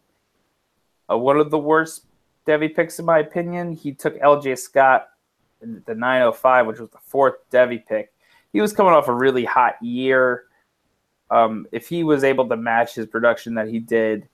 uh, 1.10 1.16
one 1.16 1.38
of 1.38 1.50
the 1.50 1.58
worst 1.58 2.06
Devy 2.46 2.74
picks 2.74 2.98
in 2.98 3.04
my 3.04 3.20
opinion. 3.20 3.72
He 3.72 3.92
took 3.92 4.16
L.J. 4.20 4.56
Scott 4.56 5.08
the 5.86 5.94
905, 5.94 6.66
which 6.66 6.78
was 6.78 6.90
the 6.90 6.98
fourth 6.98 7.34
Devy 7.50 7.84
pick. 7.84 8.12
He 8.52 8.60
was 8.60 8.72
coming 8.72 8.92
off 8.92 9.08
a 9.08 9.14
really 9.14 9.44
hot 9.44 9.82
year. 9.82 10.44
Um, 11.30 11.66
if 11.72 11.88
he 11.88 12.04
was 12.04 12.24
able 12.24 12.48
to 12.48 12.56
match 12.56 12.94
his 12.94 13.06
production 13.06 13.54
that 13.54 13.68
he 13.68 13.78
did, 13.78 14.28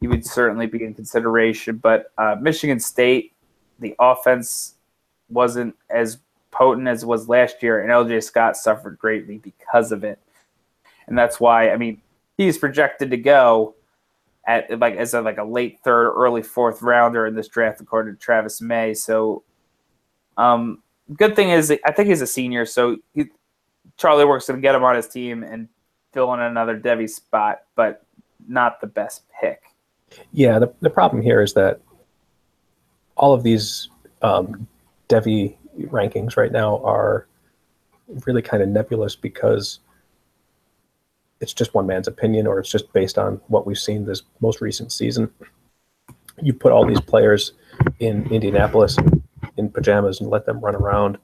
he 0.00 0.08
would 0.08 0.26
certainly 0.26 0.66
be 0.66 0.82
in 0.82 0.94
consideration. 0.94 1.76
But 1.76 2.12
uh, 2.18 2.36
Michigan 2.40 2.80
State, 2.80 3.32
the 3.78 3.94
offense 3.98 4.74
wasn't 5.28 5.76
as 5.88 6.18
potent 6.50 6.88
as 6.88 7.02
it 7.02 7.06
was 7.06 7.28
last 7.28 7.62
year, 7.62 7.82
and 7.82 7.90
LJ 7.90 8.22
Scott 8.22 8.56
suffered 8.56 8.98
greatly 8.98 9.38
because 9.38 9.92
of 9.92 10.04
it. 10.04 10.18
And 11.06 11.16
that's 11.16 11.38
why, 11.38 11.70
I 11.70 11.76
mean, 11.76 12.00
he's 12.36 12.58
projected 12.58 13.10
to 13.10 13.16
go 13.16 13.74
at 14.46 14.78
like 14.78 14.96
as 14.96 15.14
a, 15.14 15.20
like 15.20 15.38
a 15.38 15.44
late 15.44 15.78
third, 15.84 16.12
early 16.12 16.42
fourth 16.42 16.82
rounder 16.82 17.26
in 17.26 17.34
this 17.34 17.48
draft, 17.48 17.80
according 17.80 18.14
to 18.14 18.20
Travis 18.20 18.60
May. 18.60 18.94
So, 18.94 19.42
um, 20.36 20.82
good 21.16 21.36
thing 21.36 21.50
is, 21.50 21.72
I 21.84 21.92
think 21.92 22.08
he's 22.08 22.20
a 22.20 22.26
senior, 22.26 22.66
so 22.66 22.96
he, 23.14 23.26
Charlie 23.96 24.24
Works 24.24 24.46
to 24.46 24.56
get 24.56 24.74
him 24.74 24.84
on 24.84 24.96
his 24.96 25.08
team 25.08 25.42
and 25.42 25.68
fill 26.12 26.32
in 26.34 26.40
another 26.40 26.78
Devy 26.78 27.08
spot, 27.08 27.62
but 27.74 28.04
not 28.48 28.80
the 28.80 28.86
best 28.86 29.22
pick. 29.40 29.62
Yeah, 30.32 30.58
the, 30.58 30.72
the 30.80 30.90
problem 30.90 31.22
here 31.22 31.42
is 31.42 31.54
that 31.54 31.80
all 33.16 33.32
of 33.32 33.42
these 33.42 33.88
um, 34.22 34.66
Devy 35.08 35.56
rankings 35.78 36.36
right 36.36 36.52
now 36.52 36.78
are 36.84 37.26
really 38.26 38.42
kind 38.42 38.62
of 38.62 38.68
nebulous 38.68 39.16
because 39.16 39.80
it's 41.40 41.52
just 41.52 41.74
one 41.74 41.86
man's 41.86 42.08
opinion 42.08 42.46
or 42.46 42.58
it's 42.58 42.70
just 42.70 42.92
based 42.92 43.18
on 43.18 43.40
what 43.48 43.66
we've 43.66 43.78
seen 43.78 44.04
this 44.04 44.22
most 44.40 44.60
recent 44.60 44.92
season. 44.92 45.30
You 46.40 46.52
put 46.52 46.72
all 46.72 46.86
these 46.86 47.00
players 47.00 47.52
in 47.98 48.26
Indianapolis 48.32 48.96
in 49.56 49.70
pajamas 49.70 50.20
and 50.20 50.30
let 50.30 50.46
them 50.46 50.60
run 50.60 50.74
around, 50.74 51.18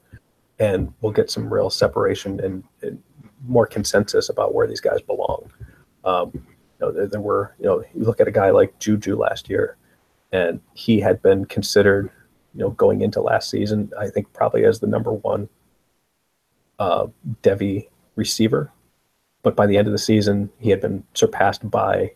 and 0.59 0.93
we'll 1.01 1.13
get 1.13 1.31
some 1.31 1.53
real 1.53 1.71
separation 1.71 2.41
and, 2.41 2.65
and 2.83 3.03
more 3.47 3.67
consensus 3.67 4.29
about 4.29 4.55
where 4.55 4.67
these 4.67 4.81
guys 4.81 5.01
belong. 5.03 5.51
Um, 6.05 6.31
you 6.35 6.43
know, 6.81 6.93
there, 6.93 7.07
there, 7.07 7.21
were, 7.21 7.55
you 7.59 7.67
know, 7.67 7.85
you 7.95 8.05
look 8.05 8.21
at 8.21 8.29
a 8.29 8.33
guy 8.33 8.51
like 8.51 8.79
Juju 8.79 9.17
last 9.17 9.49
year, 9.49 9.77
and 10.33 10.61
he 10.75 11.01
had 11.01 11.23
been 11.23 11.45
considered 11.45 12.11
you 12.55 12.61
know, 12.61 12.71
going 12.71 13.01
into 13.01 13.21
last 13.21 13.51
season, 13.51 13.91
I 13.99 14.09
think 14.09 14.33
probably 14.33 14.65
as 14.65 14.81
the 14.81 14.87
number 14.87 15.13
one 15.13 15.49
uh, 16.79 17.07
Devy 17.43 17.89
receiver. 18.17 18.73
But 19.43 19.57
by 19.57 19.67
the 19.67 19.79
end 19.79 19.87
of 19.87 19.93
the 19.93 19.99
season, 19.99 20.51
he 20.59 20.71
had 20.71 20.81
been 20.81 21.05
surpassed 21.15 21.69
by 21.71 22.13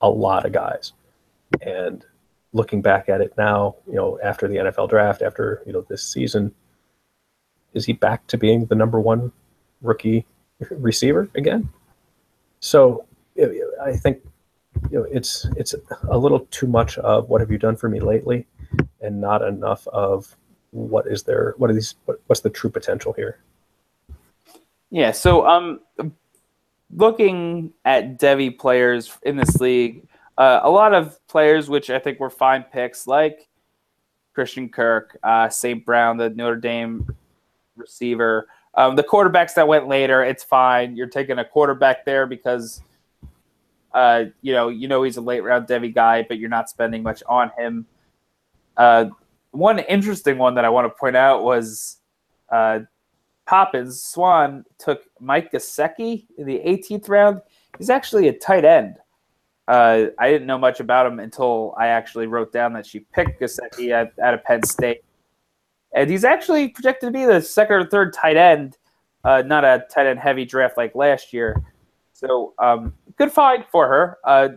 a 0.00 0.10
lot 0.10 0.44
of 0.44 0.52
guys. 0.52 0.92
And 1.60 2.04
looking 2.52 2.82
back 2.82 3.08
at 3.08 3.20
it 3.20 3.32
now, 3.38 3.76
you 3.86 3.94
know, 3.94 4.18
after 4.22 4.46
the 4.48 4.56
NFL 4.56 4.88
draft, 4.88 5.22
after, 5.22 5.62
you 5.66 5.72
know, 5.72 5.84
this 5.88 6.06
season, 6.06 6.54
is 7.74 7.86
he 7.86 7.92
back 7.92 8.26
to 8.26 8.36
being 8.36 8.66
the 8.66 8.74
number 8.74 9.00
one 9.00 9.32
rookie 9.80 10.26
receiver 10.70 11.28
again? 11.34 11.68
So 12.60 13.06
I 13.36 13.96
think 13.96 14.22
you 14.90 14.98
know 14.98 15.06
it's 15.10 15.46
it's 15.56 15.74
a 16.08 16.18
little 16.18 16.40
too 16.50 16.66
much 16.66 16.98
of 16.98 17.28
what 17.28 17.40
have 17.40 17.50
you 17.50 17.58
done 17.58 17.76
for 17.76 17.88
me 17.88 18.00
lately 18.00 18.46
and 19.00 19.20
not 19.20 19.42
enough 19.42 19.86
of 19.88 20.36
what 20.70 21.06
is 21.06 21.22
there 21.24 21.54
what 21.58 21.70
are 21.70 21.74
these 21.74 21.94
what, 22.06 22.20
what's 22.26 22.40
the 22.40 22.50
true 22.50 22.70
potential 22.70 23.12
here 23.12 23.38
yeah 24.90 25.10
so 25.10 25.46
um 25.46 25.80
looking 26.94 27.72
at 27.84 28.18
devy 28.18 28.56
players 28.56 29.16
in 29.22 29.36
this 29.36 29.60
league 29.60 30.06
uh, 30.38 30.60
a 30.62 30.70
lot 30.70 30.94
of 30.94 31.24
players 31.26 31.68
which 31.68 31.90
i 31.90 31.98
think 31.98 32.18
were 32.20 32.30
fine 32.30 32.64
picks 32.72 33.06
like 33.06 33.48
christian 34.34 34.68
kirk 34.68 35.18
uh, 35.22 35.48
st 35.48 35.84
brown 35.84 36.16
the 36.16 36.30
notre 36.30 36.56
dame 36.56 37.06
receiver 37.76 38.48
um, 38.74 38.96
the 38.96 39.02
quarterbacks 39.02 39.54
that 39.54 39.66
went 39.66 39.88
later 39.88 40.22
it's 40.22 40.44
fine 40.44 40.96
you're 40.96 41.06
taking 41.06 41.38
a 41.38 41.44
quarterback 41.44 42.04
there 42.04 42.26
because 42.26 42.82
uh, 43.94 44.24
you 44.40 44.52
know 44.54 44.68
you 44.68 44.88
know 44.88 45.02
he's 45.02 45.18
a 45.18 45.20
late 45.20 45.40
round 45.40 45.66
Devy 45.66 45.94
guy 45.94 46.24
but 46.26 46.38
you're 46.38 46.48
not 46.48 46.70
spending 46.70 47.02
much 47.02 47.22
on 47.28 47.50
him 47.58 47.86
uh, 48.76 49.06
one 49.52 49.78
interesting 49.80 50.38
one 50.38 50.54
that 50.54 50.64
I 50.64 50.68
want 50.70 50.86
to 50.86 50.98
point 50.98 51.16
out 51.16 51.44
was 51.44 51.98
uh, 52.50 52.80
Poppins 53.46 54.02
Swan 54.02 54.64
took 54.78 55.02
Mike 55.20 55.52
Gesicki 55.52 56.26
in 56.38 56.46
the 56.46 56.58
18th 56.58 57.08
round. 57.08 57.40
He's 57.78 57.90
actually 57.90 58.28
a 58.28 58.32
tight 58.32 58.64
end. 58.64 58.96
Uh, 59.72 60.10
I 60.18 60.30
didn't 60.30 60.46
know 60.46 60.58
much 60.58 60.80
about 60.80 61.06
him 61.06 61.18
until 61.18 61.74
I 61.78 61.86
actually 61.86 62.26
wrote 62.26 62.52
down 62.52 62.74
that 62.74 62.84
she 62.84 63.00
picked 63.00 63.40
Gesicki 63.40 63.90
at, 63.90 64.12
at 64.22 64.34
a 64.34 64.36
Penn 64.36 64.62
State. 64.64 65.02
And 65.94 66.10
he's 66.10 66.24
actually 66.24 66.68
projected 66.68 67.06
to 67.06 67.10
be 67.10 67.24
the 67.24 67.40
second 67.40 67.76
or 67.76 67.86
third 67.86 68.12
tight 68.12 68.36
end, 68.36 68.76
uh, 69.24 69.42
not 69.46 69.64
a 69.64 69.86
tight 69.90 70.06
end 70.06 70.18
heavy 70.18 70.44
draft 70.44 70.76
like 70.76 70.94
last 70.94 71.32
year. 71.32 71.56
So 72.12 72.52
um, 72.58 72.92
good 73.16 73.32
find 73.32 73.64
for 73.72 73.88
her. 73.88 74.18
Uh, 74.24 74.48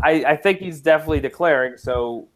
I, 0.00 0.24
I 0.24 0.36
think 0.36 0.60
he's 0.60 0.80
definitely 0.80 1.18
declaring. 1.18 1.76
So 1.76 2.28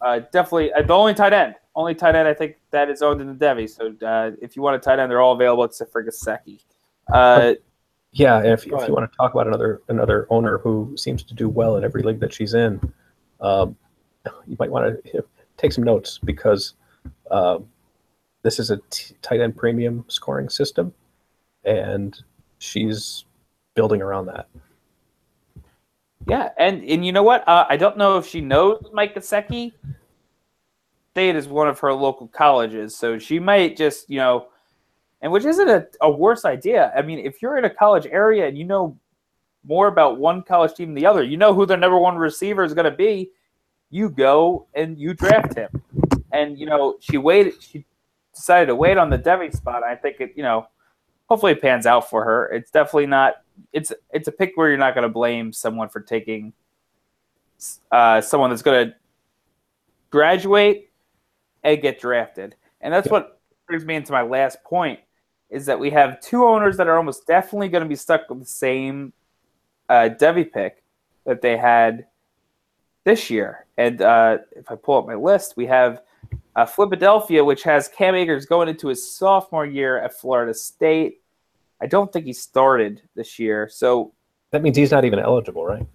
uh, 0.00 0.18
definitely 0.32 0.72
uh, 0.72 0.82
the 0.82 0.94
only 0.94 1.14
tight 1.14 1.32
end, 1.32 1.54
only 1.76 1.94
tight 1.94 2.16
end 2.16 2.26
I 2.26 2.34
think 2.34 2.56
that 2.72 2.90
is 2.90 3.02
owned 3.02 3.20
in 3.20 3.28
the 3.28 3.34
Devy. 3.34 3.70
So 3.70 3.94
uh, 4.04 4.32
if 4.42 4.56
you 4.56 4.62
want 4.62 4.74
a 4.74 4.80
tight 4.80 4.98
end, 4.98 5.12
they're 5.12 5.20
all 5.20 5.34
available 5.34 5.62
except 5.62 5.92
for 5.92 6.02
Gesicki. 6.02 6.58
Yeah, 8.16 8.42
if, 8.42 8.60
if 8.60 8.66
you 8.66 8.94
want 8.94 9.10
to 9.10 9.14
talk 9.14 9.34
about 9.34 9.46
another 9.46 9.82
another 9.88 10.26
owner 10.30 10.56
who 10.56 10.94
seems 10.96 11.22
to 11.24 11.34
do 11.34 11.50
well 11.50 11.76
in 11.76 11.84
every 11.84 12.02
league 12.02 12.18
that 12.20 12.32
she's 12.32 12.54
in, 12.54 12.80
um, 13.42 13.76
you 14.46 14.56
might 14.58 14.70
want 14.70 15.04
to 15.04 15.24
take 15.58 15.70
some 15.70 15.84
notes 15.84 16.18
because 16.24 16.74
uh, 17.30 17.58
this 18.42 18.58
is 18.58 18.70
a 18.70 18.78
t- 18.88 19.14
tight 19.20 19.42
end 19.42 19.54
premium 19.54 20.02
scoring 20.08 20.48
system, 20.48 20.94
and 21.64 22.22
she's 22.56 23.26
building 23.74 24.00
around 24.00 24.24
that. 24.26 24.48
Yeah, 26.26 26.48
and 26.56 26.82
and 26.84 27.04
you 27.04 27.12
know 27.12 27.22
what? 27.22 27.46
Uh, 27.46 27.66
I 27.68 27.76
don't 27.76 27.98
know 27.98 28.16
if 28.16 28.26
she 28.26 28.40
knows 28.40 28.82
Mike 28.94 29.14
Gesicki. 29.14 29.74
State 31.12 31.36
is 31.36 31.48
one 31.48 31.68
of 31.68 31.78
her 31.80 31.92
local 31.92 32.28
colleges, 32.28 32.96
so 32.96 33.18
she 33.18 33.38
might 33.38 33.76
just 33.76 34.08
you 34.08 34.16
know, 34.16 34.48
and 35.22 35.32
which 35.32 35.44
isn't 35.44 35.68
a, 35.68 35.86
a 36.00 36.10
worse 36.10 36.44
idea. 36.44 36.92
I 36.96 37.02
mean, 37.02 37.18
if 37.18 37.40
you're 37.40 37.58
in 37.58 37.64
a 37.64 37.70
college 37.70 38.06
area 38.06 38.46
and 38.46 38.56
you 38.56 38.64
know 38.64 38.96
more 39.64 39.88
about 39.88 40.18
one 40.18 40.42
college 40.42 40.74
team 40.74 40.88
than 40.88 40.94
the 40.94 41.06
other, 41.06 41.22
you 41.22 41.36
know 41.36 41.54
who 41.54 41.66
their 41.66 41.76
number 41.76 41.98
one 41.98 42.16
receiver 42.16 42.62
is 42.64 42.74
going 42.74 42.90
to 42.90 42.96
be. 42.96 43.30
You 43.90 44.10
go 44.10 44.66
and 44.74 44.98
you 44.98 45.14
draft 45.14 45.54
him, 45.56 45.70
and 46.32 46.58
you 46.58 46.66
know 46.66 46.96
she 47.00 47.18
waited. 47.18 47.54
She 47.60 47.84
decided 48.34 48.66
to 48.66 48.74
wait 48.74 48.98
on 48.98 49.10
the 49.10 49.18
Devy 49.18 49.54
spot. 49.54 49.82
I 49.82 49.94
think 49.94 50.20
it, 50.20 50.32
you 50.36 50.42
know, 50.42 50.66
hopefully 51.28 51.52
it 51.52 51.62
pans 51.62 51.86
out 51.86 52.10
for 52.10 52.24
her. 52.24 52.48
It's 52.48 52.70
definitely 52.70 53.06
not 53.06 53.36
it's 53.72 53.92
it's 54.12 54.28
a 54.28 54.32
pick 54.32 54.52
where 54.56 54.68
you're 54.68 54.78
not 54.78 54.94
going 54.94 55.02
to 55.02 55.08
blame 55.08 55.52
someone 55.52 55.88
for 55.88 56.00
taking 56.00 56.52
uh, 57.90 58.20
someone 58.20 58.50
that's 58.50 58.62
going 58.62 58.88
to 58.88 58.94
graduate 60.10 60.90
and 61.62 61.80
get 61.80 62.00
drafted, 62.00 62.56
and 62.80 62.92
that's 62.92 63.08
what 63.08 63.40
brings 63.66 63.84
me 63.84 63.94
into 63.94 64.12
my 64.12 64.22
last 64.22 64.62
point 64.64 65.00
is 65.56 65.64
that 65.64 65.80
we 65.80 65.90
have 65.90 66.20
two 66.20 66.44
owners 66.44 66.76
that 66.76 66.86
are 66.86 66.98
almost 66.98 67.26
definitely 67.26 67.68
going 67.68 67.82
to 67.82 67.88
be 67.88 67.96
stuck 67.96 68.28
with 68.28 68.40
the 68.40 68.44
same 68.44 69.12
uh, 69.88 70.10
Devy 70.20 70.52
pick 70.52 70.84
that 71.24 71.40
they 71.40 71.56
had 71.56 72.06
this 73.04 73.30
year. 73.30 73.64
And 73.78 74.02
uh, 74.02 74.38
if 74.52 74.70
I 74.70 74.74
pull 74.74 74.98
up 74.98 75.06
my 75.06 75.14
list, 75.14 75.56
we 75.56 75.64
have 75.66 76.02
uh, 76.54 76.66
Philadelphia, 76.66 77.42
which 77.42 77.62
has 77.62 77.88
Cam 77.88 78.14
Akers 78.14 78.44
going 78.44 78.68
into 78.68 78.88
his 78.88 79.10
sophomore 79.10 79.64
year 79.64 79.98
at 79.98 80.12
Florida 80.12 80.52
State. 80.52 81.22
I 81.80 81.86
don't 81.86 82.12
think 82.12 82.26
he 82.26 82.34
started 82.34 83.02
this 83.14 83.38
year. 83.38 83.66
So 83.70 84.12
that 84.50 84.62
means 84.62 84.76
he's 84.76 84.90
not 84.90 85.06
even 85.06 85.18
eligible, 85.18 85.64
right? 85.64 85.86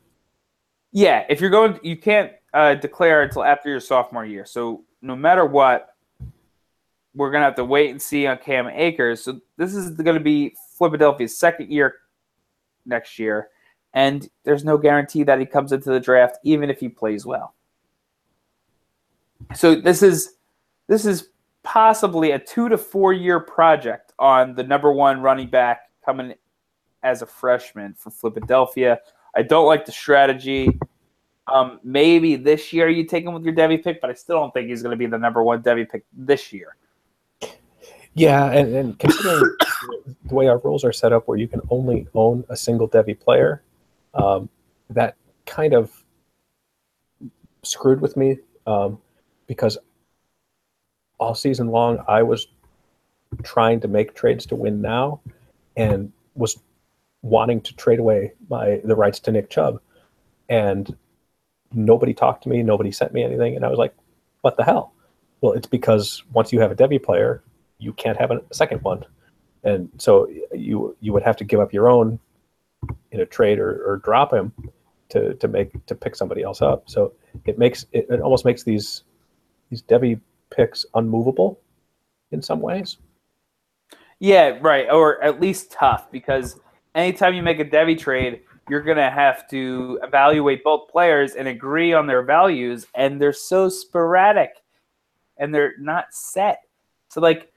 Yeah, 0.91 1.23
if 1.29 1.39
you're 1.39 1.51
going, 1.51 1.79
you 1.83 1.97
can't 1.97 2.31
uh, 2.53 2.73
declare 2.73 3.21
until 3.21 3.43
after 3.43 3.69
your 3.69 3.79
sophomore 3.79 4.25
year. 4.25 4.45
So 4.45 4.83
no 5.03 5.15
matter 5.15 5.45
what, 5.45 5.90
we're 7.15 7.31
gonna 7.31 7.45
have 7.45 7.55
to 7.55 7.65
wait 7.65 7.89
and 7.89 8.01
see 8.01 8.27
on 8.27 8.37
Cam 8.37 8.67
Akers. 8.67 9.23
So 9.23 9.39
this 9.57 9.75
is 9.75 9.91
going 9.91 10.17
to 10.17 10.23
be 10.23 10.55
Philadelphia's 10.77 11.37
second 11.37 11.71
year 11.71 11.95
next 12.85 13.19
year, 13.19 13.49
and 13.93 14.29
there's 14.43 14.63
no 14.63 14.77
guarantee 14.77 15.23
that 15.23 15.39
he 15.39 15.45
comes 15.45 15.71
into 15.71 15.89
the 15.89 15.99
draft, 15.99 16.37
even 16.43 16.69
if 16.69 16.79
he 16.79 16.89
plays 16.89 17.25
well. 17.25 17.53
So 19.55 19.75
this 19.75 20.01
is 20.01 20.35
this 20.87 21.05
is 21.05 21.29
possibly 21.63 22.31
a 22.31 22.39
two 22.39 22.69
to 22.69 22.77
four 22.77 23.13
year 23.13 23.39
project 23.39 24.13
on 24.19 24.55
the 24.55 24.63
number 24.63 24.91
one 24.91 25.21
running 25.21 25.47
back 25.47 25.89
coming 26.05 26.33
as 27.03 27.21
a 27.21 27.25
freshman 27.25 27.93
for 27.93 28.09
Philadelphia. 28.09 28.99
I 29.35 29.43
don't 29.43 29.65
like 29.65 29.85
the 29.85 29.91
strategy. 29.91 30.79
Um, 31.47 31.79
maybe 31.83 32.35
this 32.35 32.71
year 32.71 32.89
you 32.89 33.05
take 33.05 33.25
him 33.25 33.33
with 33.33 33.43
your 33.43 33.53
Devy 33.53 33.83
pick, 33.83 33.99
but 33.99 34.09
I 34.09 34.13
still 34.13 34.37
don't 34.39 34.53
think 34.53 34.69
he's 34.69 34.81
going 34.81 34.91
to 34.91 34.97
be 34.97 35.05
the 35.05 35.17
number 35.17 35.43
one 35.43 35.61
Devy 35.61 35.89
pick 35.89 36.05
this 36.13 36.53
year. 36.53 36.75
Yeah, 38.13 38.51
and, 38.51 38.75
and 38.75 38.99
considering 38.99 39.55
the 40.25 40.35
way 40.35 40.47
our 40.47 40.57
rules 40.59 40.83
are 40.83 40.91
set 40.91 41.13
up, 41.13 41.27
where 41.27 41.37
you 41.37 41.47
can 41.47 41.61
only 41.69 42.07
own 42.13 42.43
a 42.49 42.55
single 42.55 42.87
Devy 42.87 43.19
player, 43.19 43.61
um, 44.13 44.49
that 44.89 45.15
kind 45.45 45.73
of 45.73 46.03
screwed 47.63 48.01
with 48.01 48.17
me 48.17 48.37
um, 48.67 48.99
because 49.47 49.77
all 51.19 51.35
season 51.35 51.67
long, 51.67 52.03
I 52.07 52.23
was 52.23 52.47
trying 53.43 53.79
to 53.81 53.87
make 53.87 54.15
trades 54.15 54.45
to 54.47 54.55
win 54.55 54.81
now 54.81 55.21
and 55.77 56.11
was 56.35 56.59
wanting 57.21 57.61
to 57.61 57.75
trade 57.75 57.99
away 57.99 58.33
my 58.49 58.81
the 58.83 58.95
rights 58.95 59.19
to 59.21 59.31
Nick 59.31 59.49
Chubb. 59.49 59.79
And 60.49 60.95
nobody 61.71 62.13
talked 62.13 62.43
to 62.43 62.49
me, 62.49 62.63
nobody 62.63 62.91
sent 62.91 63.13
me 63.13 63.23
anything, 63.23 63.55
and 63.55 63.63
I 63.63 63.69
was 63.69 63.79
like, 63.79 63.95
what 64.41 64.57
the 64.57 64.63
hell? 64.63 64.93
Well, 65.39 65.53
it's 65.53 65.67
because 65.67 66.23
once 66.33 66.51
you 66.51 66.59
have 66.59 66.71
a 66.71 66.75
Devy 66.75 67.01
player, 67.01 67.41
you 67.81 67.93
can't 67.93 68.17
have 68.17 68.31
a 68.31 68.41
second 68.51 68.81
one. 68.83 69.03
And 69.63 69.89
so 69.97 70.27
you 70.53 70.95
you 71.01 71.13
would 71.13 71.23
have 71.23 71.35
to 71.37 71.43
give 71.43 71.59
up 71.59 71.73
your 71.73 71.89
own 71.89 72.19
in 73.11 73.19
a 73.19 73.25
trade 73.25 73.59
or, 73.59 73.83
or 73.85 73.97
drop 73.97 74.33
him 74.33 74.53
to 75.09 75.33
to 75.35 75.47
make 75.47 75.85
to 75.87 75.95
pick 75.95 76.15
somebody 76.15 76.43
else 76.43 76.61
up. 76.61 76.89
So 76.89 77.13
it 77.45 77.57
makes 77.57 77.85
it, 77.91 78.07
it 78.09 78.21
almost 78.21 78.45
makes 78.45 78.63
these 78.63 79.03
these 79.69 79.81
Devy 79.81 80.19
picks 80.49 80.85
unmovable 80.95 81.59
in 82.31 82.41
some 82.41 82.59
ways. 82.59 82.97
Yeah, 84.19 84.59
right. 84.61 84.89
Or 84.89 85.21
at 85.23 85.41
least 85.41 85.71
tough 85.71 86.11
because 86.11 86.59
anytime 86.93 87.33
you 87.33 87.41
make 87.41 87.59
a 87.59 87.65
Devy 87.65 87.97
trade, 87.97 88.41
you're 88.69 88.81
going 88.81 88.97
to 88.97 89.09
have 89.09 89.47
to 89.49 89.99
evaluate 90.03 90.63
both 90.63 90.89
players 90.89 91.33
and 91.33 91.47
agree 91.47 91.93
on 91.93 92.07
their 92.07 92.21
values. 92.21 92.85
And 92.95 93.19
they're 93.19 93.33
so 93.33 93.67
sporadic 93.67 94.51
and 95.37 95.53
they're 95.53 95.73
not 95.79 96.13
set. 96.13 96.61
So, 97.09 97.19
like, 97.19 97.50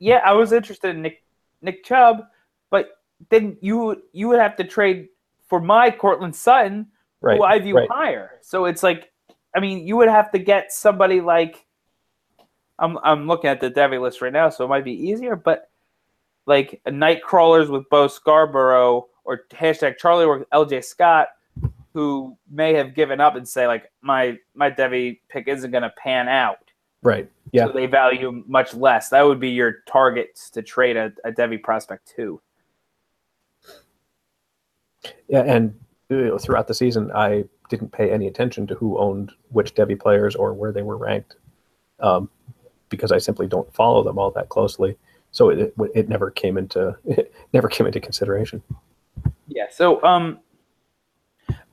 yeah, 0.00 0.20
I 0.24 0.32
was 0.32 0.50
interested 0.50 0.96
in 0.96 1.02
Nick, 1.02 1.22
Nick 1.62 1.84
Chubb, 1.84 2.24
but 2.70 2.98
then 3.28 3.56
you 3.60 4.02
you 4.12 4.28
would 4.28 4.40
have 4.40 4.56
to 4.56 4.64
trade 4.64 5.08
for 5.46 5.60
my 5.60 5.90
Courtland 5.90 6.34
Sutton, 6.34 6.86
right, 7.20 7.36
who 7.36 7.44
I 7.44 7.58
view 7.60 7.76
right. 7.76 7.88
higher. 7.90 8.32
So 8.40 8.64
it's 8.64 8.82
like, 8.82 9.12
I 9.54 9.60
mean, 9.60 9.86
you 9.86 9.96
would 9.96 10.08
have 10.08 10.32
to 10.32 10.38
get 10.38 10.72
somebody 10.72 11.20
like 11.20 11.64
I'm 12.78 12.98
I'm 13.04 13.28
looking 13.28 13.50
at 13.50 13.60
the 13.60 13.70
Devy 13.70 14.00
list 14.00 14.22
right 14.22 14.32
now, 14.32 14.48
so 14.48 14.64
it 14.64 14.68
might 14.68 14.84
be 14.84 15.08
easier. 15.08 15.36
But 15.36 15.70
like 16.46 16.80
night 16.90 17.22
crawlers 17.22 17.68
with 17.68 17.88
Bo 17.90 18.08
Scarborough 18.08 19.06
or 19.24 19.42
hashtag 19.50 19.98
Charlie 19.98 20.24
or 20.24 20.46
LJ 20.52 20.82
Scott, 20.84 21.28
who 21.92 22.36
may 22.50 22.72
have 22.72 22.94
given 22.94 23.20
up 23.20 23.36
and 23.36 23.46
say 23.46 23.66
like 23.66 23.92
my 24.00 24.38
my 24.54 24.70
Devy 24.70 25.20
pick 25.28 25.46
isn't 25.46 25.70
going 25.70 25.82
to 25.82 25.92
pan 26.02 26.28
out. 26.28 26.69
Right. 27.02 27.30
Yeah. 27.52 27.66
So 27.66 27.72
they 27.72 27.86
value 27.86 28.44
much 28.46 28.74
less. 28.74 29.08
That 29.08 29.22
would 29.22 29.40
be 29.40 29.50
your 29.50 29.76
targets 29.86 30.50
to 30.50 30.62
trade 30.62 30.96
a, 30.96 31.12
a 31.24 31.32
Devy 31.32 31.62
prospect 31.62 32.12
too. 32.14 32.40
Yeah, 35.28 35.42
and 35.42 35.74
throughout 36.08 36.66
the 36.66 36.74
season, 36.74 37.10
I 37.12 37.44
didn't 37.68 37.92
pay 37.92 38.10
any 38.10 38.26
attention 38.26 38.66
to 38.66 38.74
who 38.74 38.98
owned 38.98 39.32
which 39.50 39.74
Devy 39.74 39.98
players 39.98 40.34
or 40.34 40.52
where 40.52 40.72
they 40.72 40.82
were 40.82 40.96
ranked. 40.96 41.36
Um, 42.00 42.28
because 42.90 43.12
I 43.12 43.18
simply 43.18 43.46
don't 43.46 43.72
follow 43.72 44.02
them 44.02 44.18
all 44.18 44.30
that 44.32 44.48
closely. 44.48 44.96
So 45.30 45.48
it, 45.48 45.58
it, 45.60 45.74
it 45.94 46.08
never 46.08 46.30
came 46.30 46.58
into 46.58 46.96
it 47.04 47.32
never 47.54 47.68
came 47.68 47.86
into 47.86 48.00
consideration. 48.00 48.62
Yeah. 49.48 49.66
So 49.70 50.02
um, 50.02 50.40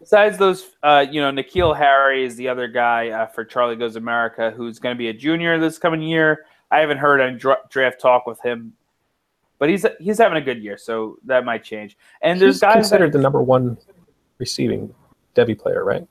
besides 0.08 0.38
those, 0.38 0.72
uh, 0.84 1.06
you 1.12 1.20
know, 1.20 1.30
N'Keal 1.32 1.76
Harry 1.76 2.24
is 2.24 2.38
the 2.38 2.48
other 2.48 2.70
guy 2.70 3.10
uh, 3.10 3.26
for 3.26 3.44
Charlie 3.44 3.76
Goes 3.76 3.98
America, 3.98 4.54
who's 4.56 4.80
going 4.80 4.96
to 4.96 4.98
be 4.98 5.10
a 5.10 5.14
junior 5.14 5.60
this 5.60 5.78
coming 5.78 6.02
year. 6.02 6.46
I 6.72 6.80
haven't 6.80 7.00
heard 7.00 7.20
any 7.20 7.38
dra- 7.38 7.60
draft 7.70 8.00
talk 8.00 8.26
with 8.26 8.40
him, 8.42 8.72
but 9.60 9.68
he's 9.68 9.86
he's 10.00 10.18
having 10.18 10.38
a 10.38 10.42
good 10.42 10.64
year, 10.64 10.78
so 10.78 11.18
that 11.26 11.44
might 11.44 11.62
change. 11.62 11.98
And 12.22 12.40
there's 12.40 12.56
he's 12.56 12.62
guys 12.62 12.74
considered 12.76 13.12
that, 13.12 13.18
the 13.18 13.22
number 13.22 13.42
one 13.42 13.78
receiving 14.38 14.94
Devy 15.36 15.60
player, 15.60 15.84
right? 15.84 16.08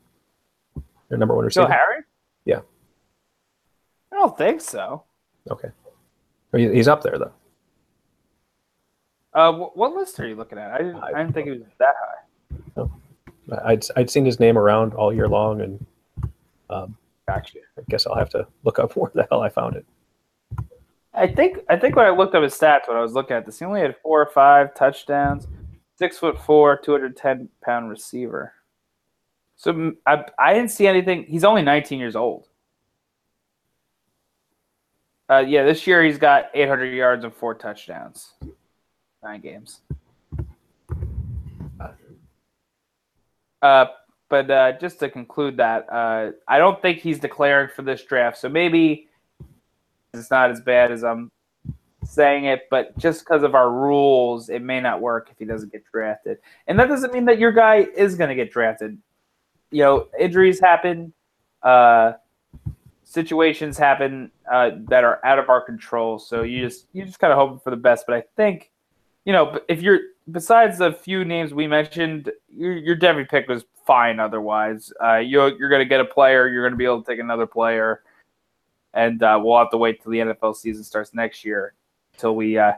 Your 1.09 1.19
number 1.19 1.35
one 1.35 1.47
receiver. 1.47 1.67
Harry. 1.67 2.03
Yeah. 2.45 2.61
I 4.13 4.17
don't 4.17 4.37
think 4.37 4.61
so. 4.61 5.05
Okay. 5.51 5.69
He's 6.55 6.89
up 6.89 7.03
there 7.03 7.19
though. 7.19 7.33
Uh, 9.33 9.53
what 9.53 9.95
list 9.95 10.21
are 10.21 10.27
you 10.27 10.35
looking 10.35 10.59
at? 10.59 10.71
I 10.71 10.79
didn't. 10.79 10.97
I, 10.97 11.13
didn't 11.13 11.33
think 11.33 11.47
he 11.47 11.53
was 11.53 11.63
that 11.79 11.95
high. 11.99 12.59
No. 12.77 12.91
I'd 13.65 13.85
I'd 13.97 14.11
seen 14.11 14.25
his 14.25 14.41
name 14.41 14.59
around 14.59 14.95
all 14.95 15.13
year 15.13 15.29
long, 15.29 15.61
and 15.61 15.87
um, 16.71 16.97
gotcha. 17.27 17.59
I 17.79 17.83
guess 17.89 18.07
I'll 18.07 18.17
have 18.17 18.31
to 18.31 18.47
look 18.65 18.79
up 18.79 18.93
where 18.97 19.11
the 19.15 19.27
hell 19.31 19.43
I 19.43 19.49
found 19.49 19.77
it. 19.77 19.87
I 21.15 21.27
think 21.27 21.59
I 21.69 21.77
think 21.77 21.97
when 21.97 22.07
I 22.07 22.11
looked 22.11 22.35
up 22.35 22.43
his 22.43 22.55
stats, 22.55 22.89
when 22.89 22.97
I 22.97 23.01
was 23.01 23.13
looking 23.13 23.37
at 23.37 23.47
this, 23.47 23.59
he 23.59 23.65
only 23.65 23.81
had 23.81 23.97
four 24.03 24.21
or 24.21 24.27
five 24.27 24.75
touchdowns, 24.75 25.47
six 25.99 26.19
foot 26.19 26.39
four, 26.39 26.77
two 26.77 26.93
hundred 26.93 27.17
ten 27.17 27.49
pound 27.65 27.89
receiver. 27.89 28.53
So 29.57 29.93
I 30.07 30.25
I 30.39 30.53
didn't 30.53 30.71
see 30.71 30.87
anything. 30.87 31.25
He's 31.25 31.45
only 31.45 31.63
nineteen 31.63 31.99
years 31.99 32.17
old. 32.17 32.49
Uh, 35.29 35.39
yeah, 35.39 35.65
this 35.65 35.87
year 35.87 36.05
he's 36.05 36.19
got 36.19 36.51
800 36.55 36.85
yards 36.95 37.25
and 37.25 37.35
four 37.35 37.53
touchdowns, 37.55 38.35
nine 39.23 39.41
games. 39.41 39.81
Uh, 43.67 43.87
but 44.29 44.49
uh, 44.51 44.73
just 44.79 45.01
to 45.01 45.09
conclude 45.09 45.57
that, 45.57 45.87
uh, 45.91 46.31
I 46.47 46.59
don't 46.59 46.81
think 46.81 47.01
he's 47.01 47.19
declaring 47.19 47.69
for 47.75 47.83
this 47.83 48.05
draft. 48.05 48.39
So 48.39 48.49
maybe 48.49 49.09
it's 50.15 50.31
not 50.31 50.51
as 50.51 50.61
bad 50.61 50.93
as 50.93 51.03
I'm 51.03 51.33
saying 52.05 52.45
it, 52.45 52.69
but 52.71 52.97
just 52.97 53.21
because 53.21 53.43
of 53.43 53.55
our 53.57 53.71
rules, 53.71 54.49
it 54.51 54.63
may 54.63 54.81
not 54.81 55.01
work 55.01 55.29
if 55.33 55.39
he 55.39 55.45
doesn't 55.45 55.73
get 55.73 55.85
drafted. 55.93 56.39
And 56.69 56.79
that 56.79 56.89
doesn't 56.89 57.13
mean 57.13 57.25
that 57.25 57.39
your 57.39 57.53
guy 57.53 57.87
is 57.97 58.15
going 58.15 58.29
to 58.29 58.37
get 58.37 58.53
drafted. 58.53 58.99
You 59.73 59.83
know, 59.83 60.09
injuries 60.19 60.61
happen, 60.61 61.13
uh, 61.63 62.13
situations 63.03 63.77
happen 63.77 64.31
uh, 64.51 64.71
that 64.89 65.03
are 65.03 65.19
out 65.25 65.41
of 65.41 65.49
our 65.49 65.61
control. 65.61 66.21
So 66.21 66.43
you 66.43 66.61
just 66.61 66.87
you 66.93 67.05
just 67.05 67.19
kind 67.19 67.33
of 67.33 67.39
hope 67.39 67.65
for 67.65 67.71
the 67.71 67.77
best. 67.77 68.07
But 68.07 68.15
I 68.17 68.23
think, 68.37 68.71
you 69.25 69.33
know, 69.33 69.59
if 69.69 69.83
you're 69.83 70.01
besides 70.31 70.79
the 70.79 70.93
few 70.93 71.25
names 71.25 71.55
we 71.55 71.67
mentioned, 71.67 72.31
your 72.55 72.77
your 72.77 72.97
Devy 72.97 73.29
pick 73.29 73.49
was 73.49 73.65
fine. 73.87 74.21
Otherwise, 74.21 74.93
uh, 75.03 75.17
you're 75.17 75.57
you're 75.59 75.69
going 75.69 75.81
to 75.81 75.89
get 75.89 76.01
a 76.01 76.05
player. 76.05 76.49
You're 76.49 76.63
going 76.63 76.73
to 76.73 76.79
be 76.79 76.85
able 76.85 77.03
to 77.03 77.11
take 77.11 77.21
another 77.21 77.47
player, 77.47 78.03
and 78.95 79.23
uh, 79.23 79.39
we'll 79.43 79.59
have 79.59 79.71
to 79.71 79.77
wait 79.77 80.03
till 80.03 80.13
the 80.13 80.19
NFL 80.19 80.57
season 80.57 80.85
starts 80.85 81.15
next 81.15 81.45
year 81.45 81.75
till 82.17 82.35
we 82.35 82.59
uh, 82.59 82.73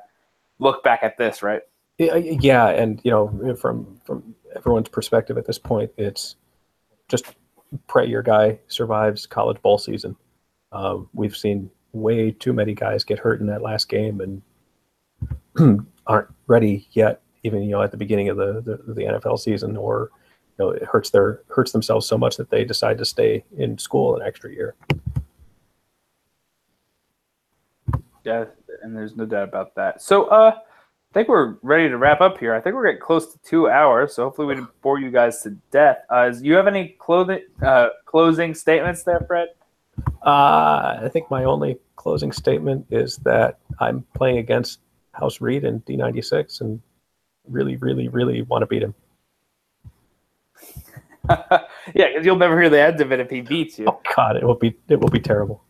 look 0.59 0.83
back 0.83 1.03
at 1.03 1.17
this, 1.17 1.43
right? 1.43 1.63
Yeah, 1.99 2.69
and 2.69 3.01
you 3.03 3.11
know, 3.11 3.57
from 3.57 4.01
from 4.05 4.35
everyone's 4.55 4.89
perspective 4.89 5.37
at 5.37 5.47
this 5.47 5.59
point, 5.59 5.91
it's 5.97 6.37
just 7.09 7.35
pray 7.87 8.07
your 8.07 8.23
guy 8.23 8.59
survives 8.69 9.27
college 9.27 9.61
bowl 9.63 9.79
season. 9.79 10.17
Um, 10.71 11.09
we've 11.13 11.37
seen 11.37 11.71
way 11.93 12.31
too 12.31 12.53
many 12.53 12.75
guys 12.75 13.03
get 13.03 13.19
hurt 13.19 13.41
in 13.41 13.47
that 13.47 13.63
last 13.63 13.89
game 13.89 14.21
and 14.21 14.43
aren't 16.07 16.29
ready 16.47 16.87
yet, 16.93 17.21
even 17.43 17.63
you 17.63 17.71
know 17.71 17.83
at 17.83 17.91
the 17.91 17.97
beginning 17.97 18.29
of 18.29 18.37
the, 18.37 18.61
the, 18.61 18.93
the 18.95 19.03
NFL 19.03 19.39
season, 19.39 19.77
or 19.77 20.11
you 20.59 20.65
know 20.65 20.71
it 20.71 20.83
hurts 20.85 21.11
their 21.11 21.41
hurts 21.49 21.73
themselves 21.73 22.07
so 22.07 22.19
much 22.19 22.37
that 22.37 22.51
they 22.51 22.65
decide 22.65 22.99
to 22.99 23.05
stay 23.05 23.45
in 23.57 23.79
school 23.79 24.17
an 24.17 24.23
extra 24.27 24.53
year. 24.53 24.75
Yeah, 28.25 28.45
and 28.83 28.95
there's 28.95 29.17
no 29.17 29.25
doubt 29.25 29.49
about 29.49 29.75
that. 29.77 30.03
So, 30.03 30.27
uh, 30.27 30.53
I 30.55 31.15
think 31.15 31.29
we're 31.29 31.57
ready 31.63 31.89
to 31.89 31.97
wrap 31.97 32.21
up 32.21 32.37
here. 32.37 32.55
I 32.55 32.61
think 32.61 32.75
we're 32.75 32.85
getting 32.85 33.01
close 33.01 33.33
to 33.33 33.39
two 33.39 33.71
hours, 33.71 34.15
so 34.15 34.25
hopefully 34.25 34.49
we 34.49 34.55
didn't 34.57 34.81
bore 34.83 35.01
you 35.01 35.11
guys 35.11 35.43
to 35.43 35.57
death. 35.71 35.99
Uh, 36.11 36.29
do 36.29 36.45
you 36.45 36.55
have 36.55 36.67
any 36.67 36.97
clothing, 36.99 37.41
uh, 37.63 37.89
closing 38.05 38.55
statements 38.55 39.05
there, 39.05 39.25
Fred? 39.27 39.49
Uh, 40.23 41.01
I 41.03 41.09
think 41.11 41.31
my 41.31 41.45
only 41.45 41.79
closing 41.97 42.31
statement 42.31 42.87
is 42.91 43.17
that 43.19 43.59
I'm 43.81 44.05
playing 44.15 44.37
against 44.37 44.81
House 45.13 45.41
Reed 45.41 45.65
in 45.65 45.81
D96 45.81 46.61
and 46.61 46.83
really, 47.51 47.77
really, 47.77 48.09
really 48.09 48.43
want 48.43 48.63
to 48.63 48.67
beat 48.67 48.83
him. 48.83 48.95
yeah, 51.29 52.09
because 52.09 52.25
you'll 52.25 52.37
never 52.37 52.59
hear 52.61 52.71
the 52.71 52.81
end 52.81 53.01
of 53.01 53.13
it 53.13 53.21
if 53.21 53.31
he 53.31 53.41
beats 53.41 53.79
you. 53.79 53.87
Oh 53.87 54.01
God, 54.17 54.37
it 54.37 54.45
will 54.45 54.55
be 54.55 54.77
it 54.89 54.99
will 54.99 55.11
be 55.11 55.21
terrible. 55.21 55.63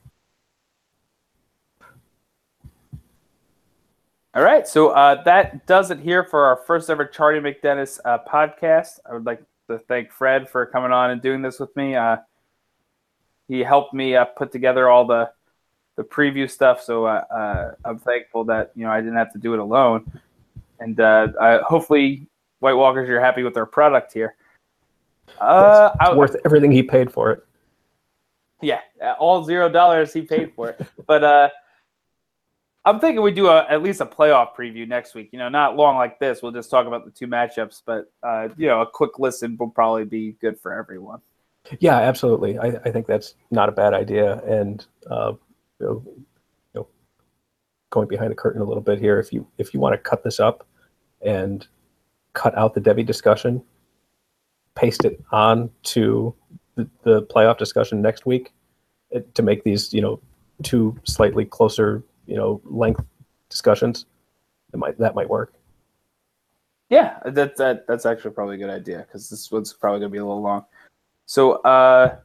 All 4.34 4.44
right, 4.44 4.68
so 4.68 4.90
uh, 4.90 5.22
that 5.24 5.66
does 5.66 5.90
it 5.90 5.98
here 5.98 6.22
for 6.22 6.44
our 6.44 6.56
first 6.66 6.90
ever 6.90 7.04
Chardee 7.04 7.40
MacDennis 7.40 7.98
uh, 8.04 8.18
podcast. 8.28 9.00
I 9.08 9.14
would 9.14 9.26
like 9.26 9.42
to 9.68 9.78
thank 9.78 10.12
Fred 10.12 10.48
for 10.48 10.64
coming 10.66 10.92
on 10.92 11.10
and 11.10 11.20
doing 11.20 11.42
this 11.42 11.58
with 11.58 11.74
me. 11.74 11.96
Uh, 11.96 12.18
he 13.48 13.60
helped 13.60 13.94
me 13.94 14.14
uh, 14.14 14.26
put 14.26 14.52
together 14.52 14.88
all 14.88 15.06
the 15.06 15.30
the 15.96 16.04
preview 16.04 16.48
stuff, 16.48 16.80
so 16.80 17.06
uh, 17.06 17.24
uh, 17.28 17.70
I'm 17.84 17.98
thankful 17.98 18.44
that 18.44 18.70
you 18.76 18.84
know 18.84 18.92
I 18.92 19.00
didn't 19.00 19.16
have 19.16 19.32
to 19.32 19.38
do 19.38 19.54
it 19.54 19.58
alone. 19.58 20.20
And 20.80 21.00
I, 21.00 21.58
hopefully, 21.66 22.26
White 22.60 22.74
Walkers, 22.74 23.08
you're 23.08 23.20
happy 23.20 23.42
with 23.42 23.56
our 23.56 23.66
product 23.66 24.12
here. 24.12 24.36
Uh, 25.40 25.90
it's 26.00 26.16
worth 26.16 26.36
everything 26.44 26.72
he 26.72 26.82
paid 26.82 27.12
for 27.12 27.30
it. 27.32 27.44
Yeah, 28.60 28.80
all 29.18 29.44
zero 29.44 29.68
dollars 29.68 30.12
he 30.12 30.22
paid 30.22 30.52
for 30.54 30.70
it, 30.70 30.80
but 31.06 31.52
I'm 32.88 33.00
thinking 33.00 33.20
we 33.22 33.32
do 33.32 33.48
a, 33.48 33.66
at 33.68 33.82
least 33.82 34.00
a 34.00 34.06
playoff 34.06 34.54
preview 34.56 34.88
next 34.88 35.14
week. 35.14 35.28
You 35.32 35.38
know, 35.38 35.50
not 35.50 35.76
long 35.76 35.96
like 35.96 36.18
this. 36.18 36.42
We'll 36.42 36.52
just 36.52 36.70
talk 36.70 36.86
about 36.86 37.04
the 37.04 37.10
two 37.10 37.26
matchups, 37.26 37.82
but 37.84 38.10
uh, 38.22 38.48
you 38.56 38.66
know, 38.66 38.80
a 38.80 38.86
quick 38.86 39.18
listen 39.18 39.58
will 39.58 39.68
probably 39.68 40.06
be 40.06 40.32
good 40.40 40.58
for 40.58 40.72
everyone. 40.72 41.20
Yeah, 41.80 41.96
absolutely. 41.96 42.58
I, 42.58 42.68
I 42.86 42.90
think 42.90 43.06
that's 43.06 43.34
not 43.50 43.68
a 43.68 43.72
bad 43.72 43.92
idea. 43.92 44.42
And 44.44 44.86
uh, 45.10 45.32
you 45.80 45.86
know, 45.86 46.02
going 47.90 48.08
behind 48.08 48.30
the 48.30 48.34
curtain 48.36 48.60
a 48.60 48.64
little 48.64 48.82
bit 48.82 48.98
here, 48.98 49.18
if 49.18 49.32
you 49.32 49.46
if 49.58 49.72
you 49.72 49.80
want 49.80 49.94
to 49.94 49.98
cut 49.98 50.22
this 50.24 50.40
up 50.40 50.66
and 51.22 51.66
cut 52.32 52.56
out 52.56 52.74
the 52.74 52.80
Devy 52.80 53.04
discussion, 53.04 53.62
paste 54.74 55.04
it 55.04 55.22
on 55.32 55.70
to 55.82 56.34
the, 56.76 56.88
the 57.02 57.22
playoff 57.24 57.58
discussion 57.58 58.00
next 58.00 58.26
week 58.26 58.52
to 59.34 59.42
make 59.42 59.64
these 59.64 59.92
you 59.92 60.00
know 60.00 60.20
two 60.62 60.98
slightly 61.04 61.44
closer 61.44 62.02
you 62.26 62.36
know 62.36 62.60
length 62.64 63.02
discussions, 63.48 64.06
that 64.70 64.78
might 64.78 64.98
that 64.98 65.14
might 65.14 65.28
work. 65.28 65.54
Yeah, 66.90 67.18
that, 67.26 67.56
that 67.56 67.86
that's 67.86 68.06
actually 68.06 68.30
probably 68.30 68.56
a 68.56 68.58
good 68.58 68.70
idea 68.70 68.98
because 69.06 69.28
this 69.28 69.50
one's 69.50 69.72
probably 69.72 70.00
gonna 70.00 70.10
be 70.10 70.18
a 70.18 70.24
little 70.24 70.42
long. 70.42 70.64
So 71.26 71.52
uh, 71.62 72.16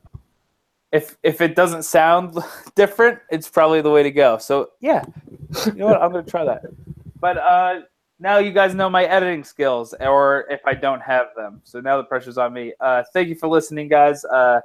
if 0.93 1.17
if 1.23 1.41
it 1.41 1.55
doesn't 1.55 1.83
sound 1.83 2.37
different, 2.75 3.19
it's 3.31 3.49
probably 3.49 3.81
the 3.81 3.89
way 3.89 4.03
to 4.03 4.11
go. 4.11 4.37
So 4.37 4.69
yeah, 4.79 5.03
you 5.65 5.73
know 5.73 5.87
what? 5.87 6.01
I'm 6.01 6.11
gonna 6.11 6.23
try 6.23 6.45
that. 6.45 6.61
But 7.19 7.37
uh, 7.37 7.81
now 8.19 8.37
you 8.37 8.51
guys 8.51 8.75
know 8.75 8.89
my 8.89 9.03
editing 9.05 9.43
skills, 9.43 9.93
or 9.99 10.45
if 10.49 10.61
I 10.65 10.75
don't 10.75 11.01
have 11.01 11.27
them. 11.35 11.61
So 11.63 11.81
now 11.81 11.97
the 11.97 12.03
pressure's 12.03 12.37
on 12.37 12.53
me. 12.53 12.73
Uh, 12.79 13.03
thank 13.11 13.27
you 13.27 13.35
for 13.35 13.47
listening, 13.47 13.87
guys. 13.87 14.23
Uh, 14.23 14.61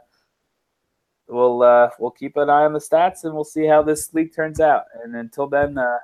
we'll 1.29 1.63
uh, 1.63 1.89
we'll 1.99 2.11
keep 2.11 2.37
an 2.37 2.51
eye 2.51 2.65
on 2.65 2.75
the 2.75 2.79
stats 2.79 3.25
and 3.25 3.35
we'll 3.35 3.45
see 3.45 3.67
how 3.67 3.83
this 3.83 4.13
league 4.13 4.35
turns 4.35 4.61
out. 4.61 4.85
And 5.03 5.17
until 5.17 5.47
then, 5.47 5.79
uh, 5.79 5.99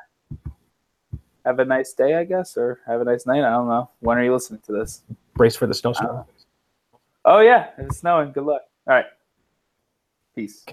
have 1.45 1.59
a 1.59 1.65
nice 1.67 1.93
day, 1.93 2.15
I 2.15 2.25
guess, 2.25 2.57
or 2.57 2.81
have 2.87 3.03
a 3.03 3.05
nice 3.05 3.27
night. 3.27 3.45
I 3.45 3.51
don't 3.51 3.69
know. 3.69 3.91
When 4.01 4.17
are 4.17 4.25
you 4.25 4.33
listening 4.33 4.63
to 4.67 4.73
this? 4.73 5.03
Brace 5.35 5.55
for 5.55 5.67
the 5.67 5.75
snowstorm. 5.75 6.17
Uh, 6.17 6.99
oh 7.27 7.41
yeah, 7.41 7.71
it's 7.77 7.99
snowing. 7.99 8.33
Good 8.33 8.45
luck. 8.45 8.63
All 8.87 8.95
right. 8.95 9.07
Peace. 10.35 10.65